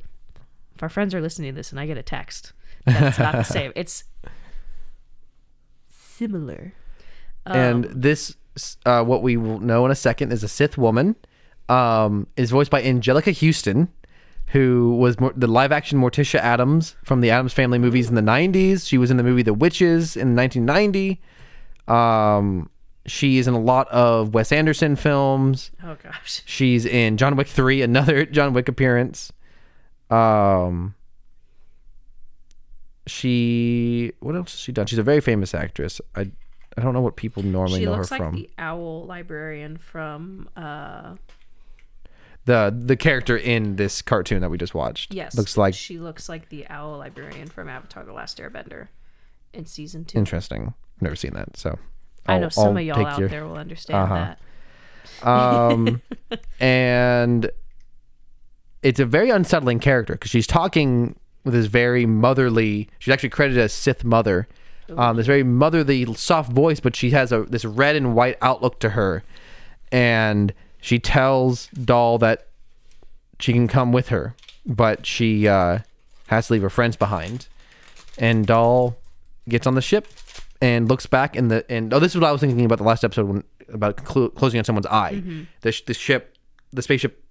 If 0.76 0.82
our 0.82 0.88
friends 0.88 1.14
are 1.14 1.20
listening 1.20 1.50
to 1.52 1.56
this 1.56 1.72
and 1.72 1.80
I 1.80 1.86
get 1.86 1.98
a 1.98 2.02
text, 2.02 2.52
that's 2.86 3.18
not 3.18 3.32
the 3.32 3.42
same. 3.42 3.72
It's 3.74 4.04
similar. 5.90 6.72
and 7.46 7.86
Um, 7.86 7.92
this, 8.00 8.36
uh, 8.86 9.02
what 9.04 9.22
we 9.22 9.36
will 9.36 9.58
know 9.60 9.84
in 9.84 9.90
a 9.90 9.96
second, 9.96 10.32
is 10.32 10.42
a 10.44 10.48
Sith 10.48 10.78
woman. 10.78 11.16
Um, 11.68 12.26
is 12.36 12.50
voiced 12.50 12.70
by 12.70 12.82
Anjelica 12.82 13.34
Huston, 13.34 13.88
who 14.48 14.94
was 14.96 15.18
more, 15.18 15.32
the 15.34 15.46
live 15.46 15.72
action 15.72 15.98
Morticia 16.00 16.38
Addams 16.38 16.96
from 17.04 17.20
the 17.20 17.30
Addams 17.30 17.52
Family 17.52 17.78
movies 17.78 18.08
in 18.08 18.14
the 18.14 18.20
90s. 18.20 18.86
She 18.86 18.98
was 18.98 19.10
in 19.10 19.16
the 19.16 19.22
movie 19.22 19.42
The 19.42 19.54
Witches 19.54 20.16
in 20.16 20.36
1990. 20.36 21.20
Um, 21.88 22.68
she 23.06 23.38
is 23.38 23.48
in 23.48 23.54
a 23.54 23.60
lot 23.60 23.88
of 23.88 24.32
Wes 24.34 24.52
Anderson 24.52 24.94
films. 24.96 25.70
Oh, 25.82 25.96
gosh. 26.02 26.42
She's 26.46 26.86
in 26.86 27.16
John 27.16 27.34
Wick 27.36 27.48
3, 27.48 27.82
another 27.82 28.24
John 28.36 28.52
Wick 28.52 28.68
appearance. 28.68 29.32
Um 30.10 30.94
she 33.06 34.12
what 34.20 34.36
else 34.36 34.52
has 34.52 34.60
she 34.60 34.72
done? 34.72 34.86
She's 34.86 34.98
a 34.98 35.02
very 35.02 35.20
famous 35.20 35.54
actress. 35.54 36.00
I 36.14 36.30
I 36.76 36.80
don't 36.80 36.94
know 36.94 37.00
what 37.00 37.16
people 37.16 37.42
normally 37.42 37.80
She 37.80 37.84
know 37.84 37.92
her 37.92 37.98
looks 37.98 38.10
like 38.10 38.20
from. 38.20 38.34
the 38.34 38.48
owl 38.58 39.04
librarian 39.04 39.76
from, 39.76 40.48
uh, 40.56 41.16
The 42.46 42.74
the 42.76 42.96
character 42.96 43.36
in 43.36 43.76
this 43.76 44.00
cartoon 44.02 44.40
that 44.40 44.48
we 44.50 44.56
just 44.58 44.74
watched. 44.74 45.12
yes. 45.12 45.36
Looks 45.36 45.56
like 45.56 45.74
She 45.74 45.98
looks 45.98 46.28
like 46.28 46.48
the 46.48 46.66
owl 46.68 46.98
librarian 46.98 47.48
from 47.48 47.68
Avatar 47.68 48.04
The 48.04 48.12
Last 48.12 48.38
Airbender 48.38 48.88
in 49.52 49.66
season 49.66 50.04
two. 50.04 50.16
interesting. 50.18 50.74
I've 50.96 51.02
never 51.02 51.16
seen 51.16 51.32
that, 51.34 51.56
so 51.56 51.78
I 52.26 52.38
know 52.38 52.44
I'll- 52.44 52.50
some 52.50 52.68
I'll 52.68 52.76
of 52.78 52.82
y'all 52.84 53.06
out 53.06 53.18
your- 53.18 53.28
there 53.28 53.46
will 53.46 53.56
understand 53.56 53.98
Uh-huh. 54.12 54.34
that. 55.22 55.28
Um, 55.28 56.02
and 56.60 57.50
it's 58.82 59.00
a 59.00 59.06
very 59.06 59.30
unsettling 59.30 59.78
character 59.78 60.14
because 60.14 60.30
she's 60.30 60.46
talking 60.46 61.16
with 61.44 61.54
this 61.54 61.66
very 61.66 62.06
motherly. 62.06 62.88
She's 62.98 63.12
actually 63.12 63.28
credited 63.30 63.60
as 63.62 63.72
Sith 63.72 64.04
mother. 64.04 64.48
Um, 64.96 65.16
this 65.16 65.26
very 65.26 65.42
motherly, 65.44 66.04
soft 66.14 66.52
voice, 66.52 66.78
but 66.80 66.94
she 66.94 67.10
has 67.10 67.32
a 67.32 67.44
this 67.44 67.64
red 67.64 67.96
and 67.96 68.14
white 68.14 68.36
outlook 68.42 68.78
to 68.80 68.90
her, 68.90 69.22
and 69.90 70.52
she 70.80 70.98
tells 70.98 71.68
Daal 71.68 72.18
that 72.18 72.46
she 73.38 73.52
can 73.54 73.68
come 73.68 73.90
with 73.92 74.08
her, 74.08 74.34
but 74.66 75.06
she 75.06 75.48
uh, 75.48 75.78
has 76.26 76.48
to 76.48 76.52
leave 76.54 76.62
her 76.62 76.68
friends 76.70 76.96
behind. 76.96 77.46
And 78.18 78.46
Daal 78.46 78.96
gets 79.48 79.66
on 79.66 79.74
the 79.76 79.80
ship 79.82 80.08
and 80.62 80.88
looks 80.88 81.04
back 81.04 81.36
in 81.36 81.48
the 81.48 81.70
and 81.70 81.92
oh, 81.92 81.98
this 81.98 82.12
is 82.14 82.20
what 82.20 82.26
I 82.28 82.32
was 82.32 82.40
thinking 82.40 82.64
about 82.64 82.78
the 82.78 82.84
last 82.84 83.04
episode 83.04 83.26
when 83.26 83.44
about 83.68 83.96
clo- 84.04 84.30
closing 84.30 84.58
on 84.58 84.64
someone's 84.64 84.86
eye. 84.86 85.22
The 85.60 85.72
sh- 85.72 85.82
the 85.82 85.92
ship, 85.94 86.36
the 86.72 86.80
spaceship 86.82 87.22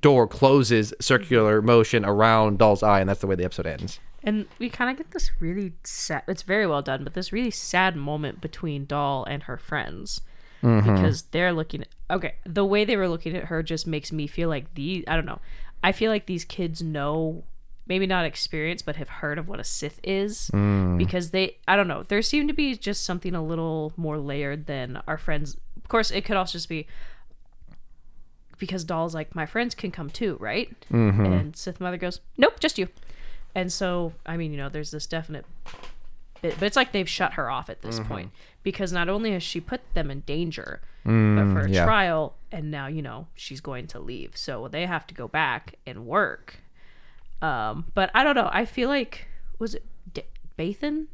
door 0.00 0.26
closes 0.26 0.94
circular 1.00 1.60
motion 1.60 2.04
around 2.04 2.58
Daal's 2.58 2.82
eye, 2.82 3.00
and 3.00 3.08
that's 3.08 3.20
the 3.20 3.26
way 3.26 3.34
the 3.34 3.44
episode 3.44 3.66
ends. 3.66 4.00
And 4.22 4.46
we 4.58 4.70
kind 4.70 4.90
of 4.90 4.96
get 4.96 5.10
this 5.10 5.30
really 5.38 5.74
sad. 5.84 6.22
It's 6.26 6.42
very 6.42 6.66
well 6.66 6.80
done, 6.80 7.04
but 7.04 7.12
this 7.12 7.30
really 7.32 7.50
sad 7.50 7.94
moment 7.94 8.40
between 8.40 8.86
Daal 8.86 9.24
and 9.24 9.42
her 9.44 9.58
friends 9.58 10.20
Mm-hmm. 10.62 10.94
because 10.94 11.22
they're 11.24 11.52
looking. 11.52 11.82
At, 11.82 11.88
okay, 12.10 12.36
the 12.46 12.64
way 12.64 12.86
they 12.86 12.96
were 12.96 13.06
looking 13.08 13.36
at 13.36 13.44
her 13.44 13.62
just 13.62 13.86
makes 13.86 14.10
me 14.10 14.26
feel 14.26 14.48
like 14.48 14.72
the. 14.74 15.04
I 15.06 15.14
don't 15.14 15.26
know. 15.26 15.40
I 15.82 15.92
feel 15.92 16.10
like 16.10 16.24
these 16.24 16.46
kids 16.46 16.80
know, 16.82 17.44
maybe 17.86 18.06
not 18.06 18.24
experience, 18.24 18.80
but 18.82 18.96
have 18.96 19.08
heard 19.08 19.38
of 19.38 19.48
what 19.48 19.60
a 19.60 19.64
Sith 19.64 20.00
is 20.02 20.50
Mm. 20.54 20.98
because 20.98 21.30
they. 21.30 21.58
I 21.68 21.76
don't 21.76 21.88
know. 21.88 22.02
There 22.02 22.22
seemed 22.22 22.48
to 22.48 22.54
be 22.54 22.74
just 22.76 23.04
something 23.04 23.34
a 23.34 23.42
little 23.44 23.92
more 23.96 24.18
layered 24.18 24.66
than 24.66 25.02
our 25.06 25.18
friends. 25.18 25.56
Of 25.76 25.88
course, 25.88 26.10
it 26.10 26.24
could 26.24 26.36
also 26.36 26.52
just 26.52 26.68
be 26.68 26.86
because 28.58 28.84
Daal's 28.84 29.14
like, 29.14 29.34
my 29.34 29.46
friends 29.46 29.74
can 29.74 29.90
come 29.90 30.08
too, 30.10 30.36
right? 30.40 30.70
Mm-hmm. 30.90 31.24
And 31.26 31.56
Sith 31.56 31.80
Mother 31.80 31.96
goes, 31.96 32.20
nope, 32.38 32.60
just 32.60 32.78
you. 32.78 32.88
And 33.54 33.72
so, 33.72 34.12
I 34.24 34.36
mean, 34.36 34.52
you 34.52 34.56
know, 34.56 34.68
there's 34.68 34.90
this 34.90 35.06
definite 35.06 35.44
bit, 36.40 36.54
but 36.58 36.66
it's 36.66 36.76
like 36.76 36.92
they've 36.92 37.08
shut 37.08 37.34
her 37.34 37.50
off 37.50 37.68
at 37.68 37.82
this 37.82 37.98
Mm-hmm. 37.98 38.08
point 38.08 38.30
because 38.62 38.92
not 38.92 39.08
only 39.08 39.32
has 39.32 39.42
she 39.42 39.60
put 39.60 39.80
them 39.94 40.10
in 40.10 40.20
danger, 40.20 40.80
but 41.04 41.10
for 41.10 41.60
a 41.60 41.66
Mm, 41.66 41.74
yeah. 41.74 41.84
trial, 41.84 42.34
and 42.50 42.70
now, 42.70 42.86
you 42.86 43.02
know, 43.02 43.26
she's 43.34 43.60
going 43.60 43.86
to 43.88 43.98
leave. 43.98 44.36
So 44.36 44.68
they 44.68 44.86
have 44.86 45.06
to 45.08 45.14
go 45.14 45.28
back 45.28 45.74
and 45.86 46.06
work. 46.06 46.60
Um, 47.44 47.86
but 47.94 48.10
I 48.14 48.24
don't 48.24 48.34
know. 48.36 48.48
I 48.52 48.64
feel 48.64 48.88
like, 48.88 49.26
was 49.58 49.74
it 49.74 49.84
D- 50.12 50.22
Bathan? 50.56 51.06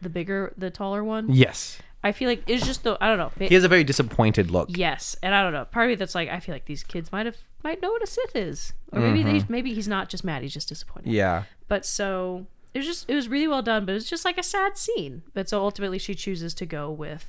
The 0.00 0.08
bigger, 0.08 0.52
the 0.56 0.70
taller 0.70 1.02
one? 1.04 1.26
Yes, 1.32 1.78
I 2.04 2.12
feel 2.12 2.28
like 2.28 2.42
it's 2.46 2.64
just 2.64 2.84
the, 2.84 2.96
I 3.00 3.08
don't 3.08 3.18
know. 3.18 3.32
He 3.48 3.54
has 3.54 3.64
a 3.64 3.68
very 3.68 3.82
disappointed 3.84 4.50
look. 4.50 4.68
Yes, 4.76 5.16
and 5.22 5.34
I 5.34 5.42
don't 5.42 5.52
know. 5.52 5.64
Part 5.64 5.86
of 5.86 5.88
me 5.90 5.94
that's 5.96 6.14
like 6.14 6.28
I 6.28 6.38
feel 6.40 6.54
like 6.54 6.66
these 6.66 6.82
kids 6.84 7.10
might 7.10 7.26
have 7.26 7.36
might 7.64 7.82
know 7.82 7.90
what 7.90 8.02
a 8.02 8.06
Sith 8.06 8.36
is, 8.36 8.72
or 8.92 9.00
maybe 9.00 9.22
they 9.24 9.44
maybe 9.48 9.74
he's 9.74 9.88
not 9.88 10.08
just 10.08 10.22
mad; 10.24 10.42
he's 10.42 10.54
just 10.54 10.68
disappointed. 10.68 11.06
Mm-hmm. 11.08 11.16
Yeah, 11.16 11.42
But 11.66 11.84
so 11.84 12.46
it 12.74 12.78
was 12.78 12.86
just 12.86 13.10
it 13.10 13.14
was 13.16 13.28
really 13.28 13.48
well 13.48 13.62
done, 13.62 13.84
but 13.84 13.92
it 13.92 13.94
was 13.94 14.08
just 14.08 14.24
like 14.24 14.38
a 14.38 14.42
sad 14.44 14.78
scene. 14.78 15.22
But 15.34 15.48
so 15.48 15.60
ultimately, 15.60 15.98
she 15.98 16.14
chooses 16.14 16.54
to 16.54 16.66
go 16.66 16.88
with 16.90 17.26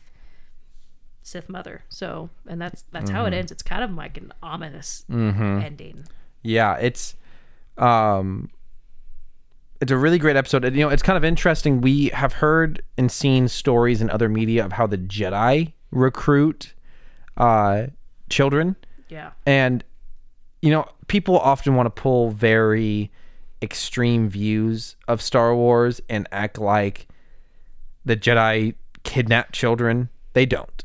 Sith 1.24 1.50
Mother. 1.50 1.84
So 1.90 2.30
and 2.48 2.62
that's 2.62 2.84
that's 2.92 3.10
how 3.10 3.24
it 3.26 3.30
Mm-hmm. 3.30 3.34
ends. 3.40 3.52
It's 3.52 3.64
kind 3.64 3.84
of 3.84 3.92
like 3.94 4.18
an 4.18 4.32
ominous 4.44 5.06
ending. 5.10 6.06
yeah. 6.44 6.76
It's 6.76 7.16
um, 7.80 8.50
it's 9.82 9.92
a 9.92 9.98
really 9.98 10.18
great 10.18 10.36
episode. 10.36 10.66
And, 10.66 10.76
you 10.76 10.84
know, 10.84 10.90
it's 10.90 11.04
kind 11.04 11.18
of 11.18 11.24
interesting. 11.24 11.82
We 11.82 12.10
have 12.10 12.34
heard 12.34 12.82
and 12.98 13.12
seen 13.12 13.48
stories 13.48 14.02
in 14.02 14.10
other 14.10 14.28
media 14.30 14.66
of 14.66 14.74
how 14.74 14.88
the 14.88 14.98
Jedi 14.98 15.74
recruit 15.92 16.74
uh 17.38 17.88
children. 18.30 18.76
Yeah, 19.08 19.32
And 19.46 19.84
you 20.62 20.70
know, 20.72 20.88
people 21.08 21.40
often 21.40 21.76
want 21.76 21.88
to 21.88 22.02
pull 22.02 22.30
very 22.30 23.12
extreme 23.62 24.30
views 24.30 24.96
of 25.08 25.22
Star 25.22 25.56
Wars 25.56 26.02
and 26.10 26.28
act 26.32 26.60
like 26.60 27.08
the 28.06 28.16
Jedi 28.16 28.76
kidnap 29.04 29.52
children. 29.52 30.10
They 30.34 30.46
don't. 30.46 30.84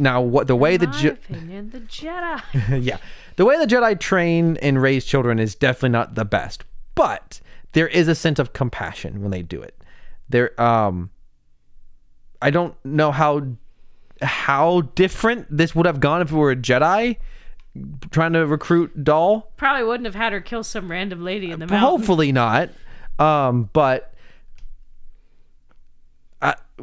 Now, 0.00 0.22
what 0.22 0.46
the 0.46 0.56
way 0.56 0.78
the 0.78 0.86
my 0.86 0.92
Je- 0.92 1.08
opinion, 1.08 1.70
the 1.70 1.80
Jedi. 1.80 2.42
yeah, 2.82 2.96
the 3.36 3.44
way 3.44 3.58
the 3.58 3.66
Jedi 3.66 4.00
train 4.00 4.56
and 4.62 4.80
raise 4.80 5.04
children 5.04 5.38
is 5.38 5.54
definitely 5.54 5.90
not 5.90 6.14
the 6.14 6.24
best, 6.24 6.64
but 6.94 7.40
there 7.72 7.86
is 7.86 8.08
a 8.08 8.14
sense 8.14 8.38
of 8.38 8.54
compassion 8.54 9.20
when 9.20 9.30
they 9.30 9.42
do 9.42 9.60
it. 9.60 9.76
There, 10.28 10.58
um, 10.60 11.10
I 12.40 12.48
don't 12.50 12.74
know 12.84 13.12
how 13.12 13.42
how 14.22 14.82
different 14.94 15.46
this 15.54 15.74
would 15.74 15.86
have 15.86 16.00
gone 16.00 16.22
if 16.22 16.32
it 16.32 16.34
were 16.34 16.50
a 16.50 16.56
Jedi 16.56 17.16
trying 18.10 18.32
to 18.32 18.46
recruit 18.46 19.04
Daal. 19.04 19.52
Probably 19.58 19.84
wouldn't 19.84 20.06
have 20.06 20.14
had 20.14 20.32
her 20.32 20.40
kill 20.40 20.64
some 20.64 20.90
random 20.90 21.22
lady 21.22 21.50
in 21.50 21.60
the 21.60 21.66
mountain. 21.66 21.78
Hopefully 21.78 22.32
not. 22.32 22.70
Um, 23.18 23.68
but 23.72 24.04
uh, 24.04 24.09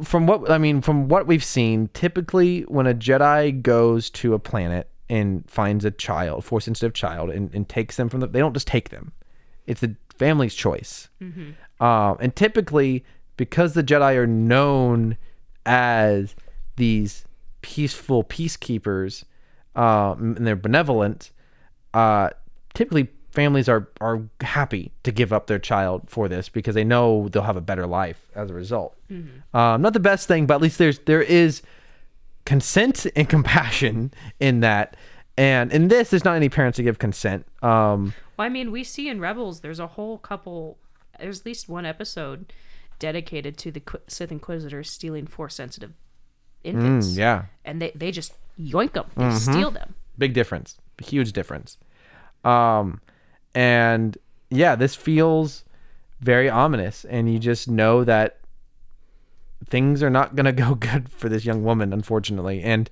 from 0.02 0.26
what 0.26 0.50
I 0.50 0.58
mean, 0.58 0.80
from 0.80 1.08
what 1.08 1.26
we've 1.26 1.44
seen, 1.44 1.88
typically 1.94 2.62
when 2.62 2.86
a 2.86 2.94
Jedi 2.94 3.62
goes 3.62 4.10
to 4.10 4.34
a 4.34 4.38
planet 4.38 4.88
and 5.08 5.48
finds 5.50 5.84
a 5.84 5.90
child, 5.90 6.44
force 6.44 6.64
sensitive 6.66 6.94
child, 6.94 7.30
and, 7.30 7.54
and 7.54 7.68
takes 7.68 7.96
them 7.96 8.08
from 8.08 8.20
the, 8.20 8.26
they 8.26 8.40
don't 8.40 8.54
just 8.54 8.66
take 8.66 8.90
them. 8.90 9.12
It's 9.66 9.80
the 9.80 9.96
family's 10.16 10.54
choice. 10.54 11.08
Um, 11.80 12.16
and 12.20 12.34
typically, 12.34 13.04
because 13.36 13.74
the 13.74 13.82
Jedi 13.84 14.16
are 14.16 14.26
known 14.26 15.16
as 15.64 16.34
these 16.76 17.24
peaceful 17.62 18.24
peacekeepers, 18.24 19.24
um, 19.76 20.34
and 20.36 20.46
they're 20.46 20.56
benevolent, 20.56 21.30
uh, 21.94 22.30
typically 22.74 23.08
families 23.38 23.68
are 23.68 23.88
are 24.00 24.18
happy 24.40 24.90
to 25.04 25.10
give 25.12 25.32
up 25.32 25.46
their 25.46 25.58
child 25.60 25.98
for 26.08 26.28
this 26.28 26.48
because 26.48 26.74
they 26.74 26.84
know 26.84 27.28
they'll 27.30 27.42
have 27.52 27.56
a 27.64 27.66
better 27.70 27.86
life 27.86 28.20
as 28.34 28.50
a 28.50 28.54
result. 28.54 28.96
Um, 29.10 29.82
not 29.82 29.92
the 29.92 30.00
best 30.12 30.26
thing, 30.28 30.46
but 30.46 30.54
at 30.54 30.60
least 30.60 30.78
there's 30.78 30.98
there 31.10 31.22
is 31.22 31.62
consent 32.44 33.06
and 33.16 33.28
compassion 33.36 34.12
in 34.40 34.60
that. 34.60 34.96
And 35.36 35.72
in 35.72 35.86
this, 35.88 36.10
there's 36.10 36.24
not 36.24 36.34
any 36.34 36.48
parents 36.48 36.76
to 36.76 36.82
give 36.82 36.98
consent. 36.98 37.46
Um, 37.62 38.12
Well, 38.36 38.46
I 38.46 38.48
mean, 38.48 38.72
we 38.72 38.82
see 38.84 39.08
in 39.08 39.20
Rebels, 39.20 39.60
there's 39.60 39.78
a 39.78 39.86
whole 39.86 40.18
couple, 40.18 40.78
there's 41.20 41.40
at 41.40 41.46
least 41.46 41.68
one 41.68 41.86
episode 41.86 42.52
dedicated 42.98 43.56
to 43.58 43.70
the 43.70 43.78
Qu- 43.80 44.00
Sith 44.08 44.32
Inquisitors 44.32 44.90
stealing 44.90 45.26
Force 45.28 45.54
sensitive 45.54 45.92
infants. 46.64 47.06
mm, 47.12 47.16
yeah, 47.18 47.44
And 47.64 47.80
they, 47.80 47.92
they 47.94 48.10
just 48.10 48.32
yoink 48.60 48.94
them, 48.94 49.06
they 49.16 49.30
steal 49.36 49.70
them. 49.70 49.94
big 50.18 50.32
difference, 50.34 50.76
huge 51.00 51.32
difference. 51.32 51.78
Um, 52.44 53.00
and 53.54 54.16
yeah, 54.50 54.74
this 54.76 54.94
feels 54.94 55.64
very 56.20 56.48
ominous, 56.48 57.04
and 57.04 57.32
you 57.32 57.38
just 57.38 57.68
know 57.68 58.04
that 58.04 58.38
things 59.68 60.02
are 60.02 60.10
not 60.10 60.34
gonna 60.34 60.52
go 60.64 60.74
good 60.74 61.08
for 61.10 61.28
this 61.28 61.44
young 61.44 61.62
woman, 61.64 61.92
unfortunately. 61.92 62.62
And 62.62 62.88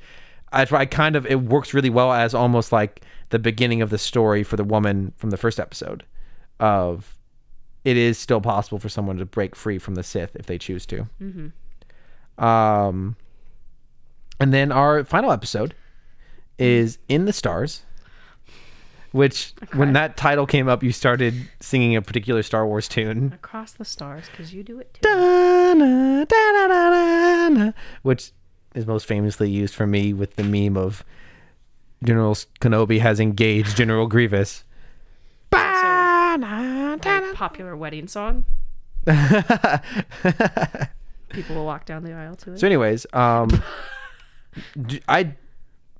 I, 0.52 0.66
I 0.70 0.86
kind 0.86 1.16
of 1.16 1.26
it 1.26 1.42
works 1.42 1.74
really 1.74 1.90
well 1.90 2.12
as 2.12 2.34
almost 2.34 2.72
like 2.72 3.02
the 3.30 3.38
beginning 3.38 3.82
of 3.82 3.90
the 3.90 3.98
story 3.98 4.42
for 4.42 4.56
the 4.56 4.64
woman 4.64 5.12
from 5.16 5.30
the 5.30 5.36
first 5.36 5.58
episode 5.58 6.04
of 6.60 7.16
it 7.84 7.96
is 7.96 8.18
still 8.18 8.40
possible 8.40 8.78
for 8.78 8.88
someone 8.88 9.16
to 9.18 9.24
break 9.24 9.54
free 9.54 9.78
from 9.78 9.94
the 9.94 10.02
Sith 10.02 10.34
if 10.34 10.46
they 10.46 10.58
choose 10.58 10.86
to. 10.86 11.06
Um, 12.38 13.16
and 14.40 14.52
then 14.52 14.72
our 14.72 15.04
final 15.04 15.30
episode 15.30 15.74
is 16.58 16.98
in 17.08 17.26
the 17.26 17.32
stars 17.32 17.82
which 19.12 19.52
when 19.74 19.92
that 19.94 20.16
title 20.16 20.46
came 20.46 20.68
up 20.68 20.82
you 20.82 20.92
started 20.92 21.34
singing 21.60 21.96
a 21.96 22.02
particular 22.02 22.42
star 22.42 22.66
wars 22.66 22.88
tune 22.88 23.32
Across 23.34 23.72
the 23.72 23.84
stars, 23.84 24.24
because 24.30 24.52
you 24.54 24.62
do 24.62 24.78
it 24.80 24.92
too. 24.94 25.00
Da-na, 25.02 26.24
da-da-da-da-na, 26.24 27.72
which 28.02 28.32
is 28.74 28.86
most 28.86 29.06
famously 29.06 29.48
used 29.50 29.74
for 29.74 29.86
me 29.86 30.12
with 30.12 30.36
the 30.36 30.42
meme 30.42 30.76
of 30.76 31.04
general 32.04 32.34
kenobi 32.60 33.00
has 33.00 33.18
engaged 33.20 33.76
general 33.76 34.06
grievous 34.06 34.64
Very 35.50 37.34
popular 37.34 37.76
wedding 37.76 38.08
song. 38.08 38.44
People 41.30 41.56
will 41.56 41.64
walk 41.66 41.84
down 41.86 42.02
the 42.04 42.12
aisle 42.12 42.34
to 42.36 42.52
it. 42.52 42.58
so 42.60 42.66
anyways 42.66 43.06
um 43.12 43.48
i 45.08 45.34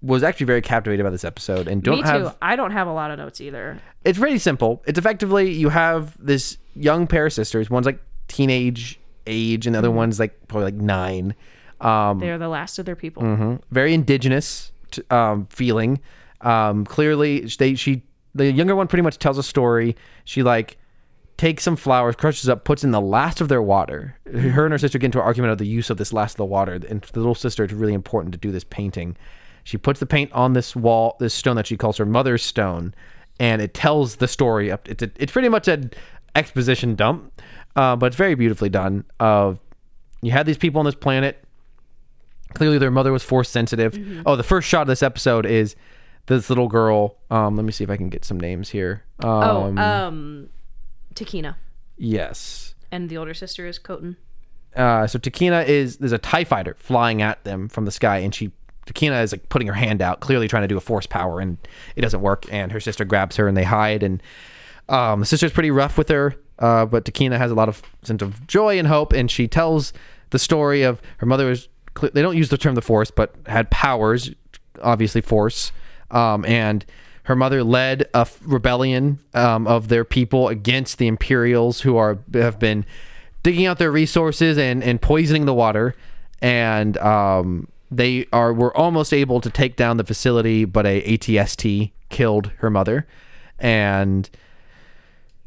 was 0.06 0.22
actually 0.22 0.46
very 0.46 0.62
captivated 0.62 1.04
by 1.04 1.10
this 1.10 1.24
episode 1.24 1.66
and 1.68 1.82
don't 1.82 1.96
Me 1.96 2.02
too. 2.02 2.08
have 2.08 2.36
I 2.40 2.56
don't 2.56 2.70
have 2.72 2.86
a 2.86 2.92
lot 2.92 3.10
of 3.10 3.18
notes 3.18 3.40
either. 3.40 3.78
it's 4.04 4.18
pretty 4.18 4.38
simple. 4.38 4.82
It's 4.86 4.98
effectively 4.98 5.52
you 5.52 5.68
have 5.70 6.16
this 6.24 6.58
young 6.74 7.06
pair 7.06 7.26
of 7.26 7.32
sisters. 7.32 7.68
One's 7.70 7.86
like 7.86 8.00
teenage 8.28 8.98
age, 9.26 9.66
and 9.66 9.74
the 9.74 9.78
other 9.78 9.90
one's 9.90 10.20
like 10.20 10.46
probably 10.48 10.66
like 10.66 10.74
nine. 10.74 11.34
Um, 11.80 12.18
They're 12.20 12.38
the 12.38 12.48
last 12.48 12.78
of 12.78 12.86
their 12.86 12.96
people. 12.96 13.22
mhm. 13.22 13.60
Very 13.70 13.92
indigenous 13.94 14.72
t- 14.90 15.02
um, 15.10 15.46
feeling. 15.50 16.00
Um, 16.40 16.84
clearly, 16.84 17.40
they 17.58 17.74
she 17.74 18.02
the 18.34 18.50
younger 18.52 18.76
one 18.76 18.86
pretty 18.86 19.02
much 19.02 19.18
tells 19.18 19.38
a 19.38 19.42
story. 19.42 19.96
She 20.24 20.42
like 20.42 20.76
takes 21.36 21.62
some 21.64 21.76
flowers, 21.76 22.16
crushes 22.16 22.48
up, 22.48 22.64
puts 22.64 22.82
in 22.84 22.92
the 22.92 23.00
last 23.00 23.40
of 23.42 23.48
their 23.48 23.60
water. 23.62 24.16
Her 24.32 24.64
and 24.64 24.72
her 24.72 24.78
sister 24.78 24.98
get 24.98 25.06
into 25.06 25.18
an 25.18 25.24
argument 25.24 25.52
of 25.52 25.58
the 25.58 25.66
use 25.66 25.90
of 25.90 25.96
this 25.98 26.12
last 26.12 26.32
of 26.34 26.36
the 26.38 26.44
water. 26.46 26.80
And 26.88 27.04
for 27.04 27.12
the 27.12 27.18
little 27.20 27.34
sister, 27.34 27.62
it's 27.64 27.74
really 27.74 27.92
important 27.94 28.32
to 28.32 28.38
do 28.38 28.50
this 28.50 28.64
painting. 28.64 29.16
She 29.66 29.78
puts 29.78 29.98
the 29.98 30.06
paint 30.06 30.30
on 30.30 30.52
this 30.52 30.76
wall, 30.76 31.16
this 31.18 31.34
stone 31.34 31.56
that 31.56 31.66
she 31.66 31.76
calls 31.76 31.96
her 31.96 32.06
mother's 32.06 32.44
stone, 32.44 32.94
and 33.40 33.60
it 33.60 33.74
tells 33.74 34.16
the 34.16 34.28
story. 34.28 34.70
Up, 34.70 34.88
it's 34.88 35.02
a, 35.02 35.10
it's 35.16 35.32
pretty 35.32 35.48
much 35.48 35.66
an 35.66 35.90
exposition 36.36 36.94
dump, 36.94 37.42
uh, 37.74 37.96
but 37.96 38.06
it's 38.06 38.16
very 38.16 38.36
beautifully 38.36 38.68
done. 38.68 39.04
Of 39.18 39.58
you 40.22 40.30
had 40.30 40.46
these 40.46 40.56
people 40.56 40.78
on 40.78 40.84
this 40.84 40.94
planet. 40.94 41.42
Clearly, 42.54 42.78
their 42.78 42.92
mother 42.92 43.10
was 43.10 43.24
force 43.24 43.50
sensitive. 43.50 43.98
Oh, 44.24 44.36
the 44.36 44.44
first 44.44 44.68
shot 44.68 44.82
of 44.82 44.86
this 44.86 45.02
episode 45.02 45.44
is 45.44 45.74
this 46.26 46.48
little 46.48 46.68
girl. 46.68 47.16
Um, 47.28 47.56
let 47.56 47.64
me 47.64 47.72
see 47.72 47.82
if 47.82 47.90
I 47.90 47.96
can 47.96 48.08
get 48.08 48.24
some 48.24 48.38
names 48.38 48.68
here. 48.68 49.02
Um, 49.18 49.28
oh, 49.28 49.82
um, 49.82 50.48
Tichina. 51.14 51.56
yes. 51.96 52.76
And 52.92 53.08
the 53.08 53.16
older 53.16 53.34
sister 53.34 53.66
is 53.66 53.80
Koten. 53.80 54.14
Uh, 54.76 55.08
so 55.08 55.18
Tichina 55.18 55.66
is 55.66 55.96
there's 55.96 56.12
a 56.12 56.18
Tie 56.18 56.44
Fighter 56.44 56.76
flying 56.78 57.20
at 57.20 57.42
them 57.42 57.68
from 57.68 57.84
the 57.84 57.90
sky, 57.90 58.18
and 58.18 58.32
she 58.32 58.52
Tichina 58.86 59.22
is 59.22 59.32
like 59.32 59.48
putting 59.48 59.68
her 59.68 59.74
hand 59.74 60.00
out, 60.00 60.20
clearly 60.20 60.48
trying 60.48 60.62
to 60.62 60.68
do 60.68 60.76
a 60.76 60.80
force 60.80 61.06
power, 61.06 61.40
and 61.40 61.58
it 61.96 62.02
doesn't 62.02 62.20
work. 62.20 62.46
And 62.50 62.72
her 62.72 62.80
sister 62.80 63.04
grabs 63.04 63.36
her, 63.36 63.48
and 63.48 63.56
they 63.56 63.64
hide. 63.64 64.02
And 64.02 64.22
um, 64.88 65.20
the 65.20 65.26
sister's 65.26 65.52
pretty 65.52 65.70
rough 65.70 65.98
with 65.98 66.08
her, 66.08 66.34
uh, 66.58 66.86
but 66.86 67.04
Tichina 67.04 67.38
has 67.38 67.50
a 67.50 67.54
lot 67.54 67.68
of 67.68 67.82
sense 68.02 68.22
of 68.22 68.46
joy 68.46 68.78
and 68.78 68.88
hope, 68.88 69.12
and 69.12 69.30
she 69.30 69.48
tells 69.48 69.92
the 70.30 70.38
story 70.38 70.82
of 70.82 71.02
her 71.18 71.26
mother 71.26 71.46
was. 71.46 71.68
They 72.12 72.20
don't 72.20 72.36
use 72.36 72.50
the 72.50 72.58
term 72.58 72.74
the 72.74 72.82
force, 72.82 73.10
but 73.10 73.34
had 73.46 73.70
powers, 73.70 74.30
obviously 74.82 75.22
force, 75.22 75.72
um, 76.10 76.44
and 76.44 76.84
her 77.22 77.34
mother 77.34 77.64
led 77.64 78.06
a 78.14 78.28
rebellion 78.42 79.18
um, 79.32 79.66
of 79.66 79.88
their 79.88 80.04
people 80.04 80.48
against 80.48 80.98
the 80.98 81.06
Imperials, 81.06 81.80
who 81.80 81.96
are 81.96 82.18
have 82.34 82.58
been 82.58 82.84
digging 83.42 83.66
out 83.66 83.78
their 83.78 83.90
resources 83.90 84.58
and, 84.58 84.84
and 84.84 85.00
poisoning 85.00 85.46
the 85.46 85.54
water. 85.54 85.94
And 86.42 86.98
um, 86.98 87.68
they 87.90 88.26
are 88.32 88.52
were 88.52 88.76
almost 88.76 89.12
able 89.12 89.40
to 89.40 89.50
take 89.50 89.76
down 89.76 89.96
the 89.96 90.04
facility, 90.04 90.64
but 90.64 90.86
a 90.86 91.02
ATST 91.02 91.92
killed 92.08 92.50
her 92.58 92.70
mother. 92.70 93.06
And 93.58 94.28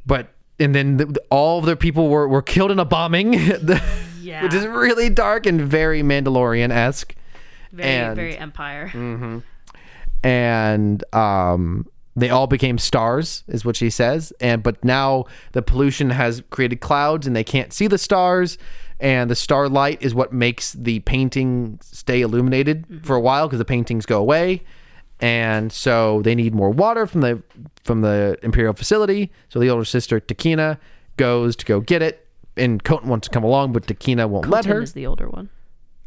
but 0.05 0.33
and 0.59 0.73
then 0.75 0.97
the, 0.97 1.05
the- 1.05 1.23
all 1.29 1.59
of 1.59 1.65
their 1.65 1.75
people 1.75 2.09
were, 2.09 2.27
were 2.27 2.41
killed 2.41 2.71
in 2.71 2.79
a 2.79 2.85
bombing, 2.85 3.33
Yeah. 4.21 4.43
which 4.43 4.53
is 4.53 4.65
really 4.67 5.09
dark 5.09 5.45
and 5.45 5.61
very 5.61 6.01
Mandalorian 6.03 6.69
esque. 6.71 7.15
Very, 7.71 7.89
and- 7.89 8.15
very 8.15 8.37
Empire. 8.37 9.41
and 10.23 11.03
um, 11.13 11.87
they 12.15 12.29
all 12.29 12.47
became 12.47 12.77
stars, 12.77 13.43
is 13.47 13.63
what 13.63 13.75
she 13.75 13.89
says. 13.89 14.33
And 14.39 14.61
but 14.63 14.83
now 14.83 15.25
the 15.53 15.61
pollution 15.61 16.09
has 16.09 16.43
created 16.49 16.81
clouds, 16.81 17.27
and 17.27 17.35
they 17.35 17.43
can't 17.43 17.71
see 17.73 17.87
the 17.87 17.97
stars. 17.97 18.57
And 18.99 19.29
the 19.29 19.35
starlight 19.35 20.01
is 20.01 20.13
what 20.13 20.33
makes 20.33 20.73
the 20.73 20.99
painting 21.01 21.79
stay 21.81 22.21
illuminated 22.21 23.01
for 23.03 23.15
a 23.15 23.19
while 23.21 23.47
because 23.47 23.59
the 23.59 23.65
paintings 23.65 24.05
go 24.05 24.19
away. 24.19 24.63
And 25.21 25.71
so 25.71 26.21
they 26.21 26.35
need 26.35 26.53
more 26.53 26.69
water 26.69 27.05
from 27.05 27.21
the 27.21 27.41
from 27.83 28.01
the 28.01 28.37
imperial 28.43 28.73
facility. 28.73 29.31
So 29.49 29.59
the 29.59 29.69
older 29.69 29.85
sister 29.85 30.19
Tichina 30.19 30.77
goes 31.17 31.55
to 31.57 31.65
go 31.65 31.79
get 31.81 32.01
it, 32.01 32.25
and 32.55 32.83
Koten 32.83 33.05
wants 33.05 33.27
to 33.27 33.33
come 33.33 33.43
along, 33.43 33.73
but 33.73 33.85
Tichina 33.85 34.29
won't 34.29 34.49
let 34.49 34.65
her. 34.65 34.81
is 34.81 34.93
the 34.93 35.05
older 35.05 35.27
one. 35.29 35.49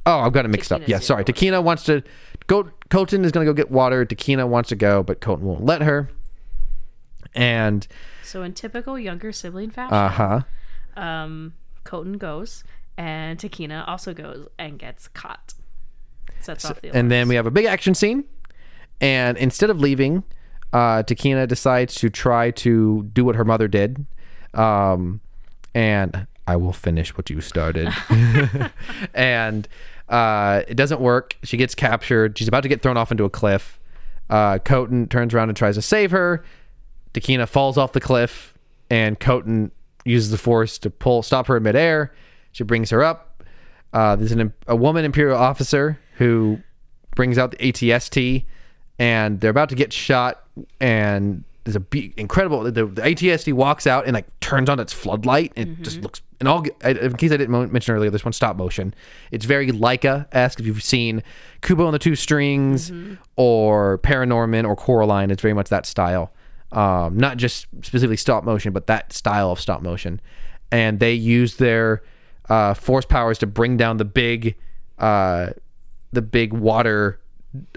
Oh, 0.04 0.20
I've 0.20 0.32
got 0.32 0.44
it 0.44 0.48
mixed 0.48 0.72
up. 0.72 0.86
Yeah, 0.88 0.98
sorry. 0.98 1.24
Tichina 1.24 1.62
wants 1.62 1.84
to 1.84 2.02
go. 2.46 2.64
Koten 2.90 3.24
is 3.24 3.32
going 3.32 3.46
to 3.46 3.52
go 3.52 3.54
get 3.54 3.70
water. 3.70 4.04
Tichina 4.04 4.48
wants 4.48 4.68
to 4.70 4.76
go, 4.76 5.02
but 5.02 5.20
Koten 5.20 5.40
won't 5.40 5.64
let 5.64 5.82
her. 5.82 6.10
And 7.34 7.86
So 8.22 8.42
in 8.42 8.52
typical 8.54 8.98
younger 8.98 9.32
sibling 9.32 9.70
fashion, 9.70 9.94
uh 9.94 10.08
huh. 10.08 11.00
um, 11.00 11.54
Koten 11.84 12.18
goes, 12.18 12.64
and 12.96 13.38
Tichina 13.38 13.86
also 13.88 14.14
goes 14.14 14.48
and 14.58 14.78
gets 14.78 15.08
caught. 15.08 15.54
Sets 16.40 16.64
off 16.64 16.80
the 16.80 16.88
alarm. 16.88 16.98
And 16.98 17.10
then 17.10 17.28
we 17.28 17.34
have 17.34 17.46
a 17.46 17.50
big 17.50 17.66
action 17.66 17.94
scene. 17.94 18.24
And 19.00 19.36
instead 19.38 19.70
of 19.70 19.80
leaving, 19.80 20.22
uh, 20.72 21.02
Tichina 21.02 21.46
decides 21.48 21.94
to 21.96 22.08
try 22.08 22.50
to 22.52 23.04
do 23.12 23.24
what 23.24 23.36
her 23.36 23.44
mother 23.44 23.68
did. 23.68 24.06
Um, 24.54 25.20
and 25.74 26.26
I 26.46 26.56
will 26.56 26.72
finish 26.72 27.16
what 27.16 27.30
you 27.30 27.40
started. 27.40 27.92
and 29.14 29.68
uh, 30.08 30.62
it 30.68 30.74
doesn't 30.74 31.00
work. 31.00 31.36
She 31.42 31.56
gets 31.56 31.74
captured. 31.74 32.38
She's 32.38 32.48
about 32.48 32.62
to 32.62 32.68
get 32.68 32.82
thrown 32.82 32.96
off 32.96 33.10
into 33.10 33.24
a 33.24 33.30
cliff. 33.30 33.80
Uh, 34.30 34.58
turns 34.58 35.34
around 35.34 35.48
and 35.48 35.56
tries 35.56 35.74
to 35.76 35.82
save 35.82 36.10
her. 36.10 36.44
Tichina 37.12 37.46
falls 37.46 37.76
off 37.76 37.92
the 37.92 38.00
cliff, 38.00 38.54
and 38.88 39.20
Koten 39.20 39.70
uses 40.04 40.30
the 40.30 40.38
force 40.38 40.78
to 40.78 40.90
pull 40.90 41.22
stop 41.22 41.46
her 41.48 41.58
in 41.58 41.62
midair. 41.62 42.12
She 42.52 42.64
brings 42.64 42.90
her 42.90 43.02
up. 43.02 43.42
Uh, 43.92 44.16
there's 44.16 44.32
an, 44.32 44.52
a 44.66 44.76
woman 44.76 45.04
Imperial 45.04 45.36
officer 45.36 45.98
who 46.16 46.60
brings 47.14 47.36
out 47.38 47.50
the 47.50 47.56
ATST, 47.58 48.44
and 48.98 49.40
they're 49.40 49.50
about 49.50 49.68
to 49.70 49.74
get 49.74 49.92
shot, 49.92 50.44
and 50.80 51.44
there's 51.64 51.76
a 51.76 51.80
be- 51.80 52.14
incredible. 52.16 52.62
The, 52.62 52.86
the 52.86 53.02
ATST 53.02 53.52
walks 53.52 53.86
out 53.86 54.04
and 54.06 54.14
like 54.14 54.26
turns 54.40 54.68
on 54.68 54.80
its 54.80 54.92
floodlight, 54.92 55.52
and 55.56 55.78
it 55.78 55.82
just 55.82 56.00
looks. 56.00 56.22
And 56.40 56.48
all 56.48 56.64
in 56.84 57.16
case 57.16 57.30
I 57.30 57.36
didn't 57.36 57.72
mention 57.72 57.94
earlier, 57.94 58.10
this 58.10 58.24
one 58.24 58.32
stop 58.32 58.56
motion. 58.56 58.94
It's 59.30 59.44
very 59.44 59.70
Laika 59.70 60.26
esque. 60.32 60.58
If 60.58 60.66
you've 60.66 60.82
seen 60.82 61.22
Kubo 61.60 61.84
and 61.84 61.94
the 61.94 62.00
Two 62.00 62.16
Strings 62.16 62.90
or 63.36 63.98
Paranorman 63.98 64.66
or 64.66 64.74
Coraline, 64.74 65.30
it's 65.30 65.42
very 65.42 65.54
much 65.54 65.68
that 65.68 65.86
style. 65.86 66.32
Um, 66.72 67.16
not 67.16 67.36
just 67.36 67.66
specifically 67.82 68.16
stop 68.16 68.42
motion, 68.44 68.72
but 68.72 68.86
that 68.88 69.12
style 69.12 69.52
of 69.52 69.60
stop 69.60 69.82
motion. 69.82 70.20
And 70.72 70.98
they 70.98 71.12
use 71.12 71.56
their 71.56 72.02
uh, 72.52 72.74
force 72.74 73.06
powers 73.06 73.38
to 73.38 73.46
bring 73.46 73.78
down 73.78 73.96
the 73.96 74.04
big, 74.04 74.56
uh, 74.98 75.50
the 76.12 76.20
big 76.20 76.52
water 76.52 77.18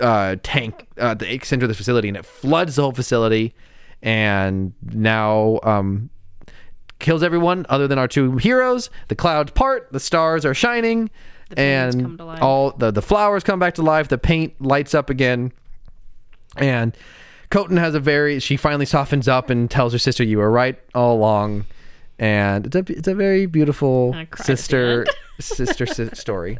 uh, 0.01 0.35
tank 0.43 0.87
at 0.97 1.19
the 1.19 1.39
center 1.43 1.63
of 1.63 1.69
the 1.69 1.75
facility, 1.75 2.09
and 2.09 2.17
it 2.17 2.25
floods 2.25 2.75
the 2.75 2.81
whole 2.81 2.91
facility. 2.91 3.53
And 4.01 4.73
now 4.83 5.61
um, 5.63 6.09
kills 6.99 7.23
everyone 7.23 7.65
other 7.69 7.87
than 7.87 7.97
our 7.97 8.09
two 8.09 8.35
heroes. 8.35 8.89
The 9.07 9.15
clouds 9.15 9.51
part, 9.51 9.93
the 9.93 9.99
stars 10.01 10.43
are 10.45 10.53
shining, 10.53 11.09
come 11.49 11.57
and 11.57 12.21
all 12.41 12.71
the 12.71 12.91
the 12.91 13.01
flowers 13.01 13.45
come 13.45 13.59
back 13.59 13.75
to 13.75 13.81
life. 13.81 14.09
The 14.09 14.17
paint 14.17 14.61
lights 14.61 14.93
up 14.93 15.09
again, 15.09 15.53
and 16.57 16.95
Koten 17.49 17.79
has 17.79 17.95
a 17.95 18.01
very. 18.01 18.39
She 18.41 18.57
finally 18.57 18.85
softens 18.85 19.29
up 19.29 19.49
and 19.49 19.71
tells 19.71 19.93
her 19.93 19.99
sister, 19.99 20.23
"You 20.23 20.39
were 20.39 20.51
right 20.51 20.77
all 20.93 21.15
along." 21.15 21.65
And 22.17 22.65
it's 22.67 22.75
a 22.75 22.83
it's 22.97 23.07
a 23.07 23.15
very 23.15 23.45
beautiful 23.45 24.11
I 24.15 24.25
cried 24.25 24.39
at 24.41 24.47
the 24.47 24.57
sister 24.57 25.05
sister 25.39 25.85
si- 25.85 26.09
story. 26.13 26.57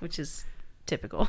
which 0.00 0.18
is 0.18 0.44
typical. 0.86 1.28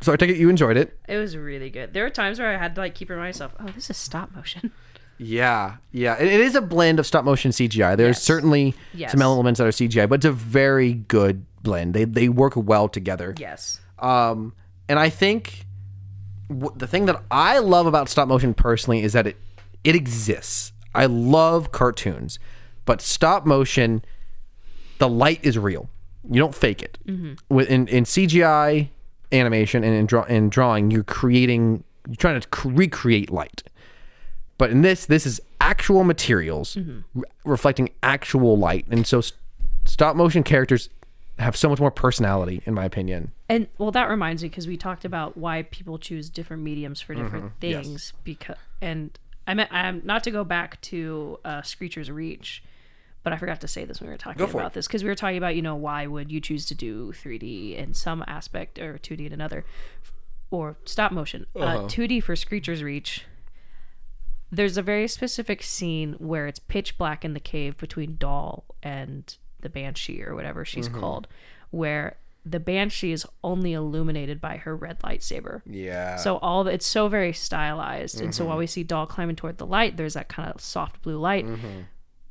So 0.00 0.12
I 0.12 0.16
take 0.16 0.30
it 0.30 0.36
you 0.36 0.48
enjoyed 0.50 0.76
it. 0.76 0.98
It 1.08 1.16
was 1.16 1.36
really 1.36 1.70
good. 1.70 1.92
There 1.94 2.04
were 2.04 2.10
times 2.10 2.38
where 2.38 2.54
I 2.54 2.58
had 2.58 2.74
to 2.74 2.80
like 2.82 2.94
keep 2.94 3.08
reminding 3.10 3.28
myself, 3.28 3.52
"Oh, 3.58 3.66
this 3.74 3.88
is 3.90 3.96
stop 3.96 4.34
motion." 4.34 4.72
Yeah, 5.16 5.76
yeah. 5.92 6.16
It, 6.18 6.26
it 6.26 6.40
is 6.40 6.54
a 6.54 6.60
blend 6.60 6.98
of 6.98 7.06
stop 7.06 7.24
motion 7.24 7.50
CGI. 7.52 7.96
There's 7.96 8.16
Yes. 8.16 8.22
certainly 8.22 8.74
Yes. 8.92 9.12
some 9.12 9.22
elements 9.22 9.58
that 9.58 9.66
are 9.66 9.70
CGI, 9.70 10.08
but 10.08 10.16
it's 10.16 10.24
a 10.26 10.32
very 10.32 10.92
good 10.94 11.46
blend. 11.62 11.94
They 11.94 12.04
they 12.04 12.28
work 12.28 12.54
well 12.56 12.88
together. 12.88 13.34
Yes. 13.38 13.80
Um, 14.00 14.52
and 14.88 14.98
I 14.98 15.08
think 15.08 15.64
w- 16.48 16.72
the 16.76 16.86
thing 16.86 17.06
that 17.06 17.22
I 17.30 17.60
love 17.60 17.86
about 17.86 18.08
stop 18.10 18.28
motion 18.28 18.52
personally 18.54 19.02
is 19.02 19.12
that 19.14 19.26
it 19.26 19.36
it 19.84 19.94
exists. 19.94 20.72
I 20.94 21.06
love 21.06 21.72
cartoons, 21.72 22.38
but 22.84 23.00
stop 23.00 23.44
motion, 23.46 24.04
the 24.98 25.08
light 25.08 25.40
is 25.42 25.58
real. 25.58 25.88
You 26.30 26.40
don't 26.40 26.54
fake 26.54 26.82
it. 26.82 26.98
With 27.48 27.68
in, 27.70 27.88
in 27.88 28.04
CGI 28.04 28.88
animation 29.32 29.84
and 29.84 29.94
in, 29.94 30.06
draw, 30.06 30.22
in 30.24 30.48
drawing, 30.48 30.90
you're 30.90 31.02
creating, 31.04 31.84
you're 32.06 32.16
trying 32.16 32.40
to 32.40 32.48
recreate 32.68 33.30
light. 33.30 33.62
But 34.56 34.70
in 34.70 34.82
this, 34.82 35.06
this 35.06 35.26
is 35.26 35.40
actual 35.60 36.04
materials 36.04 36.76
re- 37.14 37.24
reflecting 37.44 37.90
actual 38.02 38.56
light, 38.56 38.86
and 38.88 39.06
so 39.06 39.18
s- 39.18 39.32
stop 39.84 40.14
motion 40.14 40.42
characters 40.44 40.88
have 41.40 41.56
so 41.56 41.68
much 41.68 41.80
more 41.80 41.90
personality, 41.90 42.62
in 42.64 42.72
my 42.74 42.84
opinion. 42.84 43.32
And 43.48 43.66
well, 43.78 43.90
that 43.90 44.08
reminds 44.08 44.44
me 44.44 44.48
because 44.48 44.68
we 44.68 44.76
talked 44.76 45.04
about 45.04 45.36
why 45.36 45.62
people 45.62 45.98
choose 45.98 46.30
different 46.30 46.62
mediums 46.62 47.00
for 47.00 47.14
different 47.16 47.46
Mm-hmm. 47.60 47.66
yes. 47.66 47.86
things. 47.86 48.12
Because 48.22 48.56
and 48.80 49.18
I 49.46 49.54
meant 49.54 49.72
I'm 49.72 50.00
not 50.04 50.24
to 50.24 50.30
go 50.30 50.44
back 50.44 50.80
to 50.82 51.38
uh, 51.44 51.62
Screecher's 51.62 52.10
Reach, 52.10 52.62
but 53.22 53.32
I 53.32 53.36
forgot 53.36 53.60
to 53.62 53.68
say 53.68 53.84
this 53.84 54.00
when 54.00 54.08
we 54.08 54.12
were 54.14 54.18
talking 54.18 54.46
for 54.46 54.58
about 54.60 54.72
it. 54.72 54.74
this 54.74 54.86
because 54.86 55.02
we 55.02 55.08
were 55.08 55.14
talking 55.14 55.36
about 55.38 55.54
you 55.56 55.62
know 55.62 55.76
why 55.76 56.06
would 56.06 56.30
you 56.32 56.40
choose 56.40 56.64
to 56.66 56.74
do 56.74 57.12
3D 57.12 57.76
in 57.76 57.92
some 57.94 58.24
aspect 58.26 58.78
or 58.78 58.98
2D 58.98 59.26
in 59.26 59.32
another, 59.32 59.64
or 60.50 60.76
stop 60.84 61.12
motion. 61.12 61.46
Uh-huh. 61.54 61.84
Uh, 61.84 61.88
2D 61.88 62.22
for 62.22 62.34
Screecher's 62.36 62.82
Reach. 62.82 63.24
There's 64.50 64.76
a 64.76 64.82
very 64.82 65.08
specific 65.08 65.62
scene 65.62 66.14
where 66.18 66.46
it's 66.46 66.60
pitch 66.60 66.96
black 66.96 67.24
in 67.24 67.34
the 67.34 67.40
cave 67.40 67.76
between 67.76 68.16
Daal 68.16 68.64
and 68.82 69.36
the 69.60 69.68
Banshee 69.68 70.22
or 70.22 70.34
whatever 70.34 70.64
she's 70.64 70.88
Mm-hmm. 70.88 71.00
called, 71.00 71.28
where 71.70 72.16
the 72.46 72.60
Banshee 72.60 73.12
is 73.12 73.26
only 73.42 73.72
illuminated 73.72 74.40
by 74.40 74.58
her 74.58 74.76
red 74.76 74.98
lightsaber. 75.00 75.62
Yeah. 75.66 76.16
So 76.16 76.36
all 76.38 76.64
the, 76.64 76.72
it's 76.72 76.84
so 76.86 77.08
very 77.08 77.32
stylized, 77.32 78.16
and 78.20 78.28
Mm-hmm. 78.30 78.32
so 78.32 78.44
while 78.44 78.58
we 78.58 78.66
see 78.66 78.82
Daal 78.82 79.06
climbing 79.06 79.36
toward 79.36 79.58
the 79.58 79.66
light, 79.66 79.96
there's 79.96 80.14
that 80.14 80.28
kind 80.28 80.52
of 80.52 80.60
soft 80.60 81.00
blue 81.02 81.18
light. 81.18 81.46
Mm-hmm. 81.46 81.80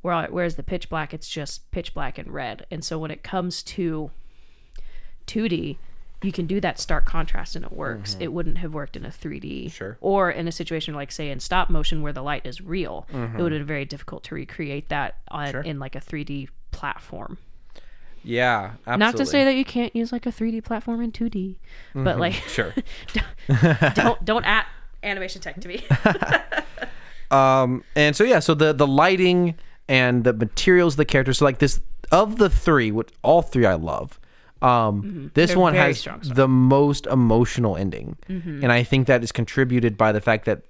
Where 0.02 0.26
whereas 0.30 0.56
the 0.56 0.62
pitch 0.62 0.88
black, 0.90 1.14
it's 1.14 1.28
just 1.28 1.70
pitch 1.70 1.94
black 1.94 2.18
and 2.18 2.32
red. 2.32 2.66
And 2.70 2.84
so 2.84 2.98
when 2.98 3.10
it 3.10 3.22
comes 3.22 3.62
to 3.62 4.10
2D, 5.26 5.78
you 6.22 6.32
can 6.32 6.46
do 6.46 6.60
that 6.60 6.78
stark 6.78 7.04
contrast 7.06 7.56
and 7.56 7.64
it 7.64 7.72
works. 7.72 8.16
It 8.20 8.32
wouldn't 8.32 8.58
have 8.58 8.72
worked 8.72 8.96
in 8.96 9.04
a 9.04 9.08
3D. 9.10 9.42
Mm-hmm. 9.42 9.68
Sure. 9.68 9.98
Or 10.00 10.30
in 10.30 10.46
a 10.48 10.52
situation 10.52 10.94
like 10.94 11.10
say 11.12 11.30
in 11.30 11.40
stop 11.40 11.70
motion 11.70 12.02
where 12.02 12.12
the 12.12 12.22
light 12.22 12.46
is 12.46 12.60
real, 12.60 13.06
Mm-hmm. 13.12 13.38
it 13.38 13.42
would 13.42 13.52
have 13.52 13.60
been 13.60 13.66
very 13.66 13.84
difficult 13.84 14.24
to 14.24 14.34
recreate 14.34 14.88
that 14.90 15.16
on, 15.28 15.64
in 15.66 15.78
like 15.78 15.96
a 15.96 16.00
3D 16.00 16.48
platform. 16.70 17.38
Yeah. 18.24 18.72
Absolutely. 18.86 18.98
Not 18.98 19.16
to 19.16 19.26
say 19.26 19.44
that 19.44 19.54
you 19.54 19.64
can't 19.64 19.94
use 19.94 20.10
like 20.12 20.26
a 20.26 20.30
3D 20.30 20.64
platform 20.64 21.00
in 21.02 21.12
2D, 21.12 21.56
but 21.94 22.18
like 22.18 22.34
Sure. 22.48 22.74
don't 23.94 24.24
don't 24.24 24.44
at 24.44 24.66
animation 25.02 25.40
tech 25.40 25.60
to 25.60 25.68
me. 25.68 25.84
Um, 27.30 27.82
and 27.96 28.14
so 28.14 28.22
yeah, 28.22 28.38
so 28.38 28.54
the 28.54 28.72
the 28.72 28.86
lighting 28.86 29.56
and 29.88 30.22
the 30.24 30.32
materials 30.32 30.94
of 30.94 30.98
the 30.98 31.04
characters. 31.04 31.38
So 31.38 31.44
like 31.44 31.58
this 31.58 31.80
of 32.12 32.38
the 32.38 32.48
three, 32.48 32.90
which 32.92 33.08
all 33.22 33.42
three 33.42 33.66
I 33.66 33.74
love. 33.74 34.20
Um, 34.62 35.30
this 35.34 35.50
They're 35.50 35.58
one 35.58 35.74
has 35.74 36.06
the 36.22 36.46
most 36.46 37.06
emotional 37.06 37.76
ending, 37.76 38.16
and 38.28 38.70
I 38.70 38.82
think 38.82 39.06
that 39.08 39.22
is 39.24 39.32
contributed 39.32 39.98
by 39.98 40.12
the 40.12 40.20
fact 40.20 40.44
that 40.44 40.62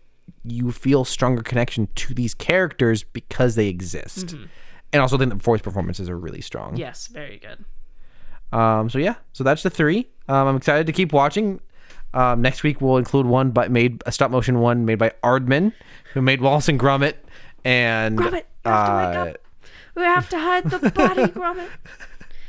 you 0.42 0.72
feel 0.72 1.04
stronger 1.04 1.42
connection 1.42 1.88
to 1.96 2.14
these 2.14 2.34
characters 2.34 3.04
because 3.04 3.56
they 3.56 3.68
exist, 3.68 4.34
and 4.94 5.02
also 5.02 5.18
think 5.18 5.30
the 5.30 5.36
voice 5.36 5.60
performances 5.60 6.08
are 6.08 6.16
really 6.16 6.40
strong. 6.40 6.76
yes, 6.76 7.08
very 7.08 7.38
good. 7.38 7.64
Um, 8.56 8.88
so 8.88 8.98
yeah, 8.98 9.16
so 9.32 9.42
that's 9.42 9.64
the 9.64 9.70
three. 9.70 10.06
Um, 10.28 10.46
I'm 10.46 10.56
excited 10.56 10.86
to 10.86 10.92
keep 10.92 11.12
watching. 11.12 11.60
Um, 12.14 12.40
next 12.40 12.62
week 12.62 12.80
we'll 12.80 12.96
include 12.96 13.26
one 13.26 13.50
by 13.50 13.66
made 13.66 14.02
a 14.06 14.12
stop 14.12 14.30
motion 14.30 14.60
one 14.60 14.84
made 14.84 15.00
by 15.00 15.12
Aardman, 15.24 15.72
who 16.12 16.22
made 16.22 16.40
Wallace 16.40 16.68
and 16.68 16.78
Gromit, 16.78 17.14
and 17.64 18.16
Gromit, 18.16 18.44
you 18.64 18.70
have 18.70 18.86
to 18.86 18.94
wake 18.94 19.16
uh, 19.16 19.30
up. 19.30 19.38
We 19.96 20.02
have 20.02 20.28
to 20.30 20.38
hide 20.38 20.70
the 20.70 20.90
body, 20.90 21.22
Gromit. 21.24 21.68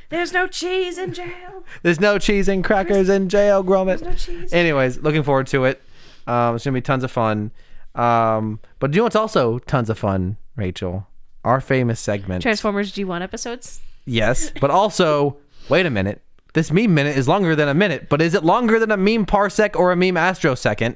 There's 0.09 0.31
no 0.31 0.47
cheese 0.47 0.99
in 0.99 1.13
jail. 1.13 1.63
There's 1.81 1.99
no 1.99 2.19
cheese 2.19 2.47
and 2.47 2.63
crackers 2.63 3.09
in 3.09 3.27
jail, 3.27 3.63
Gromit. 3.63 4.03
no 4.03 4.13
cheese. 4.13 4.53
Anyways, 4.53 4.99
looking 4.99 5.23
forward 5.23 5.47
to 5.47 5.65
it. 5.65 5.81
Um, 6.27 6.55
it's 6.55 6.65
gonna 6.65 6.75
be 6.75 6.81
tons 6.81 7.03
of 7.03 7.09
fun. 7.09 7.51
Um, 7.95 8.59
but 8.79 8.93
you 8.93 8.97
know 8.99 9.03
what's 9.05 9.15
also 9.15 9.57
tons 9.59 9.89
of 9.89 9.97
fun, 9.97 10.37
Rachel? 10.55 11.07
Our 11.45 11.61
famous 11.61 11.99
segment. 11.99 12.41
Transformers 12.41 12.91
G1 12.91 13.21
episodes. 13.21 13.79
Yes, 14.05 14.51
but 14.59 14.71
also, 14.71 15.37
wait 15.69 15.85
a 15.85 15.89
minute. 15.91 16.21
This 16.53 16.71
meme 16.71 16.93
minute 16.93 17.15
is 17.17 17.27
longer 17.27 17.55
than 17.55 17.67
a 17.67 17.73
minute, 17.73 18.09
but 18.09 18.21
is 18.21 18.33
it 18.33 18.43
longer 18.43 18.79
than 18.79 18.89
a 18.89 18.97
meme 18.97 19.25
parsec 19.27 19.75
or 19.75 19.91
a 19.91 19.95
meme 19.95 20.17
astrosecond? 20.17 20.95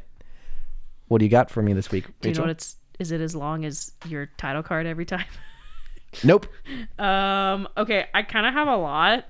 What 1.08 1.20
do 1.20 1.26
you 1.26 1.30
got 1.30 1.52
for 1.52 1.62
me 1.62 1.74
this 1.74 1.92
week, 1.92 2.06
Do 2.22 2.30
you 2.30 2.36
know 2.36 2.42
what 2.42 2.50
it's? 2.50 2.78
Is 2.98 3.12
it 3.12 3.22
as 3.22 3.36
long 3.36 3.64
as 3.64 3.92
your 4.08 4.28
title 4.38 4.64
card 4.64 4.86
every 4.86 5.06
time? 5.06 5.26
nope. 6.24 6.48
Um. 6.98 7.68
Okay, 7.78 8.08
I 8.14 8.24
kind 8.24 8.46
of 8.48 8.54
have 8.54 8.68
a 8.68 8.78
lot 8.78 9.26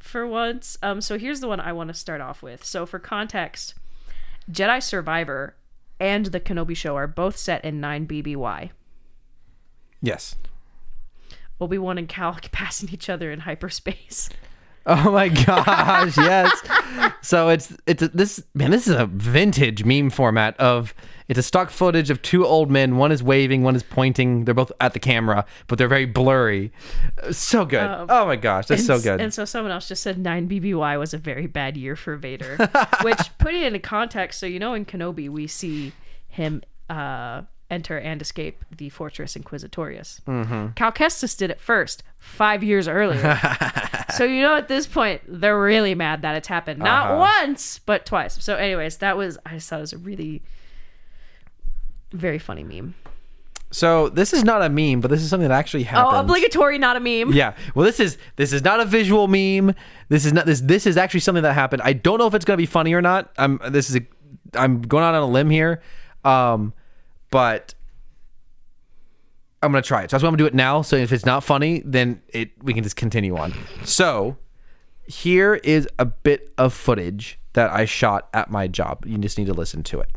for 0.00 0.26
once. 0.26 0.76
Um. 0.82 1.00
So 1.00 1.18
here's 1.18 1.40
the 1.40 1.48
one 1.48 1.60
I 1.60 1.72
want 1.72 1.88
to 1.88 1.94
start 1.94 2.20
off 2.20 2.42
with. 2.42 2.64
So 2.64 2.84
for 2.84 2.98
context, 2.98 3.74
Jedi 4.50 4.82
Survivor 4.82 5.54
and 6.00 6.26
the 6.26 6.40
Kenobi 6.40 6.76
Show 6.76 6.96
are 6.96 7.06
both 7.06 7.36
set 7.36 7.64
in 7.64 7.80
9 7.80 8.06
BBY. 8.08 8.70
Yes. 10.02 10.34
Obi 11.60 11.78
Wan 11.78 11.96
and 11.96 12.08
Cal 12.08 12.36
passing 12.52 12.90
each 12.90 13.08
other 13.08 13.30
in 13.30 13.40
hyperspace. 13.40 14.28
Oh 14.84 15.12
my 15.12 15.28
gosh, 15.46 16.16
yes. 16.16 16.60
So 17.20 17.50
it's 17.50 17.72
it's 17.86 18.02
a, 18.02 18.08
this 18.08 18.42
man. 18.52 18.72
This 18.72 18.88
is 18.88 18.96
a 18.96 19.06
vintage 19.06 19.84
meme 19.84 20.10
format 20.10 20.58
of 20.58 20.92
it's 21.28 21.38
a 21.38 21.42
stock 21.42 21.70
footage 21.70 22.10
of 22.10 22.20
two 22.20 22.44
old 22.44 22.68
men. 22.68 22.96
One 22.96 23.12
is 23.12 23.22
waving, 23.22 23.62
one 23.62 23.76
is 23.76 23.84
pointing. 23.84 24.44
They're 24.44 24.54
both 24.54 24.72
at 24.80 24.92
the 24.92 24.98
camera, 24.98 25.44
but 25.68 25.78
they're 25.78 25.86
very 25.86 26.04
blurry. 26.04 26.72
So 27.30 27.64
good. 27.64 27.88
oh 28.08 28.26
my 28.26 28.34
gosh, 28.34 28.66
that's 28.66 28.84
so 28.84 29.00
good. 29.00 29.20
And 29.20 29.32
so 29.32 29.44
someone 29.44 29.70
else 29.70 29.86
just 29.86 30.02
said 30.02 30.18
9 30.18 30.48
BBY 30.48 30.98
was 30.98 31.14
a 31.14 31.18
very 31.18 31.46
bad 31.46 31.76
year 31.76 31.94
for 31.94 32.16
Vader. 32.16 32.56
Which, 33.02 33.18
putting 33.38 33.62
it 33.62 33.68
into 33.68 33.78
context, 33.78 34.40
so 34.40 34.46
you 34.46 34.58
know 34.58 34.74
in 34.74 34.84
Kenobi, 34.84 35.28
we 35.28 35.46
see 35.46 35.92
him 36.26 36.60
uh, 36.90 37.42
enter 37.72 37.98
and 37.98 38.20
escape 38.22 38.64
the 38.76 38.88
Fortress 38.90 39.34
Inquisitorius. 39.36 40.20
Mm-hmm. 40.22 40.68
Cal 40.74 40.92
did 40.92 41.50
it 41.50 41.60
first, 41.60 42.02
five 42.18 42.62
years 42.62 42.86
earlier. 42.86 43.38
so 44.16 44.24
you 44.24 44.42
know 44.42 44.54
at 44.56 44.68
this 44.68 44.86
point, 44.86 45.22
they're 45.26 45.60
really 45.60 45.94
mad 45.94 46.22
that 46.22 46.36
it's 46.36 46.48
happened. 46.48 46.78
Not 46.78 47.10
Uh-huh. 47.10 47.18
once, 47.40 47.80
but 47.80 48.06
twice. 48.06 48.42
So, 48.44 48.56
anyways, 48.56 48.98
that 48.98 49.16
was, 49.16 49.38
I 49.46 49.54
just 49.54 49.68
thought 49.68 49.78
it 49.78 49.80
was 49.80 49.92
a 49.92 49.98
really 49.98 50.42
very 52.12 52.38
funny 52.38 52.62
meme. 52.62 52.94
So 53.70 54.10
this 54.10 54.34
is 54.34 54.44
not 54.44 54.60
a 54.60 54.68
meme, 54.68 55.00
but 55.00 55.10
this 55.10 55.22
is 55.22 55.30
something 55.30 55.48
that 55.48 55.54
actually 55.58 55.84
happened. 55.84 56.14
Oh, 56.16 56.20
obligatory, 56.20 56.76
not 56.76 56.96
a 56.96 57.00
meme. 57.00 57.32
Yeah. 57.32 57.54
Well, 57.74 57.86
this 57.86 58.00
is 58.00 58.18
this 58.36 58.52
is 58.52 58.62
not 58.62 58.80
a 58.80 58.84
visual 58.84 59.28
meme. 59.28 59.74
This 60.10 60.26
is 60.26 60.34
not 60.34 60.44
this. 60.44 60.60
This 60.60 60.86
is 60.86 60.98
actually 60.98 61.20
something 61.20 61.42
that 61.42 61.54
happened. 61.54 61.80
I 61.82 61.94
don't 61.94 62.18
know 62.18 62.26
if 62.26 62.34
it's 62.34 62.44
gonna 62.44 62.58
be 62.58 62.66
funny 62.66 62.92
or 62.92 63.00
not. 63.00 63.32
I'm. 63.38 63.58
This 63.70 63.88
is. 63.88 63.96
A, 63.96 64.00
I'm 64.54 64.82
going 64.82 65.02
out 65.04 65.14
on 65.14 65.22
a 65.22 65.26
limb 65.26 65.48
here, 65.48 65.80
um, 66.22 66.74
but 67.32 67.74
I'm 69.62 69.72
gonna 69.72 69.82
try 69.82 70.02
it. 70.02 70.10
So 70.10 70.16
that's 70.16 70.22
why 70.22 70.28
I'm 70.28 70.34
gonna 70.34 70.44
do 70.44 70.46
it 70.46 70.54
now. 70.54 70.82
So 70.82 70.94
if 70.94 71.12
it's 71.12 71.26
not 71.26 71.42
funny, 71.42 71.82
then 71.84 72.22
it 72.28 72.50
we 72.62 72.72
can 72.72 72.84
just 72.84 72.94
continue 72.94 73.36
on. 73.36 73.52
So 73.84 74.36
here 75.06 75.54
is 75.64 75.88
a 75.98 76.04
bit 76.04 76.52
of 76.56 76.72
footage 76.72 77.40
that 77.54 77.72
I 77.72 77.86
shot 77.86 78.28
at 78.32 78.50
my 78.50 78.68
job. 78.68 79.04
You 79.06 79.18
just 79.18 79.38
need 79.38 79.46
to 79.46 79.54
listen 79.54 79.82
to 79.84 80.00
it. 80.00 80.10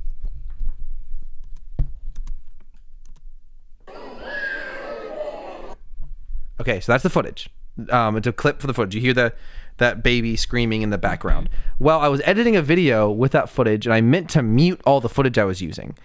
Okay, 6.59 6.79
so 6.79 6.91
that's 6.91 7.03
the 7.03 7.09
footage. 7.09 7.49
Um, 7.89 8.15
it's 8.15 8.27
a 8.27 8.31
clip 8.31 8.61
for 8.61 8.67
the 8.67 8.73
footage. 8.73 8.95
You 8.95 9.01
hear 9.01 9.13
the 9.13 9.33
that 9.77 10.03
baby 10.03 10.37
screaming 10.37 10.81
in 10.81 10.89
the 10.89 10.97
background. 10.97 11.49
Well, 11.79 11.99
I 11.99 12.07
was 12.07 12.21
editing 12.23 12.55
a 12.55 12.61
video 12.61 13.11
with 13.11 13.33
that 13.33 13.49
footage, 13.49 13.85
and 13.85 13.93
I 13.93 14.01
meant 14.01 14.29
to 14.31 14.41
mute 14.41 14.79
all 14.85 15.01
the 15.01 15.09
footage 15.09 15.37
I 15.37 15.43
was 15.43 15.61
using. 15.61 15.95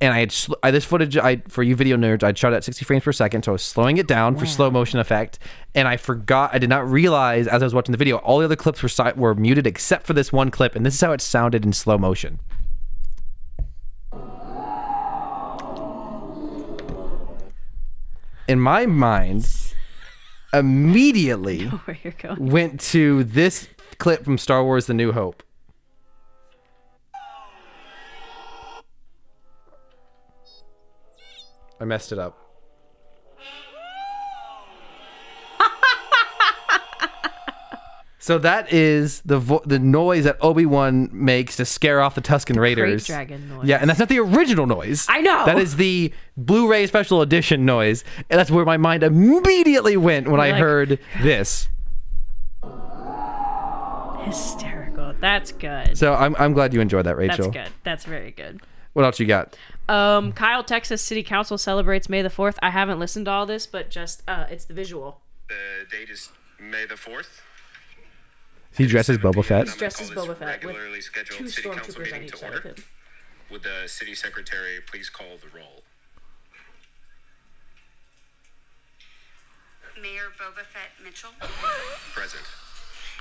And 0.00 0.12
I 0.12 0.20
had 0.20 0.30
sl- 0.32 0.52
I, 0.62 0.70
this 0.70 0.84
footage. 0.84 1.16
I 1.16 1.36
for 1.48 1.62
you 1.62 1.74
video 1.74 1.96
nerds, 1.96 2.22
I'd 2.22 2.36
shot 2.36 2.52
at 2.52 2.62
60 2.64 2.84
frames 2.84 3.02
per 3.04 3.12
second, 3.12 3.44
so 3.44 3.52
I 3.52 3.54
was 3.54 3.62
slowing 3.62 3.96
it 3.96 4.06
down 4.06 4.36
for 4.36 4.44
slow 4.44 4.70
motion 4.70 4.98
effect. 5.00 5.38
And 5.74 5.88
I 5.88 5.96
forgot. 5.96 6.50
I 6.54 6.58
did 6.58 6.68
not 6.68 6.86
realize 6.86 7.46
as 7.46 7.62
I 7.62 7.66
was 7.66 7.72
watching 7.72 7.92
the 7.92 7.98
video, 7.98 8.16
all 8.18 8.38
the 8.40 8.44
other 8.44 8.56
clips 8.56 8.82
were 8.82 8.90
si- 8.90 9.12
were 9.16 9.34
muted 9.34 9.66
except 9.66 10.06
for 10.06 10.12
this 10.12 10.30
one 10.32 10.50
clip, 10.50 10.76
and 10.76 10.84
this 10.84 10.94
is 10.94 11.00
how 11.00 11.12
it 11.12 11.22
sounded 11.22 11.64
in 11.64 11.72
slow 11.72 11.96
motion. 11.96 12.40
In 18.48 18.60
my 18.60 18.86
mind, 18.86 19.48
immediately 20.52 21.64
Where 21.84 21.98
you're 22.02 22.12
going. 22.12 22.46
went 22.50 22.80
to 22.92 23.24
this 23.24 23.68
clip 23.98 24.24
from 24.24 24.38
Star 24.38 24.62
Wars 24.62 24.86
The 24.86 24.94
New 24.94 25.12
Hope. 25.12 25.42
I 31.80 31.84
messed 31.84 32.12
it 32.12 32.18
up. 32.18 32.38
so 38.18 38.38
that 38.38 38.72
is 38.72 39.20
the 39.20 39.38
vo- 39.38 39.62
the 39.64 39.78
noise 39.78 40.24
that 40.24 40.36
Obi 40.40 40.66
Wan 40.66 41.08
makes 41.12 41.56
to 41.56 41.64
scare 41.64 42.00
off 42.00 42.14
the 42.16 42.20
Tusken 42.22 42.58
Raiders. 42.58 43.06
dragon 43.06 43.48
noise. 43.48 43.66
Yeah, 43.68 43.76
and 43.76 43.88
that's 43.88 44.00
not 44.00 44.08
the 44.08 44.18
original 44.18 44.66
noise. 44.66 45.06
I 45.08 45.20
know. 45.20 45.44
That 45.46 45.58
is 45.58 45.76
the 45.76 46.12
Blu-ray 46.36 46.86
special 46.88 47.22
edition 47.22 47.64
noise, 47.64 48.02
and 48.28 48.38
that's 48.38 48.50
where 48.50 48.64
my 48.64 48.78
mind 48.78 49.02
immediately 49.04 49.96
went 49.96 50.28
when 50.28 50.40
I 50.40 50.50
like- 50.50 50.60
heard 50.60 50.98
this. 51.22 51.68
Hysterical. 54.24 55.14
That's 55.20 55.52
good. 55.52 55.96
So 55.96 56.14
I'm, 56.14 56.34
I'm 56.36 56.52
glad 56.52 56.74
you 56.74 56.80
enjoyed 56.80 57.06
that, 57.06 57.16
Rachel. 57.16 57.50
That's 57.52 57.68
good. 57.68 57.74
That's 57.84 58.04
very 58.04 58.32
good. 58.32 58.60
What 58.96 59.04
else 59.04 59.20
you 59.20 59.26
got? 59.26 59.54
Um, 59.90 60.32
Kyle, 60.32 60.64
Texas 60.64 61.02
City 61.02 61.22
Council 61.22 61.58
celebrates 61.58 62.08
May 62.08 62.22
the 62.22 62.30
4th. 62.30 62.56
I 62.62 62.70
haven't 62.70 62.98
listened 62.98 63.26
to 63.26 63.30
all 63.30 63.44
this, 63.44 63.66
but 63.66 63.90
just 63.90 64.22
uh, 64.26 64.46
it's 64.48 64.64
the 64.64 64.72
visual. 64.72 65.20
The 65.50 65.54
date 65.94 66.08
is 66.08 66.30
May 66.58 66.86
the 66.86 66.94
4th. 66.94 67.42
He 68.74 68.86
dresses 68.86 69.18
Boba 69.18 69.44
Fett. 69.44 69.60
I'm 69.60 69.66
gonna 69.66 69.76
Dressed 69.76 70.00
as 70.00 70.08
call 70.10 70.24
this 70.28 70.36
Boba 70.36 70.38
Fett 70.38 70.64
with 70.64 70.74
Regularly 70.76 71.02
scheduled 71.02 71.38
Two 71.40 71.48
city 71.48 71.68
council 71.68 71.92
stormtroopers 71.94 72.12
meeting 72.12 72.28
to 72.30 72.44
order. 72.46 72.60
him. 72.68 72.74
Would 73.50 73.64
the 73.64 73.82
city 73.86 74.14
secretary 74.14 74.78
please 74.90 75.10
call 75.10 75.36
the 75.42 75.54
roll? 75.54 75.82
Mayor 80.00 80.32
Boba 80.40 80.64
Fett 80.64 80.92
Mitchell, 81.04 81.32
Present. 82.14 82.44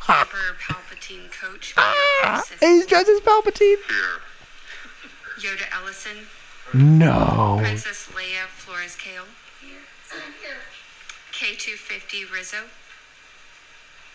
Emperor 0.08 0.56
Palpatine 0.58 1.30
Coach 1.38 1.76
Mayor 1.76 1.84
Francis, 2.22 2.60
He's 2.62 2.86
dressed 2.86 3.10
as 3.10 3.20
Palpatine. 3.20 3.76
Here. 3.90 4.22
Yoda 5.40 5.68
Ellison, 5.74 6.28
No. 6.74 7.58
Princess 7.62 8.08
Leia 8.14 8.48
Flores 8.48 8.96
Kale, 8.96 9.26
Here. 9.62 10.62
K250 11.32 12.32
Rizzo, 12.34 12.58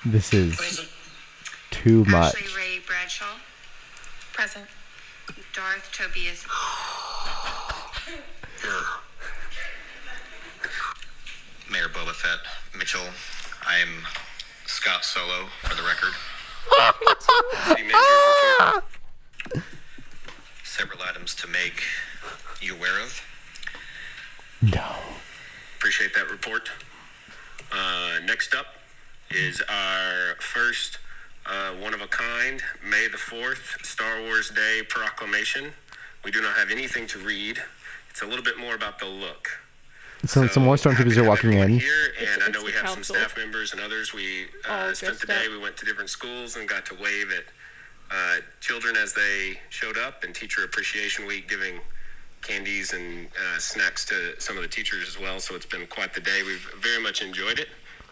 This 0.04 0.32
is 0.32 0.88
too 1.70 2.04
much. 2.06 2.34
Ashley 2.34 2.46
Ray 2.56 2.78
Bradshaw, 2.86 3.36
Present. 4.32 4.66
Darth 5.54 5.90
Tobias, 5.92 6.44
Mayor 11.70 11.88
Boba 11.88 12.12
Fett 12.12 12.40
Mitchell. 12.76 13.00
I 13.66 13.76
am 13.78 14.04
Scott 14.66 15.04
Solo 15.04 15.46
for 15.62 15.74
the 15.74 15.82
record. 15.82 16.14
City 20.80 20.98
manager's 20.98 21.10
report. 21.10 21.10
Several 21.10 21.10
items 21.10 21.34
to 21.34 21.46
make 21.48 21.82
you 22.60 22.74
aware 22.74 23.00
of. 23.00 23.22
No. 24.62 24.96
Appreciate 25.76 26.14
that 26.14 26.30
report. 26.30 26.70
Uh, 27.72 28.18
next 28.24 28.54
up 28.54 28.66
is 29.30 29.62
our 29.68 30.34
first 30.40 30.98
uh, 31.46 31.70
one 31.72 31.94
of 31.94 32.00
a 32.00 32.06
kind 32.06 32.62
May 32.84 33.08
the 33.08 33.16
4th 33.16 33.84
Star 33.84 34.20
Wars 34.22 34.50
Day 34.50 34.82
proclamation. 34.88 35.72
We 36.24 36.30
do 36.30 36.42
not 36.42 36.56
have 36.56 36.70
anything 36.70 37.06
to 37.08 37.18
read. 37.18 37.62
It's 38.10 38.22
a 38.22 38.26
little 38.26 38.44
bit 38.44 38.58
more 38.58 38.74
about 38.74 38.98
the 38.98 39.06
look. 39.06 39.48
So 40.26 40.46
some 40.48 40.64
more 40.64 40.76
stormtroopers 40.76 41.16
are 41.16 41.24
walking 41.24 41.54
in. 41.54 41.78
Here, 41.78 42.12
and 42.20 42.42
I 42.42 42.48
know 42.48 42.62
we 42.62 42.72
the 42.72 42.78
have 42.78 42.90
some 42.90 43.04
staff 43.04 43.38
members 43.38 43.72
and 43.72 43.80
others. 43.80 44.12
We 44.12 44.48
uh, 44.68 44.92
spent 44.92 45.18
the 45.20 45.26
day. 45.26 45.46
up. 45.46 45.50
We 45.50 45.58
went 45.58 45.78
to 45.78 45.86
different 45.86 46.10
schools 46.10 46.56
and 46.56 46.68
got 46.68 46.84
to 46.86 46.94
wave 46.94 47.32
at 47.32 47.44
uh, 48.10 48.36
children 48.60 48.96
as 48.96 49.12
they 49.12 49.58
showed 49.68 49.98
up, 49.98 50.24
and 50.24 50.34
Teacher 50.34 50.64
Appreciation 50.64 51.26
Week, 51.26 51.48
giving 51.48 51.80
candies 52.42 52.92
and 52.92 53.26
uh, 53.28 53.58
snacks 53.58 54.04
to 54.06 54.40
some 54.40 54.56
of 54.56 54.62
the 54.62 54.68
teachers 54.68 55.06
as 55.06 55.18
well. 55.18 55.40
So 55.40 55.54
it's 55.54 55.66
been 55.66 55.86
quite 55.86 56.14
the 56.14 56.20
day. 56.20 56.42
We've 56.42 56.66
very 56.80 57.02
much 57.02 57.22
enjoyed 57.22 57.58
it. 57.58 57.68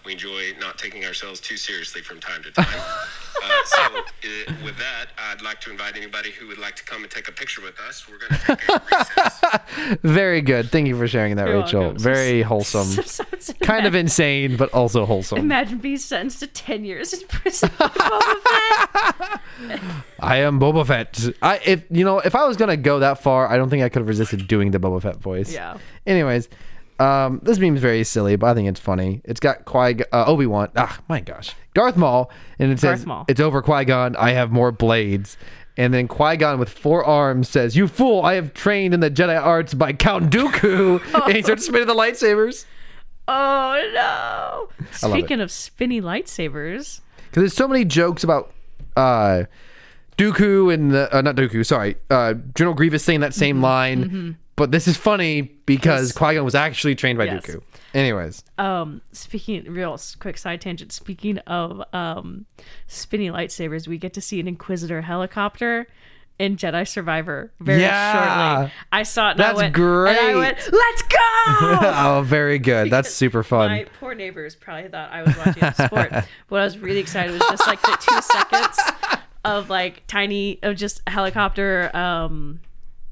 We 0.09 0.15
enjoy 0.15 0.55
not 0.59 0.79
taking 0.79 1.05
ourselves 1.05 1.39
too 1.39 1.59
seriously 1.59 2.01
from 2.01 2.19
time 2.19 2.43
to 2.45 2.51
time. 2.51 2.65
uh, 3.45 3.49
so, 3.67 3.83
uh, 3.83 4.55
with 4.65 4.79
that, 4.79 5.09
I'd 5.19 5.43
like 5.43 5.61
to 5.61 5.71
invite 5.71 5.99
anybody 5.99 6.31
who 6.31 6.47
would 6.47 6.57
like 6.57 6.77
to 6.77 6.83
come 6.83 7.03
and 7.03 7.11
take 7.13 7.29
a 7.29 7.33
picture 7.33 7.61
with 7.61 7.79
us. 7.79 8.07
We're 8.09 8.17
going 8.17 8.33
to 8.33 8.47
take 8.57 8.69
a 8.71 8.83
recess. 8.91 9.99
Very 10.03 10.41
good. 10.41 10.71
Thank 10.71 10.87
you 10.89 10.97
for 10.97 11.07
sharing 11.07 11.37
that, 11.37 11.47
You're 11.47 11.61
Rachel. 11.61 11.81
welcome. 11.83 11.99
Very 12.03 12.41
So- 12.43 12.49
wholesome. 12.49 12.85
so- 12.87 13.03
so- 13.03 13.25
so 13.39 13.53
kind 13.61 13.85
of 13.85 13.95
insane, 13.95 14.57
but 14.57 14.73
also 14.73 15.05
wholesome. 15.05 15.41
Imagine 15.41 15.77
being 15.77 15.99
sentenced 15.99 16.41
to 16.41 16.47
10 16.47 16.87
years 16.87 17.13
in 17.13 17.29
prison. 17.29 17.69
for 17.69 17.89
Boba 17.89 19.41
Fett. 19.69 19.81
I 20.21 20.37
am 20.39 20.59
Boba 20.59 20.87
Fett. 20.87 21.23
I 21.43 21.61
if 21.67 21.85
you 21.91 22.05
know 22.07 22.21
if 22.21 22.35
I 22.35 22.47
was 22.47 22.57
gonna 22.57 22.79
go 22.79 23.01
that 23.01 23.23
far, 23.23 23.47
I 23.47 23.59
don't 23.59 23.69
think 23.69 23.83
I 23.83 23.91
could 23.91 24.01
have 24.01 24.09
resisted 24.09 24.49
doing 24.49 24.71
the 24.71 24.79
Boba 24.79 25.03
Fett 25.03 25.17
voice. 25.19 25.53
Yeah. 25.53 25.77
Anyways, 26.07 26.49
um, 26.99 27.41
this 27.43 27.59
meme 27.59 27.77
is 27.77 27.83
very 27.83 28.03
silly, 28.05 28.37
but 28.37 28.47
I 28.49 28.55
think 28.55 28.69
it's 28.69 28.81
funny. 28.81 29.21
It's 29.25 29.41
got 29.41 29.65
Qui 29.65 29.97
uh, 30.13 30.25
Obi 30.27 30.47
Wan. 30.47 30.69
Ah, 30.77 30.99
my 31.09 31.21
gosh, 31.21 31.55
Darth 31.75 31.97
Maul, 31.97 32.31
and 32.59 32.73
it 32.73 32.81
says 32.81 33.07
Maul. 33.07 33.25
it's 33.29 33.41
over 33.41 33.63
Qui 33.63 33.85
Gon. 33.85 34.17
I 34.17 34.31
have 34.33 34.51
more 34.51 34.73
blades. 34.73 35.37
And 35.77 35.95
then 35.95 36.09
Qui 36.09 36.37
Gon 36.37 36.59
with 36.59 36.69
four 36.71 37.05
arms 37.05 37.49
says, 37.49 37.77
"You 37.77 37.87
fool! 37.87 38.23
I 38.25 38.35
have 38.35 38.53
trained 38.53 38.95
in 38.95 39.01
the 39.01 39.11
Jedi 39.11 39.41
arts 39.41 39.75
by 39.75 39.93
Count 39.93 40.33
Dooku." 40.33 41.01
and 41.27 41.37
he 41.37 41.43
starts 41.43 41.67
spinning 41.67 41.87
the 41.87 41.95
lightsabers. 41.95 42.65
oh, 43.29 43.91
no. 43.95 44.69
Speaking 44.91 45.41
of 45.41 45.53
spinny 45.53 46.01
lightsabers, 46.01 47.01
because 47.29 47.43
there's 47.43 47.55
so 47.55 47.69
many 47.69 47.85
jokes 47.85 48.25
about 48.25 48.53
uh 48.97 49.45
Dooku 50.17 50.75
and 50.75 50.91
the 50.91 51.17
uh, 51.17 51.21
not 51.21 51.37
Dooku, 51.37 51.65
sorry, 51.65 51.97
uh 52.11 52.35
General 52.55 52.75
Grievous 52.75 53.05
saying 53.05 53.21
that 53.21 53.31
Mm-hmm. 53.31 53.39
same 53.39 53.61
line, 53.63 54.37
but 54.59 54.71
this 54.73 54.87
is 54.87 54.97
funny 54.99 55.41
because. 55.65 56.13
Qui 56.13 56.35
Gon 56.35 56.45
was 56.45 56.55
actually 56.55 56.95
trained 56.95 57.17
by 57.19 57.25
Yes. 57.25 57.47
Dooku. 57.47 57.63
Anyways, 57.95 58.45
um, 58.59 59.01
speaking, 59.13 59.65
real 59.73 59.99
quick 60.21 60.37
side 60.37 60.61
tangent. 60.61 60.93
Speaking 60.93 61.39
of 61.39 61.83
um, 61.95 62.45
spinny 62.87 63.31
lightsabers, 63.31 63.89
we 63.89 63.97
get 63.97 64.13
to 64.13 64.21
see 64.21 64.39
an 64.41 64.47
Inquisitor 64.47 65.01
helicopter 65.01 65.87
in 66.39 66.57
Jedi 66.57 66.87
Survivor 66.87 67.51
very 67.61 67.81
Yeah. 67.81 68.59
shortly. 68.59 68.73
I 68.93 69.03
saw 69.05 69.29
it. 69.29 69.31
And 69.33 69.41
That's 69.41 69.59
I 69.59 69.63
went, 69.63 69.75
great. 69.75 70.19
And 70.19 70.27
I 70.29 70.35
went, 70.37 70.57
let's 70.71 71.03
go! 71.03 71.19
oh, 71.51 72.23
very 72.27 72.59
good. 72.59 72.91
That's 72.91 73.11
super 73.11 73.43
fun. 73.43 73.71
My 73.71 73.87
poor 73.99 74.15
neighbors 74.15 74.55
probably 74.55 74.89
thought 74.91 75.11
I 75.11 75.23
was 75.23 75.37
watching 75.37 75.65
a 75.65 75.75
sport. 75.75 76.13
what 76.49 76.61
I 76.61 76.65
was 76.65 76.79
really 76.79 77.01
excited 77.01 77.33
was 77.33 77.41
just 77.49 77.67
like 77.67 77.81
the 77.83 77.97
two 78.01 78.21
seconds 78.21 78.79
of 79.45 79.71
like 79.71 80.03
tiny 80.07 80.59
of 80.63 80.77
just 80.77 81.01
a 81.07 81.11
helicopter 81.11 81.91
um 81.97 82.61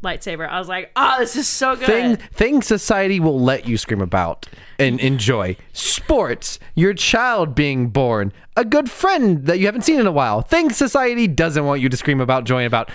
lightsaber. 0.02 0.48
I 0.48 0.58
was 0.58 0.68
like, 0.68 0.90
oh, 0.96 1.16
this 1.18 1.36
is 1.36 1.48
so 1.48 1.76
good. 1.76 1.86
Thing, 1.86 2.16
things 2.32 2.66
society 2.66 3.20
will 3.20 3.40
let 3.40 3.66
you 3.66 3.76
scream 3.76 4.00
about 4.00 4.46
and 4.78 5.00
enjoy. 5.00 5.56
Sports, 5.72 6.58
your 6.74 6.94
child 6.94 7.54
being 7.54 7.88
born, 7.88 8.32
a 8.56 8.64
good 8.64 8.90
friend 8.90 9.46
that 9.46 9.58
you 9.58 9.66
haven't 9.66 9.82
seen 9.82 10.00
in 10.00 10.06
a 10.06 10.12
while. 10.12 10.42
Things 10.42 10.76
society 10.76 11.26
doesn't 11.26 11.64
want 11.64 11.80
you 11.80 11.88
to 11.88 11.96
scream 11.96 12.20
about, 12.20 12.44
join 12.44 12.66
about. 12.66 12.90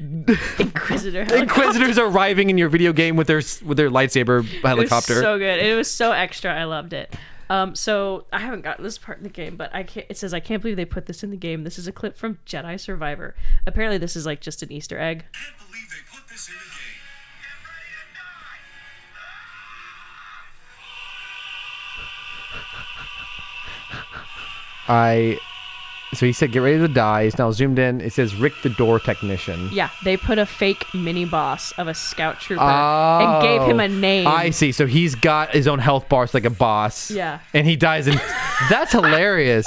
Inquisitor. 0.58 1.22
Inquisitors 1.34 1.98
arriving 1.98 2.48
in 2.48 2.56
your 2.56 2.70
video 2.70 2.92
game 2.92 3.16
with 3.16 3.26
their 3.26 3.42
with 3.64 3.76
their 3.76 3.90
lightsaber 3.90 4.42
It 4.42 4.62
was 4.62 4.62
helicopter. 4.62 5.20
so 5.20 5.38
good. 5.38 5.60
It 5.60 5.76
was 5.76 5.90
so 5.90 6.12
extra. 6.12 6.54
I 6.54 6.64
loved 6.64 6.92
it. 6.94 7.14
Um, 7.50 7.74
so 7.74 8.26
I 8.32 8.38
haven't 8.38 8.62
gotten 8.62 8.84
this 8.84 8.96
part 8.96 9.18
in 9.18 9.24
the 9.24 9.28
game, 9.28 9.56
but 9.56 9.74
I 9.74 9.82
can't. 9.82 10.06
It 10.08 10.16
says 10.16 10.32
I 10.32 10.40
can't 10.40 10.62
believe 10.62 10.76
they 10.76 10.84
put 10.84 11.06
this 11.06 11.22
in 11.22 11.30
the 11.30 11.36
game. 11.36 11.64
This 11.64 11.78
is 11.78 11.86
a 11.88 11.92
clip 11.92 12.16
from 12.16 12.38
Jedi 12.46 12.78
Survivor. 12.78 13.34
Apparently, 13.66 13.98
this 13.98 14.14
is 14.16 14.24
like 14.24 14.40
just 14.40 14.62
an 14.62 14.70
Easter 14.72 14.98
egg. 14.98 15.24
Can't 16.46 16.58
believe 16.58 16.72
they 17.36 17.52
put 17.62 17.76
this 17.76 17.96
in 23.92 23.98
the 23.98 24.06
game. 24.06 24.88
I 24.88 25.38
so 26.12 26.26
he 26.26 26.32
said 26.32 26.50
get 26.50 26.58
ready 26.58 26.78
to 26.78 26.88
die. 26.88 27.22
It's 27.22 27.38
now 27.38 27.52
zoomed 27.52 27.78
in. 27.78 28.00
It 28.00 28.12
says 28.12 28.34
Rick 28.34 28.54
the 28.62 28.70
door 28.70 28.98
technician. 28.98 29.68
Yeah, 29.72 29.90
they 30.04 30.16
put 30.16 30.38
a 30.38 30.46
fake 30.46 30.84
mini 30.92 31.24
boss 31.24 31.70
of 31.72 31.86
a 31.86 31.94
scout 31.94 32.40
trooper 32.40 32.62
and 32.62 33.42
gave 33.42 33.62
him 33.62 33.78
a 33.78 33.84
oh, 33.84 33.86
name. 33.86 34.26
Oh, 34.26 34.30
I 34.30 34.50
see. 34.50 34.72
So 34.72 34.86
he's 34.86 35.14
got 35.14 35.50
his 35.50 35.68
own 35.68 35.78
health 35.78 36.08
bars 36.08 36.34
like 36.34 36.44
a 36.44 36.50
boss. 36.50 37.10
Yeah. 37.10 37.38
And 37.54 37.66
he 37.66 37.76
dies 37.76 38.08
in 38.08 38.14
That's 38.70 38.92
hilarious. 38.92 39.66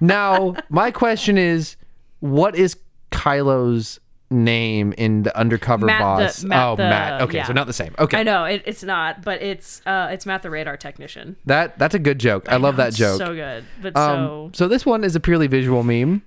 Now, 0.00 0.56
my 0.68 0.90
question 0.90 1.38
is 1.38 1.76
what 2.18 2.56
is 2.56 2.76
Kylo's 3.12 4.00
name 4.34 4.92
in 4.98 5.22
the 5.22 5.36
undercover 5.36 5.86
Matt 5.86 6.00
the- 6.00 6.24
boss? 6.24 6.44
Matt 6.44 6.66
oh, 6.66 6.76
the- 6.76 6.82
Matt. 6.82 7.22
Okay, 7.22 7.38
yeah. 7.38 7.46
so 7.46 7.52
not 7.52 7.66
the 7.66 7.72
same. 7.72 7.94
Okay. 7.98 8.18
I 8.18 8.22
know 8.22 8.44
it, 8.44 8.62
it's 8.66 8.82
not, 8.82 9.22
but 9.22 9.40
it's 9.40 9.80
uh, 9.86 10.08
it's 10.10 10.26
Matt 10.26 10.42
the 10.42 10.50
radar 10.50 10.76
technician. 10.76 11.36
That 11.46 11.78
that's 11.78 11.94
a 11.94 11.98
good 11.98 12.18
joke. 12.18 12.50
I, 12.50 12.56
love 12.56 12.76
that 12.76 12.92
joke. 12.94 13.18
So 13.18 13.34
good, 13.34 13.64
but 13.80 13.96
Um, 13.96 14.52
so 14.52 14.64
so 14.64 14.68
this 14.68 14.84
one 14.84 15.04
is 15.04 15.16
a 15.16 15.20
purely 15.20 15.46
visual 15.46 15.82
meme, 15.82 16.22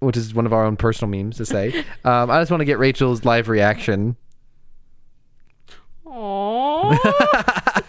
which 0.00 0.16
is 0.16 0.34
one 0.34 0.46
of 0.46 0.52
our 0.52 0.64
own 0.64 0.76
personal 0.76 1.10
memes 1.10 1.36
to 1.38 1.46
say. 1.46 1.84
um, 2.04 2.30
I 2.30 2.40
just 2.40 2.50
want 2.50 2.60
to 2.60 2.66
get 2.66 2.78
Rachel's 2.78 3.24
live 3.24 3.48
reaction. 3.48 4.16
Aww. 6.06 6.98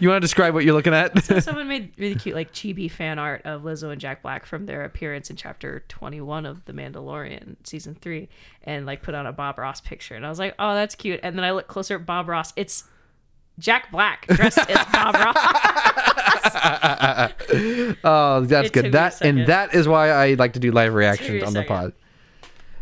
You 0.00 0.08
want 0.08 0.16
to 0.16 0.20
describe 0.20 0.54
what 0.54 0.64
you're 0.64 0.74
looking 0.74 0.94
at? 0.94 1.22
Someone 1.42 1.68
made 1.68 1.92
really 1.98 2.14
cute 2.14 2.34
like 2.34 2.52
chibi 2.52 2.90
fan 2.90 3.18
art 3.18 3.42
of 3.44 3.62
Lizzo 3.62 3.90
and 3.90 4.00
Jack 4.00 4.22
Black 4.22 4.46
from 4.46 4.66
their 4.66 4.84
appearance 4.84 5.30
in 5.30 5.36
chapter 5.36 5.84
21 5.88 6.46
of 6.46 6.64
The 6.64 6.72
Mandalorian 6.72 7.56
season 7.64 7.94
3 7.94 8.28
and 8.64 8.86
like 8.86 9.02
put 9.02 9.14
on 9.14 9.26
a 9.26 9.32
Bob 9.32 9.58
Ross 9.58 9.80
picture 9.80 10.14
and 10.14 10.24
I 10.24 10.28
was 10.28 10.38
like, 10.38 10.54
"Oh, 10.58 10.74
that's 10.74 10.94
cute." 10.94 11.20
And 11.22 11.36
then 11.36 11.44
I 11.44 11.52
look 11.52 11.68
closer 11.68 11.96
at 11.96 12.06
Bob 12.06 12.28
Ross. 12.28 12.52
It's 12.56 12.84
Jack 13.58 13.90
Black 13.90 14.26
dressed 14.26 14.58
as 14.58 14.86
Bob 14.92 15.14
Ross. 15.14 15.36
oh, 18.04 18.44
that's 18.46 18.68
It 18.68 18.72
good. 18.72 18.92
That 18.92 19.20
and 19.20 19.46
that 19.46 19.74
is 19.74 19.86
why 19.86 20.10
I 20.10 20.34
like 20.34 20.54
to 20.54 20.60
do 20.60 20.72
live 20.72 20.94
reactions 20.94 21.42
on 21.42 21.52
the 21.52 21.62
pod. 21.62 21.92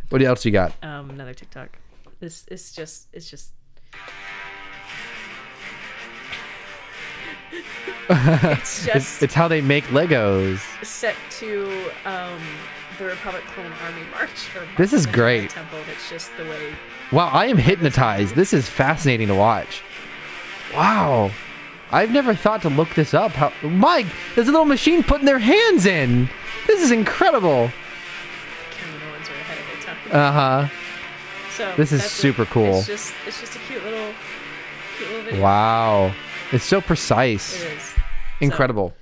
What 0.08 0.22
else 0.22 0.44
you 0.44 0.50
got? 0.50 0.72
Um 0.82 1.10
another 1.10 1.34
TikTok. 1.34 1.78
This 2.20 2.46
it's 2.50 2.72
just 2.72 3.08
it's 3.12 3.28
just 3.28 3.52
it's 8.10 8.84
just 8.84 8.96
It's, 8.96 9.22
it's 9.22 9.34
how 9.34 9.48
they 9.48 9.60
make 9.60 9.84
Legos. 9.84 10.60
set 10.84 11.14
to 11.40 11.90
um 12.04 12.40
the 12.98 13.04
Republic 13.06 13.42
Clone 13.54 13.72
Army 13.84 14.02
March. 14.10 14.30
This 14.76 14.92
is 14.92 15.06
great. 15.06 15.50
Temple. 15.50 15.78
It's 15.90 16.08
just 16.10 16.36
the 16.36 16.44
way 16.44 16.72
Wow, 17.10 17.28
I 17.28 17.46
am 17.46 17.56
hypnotized. 17.58 18.34
This 18.34 18.52
is 18.52 18.68
fascinating 18.68 19.28
to 19.28 19.34
watch. 19.34 19.82
Wow. 20.74 21.30
I've 21.90 22.10
never 22.10 22.34
thought 22.34 22.62
to 22.62 22.68
look 22.70 22.94
this 22.94 23.12
up. 23.14 23.32
How 23.32 23.52
Mike, 23.62 24.06
there's 24.34 24.48
a 24.48 24.50
little 24.50 24.66
machine 24.66 25.02
putting 25.02 25.26
their 25.26 25.38
hands 25.38 25.84
in. 25.86 26.28
This 26.66 26.80
is 26.80 26.90
incredible. 26.90 27.70
Kevin 28.70 29.00
Owens 29.10 29.28
are 29.28 29.32
ahead 29.32 29.58
of 29.58 29.66
their 29.66 29.94
time. 29.94 30.68
Uh-huh. 30.68 30.68
So 31.50 31.74
This 31.76 31.92
is 31.92 32.04
it. 32.04 32.08
super 32.08 32.44
cool. 32.46 32.78
It's 32.78 32.86
just 32.86 33.14
it's 33.26 33.40
just 33.40 33.56
a 33.56 33.58
cute 33.60 33.84
little 33.84 34.12
cute 34.96 35.08
little 35.10 35.24
video. 35.24 35.42
Wow. 35.42 36.14
It's 36.52 36.64
so 36.64 36.80
precise. 36.80 37.62
It 37.62 37.72
is. 37.72 37.94
Incredible. 38.40 38.94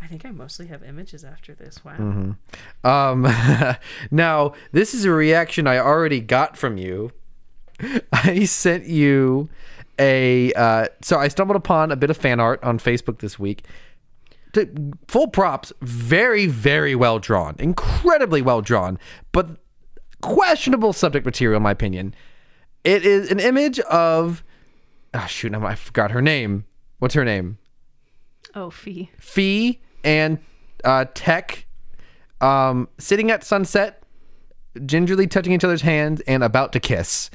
I 0.00 0.06
think 0.06 0.24
I 0.24 0.30
mostly 0.30 0.66
have 0.68 0.82
images 0.82 1.24
after 1.24 1.54
this. 1.54 1.84
Wow. 1.84 1.96
Mm-hmm. 1.98 2.86
Um, 2.86 3.76
now, 4.10 4.54
this 4.72 4.94
is 4.94 5.04
a 5.04 5.10
reaction 5.10 5.66
I 5.66 5.78
already 5.78 6.20
got 6.20 6.56
from 6.56 6.76
you. 6.76 7.12
I 8.12 8.44
sent 8.44 8.86
you 8.86 9.48
a. 9.98 10.52
Uh, 10.52 10.86
so 11.02 11.18
I 11.18 11.28
stumbled 11.28 11.56
upon 11.56 11.90
a 11.90 11.96
bit 11.96 12.10
of 12.10 12.16
fan 12.16 12.40
art 12.40 12.62
on 12.62 12.78
Facebook 12.78 13.18
this 13.18 13.38
week. 13.38 13.64
To, 14.52 14.68
full 15.06 15.28
props, 15.28 15.72
very, 15.80 16.46
very 16.46 16.94
well 16.94 17.18
drawn, 17.18 17.54
incredibly 17.58 18.42
well 18.42 18.62
drawn, 18.62 18.98
but 19.32 19.48
questionable 20.22 20.92
subject 20.92 21.24
material, 21.24 21.56
in 21.56 21.62
my 21.62 21.70
opinion. 21.70 22.14
It 22.84 23.04
is 23.04 23.30
an 23.30 23.40
image 23.40 23.80
of. 23.80 24.44
Oh, 25.12 25.26
shoot, 25.26 25.54
I 25.54 25.74
forgot 25.74 26.12
her 26.12 26.22
name. 26.22 26.64
What's 26.98 27.14
her 27.14 27.24
name? 27.24 27.58
Oh, 28.54 28.70
Phee. 28.70 29.10
Phee 29.18 29.80
and 30.04 30.38
uh, 30.84 31.06
Tech 31.14 31.66
um, 32.40 32.88
sitting 32.98 33.30
at 33.30 33.44
sunset, 33.44 34.02
gingerly 34.86 35.26
touching 35.26 35.52
each 35.52 35.64
other's 35.64 35.82
hands 35.82 36.20
and 36.22 36.42
about 36.42 36.72
to 36.72 36.80
kiss. 36.80 37.30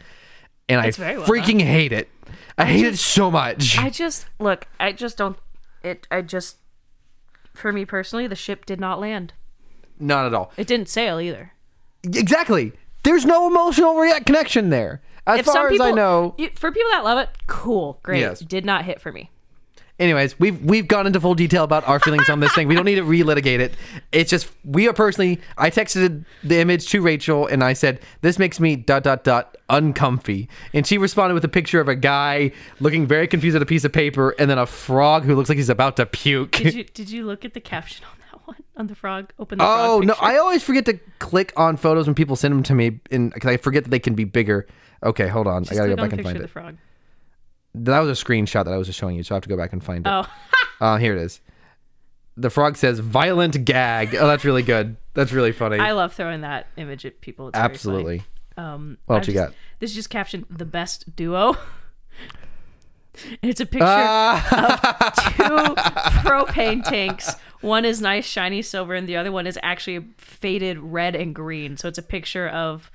And 0.68 0.81
I 0.81 0.88
It's 0.88 0.99
well 0.99 1.23
freaking 1.23 1.61
hate 1.61 1.91
it. 1.91 2.10
I, 2.57 2.65
hate 2.65 2.85
it 2.85 2.97
so 2.97 3.30
much. 3.30 3.77
I 3.77 3.89
just 3.89 4.26
look. 4.39 4.68
I 4.80 4.93
just 4.93 5.18
don't. 5.18 5.38
It. 5.84 6.07
I 6.10 6.22
just. 6.22 6.57
For 7.53 7.72
me 7.72 7.85
personally, 7.85 8.27
the 8.27 8.35
ship 8.35 8.65
did 8.65 8.80
not 8.80 8.99
land. 8.99 9.34
Not 9.99 10.26
at 10.26 10.34
all. 10.34 10.52
It 10.57 10.68
didn't 10.68 10.89
sail 10.89 11.19
either. 11.19 11.53
Exactly. 12.03 12.73
There's 13.03 13.26
no 13.26 13.47
emotional 13.47 13.95
react 13.95 14.26
connection 14.26 14.69
there. 14.69 15.02
As 15.27 15.39
If 15.39 15.45
far 15.45 15.53
some 15.56 15.65
as 15.68 15.72
people, 15.72 15.88
I 15.88 15.91
know. 15.91 16.35
you- 16.38 16.52
for 16.56 16.72
people 16.72 16.91
that 16.91 17.03
love 17.03 17.18
it, 17.18 17.30
cool, 17.47 17.99
great. 18.03 18.19
Yes. 18.19 18.39
Did 18.39 18.65
not 18.65 18.85
hit 18.85 19.02
for 19.02 19.11
me. 19.11 19.31
Anyways, 19.97 20.38
we've 20.38 20.61
we've 20.61 20.89
gone 20.89 21.07
into 21.07 21.22
full 21.22 21.35
detail 21.35 21.64
about 21.64 21.88
our 21.88 22.02
feelings 22.02 22.30
on 22.30 22.41
this 22.41 22.53
thing. 22.53 22.68
We 22.68 22.76
don't 22.76 22.84
need 22.84 22.95
to 22.95 23.03
relitigate 23.03 23.60
it. 23.60 23.76
It's 24.11 24.30
just 24.30 24.52
we 24.65 24.89
are 24.89 24.93
personally. 24.93 25.39
I 25.57 25.69
texted 25.69 26.26
the 26.43 26.60
image 26.60 26.88
to 26.89 27.02
Rachel 27.02 27.47
and 27.47 27.64
I 27.64 27.72
said, 27.72 28.02
"This 28.19 28.38
makes 28.38 28.60
me 28.60 28.76
dot 28.76 29.03
dot 29.03 29.23
dot 29.23 29.56
uncomfy," 29.69 30.49
and 30.73 30.85
she 30.85 30.97
responded 30.97 31.34
with 31.34 31.45
a 31.45 31.49
picture 31.49 31.80
of 31.80 31.88
a 31.88 31.95
guy 31.95 32.52
looking 32.81 33.07
very 33.07 33.26
confused 33.26 33.56
at 33.56 33.61
a 33.61 33.65
piece 33.65 33.85
of 33.85 33.93
paper, 33.93 34.35
and 34.38 34.49
then 34.49 34.57
a 34.57 34.65
frog 34.65 35.23
who 35.23 35.34
looks 35.34 35.47
like 35.47 35.57
he's 35.57 35.69
about 35.69 35.95
to 35.95 36.06
puke. 36.06 36.52
Did 36.52 36.73
you 36.73 36.84
Did 36.84 37.10
you 37.10 37.26
look 37.26 37.45
at 37.45 37.53
the 37.53 37.61
caption 37.61 38.03
on 38.03 38.18
that 38.19 38.24
one 38.45 38.57
on 38.77 38.88
the 38.88 38.95
frog? 38.95 39.31
Open 39.39 39.57
the 39.57 39.63
Oh 39.63 39.97
frog 39.97 40.05
no! 40.07 40.15
I 40.19 40.38
always 40.38 40.63
forget 40.63 40.85
to 40.85 40.99
click 41.19 41.53
on 41.57 41.77
photos 41.77 42.05
when 42.07 42.15
people 42.15 42.35
send 42.35 42.53
them 42.53 42.63
to 42.63 42.73
me, 42.76 42.89
because 42.89 43.45
I 43.49 43.57
forget 43.57 43.84
that 43.84 43.89
they 43.89 43.99
can 43.99 44.15
be 44.15 44.23
bigger. 44.23 44.67
Okay, 45.03 45.27
hold 45.27 45.47
on. 45.47 45.63
Just 45.63 45.73
I 45.73 45.76
gotta 45.76 45.89
go 45.89 45.95
click 45.95 46.03
on 46.03 46.09
back 46.09 46.17
and 46.19 46.26
find 46.26 46.38
it. 46.38 46.41
the 46.41 46.47
frog. 46.47 46.77
That 47.76 47.99
was 47.99 48.22
a 48.22 48.23
screenshot 48.26 48.63
that 48.65 48.73
I 48.73 48.77
was 48.77 48.88
just 48.88 48.97
showing 48.99 49.15
you, 49.17 49.23
so 49.23 49.35
I 49.35 49.38
have 49.38 49.43
to 49.43 49.49
go 49.49 49.57
back 49.57 49.73
and 49.73 49.84
find 49.84 50.05
it. 50.05 50.09
Oh, 50.09 50.26
Uh, 50.81 50.97
here 50.97 51.15
it 51.15 51.22
is. 51.22 51.39
The 52.38 52.49
frog 52.49 52.76
says 52.77 52.99
"violent 52.99 53.63
gag." 53.65 54.13
Oh, 54.15 54.27
that's 54.27 54.43
really 54.43 54.63
good. 54.63 54.97
That's 55.13 55.31
really 55.31 55.51
funny. 55.53 55.80
I 55.80 55.91
love 55.93 56.13
throwing 56.13 56.41
that 56.41 56.67
image 56.76 57.05
at 57.05 57.22
people. 57.22 57.47
It's. 57.49 57.57
Absolutely. 57.57 58.23
Um, 58.57 58.97
What 59.05 59.17
else 59.17 59.27
you 59.27 59.34
just- 59.34 59.47
got? 59.49 59.55
This 59.80 59.91
is 59.91 59.95
just 59.95 60.09
captioned 60.09 60.45
the 60.49 60.65
best 60.65 61.15
duo. 61.15 61.55
it's 63.41 63.61
a 63.61 63.65
picture 63.65 63.85
Ah, 63.88 65.07
of 65.07 65.34
two 65.34 65.76
propane 66.27 66.84
tanks. 66.84 67.35
One 67.65 67.83
is 67.83 67.99
nice 67.99 68.25
shiny 68.25 68.61
silver, 68.61 68.93
and 68.93 69.07
the 69.09 69.17
other 69.17 69.31
one 69.31 69.47
is 69.47 69.57
actually 69.63 70.05
faded 70.17 70.77
red 70.77 71.15
and 71.15 71.33
green. 71.33 71.77
So 71.77 71.87
it's 71.87 71.97
a 71.97 72.03
picture 72.03 72.47
of 72.47 72.91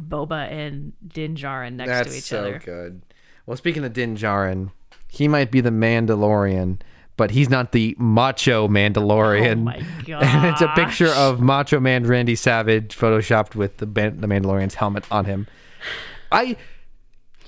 Boba 0.00 0.48
and 0.48 0.92
Din 1.06 1.34
Djarin 1.34 1.72
next 1.74 1.90
that's 1.90 2.10
to 2.10 2.16
each 2.16 2.24
so 2.24 2.38
other. 2.38 2.62
good. 2.64 3.02
Well, 3.46 3.56
speaking 3.56 3.84
of 3.84 3.92
Din 3.92 4.16
Djarin, 4.16 4.70
he 5.08 5.26
might 5.26 5.50
be 5.50 5.60
the 5.60 5.70
Mandalorian, 5.70 6.78
but 7.16 7.32
he's 7.32 7.50
not 7.50 7.72
the 7.72 7.96
macho 7.98 8.68
Mandalorian. 8.68 9.52
Oh 9.52 9.64
my 9.64 9.82
god! 10.06 10.22
And 10.22 10.46
it's 10.46 10.60
a 10.60 10.68
picture 10.68 11.08
of 11.08 11.40
Macho 11.40 11.80
Man 11.80 12.04
Randy 12.06 12.36
Savage 12.36 12.96
photoshopped 12.96 13.56
with 13.56 13.78
the 13.78 13.86
ban- 13.86 14.20
the 14.20 14.28
Mandalorian's 14.28 14.76
helmet 14.76 15.04
on 15.10 15.24
him. 15.24 15.48
I 16.30 16.56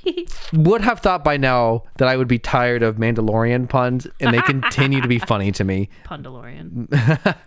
would 0.53 0.81
have 0.83 1.01
thought 1.01 1.25
by 1.25 1.37
now 1.37 1.85
that 1.99 2.09
I 2.09 2.17
would 2.17 2.29
be 2.29 2.39
tired 2.39 2.83
of 2.83 2.97
Mandalorian 2.97 3.69
puns, 3.69 4.07
and 4.21 4.35
they 4.35 4.41
continue 4.43 5.01
to 5.01 5.09
be 5.09 5.19
funny 5.31 5.53
to 5.53 5.65
me. 5.65 5.89
Pundalorian. 6.05 7.37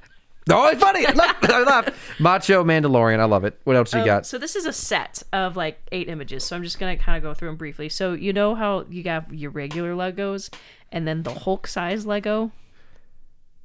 Oh, 0.50 0.70
it's 0.70 0.82
funny! 0.82 1.06
I 1.06 1.12
laugh. 1.12 1.36
I. 1.44 1.94
Macho 2.20 2.64
Mandalorian, 2.64 3.20
I 3.20 3.26
love 3.26 3.44
it. 3.44 3.60
What 3.66 3.76
else 3.76 3.94
you 3.94 4.00
Um, 4.00 4.06
got? 4.06 4.26
So 4.26 4.38
this 4.38 4.56
is 4.56 4.66
a 4.66 4.72
set 4.72 5.22
of 5.34 5.58
like 5.58 5.78
eight 5.92 6.08
images. 6.08 6.46
So 6.46 6.56
I'm 6.56 6.64
just 6.64 6.80
gonna 6.80 6.96
kind 6.96 7.18
of 7.18 7.24
go 7.24 7.34
through 7.34 7.50
them 7.50 7.58
briefly. 7.58 7.90
So 7.90 8.14
you 8.14 8.32
know 8.32 8.56
how 8.56 8.86
you 8.90 9.04
have 9.04 9.34
your 9.34 9.52
regular 9.52 9.94
Legos 9.94 10.50
and 10.90 11.06
then 11.06 11.24
the 11.24 11.34
Hulk 11.34 11.68
size 11.68 12.06
Lego. 12.06 12.54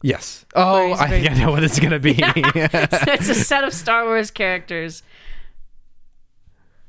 Yes. 0.02 0.44
Oh, 0.56 0.92
I 0.94 1.08
think 1.08 1.30
I 1.30 1.34
know 1.34 1.52
what 1.52 1.62
it's 1.62 1.78
gonna 1.78 2.00
be. 2.00 2.14
so 2.14 2.24
it's 2.32 3.28
a 3.28 3.34
set 3.36 3.62
of 3.62 3.72
Star 3.72 4.04
Wars 4.04 4.32
characters. 4.32 5.04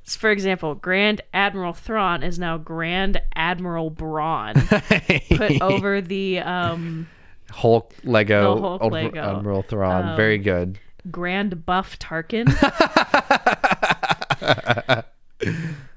For 0.05 0.31
example, 0.31 0.75
Grand 0.75 1.21
Admiral 1.34 1.73
Thrawn 1.73 2.23
is 2.23 2.38
now 2.38 2.57
Grand 2.57 3.21
Admiral 3.35 3.89
Braun, 3.89 4.55
put 5.30 5.61
over 5.61 6.01
the 6.01 6.39
um, 6.39 7.07
Hulk 7.49 7.93
Lego, 8.03 8.55
The 8.55 8.61
Hulk 8.61 8.81
Old- 8.84 8.93
Lego. 8.93 9.38
Admiral 9.38 9.61
Thrawn. 9.63 10.09
Um, 10.09 10.17
Very 10.17 10.38
good. 10.38 10.80
Grand 11.11 11.65
Buff 11.65 11.99
Tarkin, 11.99 12.47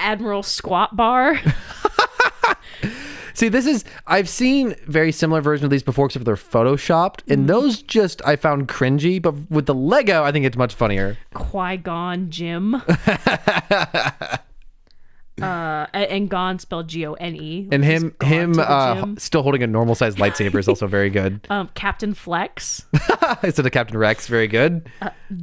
Admiral 0.01 0.43
Squat 0.43 0.97
Bar. 0.97 1.41
See, 3.37 3.51
this 3.51 3.67
is 3.67 3.85
I've 4.07 4.31
seen 4.31 4.75
very 4.87 5.13
similar 5.13 5.43
versions 5.43 5.65
of 5.65 5.71
these 5.71 5.83
before, 5.83 6.07
except 6.07 6.25
they're 6.25 6.37
photoshopped, 6.37 7.21
and 7.31 7.47
those 7.47 7.83
just 7.83 8.23
I 8.27 8.35
found 8.35 8.67
cringy. 8.67 9.21
But 9.21 9.51
with 9.51 9.67
the 9.67 9.75
Lego, 9.75 10.25
I 10.25 10.33
think 10.33 10.47
it's 10.47 10.57
much 10.57 10.73
funnier. 10.73 11.19
Qui 11.35 11.77
Gon 11.77 12.31
Jim. 12.31 12.77
uh, 12.77 12.81
and 15.39 16.31
Gon 16.31 16.59
spelled 16.59 16.89
G 16.89 17.07
O 17.07 17.13
N 17.13 17.37
E. 17.37 17.69
And 17.71 17.85
him, 17.85 18.17
him, 18.23 18.55
uh, 18.59 19.05
still 19.19 19.43
holding 19.43 19.63
a 19.63 19.67
normal 19.67 19.95
sized 19.95 20.17
lightsaber 20.17 20.59
is 20.59 20.67
also 20.67 20.87
very 20.87 21.11
good. 21.11 21.47
um, 21.51 21.69
Captain 21.75 22.15
Flex, 22.15 22.87
Instead 23.43 23.67
of 23.67 23.73
Captain 23.73 23.99
Rex, 23.99 24.29
very 24.29 24.49
good. 24.49 24.91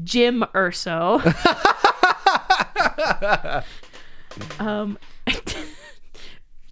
Jim 0.03 0.43
Urso. 0.55 1.21
um, 4.59 4.97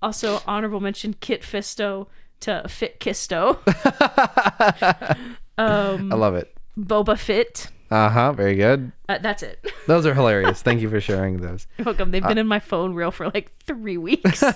also 0.02 0.42
honorable 0.48 0.80
mention 0.80 1.14
Kit 1.20 1.42
Fisto 1.42 2.08
to 2.42 2.64
Fit 2.68 3.00
Kisto. 3.00 3.60
I 5.58 6.16
love 6.16 6.36
it. 6.36 6.56
Boba 6.78 7.18
Fit. 7.18 7.68
Uh 7.90 8.10
huh. 8.10 8.32
Very 8.34 8.56
good. 8.56 8.92
Uh, 9.10 9.18
that's 9.18 9.44
it. 9.44 9.66
Those 9.88 10.06
are 10.06 10.14
hilarious. 10.14 10.62
Thank 10.62 10.82
you 10.82 10.90
for 10.90 11.02
sharing 11.02 11.42
those. 11.42 11.68
You're 11.78 11.86
welcome. 11.86 12.10
Uh, 12.10 12.12
They've 12.14 12.24
been 12.24 12.38
in 12.38 12.48
my 12.48 12.60
phone 12.60 12.94
reel 12.94 13.12
for 13.12 13.30
like 13.30 13.52
three 13.66 13.98
weeks. 13.98 14.44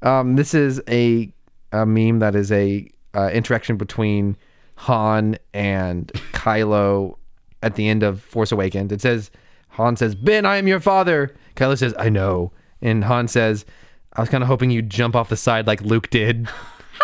Um, 0.00 0.36
this 0.36 0.54
is 0.54 0.80
a, 0.88 1.32
a 1.72 1.84
meme 1.84 2.20
that 2.20 2.36
is 2.36 2.52
a 2.52 2.88
uh, 3.14 3.30
interaction 3.32 3.76
between 3.76 4.36
Han 4.76 5.36
and 5.52 6.06
Kylo 6.32 7.16
at 7.64 7.74
the 7.74 7.88
end 7.88 8.04
of 8.04 8.22
Force 8.22 8.52
Awakens. 8.52 8.92
It 8.92 9.00
says, 9.00 9.30
Han 9.70 9.96
says, 9.96 10.14
Ben, 10.14 10.46
I 10.46 10.56
am 10.58 10.68
your 10.68 10.78
father. 10.78 11.34
Kylo 11.56 11.76
says, 11.76 11.94
I 11.98 12.10
know. 12.10 12.52
And 12.80 13.02
Han 13.02 13.26
says, 13.26 13.64
I 14.14 14.20
was 14.20 14.28
kind 14.30 14.42
of 14.42 14.48
hoping 14.48 14.70
you'd 14.70 14.90
jump 14.90 15.14
off 15.14 15.28
the 15.28 15.36
side 15.36 15.66
like 15.66 15.80
Luke 15.82 16.10
did. 16.10 16.48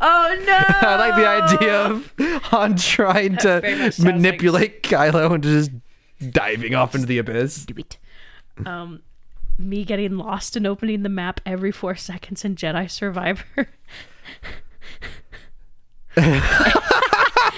oh 0.00 0.42
no! 0.46 0.62
I 0.88 0.96
like 0.98 1.16
the 1.16 1.26
idea 1.26 1.80
of 1.84 2.12
Han 2.44 2.76
trying 2.76 3.36
to 3.38 3.60
sounds 3.62 3.98
like- 4.00 4.14
manipulate 4.14 4.82
Kylo 4.82 5.34
into 5.34 5.48
just 5.48 5.70
diving 6.32 6.74
off 6.74 6.94
into 6.94 7.06
the 7.06 7.18
abyss. 7.18 7.66
um, 8.66 9.00
me 9.58 9.84
getting 9.84 10.16
lost 10.16 10.56
and 10.56 10.66
opening 10.66 11.02
the 11.04 11.08
map 11.08 11.40
every 11.46 11.70
four 11.72 11.94
seconds 11.94 12.44
in 12.44 12.54
Jedi 12.56 12.90
Survivor. 12.90 13.68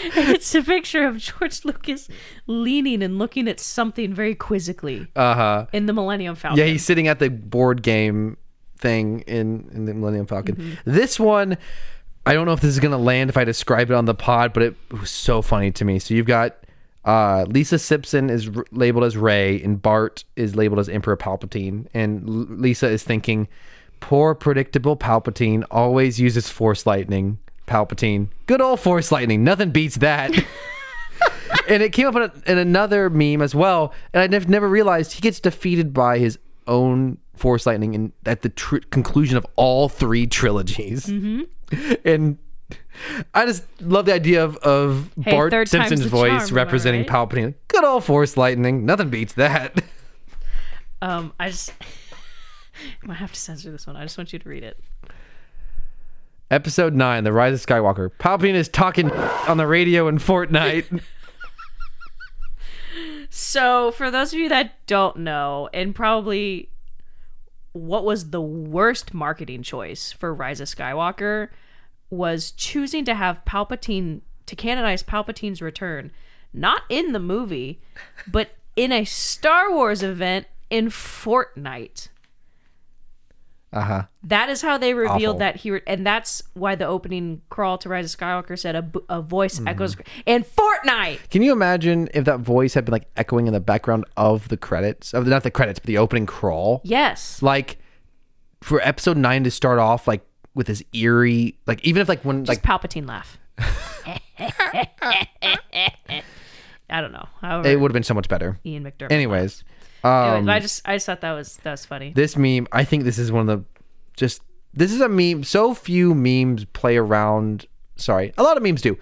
it's 0.16 0.54
a 0.54 0.62
picture 0.62 1.06
of 1.06 1.18
George 1.18 1.64
Lucas 1.64 2.08
leaning 2.46 3.02
and 3.02 3.18
looking 3.18 3.48
at 3.48 3.60
something 3.60 4.12
very 4.14 4.34
quizzically 4.34 5.06
Uh 5.16 5.34
huh. 5.34 5.66
in 5.72 5.86
the 5.86 5.92
Millennium 5.92 6.34
Falcon. 6.34 6.58
Yeah, 6.58 6.66
he's 6.66 6.84
sitting 6.84 7.08
at 7.08 7.18
the 7.18 7.28
board 7.30 7.82
game 7.82 8.36
thing 8.78 9.20
in, 9.20 9.68
in 9.72 9.84
the 9.84 9.94
Millennium 9.94 10.26
Falcon. 10.26 10.78
This 10.84 11.20
one, 11.20 11.58
I 12.26 12.32
don't 12.34 12.46
know 12.46 12.52
if 12.52 12.60
this 12.60 12.70
is 12.70 12.80
going 12.80 12.92
to 12.92 12.98
land 12.98 13.30
if 13.30 13.36
I 13.36 13.44
describe 13.44 13.90
it 13.90 13.94
on 13.94 14.04
the 14.06 14.14
pod, 14.14 14.52
but 14.52 14.62
it 14.62 14.76
was 14.90 15.10
so 15.10 15.42
funny 15.42 15.70
to 15.72 15.84
me. 15.84 15.98
So 15.98 16.14
you've 16.14 16.26
got 16.26 16.56
uh, 17.04 17.44
Lisa 17.48 17.78
Simpson 17.78 18.28
is 18.30 18.48
r- 18.54 18.64
labeled 18.72 19.04
as 19.04 19.16
Rey, 19.16 19.62
and 19.62 19.80
Bart 19.80 20.24
is 20.36 20.54
labeled 20.56 20.78
as 20.80 20.88
Emperor 20.88 21.16
Palpatine. 21.16 21.86
And 21.94 22.28
L- 22.28 22.46
Lisa 22.56 22.88
is 22.88 23.02
thinking, 23.02 23.48
poor, 24.00 24.34
predictable 24.34 24.96
Palpatine 24.96 25.64
always 25.70 26.20
uses 26.20 26.48
Force 26.48 26.86
Lightning. 26.86 27.38
Palpatine, 27.70 28.28
good 28.46 28.60
old 28.60 28.80
Force 28.80 29.12
Lightning. 29.12 29.44
Nothing 29.44 29.70
beats 29.70 29.96
that. 29.98 30.34
and 31.68 31.82
it 31.82 31.92
came 31.92 32.08
up 32.08 32.16
in, 32.16 32.22
a, 32.22 32.50
in 32.50 32.58
another 32.58 33.08
meme 33.08 33.40
as 33.40 33.54
well. 33.54 33.94
And 34.12 34.22
I 34.22 34.26
nev- 34.26 34.48
never 34.48 34.68
realized 34.68 35.12
he 35.12 35.20
gets 35.20 35.38
defeated 35.38 35.94
by 35.94 36.18
his 36.18 36.38
own 36.66 37.18
Force 37.36 37.66
Lightning 37.66 37.94
in, 37.94 38.12
at 38.26 38.42
the 38.42 38.48
tr- 38.48 38.78
conclusion 38.90 39.36
of 39.36 39.46
all 39.56 39.88
three 39.88 40.26
trilogies. 40.26 41.06
Mm-hmm. 41.06 41.92
And 42.04 42.38
I 43.32 43.46
just 43.46 43.64
love 43.80 44.06
the 44.06 44.14
idea 44.14 44.44
of, 44.44 44.56
of 44.58 45.10
Hey, 45.22 45.30
Bart 45.30 45.68
Simpson's 45.68 46.04
voice 46.06 46.48
charm, 46.48 46.56
representing 46.56 47.02
right? 47.02 47.08
Palpatine. 47.08 47.54
Good 47.68 47.84
old 47.84 48.04
Force 48.04 48.36
Lightning. 48.36 48.84
Nothing 48.84 49.10
beats 49.10 49.34
that. 49.34 49.80
Um, 51.02 51.32
I 51.38 51.50
just. 51.50 51.72
I 53.02 53.06
might 53.06 53.16
have 53.18 53.32
to 53.32 53.38
censor 53.38 53.70
this 53.70 53.86
one. 53.86 53.96
I 53.96 54.02
just 54.02 54.16
want 54.16 54.32
you 54.32 54.38
to 54.38 54.48
read 54.48 54.64
it. 54.64 54.78
Episode 56.50 56.94
9 56.94 57.24
The 57.24 57.32
Rise 57.32 57.54
of 57.54 57.66
Skywalker. 57.66 58.10
Palpatine 58.18 58.54
is 58.54 58.68
talking 58.68 59.10
on 59.10 59.56
the 59.56 59.66
radio 59.66 60.08
in 60.08 60.18
Fortnite. 60.18 61.00
So, 63.32 63.92
for 63.92 64.10
those 64.10 64.32
of 64.32 64.40
you 64.40 64.48
that 64.48 64.84
don't 64.86 65.18
know, 65.18 65.68
and 65.72 65.94
probably 65.94 66.68
what 67.72 68.04
was 68.04 68.30
the 68.30 68.40
worst 68.40 69.14
marketing 69.14 69.62
choice 69.62 70.10
for 70.10 70.34
Rise 70.34 70.60
of 70.60 70.66
Skywalker 70.66 71.48
was 72.10 72.50
choosing 72.50 73.04
to 73.04 73.14
have 73.14 73.44
Palpatine 73.44 74.22
to 74.46 74.56
canonize 74.56 75.04
Palpatine's 75.04 75.62
return, 75.62 76.10
not 76.52 76.82
in 76.88 77.12
the 77.12 77.20
movie, 77.20 77.80
but 78.26 78.50
in 78.74 78.90
a 78.90 79.04
Star 79.04 79.72
Wars 79.72 80.02
event 80.02 80.46
in 80.68 80.88
Fortnite. 80.88 82.08
Uh 83.72 83.80
huh. 83.82 84.02
That 84.24 84.48
is 84.48 84.62
how 84.62 84.78
they 84.78 84.94
revealed 84.94 85.36
Awful. 85.36 85.38
that 85.38 85.56
he, 85.56 85.70
re- 85.70 85.82
and 85.86 86.04
that's 86.04 86.42
why 86.54 86.74
the 86.74 86.86
opening 86.86 87.40
crawl 87.50 87.78
to 87.78 87.88
Rise 87.88 88.12
of 88.12 88.18
Skywalker 88.20 88.58
said 88.58 88.74
a, 88.74 88.82
b- 88.82 88.98
a 89.08 89.22
voice 89.22 89.58
Mm-hmm. 89.60 89.68
echoes 89.68 89.96
and 90.26 90.44
Fortnite. 90.44 91.30
Can 91.30 91.42
you 91.42 91.52
imagine 91.52 92.08
if 92.12 92.24
that 92.24 92.40
voice 92.40 92.74
had 92.74 92.84
been 92.84 92.92
like 92.92 93.06
echoing 93.16 93.46
in 93.46 93.52
the 93.52 93.60
background 93.60 94.06
of 94.16 94.48
the 94.48 94.56
credits? 94.56 95.14
Of 95.14 95.26
not 95.28 95.44
the 95.44 95.52
credits, 95.52 95.78
but 95.78 95.86
the 95.86 95.98
opening 95.98 96.26
crawl? 96.26 96.80
Yes. 96.84 97.40
like 97.42 97.78
for 98.60 98.80
episode 98.82 99.16
nine 99.16 99.44
to 99.44 99.50
start 99.52 99.78
off 99.78 100.06
like 100.08 100.26
with 100.54 100.66
this 100.66 100.82
eerie 100.92 101.56
like 101.66 101.82
even 101.84 102.02
if 102.02 102.08
like 102.08 102.22
when 102.24 102.44
Just 102.44 102.62
like 102.64 102.80
Palpatine 102.82 103.06
laugh. 103.08 103.38
I 106.92 107.00
don't 107.00 107.12
know. 107.12 107.28
However, 107.40 107.68
it 107.68 107.78
would 107.80 107.90
have 107.90 107.94
been 107.94 108.02
so 108.02 108.14
much 108.14 108.28
better 108.28 108.58
Ian 108.66 108.82
McDiarmid. 108.84 109.12
anyways 109.12 109.12
Anyways, 109.12 109.64
um 110.04 110.46
but 110.46 110.52
I 110.52 110.60
just 110.60 110.88
I 110.88 110.96
just 110.96 111.06
thought 111.06 111.20
that 111.20 111.32
was 111.32 111.56
that 111.58 111.72
was 111.72 111.84
funny. 111.84 112.12
this 112.14 112.36
meme 112.36 112.66
i 112.72 112.84
think 112.84 113.04
this 113.04 113.18
is 113.18 113.30
one 113.30 113.48
of 113.48 113.58
the 113.58 113.64
just 114.16 114.42
this 114.72 114.92
is 114.92 115.00
a 115.00 115.08
meme 115.08 115.44
so 115.44 115.74
few 115.74 116.14
memes 116.14 116.64
play 116.66 116.96
around 116.96 117.66
sorry 117.96 118.32
a 118.38 118.42
lot 118.42 118.56
of 118.56 118.62
memes 118.62 118.82
do 118.82 118.98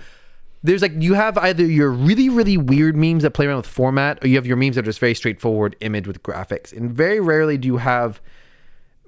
there's 0.63 0.83
like 0.83 0.93
you 0.97 1.15
have 1.15 1.39
either 1.39 1.65
your 1.65 1.91
really 1.91 2.29
really 2.29 2.57
weird 2.57 2.97
memes 2.97 3.23
that 3.23 3.31
play 3.31 3.47
around 3.47 3.59
with 3.59 3.67
format 3.67 4.23
or 4.23 4.29
you 4.29 4.37
have 4.37 4.47
your 4.47 4.57
memes 4.57 4.75
that 4.77 4.83
are 4.83 4.91
just 4.91 4.99
very 4.99 5.15
straightforward 5.15 5.77
image 5.81 6.07
with 6.07 6.23
graphics 6.23 6.77
and 6.77 6.93
very 6.93 7.21
rarely 7.21 7.57
do 7.57 7.67
you 7.67 7.77
have 7.77 8.21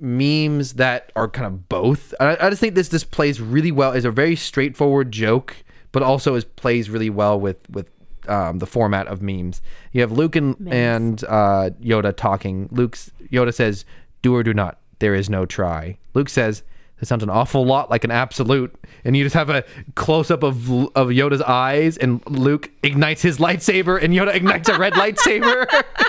memes 0.01 0.75
that 0.75 1.13
are 1.15 1.29
kind 1.29 1.47
of 1.47 1.69
both. 1.69 2.15
I, 2.19 2.37
I 2.41 2.51
just 2.51 2.61
think 2.61 2.75
this 2.75 2.89
this 2.89 3.05
plays 3.05 3.41
really 3.41 3.73
well. 3.73 3.93
is 3.93 4.05
a 4.05 4.11
very 4.11 4.37
straightforward 4.37 5.13
joke, 5.13 5.57
but 5.93 6.03
also 6.03 6.35
is 6.35 6.45
plays 6.45 6.91
really 6.91 7.11
well 7.11 7.39
with 7.39 7.69
with 7.71 7.91
um, 8.31 8.59
the 8.59 8.67
format 8.67 9.07
of 9.09 9.21
memes. 9.23 9.61
You 9.93 10.01
have 10.01 10.13
Luke 10.13 10.37
and 10.37 10.57
and 10.73 11.23
uh, 11.25 11.71
Yoda 11.83 12.17
talking. 12.17 12.69
Luke's 12.71 13.11
Yoda 13.31 13.53
says, 13.53 13.85
"Do 14.23 14.35
or 14.35 14.43
do 14.43 14.55
not. 14.55 14.79
There 14.99 15.15
is 15.15 15.29
no 15.29 15.47
try." 15.47 15.99
Luke 16.15 16.29
says. 16.29 16.63
That 16.99 17.07
sounds 17.07 17.23
an 17.23 17.31
awful 17.31 17.65
lot 17.65 17.89
like 17.89 18.05
an 18.05 18.11
absolute, 18.11 18.75
and 19.07 19.17
you 19.17 19.25
just 19.25 19.33
have 19.33 19.49
a 19.49 19.65
close 19.95 20.31
up 20.31 20.43
of 20.43 20.71
of 20.95 21.09
Yoda's 21.09 21.41
eyes, 21.41 21.97
and 21.97 22.23
Luke 22.27 22.71
ignites 22.83 23.23
his 23.23 23.39
lightsaber, 23.39 24.03
and 24.03 24.13
Yoda 24.13 24.35
ignites 24.35 24.69
a 24.69 24.79
red 24.79 24.93
lightsaber. 24.93 25.65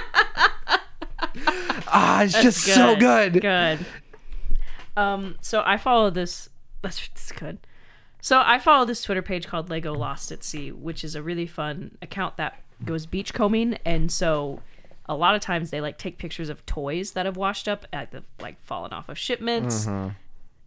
ah, 1.88 2.24
it's 2.24 2.34
just 2.42 2.60
so 2.60 2.96
good. 2.96 3.42
Good. 3.42 3.86
Um, 4.98 5.36
so 5.42 5.64
I 5.66 5.78
follow 5.78 6.10
this. 6.10 6.50
That's, 6.82 7.08
that's 7.10 7.32
good. 7.32 7.60
So 8.22 8.42
I 8.46 8.60
follow 8.60 8.86
this 8.86 9.02
Twitter 9.04 9.22
page 9.22 9.48
called 9.48 9.70
Lego 9.70 9.94
Lost 9.94 10.32
at 10.32 10.44
Sea, 10.44 10.72
which 10.72 11.04
is 11.04 11.16
a 11.16 11.24
really 11.24 11.48
fun 11.48 11.98
account 12.02 12.38
that 12.38 12.62
goes 12.86 13.06
beachcombing, 13.06 13.78
and 13.84 14.12
so 14.12 14.62
a 15.08 15.16
lot 15.16 15.36
of 15.36 15.42
times 15.42 15.72
they 15.72 15.82
like 15.82 15.98
take 15.98 16.18
pictures 16.18 16.50
of 16.50 16.66
toys 16.66 17.12
that 17.14 17.26
have 17.26 17.36
washed 17.36 17.68
up, 17.68 17.86
at 17.92 18.12
the, 18.12 18.24
like 18.40 18.62
fallen 18.64 18.94
off 18.94 19.10
of 19.10 19.18
shipments. 19.18 19.86
Mm-hmm. 19.86 20.10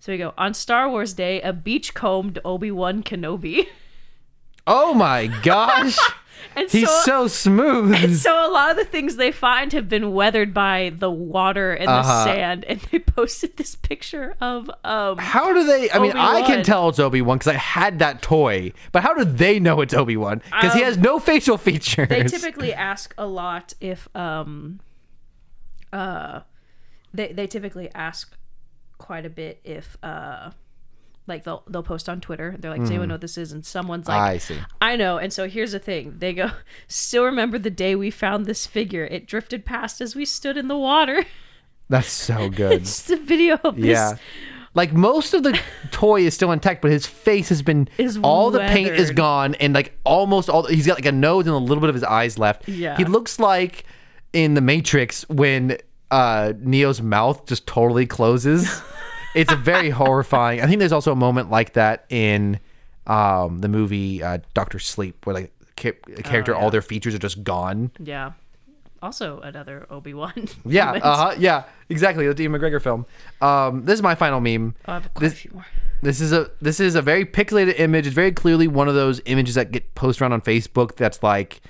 So 0.01 0.13
we 0.13 0.19
go 0.19 0.35
on 0.37 0.53
Star 0.53 0.89
Wars 0.91 1.15
Day, 1.15 1.41
a 1.41 1.53
beachcombed 1.53 2.39
Obi 2.45 2.71
Wan 2.71 3.03
Kenobi, 3.03 3.67
Oh 4.67 4.95
my 4.95 5.27
gosh. 5.43 5.97
and 6.57 6.71
He's 6.71 6.91
so, 7.05 7.27
smooth. 7.29 7.95
And 7.95 8.17
so 8.17 8.33
a 8.49 8.51
lot 8.51 8.71
of 8.71 8.77
the 8.77 8.85
things 8.85 9.17
they 9.17 9.33
find 9.33 9.73
have 9.73 9.89
been 9.89 10.13
weathered 10.13 10.53
by 10.55 10.93
the 10.97 11.11
water 11.11 11.73
and 11.73 11.89
the 11.89 11.93
Uh-huh. 11.93 12.25
sand, 12.25 12.65
and 12.67 12.81
they 12.91 12.99
posted 12.99 13.57
this 13.57 13.75
picture 13.75 14.35
of 14.41 14.71
um. 14.85 15.19
how 15.19 15.53
do 15.53 15.65
they? 15.65 15.91
I 15.91 15.99
mean, 15.99 16.13
I 16.17 16.43
can 16.43 16.65
tell 16.65 16.89
it's 16.89 16.99
Obi 16.99 17.23
Wan 17.23 17.39
because 17.39 17.49
I 17.53 17.59
had 17.59 17.99
that 18.01 18.23
toy, 18.23 18.73
but 18.93 19.03
how 19.03 19.15
do 19.15 19.25
they 19.25 19.59
know 19.61 19.81
it's 19.81 19.95
Obi 19.95 20.17
Wan? 20.17 20.43
Because 20.45 20.75
he 20.75 20.81
Um, 20.81 20.87
has 20.87 20.99
no 20.99 21.19
facial 21.19 21.57
features. 21.59 22.09
They 22.09 22.23
typically 22.25 22.73
ask 22.73 23.15
a 23.19 23.27
lot 23.27 23.75
if 23.81 24.09
um. 24.17 24.81
Uh, 25.93 26.41
they 27.13 27.33
they 27.33 27.47
typically 27.47 27.89
ask 27.95 28.37
quite 28.99 29.25
a 29.25 29.31
bit 29.31 29.61
if 29.65 29.97
uh, 30.03 30.51
like 31.27 31.45
they'll 31.45 31.63
they'll 31.69 31.83
post 31.83 32.09
on 32.09 32.21
Twitter. 32.21 32.55
They're 32.59 32.71
like, 32.71 32.81
"Does 32.81 32.91
anyone 32.91 33.09
know 33.09 33.15
what 33.15 33.21
this 33.23 33.39
is?" 33.39 33.53
And 33.53 33.65
someone's 33.65 34.09
like. 34.09 34.21
I 34.21 34.39
see. 34.39 34.59
I 34.81 34.97
know. 34.97 35.19
And 35.19 35.33
so 35.33 35.49
here's 35.49 35.73
the 35.73 35.79
thing. 35.79 36.17
They 36.19 36.33
go, 36.35 36.51
"Still 36.89 37.25
remember 37.25 37.59
the 37.59 37.71
day 37.71 37.95
we 37.95 38.11
found 38.11 38.47
this 38.47 38.67
figure? 38.67 39.05
It 39.05 39.27
drifted 39.27 39.65
past 39.65 40.01
as 40.01 40.15
we 40.15 40.25
stood 40.25 40.57
in 40.57 40.69
the 40.69 40.77
water." 40.79 41.25
That's 41.89 42.11
so 42.11 42.49
good. 42.49 42.83
It's 42.83 43.11
a 43.11 43.17
video 43.17 43.57
of 43.65 43.77
this. 43.77 43.85
yeah. 43.87 44.17
Like 44.75 44.93
most 44.93 45.35
of 45.35 45.43
the 45.45 45.59
toy 45.93 46.23
is 46.23 46.35
still 46.35 46.51
intact, 46.51 46.83
but 46.83 46.91
his 46.91 47.07
face 47.07 47.49
has 47.51 47.63
been 47.63 47.89
Is 47.99 48.19
all 48.23 48.51
the 48.51 48.59
paint 48.61 48.89
is 48.91 48.99
weathered. 49.03 49.17
gone, 49.17 49.55
and 49.57 49.73
like 49.75 49.97
almost 50.05 50.49
all 50.51 50.65
he's 50.67 50.87
got 50.87 50.97
like 50.97 51.07
a 51.07 51.13
nose 51.13 51.47
and 51.47 51.55
a 51.55 51.59
little 51.59 51.81
bit 51.81 51.91
of 51.91 51.95
his 51.95 52.03
eyes 52.05 52.39
left. 52.39 52.69
Yeah. 52.69 52.97
he 52.97 53.05
looks 53.05 53.39
like 53.39 53.85
in 54.33 54.55
the 54.55 54.61
Matrix 54.61 55.29
when 55.29 55.79
uh 56.11 56.55
Neo's 56.59 57.01
mouth 57.01 57.47
just 57.47 57.67
totally 57.69 58.05
closes. 58.07 58.69
It's 59.35 59.53
a 59.53 59.57
very 59.57 59.91
horrifying. 60.01 60.61
I 60.61 60.67
think 60.67 60.79
there's 60.79 60.93
also 60.93 61.13
a 61.13 61.17
moment 61.17 61.51
like 61.51 61.75
that 61.75 62.05
in 62.09 62.61
um 63.07 63.59
the 63.59 63.69
movie 63.69 64.23
uh, 64.23 64.39
Doctor 64.55 64.79
Sleep, 64.79 65.27
where 65.27 65.35
like 65.35 65.53
ca- 65.77 65.93
a 66.17 66.23
character, 66.23 66.55
Oh, 66.55 66.59
all 66.61 66.71
their 66.71 66.83
features 66.83 67.15
are 67.15 67.19
just 67.19 67.45
gone. 67.45 67.91
Yeah. 67.99 68.33
Also, 69.03 69.41
another 69.41 69.87
Obi 69.91 70.15
Wan. 70.15 70.33
Yeah, 70.65 70.93
uh 70.93 71.17
huh. 71.17 71.35
Yeah, 71.39 71.65
exactly. 71.91 72.27
The 72.33 72.43
Ewan 72.43 72.59
McGregor 72.59 72.81
film. 72.81 73.05
Um, 73.43 73.85
this 73.85 73.95
is 73.95 74.03
my 74.03 74.15
final 74.15 74.41
meme. 74.41 74.75
I 74.87 74.95
have 74.95 75.13
quite 75.13 75.27
a 75.27 75.29
This- 75.29 75.39
few 75.41 75.51
more. 75.53 75.67
This 76.03 76.21
is 76.21 76.33
a 76.33 76.51
this 76.61 76.81
is 76.81 76.95
a 76.97 77.03
very 77.03 77.25
pixelated 77.25 77.79
image. 77.81 78.07
It's 78.07 78.15
very 78.15 78.33
clearly 78.33 78.69
one 78.69 78.89
of 78.89 78.95
those 78.95 79.21
images 79.25 79.55
that 79.55 79.71
get 79.73 79.95
posted 79.95 80.21
around 80.23 80.33
on 80.33 80.41
Facebook. 80.43 80.97
That's 80.97 81.23
like, 81.23 81.63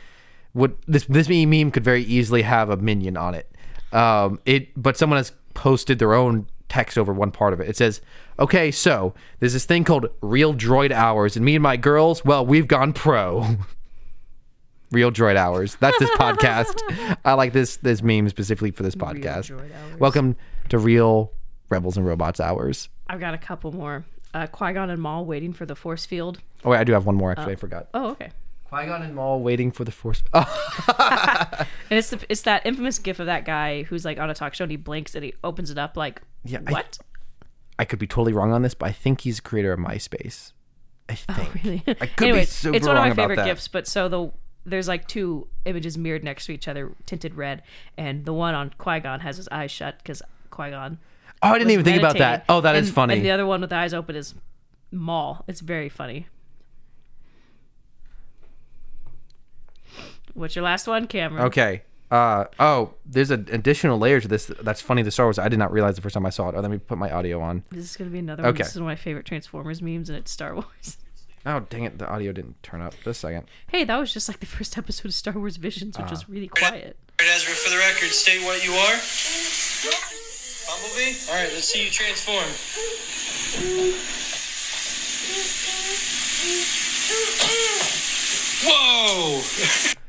what 0.55 0.73
this 0.89 1.05
this 1.07 1.28
meme 1.28 1.70
could 1.70 1.85
very 1.85 2.03
easily 2.03 2.43
have 2.43 2.69
a 2.69 2.77
minion 2.77 3.16
on 3.16 3.35
it. 3.35 3.49
Um, 3.93 4.41
it 4.45 4.70
but 4.81 4.97
someone 4.97 5.19
has 5.19 5.31
posted 5.55 6.01
their 6.01 6.15
own 6.15 6.47
text 6.69 6.99
over 6.99 7.12
one 7.12 7.31
part 7.31 7.53
of 7.53 7.61
it. 7.61 7.69
It 7.69 7.77
says, 7.77 8.01
"Okay, 8.39 8.70
so 8.70 9.15
there's 9.39 9.53
this 9.53 9.65
thing 9.65 9.85
called 9.85 10.07
Real 10.23 10.55
Droid 10.55 10.91
Hours, 10.93 11.36
and 11.36 11.45
me 11.45 11.55
and 11.57 11.62
my 11.62 11.77
girls, 11.77 12.24
well, 12.24 12.45
we've 12.45 12.69
gone 12.69 12.93
pro." 12.93 13.47
Real 14.91 15.11
Droid 15.11 15.35
Hours. 15.36 15.77
That's 15.81 15.99
this 15.99 16.11
podcast. 16.11 17.16
I 17.24 17.32
like 17.35 17.53
this 17.53 17.77
this 17.78 18.03
meme 18.03 18.28
specifically 18.28 18.70
for 18.70 18.85
this 18.85 18.95
podcast. 18.95 19.51
Welcome 19.99 20.36
to 20.69 20.78
Real 20.78 21.32
Rebels 21.69 21.97
and 21.97 22.07
Robots 22.07 22.39
Hours. 22.39 22.89
I've 23.09 23.20
got 23.20 23.35
a 23.35 23.39
couple 23.39 23.73
more. 23.73 24.05
Uh, 24.32 24.47
Qui 24.47 24.73
Gon 24.73 24.91
and 24.91 25.01
Maul 25.01 25.24
waiting 25.24 25.53
for 25.53 25.65
the 25.66 25.74
force 25.77 26.07
field. 26.07 26.41
Oh 26.65 26.70
wait, 26.70 26.78
I 26.78 26.85
do 26.85 26.93
have 26.93 27.07
one 27.07 27.15
more 27.15 27.32
actually. 27.32 27.53
I 27.53 27.57
forgot. 27.57 27.89
Oh, 27.95 28.11
okay. 28.11 28.31
Qui 28.75 28.87
Gon 28.87 29.03
and 29.03 29.15
Maul 29.15 29.41
waiting 29.41 29.71
for 29.71 29.85
the 29.85 29.93
Force. 29.93 30.23
Oh, 30.33 30.45
And 31.91 31.99
it's 31.99 32.11
the, 32.11 32.25
it's 32.29 32.43
that 32.43 32.67
infamous 32.67 32.99
gif 32.99 33.21
of 33.21 33.27
that 33.27 33.45
guy 33.45 33.85
who's 33.85 34.05
like 34.05 34.19
on 34.19 34.31
a 34.31 34.35
talk 34.35 34.55
show 34.55 34.65
and 34.65 34.71
he 34.71 34.77
blinks 34.77 35.15
and 35.15 35.25
he 35.25 35.35
opens 35.45 35.71
it 35.71 35.79
up 35.79 35.97
like, 35.97 36.23
Yeah, 36.45 36.59
I- 36.67 36.73
what? 36.73 36.99
I 37.79 37.85
could 37.85 37.99
be 37.99 38.07
totally 38.07 38.33
wrong 38.33 38.53
on 38.53 38.63
this, 38.63 38.75
but 38.75 38.89
I 38.89 38.93
think 38.93 39.23
he's 39.23 39.37
the 39.37 39.43
creator 39.43 39.73
of 39.73 39.81
MySpace. 39.81 40.53
I 41.09 41.19
oh, 41.29 41.35
think. 41.35 41.55
really? 41.55 41.83
I 42.01 42.07
could 42.07 42.29
Anyways, 42.29 42.47
be 42.47 42.53
super 42.53 42.77
it's 42.77 42.87
one 42.87 42.97
of 42.97 43.03
my 43.03 43.15
favorite 43.15 43.45
gifs. 43.45 43.67
But 43.67 43.89
so 43.89 44.09
the 44.09 44.31
there's 44.65 44.89
like 44.89 45.09
two 45.09 45.49
images 45.65 45.99
mirrored 45.99 46.23
next 46.23 46.47
to 46.47 46.53
each 46.53 46.69
other, 46.69 46.93
tinted 47.05 47.35
red, 47.35 47.63
and 47.99 48.25
the 48.25 48.33
one 48.33 48.55
on 48.55 48.73
Qui 48.79 49.01
Gon 49.01 49.21
has 49.21 49.37
his 49.37 49.49
eyes 49.49 49.71
shut 49.71 49.99
because 49.99 50.23
Qui 50.51 50.71
Gon. 50.71 50.99
Oh, 51.43 51.49
I 51.49 51.59
didn't 51.59 51.73
even 51.73 51.85
think 51.85 51.99
about 51.99 52.17
that. 52.19 52.45
Oh, 52.49 52.61
that 52.61 52.77
is 52.77 52.89
and, 52.89 52.95
funny. 52.95 53.15
And 53.15 53.25
the 53.25 53.33
other 53.33 53.45
one 53.45 53.61
with 53.61 53.71
the 53.71 53.77
eyes 53.77 53.93
open 53.93 54.15
is 54.15 54.35
Maul. 54.93 55.45
It's 55.49 55.61
very 55.61 55.89
funny. 55.89 56.29
What's 60.35 60.55
your 60.56 60.65
last 60.65 60.86
one, 60.86 61.06
Cameron? 61.06 61.44
Okay. 61.47 61.82
Uh 62.11 62.44
oh, 62.61 62.94
there's 63.06 63.31
an 63.31 63.48
additional 63.51 63.98
layer 63.98 64.20
to 64.20 64.28
this. 64.28 64.47
That's 64.61 64.81
funny. 64.81 65.02
The 65.02 65.11
Star 65.11 65.27
Wars. 65.27 65.39
I 65.39 65.48
did 65.48 65.59
not 65.59 65.73
realize 65.73 65.97
the 65.97 66.02
first 66.02 66.15
time 66.15 66.27
I 66.27 66.31
saw 66.31 66.48
it. 66.51 66.55
Oh, 66.55 66.61
let 66.61 66.70
me 66.70 66.78
put 66.78 66.98
my 66.98 67.11
audio 67.11 67.40
on. 67.40 67.65
This 67.70 67.85
is 67.90 67.97
gonna 67.97 68.11
be 68.11 68.19
another 68.20 68.43
one. 68.43 68.51
Okay. 68.52 68.59
This 68.62 68.73
is 68.77 68.81
one 68.81 68.90
of 68.93 68.98
my 68.98 69.02
favorite 69.02 69.24
Transformers 69.27 69.81
memes, 69.82 70.09
and 70.11 70.19
it's 70.19 70.31
Star 70.31 70.55
Wars. 70.55 70.98
Oh 71.47 71.61
dang 71.61 71.85
it, 71.85 71.98
the 71.98 72.09
audio 72.09 72.32
didn't 72.32 72.62
turn 72.62 72.81
up. 72.81 72.94
Just 73.05 73.06
a 73.06 73.15
second. 73.15 73.47
Hey, 73.66 73.85
that 73.85 73.97
was 73.98 74.15
just 74.15 74.28
like 74.31 74.40
the 74.40 74.47
first 74.47 74.78
episode 74.78 75.09
of 75.09 75.12
Star 75.12 75.35
Wars 75.35 75.59
Visions, 75.59 75.98
which 75.98 76.06
Ah. 76.06 76.11
was 76.11 76.27
really 76.27 76.48
quiet. 76.48 76.97
Alright, 77.20 77.36
Ezra, 77.36 77.52
for 77.55 77.69
the 77.69 77.77
record, 77.77 78.09
state 78.09 78.43
what 78.44 78.65
you 78.65 78.73
are. 78.73 78.97
Bumblebee? 80.66 81.16
Alright, 81.28 81.52
let's 81.52 81.69
see 81.69 81.85
you 81.85 81.90
transform. 81.90 82.48
Whoa! 88.66 89.94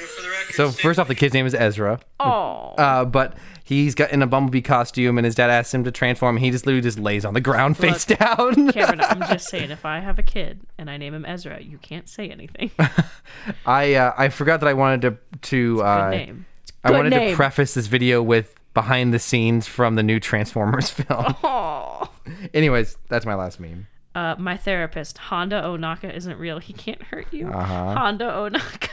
record, 0.00 0.54
So 0.54 0.70
first 0.70 0.98
off, 0.98 1.08
the 1.08 1.14
kid's 1.14 1.34
name 1.34 1.46
is 1.46 1.54
Ezra. 1.54 2.00
Oh, 2.20 2.74
Uh, 2.78 3.04
but 3.04 3.36
he's 3.64 3.94
got 3.94 4.10
in 4.12 4.22
a 4.22 4.26
bumblebee 4.26 4.60
costume, 4.62 5.18
and 5.18 5.24
his 5.24 5.34
dad 5.34 5.50
asks 5.50 5.72
him 5.74 5.84
to 5.84 5.90
transform. 5.90 6.36
He 6.36 6.50
just 6.50 6.66
literally 6.66 6.82
just 6.82 6.98
lays 6.98 7.24
on 7.24 7.34
the 7.34 7.40
ground 7.40 7.76
face 7.76 8.04
down. 8.04 8.70
Cameron, 8.72 9.00
I'm 9.02 9.20
just 9.28 9.48
saying, 9.48 9.70
if 9.70 9.84
I 9.84 10.00
have 10.00 10.18
a 10.18 10.22
kid 10.22 10.60
and 10.78 10.88
I 10.90 10.96
name 10.96 11.14
him 11.14 11.24
Ezra, 11.26 11.60
you 11.60 11.78
can't 11.78 12.08
say 12.08 12.28
anything. 12.30 12.70
I 13.66 13.94
uh, 13.94 14.14
I 14.16 14.28
forgot 14.28 14.60
that 14.60 14.68
I 14.68 14.74
wanted 14.74 15.02
to 15.02 15.16
to 15.50 15.82
uh, 15.84 16.10
name. 16.10 16.46
I 16.84 16.88
Good 16.88 16.96
wanted 16.96 17.10
name. 17.10 17.30
to 17.30 17.36
preface 17.36 17.74
this 17.74 17.86
video 17.88 18.22
with 18.22 18.54
behind 18.74 19.12
the 19.12 19.18
scenes 19.18 19.66
from 19.66 19.96
the 19.96 20.02
new 20.02 20.20
Transformers 20.20 20.90
film. 20.98 21.34
Oh. 21.42 22.08
Anyways, 22.54 22.96
that's 23.08 23.26
my 23.26 23.34
last 23.34 23.58
meme. 23.58 23.88
Uh, 24.14 24.34
my 24.38 24.56
therapist, 24.56 25.18
Honda 25.18 25.62
Ohnaka, 25.62 26.12
isn't 26.14 26.38
real. 26.38 26.58
He 26.58 26.72
can't 26.72 27.02
hurt 27.02 27.26
you. 27.32 27.48
Uh-huh. 27.48 27.94
Honda 27.94 28.24
Ohnaka. 28.26 28.88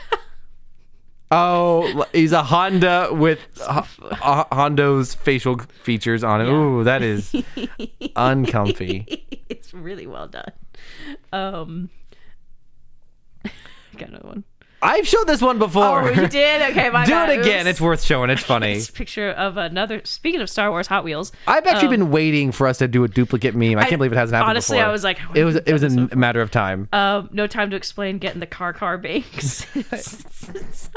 Oh, 1.30 2.04
he's 2.12 2.30
a 2.32 2.42
Honda 2.44 3.08
with 3.10 3.40
Ho- 3.60 3.84
uh, 4.22 4.44
Hondo's 4.52 5.14
facial 5.14 5.58
features 5.82 6.22
on 6.22 6.40
it. 6.40 6.48
Ooh, 6.48 6.84
that 6.84 7.02
is 7.02 7.34
uncomfy. 8.16 9.24
it's 9.48 9.74
really 9.74 10.06
well 10.06 10.28
done. 10.28 10.52
Um, 11.32 11.90
got 13.96 14.08
another 14.08 14.28
one. 14.28 14.44
I've 14.86 15.06
showed 15.06 15.26
this 15.26 15.42
one 15.42 15.58
before. 15.58 16.02
Oh, 16.02 16.08
you 16.08 16.28
did? 16.28 16.62
Okay, 16.70 16.90
my 16.90 17.04
Do 17.06 17.10
bad. 17.12 17.30
it 17.30 17.40
again. 17.40 17.60
Oops. 17.66 17.70
It's 17.70 17.80
worth 17.80 18.02
showing. 18.02 18.30
It's 18.30 18.42
funny. 18.54 18.74
This 18.74 18.90
picture 18.90 19.30
of 19.30 19.56
another. 19.56 20.00
Speaking 20.04 20.40
of 20.40 20.48
Star 20.48 20.70
Wars 20.70 20.86
Hot 20.86 21.02
Wheels, 21.04 21.32
I've 21.46 21.66
actually 21.66 21.88
been 21.88 22.10
waiting 22.10 22.52
for 22.52 22.66
us 22.66 22.78
to 22.78 22.88
do 22.88 23.02
a 23.04 23.08
duplicate 23.08 23.54
meme. 23.54 23.78
I 23.78 23.84
can't 23.84 23.98
believe 23.98 24.12
it 24.12 24.16
hasn't 24.16 24.36
happened 24.36 24.50
honestly, 24.50 24.76
before. 24.78 24.88
I 24.88 24.92
was 24.92 25.04
like, 25.04 25.18
it 25.34 25.44
was 25.44 25.56
it 25.56 25.72
was 25.72 25.82
a 25.82 25.88
this 25.88 26.14
matter 26.14 26.40
of 26.40 26.50
time, 26.50 26.88
um, 26.92 27.28
no 27.32 27.46
time 27.46 27.70
to 27.70 27.76
explain. 27.76 28.18
Getting 28.18 28.40
the 28.40 28.46
car 28.46 28.72
car 28.72 28.96
banks. 28.98 29.66
it's, 29.74 30.48
it's 30.54 30.90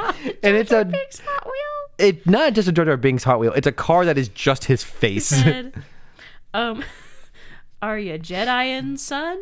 and 0.43 0.55
it's 0.55 0.71
a 0.71 0.85
Binks 0.85 1.19
Hot 1.19 1.45
Wheel. 1.45 2.07
it 2.07 2.27
not 2.27 2.53
just 2.53 2.67
a 2.67 2.71
Jar 2.71 2.85
Jar 2.85 2.97
Binks 2.97 3.23
Hot 3.23 3.39
Wheel. 3.39 3.53
It's 3.53 3.67
a 3.67 3.71
car 3.71 4.05
that 4.05 4.17
is 4.17 4.29
just 4.29 4.65
his 4.65 4.83
face. 4.83 5.43
Um, 6.53 6.83
are 7.81 7.97
you 7.99 8.13
Jedi 8.19 8.47
and 8.47 8.99
son? 8.99 9.39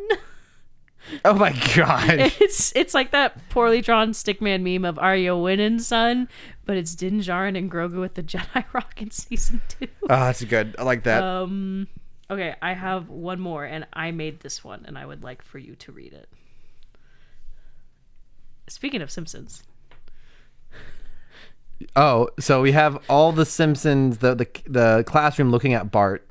Oh 1.25 1.33
my 1.33 1.51
god. 1.75 2.19
It's 2.41 2.75
it's 2.75 2.93
like 2.93 3.11
that 3.11 3.49
poorly 3.49 3.81
drawn 3.81 4.11
stickman 4.11 4.61
meme 4.61 4.85
of 4.85 4.99
"Are 4.99 5.15
you 5.15 5.37
winning, 5.37 5.79
son?" 5.79 6.27
But 6.65 6.77
it's 6.77 6.95
Din 6.95 7.19
Djarin 7.19 7.57
and 7.57 7.71
Grogu 7.71 7.99
with 7.99 8.15
the 8.15 8.23
Jedi 8.23 8.65
Rock 8.73 9.01
in 9.01 9.11
season 9.11 9.61
two. 9.69 9.87
Oh, 10.03 10.07
that's 10.07 10.43
good. 10.43 10.75
I 10.77 10.83
like 10.83 11.03
that. 11.03 11.23
Um, 11.23 11.87
okay, 12.29 12.55
I 12.61 12.73
have 12.73 13.09
one 13.09 13.39
more, 13.39 13.63
and 13.63 13.87
I 13.93 14.11
made 14.11 14.41
this 14.41 14.63
one, 14.63 14.83
and 14.85 14.97
I 14.97 15.05
would 15.05 15.23
like 15.23 15.41
for 15.41 15.59
you 15.59 15.75
to 15.75 15.91
read 15.91 16.13
it. 16.13 16.29
Speaking 18.67 19.01
of 19.01 19.09
Simpsons, 19.09 19.63
Oh, 21.95 22.29
so 22.39 22.61
we 22.61 22.71
have 22.71 22.97
all 23.07 23.31
the 23.31 23.45
Simpsons, 23.45 24.17
the 24.17 24.35
the 24.35 24.47
the 24.67 25.03
classroom 25.05 25.51
looking 25.51 25.73
at 25.73 25.91
Bart, 25.91 26.26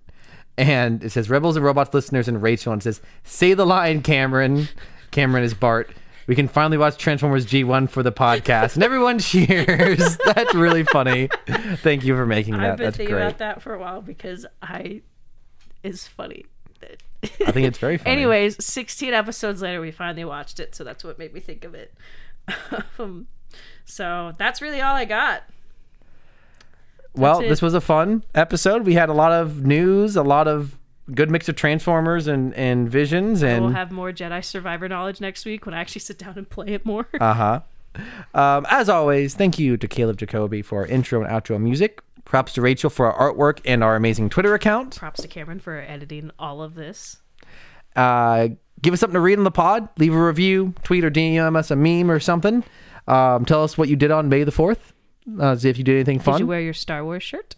and 0.59 1.03
it 1.05 1.11
says 1.11 1.29
Rebels 1.29 1.57
and 1.57 1.65
Robots 1.65 1.93
listeners 1.95 2.29
and 2.29 2.43
Rachel, 2.43 2.73
and 2.73 2.81
it 2.81 2.85
says 2.85 3.01
say 3.25 3.55
the 3.55 3.67
line, 3.67 4.03
Cameron. 4.03 4.69
Cameron 5.11 5.45
is 5.45 5.55
Bart. 5.55 5.91
We 6.27 6.35
can 6.35 6.49
finally 6.49 6.77
watch 6.77 6.99
Transformers 6.99 7.47
G1 7.47 7.89
for 7.89 8.03
the 8.03 8.11
podcast, 8.11 8.75
and 8.75 8.83
everyone 8.83 9.21
cheers. 9.21 10.17
That's 10.25 10.55
really 10.55 10.83
funny. 10.83 11.29
Thank 11.77 12.05
you 12.05 12.17
for 12.17 12.27
making 12.27 12.55
that. 12.55 12.73
I've 12.73 12.77
been 12.77 12.85
That's 12.87 12.97
thinking 12.97 13.15
great. 13.15 13.23
about 13.27 13.39
that 13.39 13.63
for 13.63 13.75
a 13.75 13.79
while 13.79 14.03
because 14.03 14.45
I 14.61 15.03
is 15.85 16.09
funny. 16.09 16.47
I 17.47 17.53
think 17.53 17.67
it's 17.67 17.79
very 17.79 17.97
funny. 17.99 18.11
Anyways, 18.11 18.65
16 18.65 19.15
episodes 19.15 19.63
later, 19.63 19.81
we 19.81 19.91
finally 19.91 20.25
watched 20.25 20.61
it, 20.61 20.75
so 20.75 20.85
that's 20.85 21.05
what 21.05 21.19
made 21.19 21.33
me 21.33 21.41
think 21.41 21.65
of 21.65 21.75
it. 21.75 21.95
um, 22.99 23.27
so 23.85 24.33
that's 24.39 24.61
really 24.61 24.81
all 24.81 24.95
I 24.95 25.05
got. 25.05 25.45
Well, 27.17 27.41
this 27.41 27.63
was 27.63 27.75
a 27.75 27.81
fun 27.81 28.25
episode. 28.35 28.85
We 28.85 28.95
had 28.95 29.09
a 29.09 29.13
lot 29.15 29.33
of 29.33 29.65
news, 29.65 30.17
a 30.17 30.23
lot 30.23 30.49
of 30.49 30.79
good 31.15 31.31
mix 31.31 31.49
of 31.49 31.57
Transformers 31.57 32.27
and 32.27 32.53
and 32.55 32.89
Visions, 32.89 33.43
and 33.43 33.65
we'll 33.67 33.75
have 33.75 33.93
more 33.93 34.13
Jedi 34.13 34.45
Survivor 34.45 34.89
knowledge 34.89 35.21
next 35.21 35.45
week 35.45 35.67
when 35.67 35.75
I 35.75 35.81
actually 35.81 36.01
sit 36.01 36.19
down 36.19 36.35
and 36.37 36.49
play 36.49 36.69
it 36.69 36.85
more. 36.85 37.07
Uh 37.21 37.35
huh. 37.35 37.61
Um, 38.35 38.67
as 38.69 38.89
always, 38.91 39.35
thank 39.35 39.59
you 39.59 39.77
to 39.79 39.89
Caleb 39.89 40.19
Jacoby 40.19 40.61
for 40.63 40.81
our 40.81 40.87
intro 40.87 41.23
and 41.23 41.31
outro 41.31 41.59
music. 41.61 42.03
Props 42.27 42.53
to 42.55 42.61
Rachel 42.61 42.91
for 42.91 43.11
our 43.11 43.33
artwork 43.33 43.61
and 43.65 43.83
our 43.83 43.97
amazing 43.97 44.29
Twitter 44.29 44.53
account. 44.53 44.97
Props 44.97 45.23
to 45.23 45.29
Cameron 45.29 45.61
for 45.61 45.79
editing 45.79 46.31
all 46.39 46.61
of 46.61 46.75
this. 46.75 47.19
Uh, 47.95 48.49
give 48.83 48.93
us 48.93 49.01
something 49.01 49.15
to 49.15 49.21
read 49.21 49.39
in 49.39 49.45
the 49.45 49.51
pod. 49.51 49.89
Leave 49.99 50.13
a 50.13 50.27
review, 50.27 50.75
tweet 50.83 51.05
or 51.05 51.11
DM 51.11 51.57
us 51.57 51.71
a 51.71 51.77
meme 51.77 52.11
or 52.11 52.21
something. 52.21 52.65
Um, 53.09 53.45
tell 53.45 53.63
us 53.63 53.79
what 53.79 53.89
you 53.89 53.97
did 53.97 54.11
on 54.11 54.29
May 54.29 54.45
the 54.45 54.53
4th. 54.53 54.93
Uh, 55.41 55.57
see 55.57 55.69
if 55.69 55.79
you 55.79 55.85
did 55.85 55.95
anything 55.97 56.19
fun. 56.21 56.35
Did 56.35 56.41
you 56.41 56.47
wear 56.47 56.61
your 56.61 56.73
Star 56.75 57.05
Wars 57.05 57.23
shirt? 57.23 57.57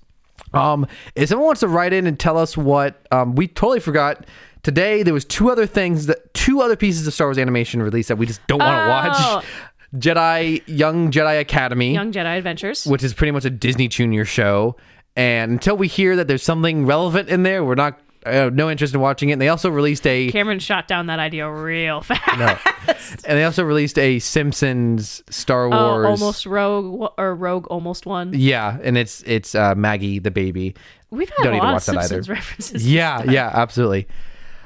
Um, 0.55 0.87
if 1.15 1.29
someone 1.29 1.47
wants 1.47 1.61
to 1.61 1.69
write 1.69 1.93
in 1.93 2.07
and 2.07 2.19
tell 2.19 2.39
us 2.39 2.57
what, 2.57 3.07
um, 3.11 3.35
we 3.35 3.47
totally 3.49 3.81
forgot 3.81 4.25
Today 4.65 5.05
there 5.05 5.15
was 5.15 5.25
two 5.25 5.51
other 5.51 5.67
things 5.67 6.07
that 6.07 6.35
two 6.35 6.61
other 6.61 6.75
pieces 6.77 7.07
of 7.07 7.15
Star 7.15 7.29
Wars 7.29 7.39
animation 7.39 7.81
released 7.81 8.09
that 8.09 8.17
we 8.17 8.27
just 8.27 8.45
don't 8.49 8.59
want 8.59 8.77
to 8.77 9.23
Oh. 9.25 9.35
watch. 9.37 9.45
Jedi 9.97 10.63
Young 10.67 11.11
Jedi 11.11 11.41
Academy, 11.41 11.95
Young 11.95 12.13
Jedi 12.13 12.37
Adventures. 12.37 12.85
which 12.85 13.03
is 13.05 13.15
pretty 13.15 13.31
much 13.31 13.45
a 13.45 13.51
Disney 13.51 13.89
Junior 13.89 14.25
show, 14.25 14.77
and 15.17 15.53
until 15.53 15.77
we 15.77 15.87
hear 15.89 16.17
that 16.17 16.29
there's 16.29 16.43
something 16.43 16.85
relevant 16.87 17.29
in 17.29 17.43
there, 17.45 17.65
we're 17.65 17.75
not 17.77 17.99
uh, 18.27 18.51
no 18.53 18.71
interest 18.71 18.95
in 18.95 19.01
watching 19.01 19.29
it. 19.31 19.33
And 19.35 19.43
they 19.43 19.49
also 19.49 19.71
released 19.71 20.07
a 20.07 20.31
Cameron 20.31 20.59
shot 20.59 20.89
down 20.89 21.07
that 21.07 21.19
idea 21.19 21.51
real 21.51 22.01
fast. 22.03 22.39
no, 22.39 22.57
and 23.25 23.39
they 23.39 23.45
also 23.45 23.63
released 23.65 23.99
a 23.99 24.19
Simpsons 24.19 25.23
Star 25.31 25.67
Oh, 25.67 25.71
Wars. 25.71 26.07
almost 26.21 26.47
Rogue 26.47 27.13
or 27.19 27.35
Rogue 27.35 27.67
almost 27.69 28.07
won. 28.07 28.33
Yeah, 28.35 28.79
and 28.83 28.97
it's 28.99 29.23
it's 29.23 29.55
uh, 29.55 29.75
Maggie 29.75 30.19
the 30.19 30.31
baby. 30.31 30.75
We've 31.11 31.29
had 31.31 31.37
Don't 31.45 31.47
a 31.49 31.51
need 31.53 31.61
to 31.61 31.65
lot 31.67 31.71
of 31.71 31.75
watch 31.75 31.87
that 31.87 31.93
either. 31.97 32.07
Simpsons 32.23 32.29
references. 32.29 32.87
Yeah, 32.91 33.23
yeah, 33.31 33.51
absolutely. 33.53 34.09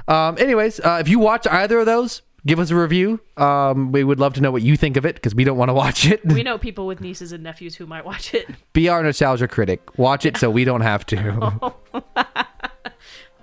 Um, 0.08 0.36
anyways, 0.38 0.80
uh, 0.80 0.98
if 1.00 1.08
you 1.08 1.20
watch 1.20 1.46
either 1.46 1.78
of 1.78 1.86
those, 1.86 2.22
give 2.44 2.58
us 2.58 2.70
a 2.70 2.76
review. 2.76 3.20
Um, 3.36 3.92
we 3.92 4.02
would 4.02 4.18
love 4.18 4.32
to 4.34 4.40
know 4.40 4.50
what 4.50 4.62
you 4.62 4.76
think 4.76 4.96
of 4.96 5.06
it 5.06 5.14
because 5.14 5.34
we 5.36 5.44
don't 5.44 5.56
want 5.56 5.68
to 5.68 5.74
watch 5.74 6.04
it. 6.04 6.24
We 6.26 6.42
know 6.48 6.58
people 6.58 6.88
with 6.88 7.00
nieces 7.00 7.30
and 7.30 7.44
nephews 7.44 7.76
who 7.76 7.86
might 7.86 8.04
watch 8.04 8.34
it. 8.34 8.48
Be 8.72 8.88
our 8.88 9.00
nostalgia 9.04 9.46
critic. 9.46 9.96
Watch 9.96 10.26
it 10.26 10.36
so 10.36 10.50
we 10.50 10.64
don't 10.64 10.80
have 10.80 11.06
to. 11.06 11.72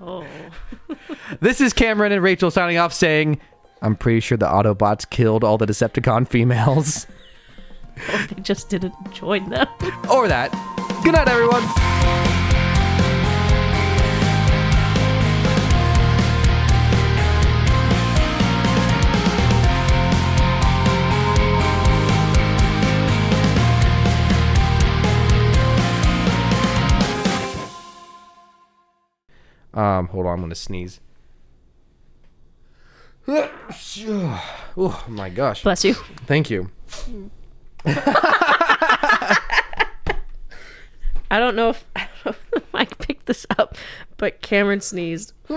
Oh. 0.01 0.25
this 1.41 1.61
is 1.61 1.73
Cameron 1.73 2.11
and 2.11 2.23
Rachel 2.23 2.51
signing 2.51 2.77
off 2.77 2.93
saying, 2.93 3.39
I'm 3.81 3.95
pretty 3.95 4.19
sure 4.19 4.37
the 4.37 4.47
Autobots 4.47 5.09
killed 5.09 5.43
all 5.43 5.57
the 5.57 5.65
Decepticon 5.65 6.27
females. 6.27 7.07
They 8.29 8.41
just 8.41 8.69
didn't 8.69 8.93
join 9.11 9.49
them. 9.49 9.67
or 10.09 10.29
that. 10.29 10.51
Good 11.03 11.11
night, 11.11 11.27
everyone. 11.27 12.48
Um, 29.79 30.07
hold 30.07 30.25
on, 30.25 30.33
I'm 30.33 30.41
gonna 30.41 30.55
sneeze. 30.55 30.99
Oh 34.81 35.03
my 35.07 35.29
gosh. 35.29 35.63
Bless 35.63 35.83
you. 35.85 35.93
Thank 36.25 36.49
you. 36.49 36.69
I 41.31 41.37
don't 41.37 41.55
know 41.55 41.69
if 41.69 41.85
I 41.95 42.07
don't 42.23 42.25
know 42.25 42.31
if 42.31 42.51
the 42.51 42.63
mic 42.73 42.97
picked 42.99 43.25
this 43.25 43.45
up, 43.57 43.77
but 44.17 44.41
Cameron 44.41 44.81
sneezed. 44.81 45.33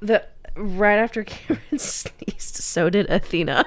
The 0.00 0.26
right 0.56 0.96
after 0.96 1.22
Cameron 1.28 1.78
sneezed, 1.78 2.56
so 2.56 2.90
did 2.90 3.08
Athena. 3.10 3.64